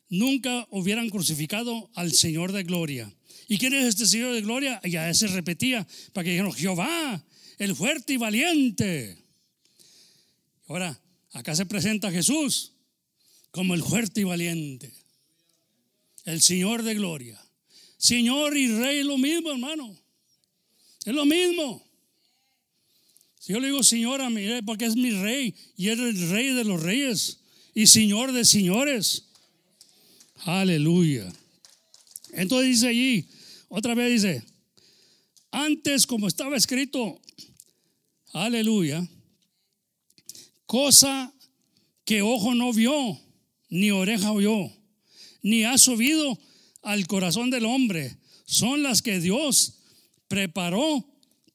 nunca 0.07 0.65
hubieran 0.72 1.10
crucificado 1.10 1.91
al 1.94 2.14
Señor 2.14 2.53
de 2.53 2.64
gloria. 2.64 3.14
¿Y 3.49 3.57
quién 3.57 3.73
es 3.73 3.84
este 3.84 4.06
Señor 4.06 4.34
de 4.34 4.40
gloria? 4.44 4.80
Ya 4.86 5.14
se 5.14 5.27
repetía 5.27 5.86
para 6.14 6.23
que 6.23 6.32
dijeran, 6.32 6.53
Jehová, 6.53 7.22
el 7.57 7.76
fuerte 7.76 8.14
y 8.14 8.18
valiente. 8.18 9.18
Ahora, 10.69 10.98
acá 11.34 11.53
se 11.53 11.65
presenta 11.65 12.14
Jesús 12.14 12.72
como 13.52 13.73
el 13.73 13.84
fuerte 13.84 14.22
y 14.22 14.23
valiente, 14.23 14.94
el 16.23 16.41
Señor 16.41 16.84
de 16.84 16.94
gloria. 16.94 17.45
Señor 17.98 18.56
y 18.56 18.68
Rey 18.69 19.03
lo 19.03 19.18
mismo, 19.18 19.52
hermano. 19.52 20.05
Es 21.06 21.14
lo 21.14 21.26
mismo. 21.26 21.86
Si 23.40 23.53
yo 23.53 23.60
le 23.60 23.68
digo 23.68 23.84
Señor 23.84 24.22
a 24.22 24.30
mi 24.32 24.48
rey, 24.48 24.64
porque 24.64 24.86
es 24.86 24.95
mi 24.95 25.11
rey 25.11 25.53
y 25.77 25.90
es 25.90 25.99
el 25.99 26.30
rey 26.30 26.53
de 26.53 26.64
los 26.64 26.82
reyes 26.82 27.40
y 27.76 27.86
Señor 27.86 28.32
de 28.32 28.44
señores. 28.44 29.26
Aleluya. 30.45 31.32
Entonces 32.34 32.69
dice 32.69 32.88
allí, 32.88 33.30
otra 33.69 33.94
vez 33.94 34.22
dice, 34.22 34.44
antes 35.52 36.07
como 36.07 36.27
estaba 36.27 36.57
escrito, 36.57 37.22
aleluya, 38.34 39.07
cosa 40.65 41.34
que 42.03 42.22
ojo 42.22 42.56
no 42.56 42.73
vio, 42.73 43.19
ni 43.69 43.91
oreja 43.91 44.32
oyó, 44.32 44.72
ni 45.41 45.64
ha 45.64 45.77
subido 45.77 46.38
al 46.82 47.07
corazón 47.07 47.52
del 47.52 47.65
hombre, 47.65 48.18
son 48.45 48.84
las 48.84 49.02
que 49.02 49.19
Dios 49.19 49.76
preparó 50.36 51.02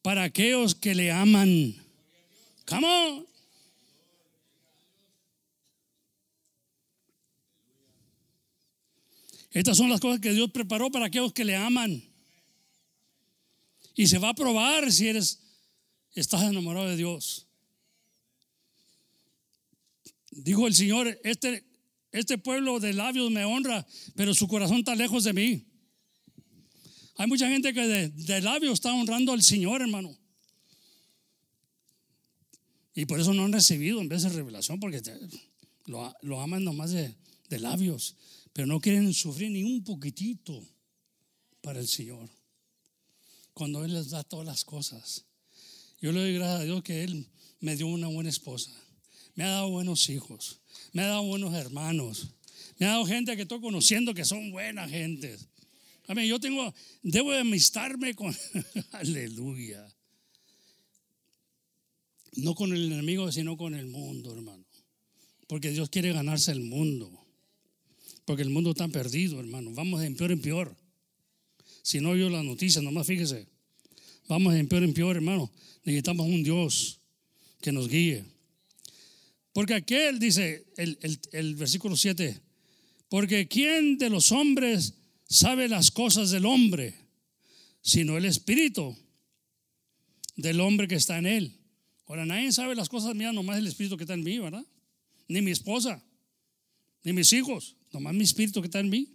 para 0.01 0.23
aquellos 0.23 0.74
que 0.74 0.94
le 0.94 1.12
aman. 1.12 1.77
Come 2.66 2.86
on. 2.86 3.27
Estas 9.51 9.77
son 9.77 9.90
las 9.90 10.01
cosas 10.01 10.19
que 10.20 10.32
Dios 10.32 10.51
preparó 10.51 10.90
para 10.90 11.07
aquellos 11.07 11.35
que 11.35 11.44
le 11.44 11.57
aman. 11.57 12.02
Y 13.94 14.07
se 14.07 14.16
va 14.16 14.31
a 14.31 14.35
probar 14.35 14.90
si 14.90 15.09
eres 15.09 15.40
estás 16.15 16.43
enamorado 16.44 16.89
de 16.89 16.97
Dios. 16.97 17.47
Dijo 20.31 20.66
el 20.66 20.74
Señor, 20.74 21.20
este 21.23 21.66
este 22.12 22.39
pueblo 22.39 22.81
de 22.81 22.94
labios 22.94 23.31
me 23.31 23.44
honra, 23.44 23.86
pero 24.16 24.32
su 24.32 24.48
corazón 24.48 24.78
está 24.78 24.94
lejos 24.94 25.24
de 25.24 25.35
mí. 25.35 25.69
Hay 27.20 27.26
mucha 27.26 27.51
gente 27.51 27.74
que 27.74 27.86
de, 27.86 28.09
de 28.09 28.72
está 28.72 28.94
honrando 28.94 29.32
al 29.34 29.42
Señor, 29.42 29.82
hermano. 29.82 30.16
Y 32.94 33.05
por 33.05 33.20
eso 33.20 33.34
no 33.34 33.44
han 33.44 33.52
recibido 33.52 34.01
en 34.01 34.09
vez 34.09 34.22
de 34.22 34.30
revelación, 34.30 34.80
porque 34.80 35.02
te- 35.02 35.18
lo, 35.84 36.14
lo 36.22 36.40
aman 36.40 36.64
nomás 36.64 36.92
de, 36.92 37.14
de 37.51 37.59
labios, 37.59 38.16
pero 38.55 38.66
no 38.66 38.80
quieren 38.80 39.12
sufrir 39.12 39.51
ni 39.51 39.62
un 39.62 39.84
poquitito 39.84 40.66
para 41.60 41.78
el 41.80 41.88
Señor. 41.88 42.26
Cuando 43.52 43.84
Él 43.84 43.92
les 43.92 44.09
da 44.09 44.24
todas 44.24 44.47
las 44.47 44.64
cosas. 44.64 45.26
Yo 46.01 46.12
le 46.12 46.20
doy 46.20 46.32
gracias 46.32 46.60
a 46.62 46.64
Dios 46.64 46.82
que 46.82 47.05
Él 47.05 47.26
me 47.60 47.76
dio 47.76 47.86
una 47.88 48.09
buena 48.09 48.30
esposa, 48.30 48.70
me 49.34 49.44
ha 49.44 49.48
dado 49.48 49.68
buenos 49.68 50.09
hijos, 50.09 50.62
me 50.94 51.02
ha 51.02 51.09
dado 51.09 51.24
buenos 51.24 51.52
hermanos, 51.52 52.28
me 52.78 52.86
ha 52.86 52.92
dado 52.92 53.05
gente 53.05 53.36
que 53.36 53.42
estoy 53.42 53.60
conociendo 53.60 54.14
que 54.14 54.24
son 54.24 54.51
buenas 54.52 54.90
gentes. 54.90 55.49
Amén. 56.10 56.26
Yo 56.26 56.40
tengo, 56.40 56.74
debo 57.04 57.30
de 57.30 57.38
amistarme 57.38 58.16
con, 58.16 58.36
aleluya. 58.90 59.86
No 62.32 62.56
con 62.56 62.72
el 62.72 62.90
enemigo, 62.90 63.30
sino 63.30 63.56
con 63.56 63.76
el 63.76 63.86
mundo, 63.86 64.32
hermano. 64.32 64.64
Porque 65.46 65.70
Dios 65.70 65.88
quiere 65.88 66.12
ganarse 66.12 66.50
el 66.50 66.62
mundo. 66.62 67.12
Porque 68.24 68.42
el 68.42 68.50
mundo 68.50 68.70
está 68.70 68.88
perdido, 68.88 69.38
hermano. 69.38 69.70
Vamos 69.72 70.00
de 70.00 70.08
en 70.08 70.16
peor 70.16 70.32
en 70.32 70.40
peor. 70.40 70.76
Si 71.82 72.00
no 72.00 72.10
oyó 72.10 72.28
las 72.28 72.44
noticias, 72.44 72.82
nomás 72.82 73.06
fíjese. 73.06 73.46
Vamos 74.26 74.52
de 74.54 74.58
en 74.58 74.68
peor 74.68 74.82
en 74.82 74.94
peor, 74.94 75.14
hermano. 75.14 75.48
Necesitamos 75.84 76.26
un 76.26 76.42
Dios 76.42 76.98
que 77.60 77.70
nos 77.70 77.88
guíe. 77.88 78.24
Porque 79.52 79.74
aquel 79.74 80.18
dice 80.18 80.66
el, 80.76 80.98
el- 81.02 81.20
el 81.30 81.54
versículo 81.54 81.96
7, 81.96 82.40
porque 83.08 83.46
¿quién 83.46 83.96
de 83.96 84.10
los 84.10 84.32
hombres 84.32 84.94
sabe 85.31 85.69
las 85.69 85.90
cosas 85.90 86.31
del 86.31 86.44
hombre? 86.44 86.94
Sino 87.81 88.19
el 88.19 88.27
espíritu 88.27 88.94
del 90.36 90.61
hombre 90.61 90.89
que 90.89 90.97
está 90.97 91.16
en 91.19 91.27
él. 91.27 91.57
Ahora, 92.07 92.27
nadie 92.27 92.52
sabe 92.52 92.74
las 92.74 92.89
cosas 92.89 93.15
mías, 93.15 93.32
nomás 93.32 93.59
el 93.59 93.66
espíritu 93.66 93.97
que 93.97 94.02
está 94.02 94.15
en 94.15 94.24
mí, 94.24 94.39
¿verdad? 94.39 94.66
Ni 95.28 95.40
mi 95.40 95.52
esposa, 95.52 96.05
ni 97.05 97.12
mis 97.12 97.32
hijos, 97.32 97.77
nomás 97.93 98.12
mi 98.15 98.24
espíritu 98.24 98.61
que 98.61 98.66
está 98.66 98.81
en 98.81 98.90
mí. 98.90 99.09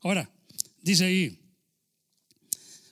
Ahora, 0.00 0.30
dice 0.80 1.04
ahí, 1.04 1.38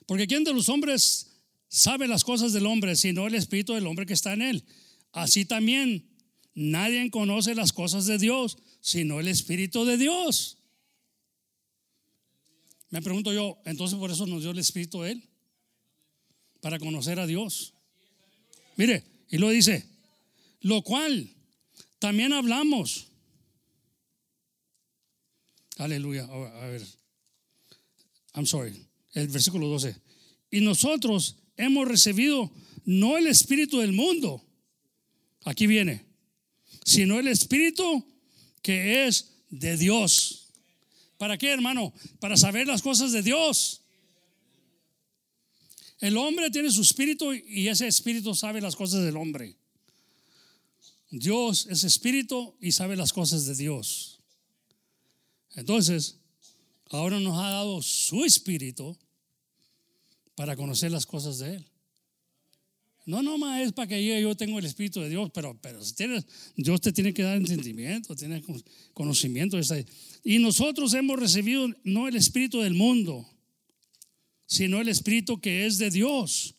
porque 0.05 0.27
¿quién 0.27 0.43
de 0.43 0.53
los 0.53 0.69
hombres 0.69 1.41
sabe 1.67 2.07
las 2.07 2.23
cosas 2.23 2.53
del 2.53 2.67
hombre, 2.67 2.95
sino 2.95 3.25
el 3.25 3.33
espíritu 3.33 3.73
del 3.73 3.87
hombre 3.87 4.05
que 4.05 4.13
está 4.13 4.33
en 4.33 4.43
él? 4.43 4.63
Así 5.11 5.45
también, 5.45 6.07
nadie 6.53 7.09
conoce 7.09 7.55
las 7.55 7.73
cosas 7.73 8.05
de 8.05 8.19
Dios, 8.19 8.59
sino 8.79 9.19
el 9.19 9.27
espíritu 9.27 9.85
de 9.85 9.97
Dios. 9.97 10.59
Me 12.89 13.01
pregunto 13.01 13.33
yo, 13.33 13.57
entonces 13.65 13.97
por 13.97 14.11
eso 14.11 14.25
nos 14.25 14.41
dio 14.41 14.51
el 14.51 14.59
espíritu 14.59 15.01
a 15.01 15.09
él, 15.09 15.27
para 16.61 16.79
conocer 16.79 17.19
a 17.19 17.27
Dios. 17.27 17.73
Mire, 18.77 19.03
y 19.29 19.37
lo 19.37 19.49
dice, 19.49 19.87
lo 20.61 20.81
cual 20.81 21.29
también 21.99 22.33
hablamos. 22.33 23.07
Aleluya. 25.77 26.25
A 26.25 26.67
ver, 26.67 26.85
I'm 28.33 28.45
sorry. 28.45 28.85
El 29.13 29.27
versículo 29.27 29.67
12. 29.67 29.95
Y 30.51 30.61
nosotros 30.61 31.37
hemos 31.57 31.87
recibido 31.87 32.51
no 32.85 33.17
el 33.17 33.27
espíritu 33.27 33.79
del 33.79 33.93
mundo. 33.93 34.45
Aquí 35.43 35.67
viene. 35.67 36.05
Sino 36.83 37.19
el 37.19 37.27
espíritu 37.27 38.05
que 38.61 39.07
es 39.07 39.31
de 39.49 39.77
Dios. 39.77 40.44
¿Para 41.17 41.37
qué, 41.37 41.51
hermano? 41.51 41.93
Para 42.19 42.37
saber 42.37 42.67
las 42.67 42.81
cosas 42.81 43.11
de 43.11 43.21
Dios. 43.21 43.81
El 45.99 46.17
hombre 46.17 46.51
tiene 46.51 46.69
su 46.71 46.81
espíritu 46.81 47.33
y 47.33 47.67
ese 47.67 47.87
espíritu 47.87 48.35
sabe 48.35 48.61
las 48.61 48.75
cosas 48.75 49.03
del 49.03 49.17
hombre. 49.17 49.55
Dios 51.09 51.67
es 51.69 51.83
espíritu 51.83 52.55
y 52.59 52.71
sabe 52.73 52.95
las 52.95 53.13
cosas 53.13 53.45
de 53.45 53.55
Dios. 53.55 54.19
Entonces, 55.53 56.19
ahora 56.89 57.19
nos 57.19 57.39
ha 57.39 57.49
dado 57.49 57.81
su 57.81 58.25
espíritu 58.25 58.97
para 60.35 60.55
conocer 60.57 60.91
las 60.91 61.05
cosas 61.05 61.39
de 61.39 61.55
Él. 61.55 61.71
No 63.05 63.21
nomás 63.21 63.61
es 63.61 63.71
para 63.71 63.87
que 63.87 64.19
yo, 64.19 64.35
tengo 64.35 64.57
el 64.57 64.65
espíritu 64.65 64.99
de 64.99 65.09
Dios, 65.09 65.29
pero, 65.31 65.55
pero 65.61 65.83
si 65.83 65.93
tienes- 65.93 66.25
Dios 66.55 66.81
te 66.81 66.91
tiene 66.91 67.13
que 67.13 67.21
dar 67.21 67.37
entendimiento, 67.37 68.15
tiene 68.15 68.41
con- 68.41 68.63
conocimiento. 68.93 69.59
Y 70.23 70.39
nosotros 70.39 70.93
hemos 70.95 71.19
recibido 71.19 71.67
no 71.83 72.07
el 72.07 72.15
espíritu 72.15 72.61
del 72.61 72.73
mundo, 72.73 73.29
sino 74.47 74.81
el 74.81 74.89
espíritu 74.89 75.39
que 75.39 75.67
es 75.67 75.77
de 75.77 75.91
Dios, 75.91 76.55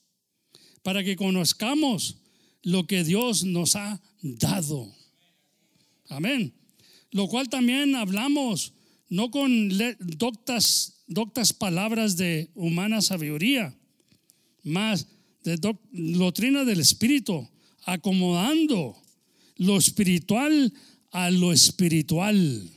para 0.83 1.03
que 1.03 1.17
conozcamos 1.17 2.19
lo 2.63 2.87
que 2.87 3.03
Dios 3.03 3.45
nos 3.45 3.75
ha 3.75 4.01
dado. 4.23 4.95
Amén. 6.09 6.55
Lo 7.11 7.27
cual 7.27 7.49
también 7.49 7.97
hablamos, 7.97 8.73
no 9.09 9.33
con 9.33 9.69
doctas, 9.99 11.03
doctas 11.09 11.53
palabras 11.53 12.17
de 12.17 12.51
humana 12.55 13.03
sabiduría, 13.03 13.77
más 14.63 15.09
de 15.51 15.57
doc- 15.57 15.81
doctrina 15.93 16.65
del 16.65 16.81
Espíritu, 16.81 17.49
acomodando 17.85 18.97
lo 19.57 19.77
espiritual 19.79 20.73
a 21.13 21.31
lo 21.31 21.53
espiritual. 21.53 22.69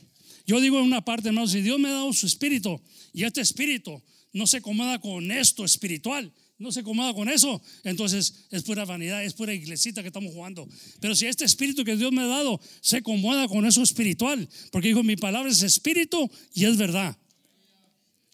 Yo 0.46 0.60
digo 0.60 0.78
en 0.78 0.84
una 0.84 1.04
parte, 1.04 1.28
hermano, 1.28 1.46
si 1.48 1.60
Dios 1.62 1.78
me 1.78 1.88
ha 1.88 1.92
dado 1.92 2.12
su 2.12 2.26
espíritu 2.26 2.80
y 3.12 3.24
este 3.24 3.40
espíritu 3.40 4.00
no 4.32 4.46
se 4.46 4.58
acomoda 4.58 5.00
con 5.00 5.30
esto 5.30 5.64
espiritual, 5.64 6.32
no 6.58 6.70
se 6.72 6.80
acomoda 6.80 7.12
con 7.14 7.28
eso, 7.28 7.60
entonces 7.84 8.46
es 8.50 8.62
pura 8.62 8.84
vanidad, 8.84 9.24
es 9.24 9.34
pura 9.34 9.52
iglesita 9.54 10.02
que 10.02 10.08
estamos 10.08 10.32
jugando. 10.32 10.68
Pero 11.00 11.14
si 11.16 11.26
este 11.26 11.44
espíritu 11.44 11.84
que 11.84 11.96
Dios 11.96 12.12
me 12.12 12.22
ha 12.22 12.26
dado 12.26 12.60
se 12.80 12.98
acomoda 12.98 13.48
con 13.48 13.66
eso 13.66 13.82
espiritual, 13.82 14.48
porque 14.70 14.88
dijo, 14.88 15.02
mi 15.02 15.16
palabra 15.16 15.50
es 15.50 15.62
espíritu 15.62 16.30
y 16.54 16.64
es 16.66 16.76
verdad. 16.76 17.16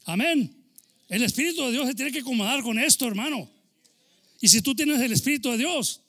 Amén. 0.05 0.53
El 1.09 1.23
espíritu 1.23 1.65
de 1.67 1.73
Dios 1.73 1.87
se 1.87 1.95
tiene 1.95 2.13
que 2.13 2.21
acomodar 2.21 2.63
con 2.63 2.79
esto, 2.79 3.07
hermano. 3.07 3.49
Y 4.41 4.49
si 4.49 4.63
tú 4.63 4.75
tienes 4.75 5.01
el 5.01 5.13
espíritu 5.13 5.51
de 5.51 5.59
Dios, 5.59 6.03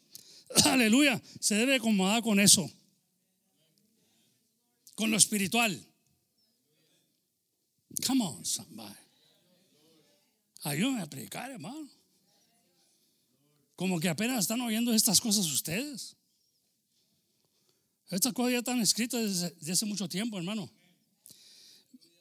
aleluya, 0.65 1.21
se 1.39 1.55
debe 1.55 1.75
acomodar 1.75 2.21
con 2.21 2.39
eso. 2.39 2.69
Con 4.95 5.11
lo 5.11 5.17
espiritual. 5.17 5.85
Come 8.05 8.23
on, 8.23 8.45
somebody. 8.45 8.95
Ayúdame 10.63 11.01
a 11.01 11.09
predicar, 11.09 11.51
hermano. 11.51 11.89
Como 13.75 13.99
que 13.99 14.09
apenas 14.09 14.39
están 14.39 14.59
oyendo 14.61 14.93
estas 14.93 15.21
cosas 15.21 15.45
ustedes. 15.45 16.15
Estas 18.09 18.33
cosas 18.33 18.53
ya 18.53 18.59
están 18.59 18.79
escritas 18.81 19.21
desde, 19.21 19.55
desde 19.55 19.73
hace 19.73 19.85
mucho 19.85 20.09
tiempo, 20.09 20.37
hermano. 20.37 20.69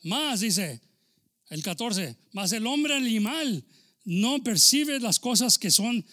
Más 0.02 0.40
dice 0.40 0.80
el 1.48 1.62
14, 1.62 2.16
más 2.32 2.52
el 2.52 2.66
hombre 2.66 2.94
animal 2.94 3.64
no 4.06 4.42
percibe 4.42 4.98
las 5.00 5.18
cosas 5.18 5.58
que 5.58 5.70
son 5.70 6.06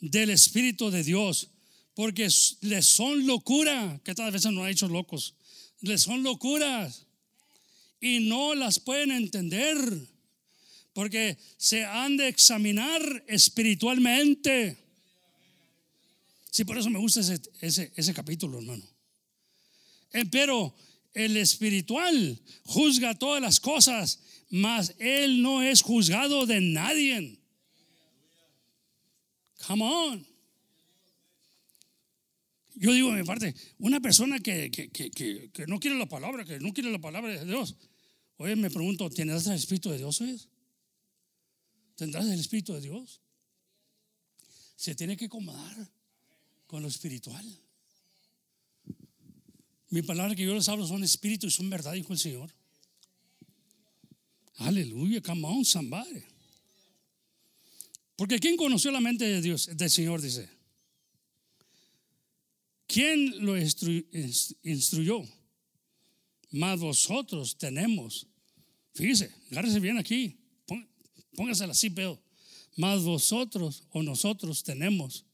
del 0.00 0.30
Espíritu 0.30 0.90
de 0.90 1.04
Dios, 1.04 1.50
porque 1.94 2.28
les 2.62 2.86
son 2.86 3.26
locura, 3.26 4.00
que 4.02 4.14
tal 4.14 4.32
veces 4.32 4.50
no 4.50 4.64
ha 4.64 4.70
hecho 4.70 4.88
locos, 4.88 5.34
les 5.80 6.02
son 6.02 6.22
locuras 6.22 7.06
y 8.00 8.20
no 8.20 8.54
las 8.54 8.80
pueden 8.80 9.12
entender, 9.12 9.76
porque 10.94 11.36
se 11.58 11.84
han 11.84 12.16
de 12.16 12.28
examinar 12.28 13.24
espiritualmente. 13.28 14.78
Sí, 16.50 16.64
por 16.64 16.78
eso 16.78 16.88
me 16.88 16.98
gusta 16.98 17.20
ese, 17.20 17.40
ese, 17.60 17.92
ese 17.94 18.14
capítulo, 18.14 18.58
hermano. 18.58 18.84
Eh, 20.12 20.24
Pero 20.30 20.74
el 21.12 21.36
espiritual 21.36 22.40
juzga 22.64 23.18
todas 23.18 23.42
las 23.42 23.60
cosas, 23.60 24.20
mas 24.54 24.94
él 25.00 25.42
no 25.42 25.62
es 25.62 25.82
juzgado 25.82 26.46
de 26.46 26.60
nadie. 26.60 27.40
Come 29.66 29.82
on. 29.82 30.26
Yo 32.76 32.92
digo 32.92 33.10
de 33.10 33.22
mi 33.22 33.24
parte, 33.24 33.52
una 33.78 33.98
persona 33.98 34.38
que, 34.38 34.70
que, 34.70 34.90
que, 34.90 35.10
que, 35.50 35.66
no 35.66 35.80
quiere 35.80 35.98
la 35.98 36.06
palabra, 36.06 36.44
que 36.44 36.60
no 36.60 36.72
quiere 36.72 36.92
la 36.92 37.00
palabra 37.00 37.32
de 37.32 37.44
Dios, 37.44 37.74
oye, 38.36 38.54
me 38.54 38.70
pregunto, 38.70 39.10
¿tendrás 39.10 39.44
el 39.48 39.54
Espíritu 39.54 39.90
de 39.90 39.98
Dios? 39.98 40.20
Oyes? 40.20 40.48
¿Tendrás 41.96 42.26
el 42.26 42.38
Espíritu 42.38 42.74
de 42.74 42.80
Dios? 42.80 43.22
Se 44.76 44.94
tiene 44.94 45.16
que 45.16 45.24
acomodar 45.24 45.90
con 46.68 46.80
lo 46.80 46.86
espiritual. 46.86 47.44
Mi 49.90 50.02
palabra 50.02 50.36
que 50.36 50.44
yo 50.44 50.54
les 50.54 50.68
hablo 50.68 50.86
son 50.86 51.02
espíritu 51.02 51.48
y 51.48 51.50
son 51.50 51.68
verdad, 51.70 51.94
dijo 51.94 52.12
el 52.12 52.20
Señor. 52.20 52.54
Aleluya, 54.58 55.20
come 55.20 55.44
on, 55.46 55.64
somebody. 55.64 56.22
Porque 58.16 58.38
¿quién 58.38 58.56
conoció 58.56 58.90
la 58.92 59.00
mente 59.00 59.24
de 59.24 59.40
Dios, 59.42 59.68
del 59.76 59.90
Señor? 59.90 60.20
Dice. 60.20 60.48
¿Quién 62.86 63.44
lo 63.44 63.56
instru- 63.58 64.06
inst- 64.12 64.56
instruyó? 64.62 65.22
Más 66.52 66.78
vosotros 66.78 67.56
tenemos. 67.58 68.28
Fíjese, 68.94 69.34
agárrese 69.50 69.80
bien 69.80 69.98
aquí. 69.98 70.38
Pon- 70.66 70.88
Póngase 71.34 71.64
así, 71.64 71.90
pero 71.90 72.22
más 72.76 73.02
vosotros 73.02 73.82
o 73.90 74.02
nosotros 74.04 74.62
tenemos 74.62 75.24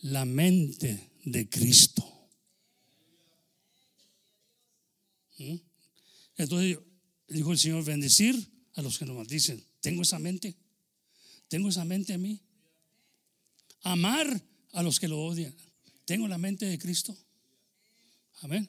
la 0.00 0.24
mente 0.24 1.10
de 1.24 1.46
Cristo. 1.50 2.02
¿Mm? 5.38 5.56
Entonces 6.36 6.78
dijo 7.34 7.52
el 7.52 7.58
Señor, 7.58 7.84
bendecir 7.84 8.50
a 8.74 8.82
los 8.82 8.98
que 8.98 9.06
nos 9.06 9.16
maldicen. 9.16 9.64
Tengo 9.80 10.02
esa 10.02 10.18
mente. 10.18 10.56
Tengo 11.48 11.68
esa 11.68 11.84
mente 11.84 12.14
en 12.14 12.22
mí. 12.22 12.40
Amar 13.82 14.42
a 14.72 14.82
los 14.82 15.00
que 15.00 15.08
lo 15.08 15.20
odian. 15.20 15.54
Tengo 16.04 16.28
la 16.28 16.38
mente 16.38 16.66
de 16.66 16.78
Cristo. 16.78 17.16
Amén. 18.42 18.68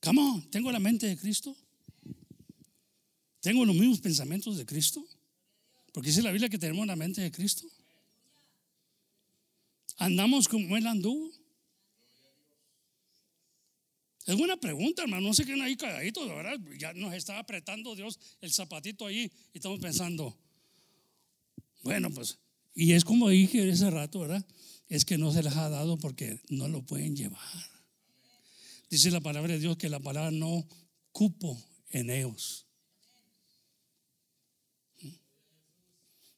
Come 0.00 0.20
on, 0.20 0.50
tengo 0.50 0.70
la 0.72 0.78
mente 0.78 1.06
de 1.06 1.16
Cristo. 1.16 1.56
Tengo 3.40 3.64
los 3.64 3.74
mismos 3.74 4.00
pensamientos 4.00 4.56
de 4.56 4.66
Cristo. 4.66 5.06
Porque 5.92 6.08
dice 6.08 6.22
la 6.22 6.30
Biblia 6.30 6.48
que 6.48 6.58
tenemos 6.58 6.86
la 6.86 6.96
mente 6.96 7.20
de 7.20 7.30
Cristo. 7.30 7.68
Andamos 9.98 10.48
como 10.48 10.76
Él 10.76 10.86
anduvo. 10.86 11.30
Es 14.26 14.36
buena 14.36 14.56
pregunta, 14.56 15.02
hermano. 15.02 15.28
No 15.28 15.34
sé 15.34 15.44
qué 15.44 15.52
ahí 15.60 15.76
calladito, 15.76 16.26
verdad. 16.26 16.58
Ya 16.78 16.92
nos 16.94 17.12
está 17.14 17.38
apretando 17.38 17.94
Dios 17.94 18.18
el 18.40 18.52
zapatito 18.52 19.06
ahí 19.06 19.30
y 19.52 19.58
estamos 19.58 19.78
pensando, 19.80 20.36
bueno, 21.82 22.10
pues, 22.10 22.38
y 22.74 22.92
es 22.92 23.04
como 23.04 23.28
dije 23.28 23.68
ese 23.68 23.90
rato, 23.90 24.20
¿verdad? 24.20 24.44
Es 24.88 25.04
que 25.04 25.18
no 25.18 25.32
se 25.32 25.42
les 25.42 25.54
ha 25.56 25.68
dado 25.68 25.98
porque 25.98 26.40
no 26.48 26.68
lo 26.68 26.82
pueden 26.82 27.16
llevar. 27.16 27.40
Dice 28.88 29.10
la 29.10 29.20
palabra 29.20 29.52
de 29.52 29.60
Dios 29.60 29.76
que 29.76 29.88
la 29.88 30.00
palabra 30.00 30.30
no 30.30 30.66
cupo 31.12 31.62
en 31.90 32.10
ellos. 32.10 32.66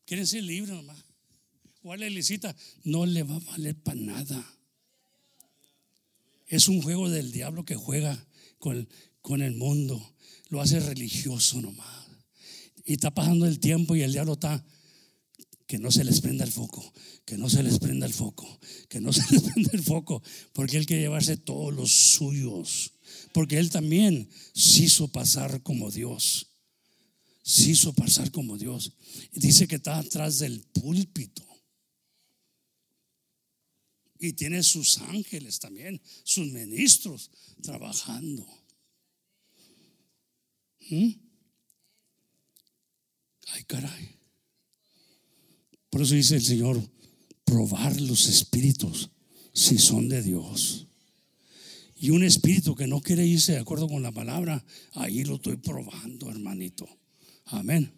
Quieren 0.05 0.27
ser 0.27 0.43
libres 0.43 0.75
nomás. 0.75 1.05
A 1.85 1.97
la 1.97 2.09
no 2.83 3.07
le 3.07 3.23
va 3.23 3.37
a 3.37 3.39
valer 3.39 3.77
para 3.77 4.01
nada. 4.01 4.56
Es 6.47 6.69
un 6.69 6.81
juego 6.81 7.11
del 7.11 7.33
diablo 7.33 7.65
que 7.65 7.75
juega 7.75 8.27
con, 8.59 9.43
el 9.43 9.55
mundo. 9.57 10.15
Lo 10.49 10.61
hace 10.61 10.81
religioso 10.81 11.61
nomás. 11.61 12.07
Y 12.85 12.95
está 12.95 13.13
pasando 13.13 13.47
el 13.47 13.59
tiempo 13.59 13.97
y 13.97 14.03
el 14.03 14.13
diablo 14.13 14.35
está 14.35 14.65
que 15.67 15.79
no 15.79 15.91
se 15.91 16.05
les 16.05 16.21
prenda 16.21 16.45
el 16.45 16.53
foco, 16.53 16.93
que 17.25 17.37
no 17.37 17.51
se 17.51 17.63
les 17.65 17.81
prenda 17.81 18.07
el 18.07 18.15
foco, 18.15 18.61
que 18.89 19.01
no 19.01 19.13
se 19.13 19.25
les 19.33 19.43
prenda 19.43 19.71
el 19.73 19.83
foco, 19.83 20.23
porque 20.53 20.77
Él 20.77 20.87
quiere 20.87 21.03
llevarse 21.03 21.37
todos 21.37 21.75
los 21.75 21.91
suyos, 21.91 22.93
porque 23.33 23.59
Él 23.59 23.71
también 23.71 24.29
se 24.55 24.85
hizo 24.85 25.09
pasar 25.09 25.65
como 25.65 25.91
Dios, 25.91 26.53
se 27.43 27.71
hizo 27.71 27.93
pasar 27.93 28.31
como 28.31 28.57
Dios. 28.57 28.93
Dice 29.33 29.67
que 29.67 29.77
está 29.77 29.99
atrás 29.99 30.39
del 30.39 30.63
púlpito. 30.73 31.45
Y 34.19 34.33
tiene 34.33 34.63
sus 34.63 34.99
ángeles 34.99 35.59
también, 35.59 36.01
sus 36.25 36.47
ministros 36.53 37.31
trabajando. 37.63 38.47
¿Mm? 40.89 41.11
Ay, 43.49 43.65
caray. 43.65 44.17
Por 45.91 46.03
eso 46.03 46.15
dice 46.15 46.37
el 46.37 46.45
Señor, 46.45 46.91
probar 47.45 48.01
los 48.01 48.29
espíritus 48.29 49.11
si 49.53 49.79
son 49.79 50.09
de 50.09 50.23
Dios. 50.23 50.87
Y 51.99 52.11
un 52.11 52.23
espíritu 52.23 52.75
que 52.75 52.87
no 52.87 53.01
quiere 53.01 53.27
irse 53.27 53.53
de 53.53 53.59
acuerdo 53.59 53.89
con 53.89 54.03
la 54.03 54.13
palabra, 54.13 54.63
ahí 54.93 55.25
lo 55.25 55.37
estoy 55.37 55.57
probando, 55.57 56.31
hermanito. 56.31 56.87
Amén. 57.47 57.91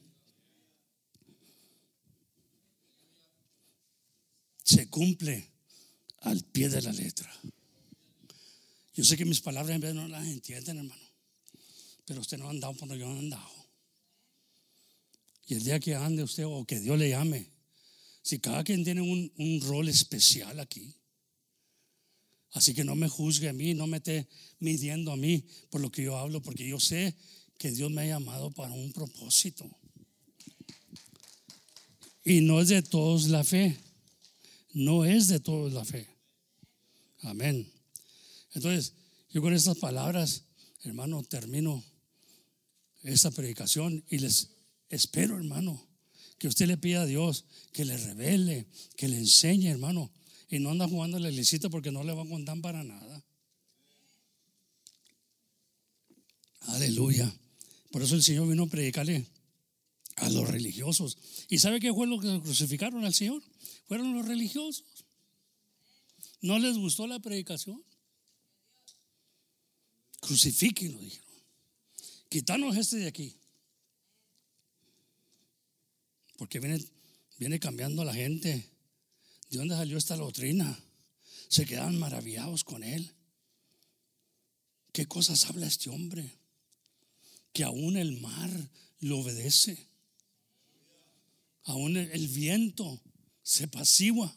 Se 4.63 4.89
cumple 4.89 5.51
al 6.21 6.43
pie 6.45 6.69
de 6.69 6.83
la 6.83 6.93
letra. 6.93 7.33
Yo 8.95 9.05
sé 9.05 9.17
que 9.17 9.25
mis 9.25 9.41
palabras 9.41 9.75
en 9.75 9.81
vez 9.81 9.95
no 9.95 10.09
las 10.09 10.27
entienden, 10.27 10.79
hermano. 10.79 11.09
Pero 12.05 12.21
usted 12.21 12.39
no 12.39 12.47
ha 12.47 12.51
andado 12.51 12.73
donde 12.73 12.99
yo 12.99 13.07
he 13.07 13.19
andado. 13.19 13.59
Y 15.47 15.55
el 15.55 15.65
día 15.65 15.79
que 15.81 15.95
ande 15.95 16.23
usted 16.23 16.45
o 16.47 16.65
que 16.65 16.81
Dios 16.81 16.99
le 16.99 17.11
llame, 17.11 17.51
si 18.23 18.39
cada 18.39 18.63
quien 18.65 18.85
tiene 18.85 19.01
un, 19.01 19.61
rol 19.63 19.89
especial 19.89 20.61
aquí. 20.61 20.95
Así 22.53 22.75
que 22.75 22.85
no 22.85 22.95
me 22.95 23.09
juzgue 23.09 23.49
a 23.49 23.53
mí, 23.53 23.73
no 23.73 23.87
me 23.87 23.99
esté 23.99 24.29
midiendo 24.59 25.13
a 25.13 25.17
mí 25.17 25.45
por 25.71 25.81
lo 25.81 25.91
que 25.91 26.03
yo 26.03 26.19
hablo, 26.19 26.43
porque 26.43 26.69
yo 26.69 26.81
sé 26.81 27.15
que 27.57 27.71
Dios 27.71 27.91
me 27.91 28.03
ha 28.03 28.07
llamado 28.07 28.51
para 28.51 28.73
un 28.73 28.93
propósito. 28.93 29.71
Y 32.25 32.41
no 32.43 32.61
es 32.61 32.69
de 32.69 32.83
todos 32.83 33.29
la 33.29 33.45
fe. 33.45 33.79
No 34.79 35.05
es 35.05 35.27
de 35.27 35.41
todos 35.41 35.73
la 35.73 35.85
fe. 35.85 36.07
Amén. 37.23 37.69
Entonces, 38.55 38.93
yo 39.29 39.43
con 39.43 39.53
estas 39.53 39.77
palabras, 39.79 40.45
hermano, 40.85 41.25
termino 41.25 41.83
esta 43.03 43.33
predicación 43.33 44.05
y 44.09 44.19
les 44.19 44.51
espero, 44.89 45.37
hermano, 45.37 45.85
que 46.39 46.47
usted 46.47 46.69
le 46.69 46.77
pida 46.77 47.03
a 47.03 47.07
Dios 47.07 47.45
que 47.73 47.85
le 47.85 47.97
revele, 47.97 48.69
que 48.97 49.09
le 49.09 49.19
enseñe, 49.19 49.69
hermano. 49.69 50.13
Y 50.49 50.61
no 50.61 50.71
anda 50.71 50.87
jugando 50.87 51.19
la 51.19 51.29
iglesita 51.29 51.69
porque 51.69 51.91
no 51.91 52.05
le 52.05 52.13
va 52.13 52.23
a 52.23 52.29
contar 52.29 52.61
para 52.61 52.85
nada. 52.85 53.25
Aleluya. 56.61 57.35
Por 57.91 58.05
eso 58.05 58.15
el 58.15 58.23
Señor 58.23 58.49
vino 58.49 58.63
a 58.63 58.67
predicarle 58.69 59.27
a 60.21 60.29
los 60.31 60.49
religiosos. 60.49 61.19
¿Y 61.49 61.59
sabe 61.59 61.81
qué 61.81 61.93
fue 61.93 62.07
lo 62.07 62.19
que 62.19 62.41
crucificaron 62.41 63.05
al 63.05 63.15
Señor? 63.15 63.43
Fueron 63.87 64.15
los 64.15 64.27
religiosos. 64.27 64.85
¿No 66.41 66.59
les 66.59 66.77
gustó 66.77 67.07
la 67.07 67.19
predicación? 67.19 67.83
Crucifíquenlo, 70.21 70.99
dijeron. 71.01 71.29
Quítanos 72.29 72.77
este 72.77 72.97
de 72.99 73.07
aquí. 73.07 73.35
Porque 76.37 76.61
viene, 76.61 76.85
viene 77.39 77.59
cambiando 77.59 78.05
la 78.05 78.15
gente. 78.15 78.71
¿De 79.51 79.59
dónde 79.59 79.75
salió 79.75 79.97
esta 79.97 80.17
doctrina? 80.17 80.79
Se 81.49 81.65
quedan 81.65 81.99
maravillados 81.99 82.65
con 82.65 82.85
él. 82.85 83.15
¿Qué 84.93 85.07
cosas 85.07 85.45
habla 85.47 85.67
este 85.67 85.91
hombre? 85.91 86.39
Que 87.53 87.65
aún 87.65 87.97
el 87.97 88.21
mar 88.21 88.51
lo 89.01 89.19
obedece. 89.19 89.89
Aún 91.69 91.97
el, 91.97 92.29
viento 92.29 93.01
se 93.43 93.69
pasigua. 93.69 94.35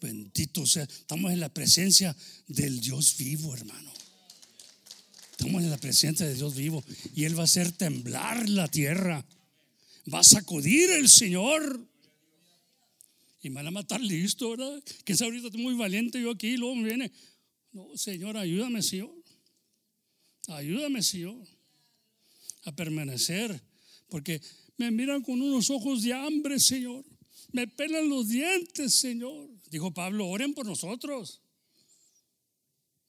Bendito 0.00 0.66
sea. 0.66 0.84
Estamos 0.84 1.32
en 1.32 1.40
la 1.40 1.52
presencia 1.52 2.16
del 2.46 2.80
Dios 2.80 3.16
vivo, 3.16 3.54
hermano. 3.54 3.92
Estamos 5.32 5.62
en 5.62 5.70
la 5.70 5.78
presencia 5.78 6.26
de 6.26 6.34
Dios 6.34 6.54
vivo. 6.54 6.84
Y 7.14 7.24
Él 7.24 7.36
va 7.36 7.42
a 7.42 7.44
hacer 7.44 7.72
temblar 7.72 8.48
la 8.48 8.68
tierra 8.68 9.24
va 10.12 10.20
a 10.20 10.24
sacudir 10.24 10.90
el 10.90 11.08
Señor. 11.08 11.86
Y 13.42 13.50
me 13.50 13.56
van 13.56 13.68
a 13.68 13.70
matar 13.70 14.00
listo, 14.00 14.50
¿verdad? 14.50 14.82
Que 15.04 15.12
es 15.12 15.22
ahorita 15.22 15.56
muy 15.56 15.74
valiente 15.74 16.20
yo 16.20 16.30
aquí, 16.30 16.56
luego 16.56 16.74
me 16.76 16.84
viene. 16.84 17.12
No, 17.72 17.96
Señor, 17.96 18.36
ayúdame, 18.36 18.82
Señor. 18.82 19.14
Ayúdame, 20.48 21.02
Señor, 21.02 21.36
a 22.64 22.72
permanecer. 22.74 23.60
Porque 24.08 24.40
me 24.78 24.90
miran 24.90 25.22
con 25.22 25.42
unos 25.42 25.68
ojos 25.70 26.02
de 26.02 26.14
hambre, 26.14 26.58
Señor. 26.58 27.04
Me 27.52 27.66
pelan 27.66 28.08
los 28.08 28.28
dientes, 28.28 28.94
Señor. 28.94 29.50
Dijo 29.70 29.92
Pablo, 29.92 30.26
oren 30.28 30.54
por 30.54 30.64
nosotros. 30.64 31.42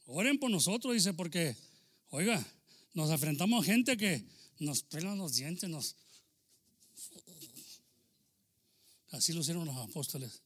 Oren 0.06 0.40
por 0.40 0.50
nosotros, 0.50 0.94
dice, 0.94 1.14
porque, 1.14 1.56
oiga, 2.10 2.46
nos 2.94 3.12
enfrentamos 3.12 3.64
a 3.64 3.72
gente 3.72 3.96
que 3.96 4.26
nos 4.58 4.82
pelan 4.82 5.18
los 5.18 5.36
dientes, 5.36 5.70
nos, 5.70 5.96
Así 9.12 9.34
lo 9.34 9.42
hicieron 9.42 9.66
los 9.66 9.78
apóstoles. 9.78 10.42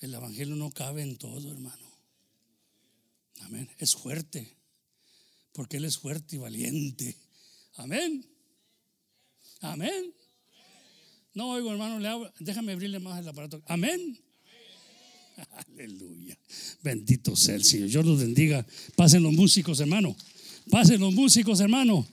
El 0.00 0.14
Evangelio 0.14 0.54
no 0.54 0.70
cabe 0.70 1.02
en 1.02 1.16
todo, 1.16 1.50
hermano. 1.50 1.88
Amén. 3.40 3.68
Es 3.78 3.94
fuerte. 3.94 4.56
Porque 5.52 5.78
Él 5.78 5.84
es 5.84 5.98
fuerte 5.98 6.36
y 6.36 6.38
valiente. 6.38 7.16
Amén. 7.74 8.24
Amén. 9.60 10.12
No 11.34 11.50
oigo, 11.50 11.70
hermano, 11.70 11.98
le 11.98 12.30
déjame 12.40 12.72
abrirle 12.72 12.98
más 12.98 13.20
el 13.20 13.28
aparato. 13.28 13.62
Amén. 13.66 14.18
Aleluya. 15.68 16.36
Bendito 16.82 17.36
sea 17.36 17.54
el 17.54 17.64
Señor. 17.64 17.88
Dios 17.88 18.06
los 18.06 18.20
bendiga. 18.20 18.66
Pasen 18.96 19.22
los 19.22 19.32
músicos, 19.32 19.80
hermano. 19.80 20.16
Pasen 20.70 21.00
los 21.00 21.14
músicos, 21.14 21.60
hermano. 21.60 22.06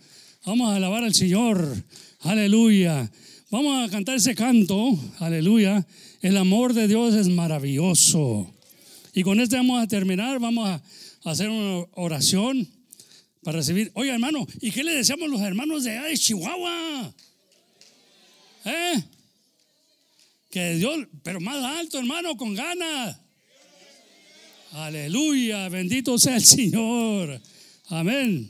Vamos 0.45 0.69
a 0.69 0.75
alabar 0.75 1.03
al 1.03 1.13
Señor. 1.13 1.83
Aleluya. 2.19 3.11
Vamos 3.51 3.87
a 3.87 3.91
cantar 3.91 4.15
ese 4.15 4.35
canto, 4.35 4.99
aleluya. 5.19 5.85
El 6.21 6.35
amor 6.37 6.73
de 6.73 6.87
Dios 6.87 7.13
es 7.13 7.27
maravilloso. 7.29 8.51
Y 9.13 9.23
con 9.23 9.39
este 9.39 9.55
vamos 9.55 9.81
a 9.81 9.87
terminar, 9.87 10.39
vamos 10.39 10.67
a 10.67 10.81
hacer 11.23 11.49
una 11.49 11.85
oración 11.93 12.67
para 13.43 13.59
recibir. 13.59 13.91
Oye, 13.93 14.09
hermano, 14.09 14.45
¿y 14.61 14.71
qué 14.71 14.83
le 14.83 14.95
deseamos 14.95 15.29
los 15.29 15.41
hermanos 15.41 15.83
de, 15.83 15.91
de 15.91 16.17
Chihuahua? 16.17 17.13
¿Eh? 18.65 19.03
Que 20.49 20.75
Dios, 20.75 21.07
pero 21.23 21.39
más 21.39 21.63
alto, 21.63 21.99
hermano, 21.99 22.35
con 22.35 22.55
ganas. 22.55 23.17
Aleluya, 24.71 25.69
bendito 25.69 26.17
sea 26.17 26.35
el 26.35 26.43
Señor. 26.43 27.39
Amén. 27.87 28.49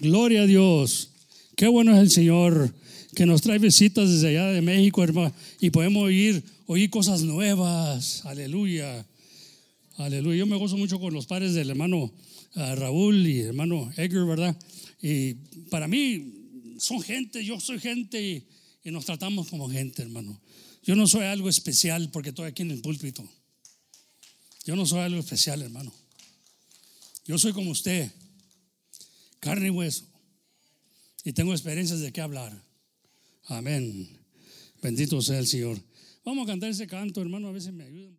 Gloria 0.00 0.42
a 0.42 0.46
Dios. 0.46 1.10
Qué 1.56 1.66
bueno 1.68 1.94
es 1.94 2.00
el 2.00 2.10
Señor 2.10 2.74
que 3.14 3.26
nos 3.26 3.42
trae 3.42 3.58
visitas 3.58 4.10
desde 4.10 4.28
allá 4.28 4.46
de 4.48 4.62
México, 4.62 5.02
hermano, 5.02 5.34
y 5.60 5.70
podemos 5.70 6.04
oír, 6.04 6.42
oír 6.66 6.90
cosas 6.90 7.22
nuevas. 7.22 8.24
Aleluya. 8.26 9.06
Aleluya. 9.96 10.38
Yo 10.38 10.46
me 10.46 10.56
gozo 10.56 10.76
mucho 10.76 11.00
con 11.00 11.14
los 11.14 11.26
padres 11.26 11.54
del 11.54 11.70
hermano 11.70 12.12
ah, 12.54 12.74
Raúl 12.74 13.26
y 13.26 13.40
hermano 13.40 13.90
Edgar, 13.96 14.26
¿verdad? 14.26 14.56
Y 15.02 15.34
para 15.70 15.88
mí 15.88 16.76
son 16.78 17.00
gente, 17.02 17.44
yo 17.44 17.58
soy 17.60 17.80
gente 17.80 18.46
y 18.84 18.90
nos 18.90 19.04
tratamos 19.04 19.48
como 19.48 19.68
gente, 19.68 20.02
hermano. 20.02 20.40
Yo 20.82 20.96
no 20.96 21.06
soy 21.06 21.24
algo 21.24 21.48
especial 21.48 22.10
porque 22.10 22.30
estoy 22.30 22.46
aquí 22.46 22.62
en 22.62 22.70
el 22.70 22.80
púlpito. 22.80 23.28
Yo 24.64 24.76
no 24.76 24.86
soy 24.86 25.00
algo 25.00 25.18
especial, 25.18 25.62
hermano. 25.62 25.92
Yo 27.26 27.38
soy 27.38 27.52
como 27.52 27.70
usted, 27.70 28.10
carne 29.40 29.66
y 29.66 29.70
hueso. 29.70 30.06
Y 31.24 31.32
tengo 31.32 31.52
experiencias 31.52 32.00
de 32.00 32.12
qué 32.12 32.20
hablar. 32.20 32.62
Amén. 33.44 34.08
Bendito 34.82 35.20
sea 35.20 35.38
el 35.38 35.46
Señor. 35.46 35.82
Vamos 36.24 36.44
a 36.44 36.52
cantar 36.52 36.70
ese 36.70 36.86
canto, 36.86 37.20
hermano. 37.20 37.48
A 37.48 37.52
veces 37.52 37.72
me 37.72 37.84
ayudan. 37.84 38.18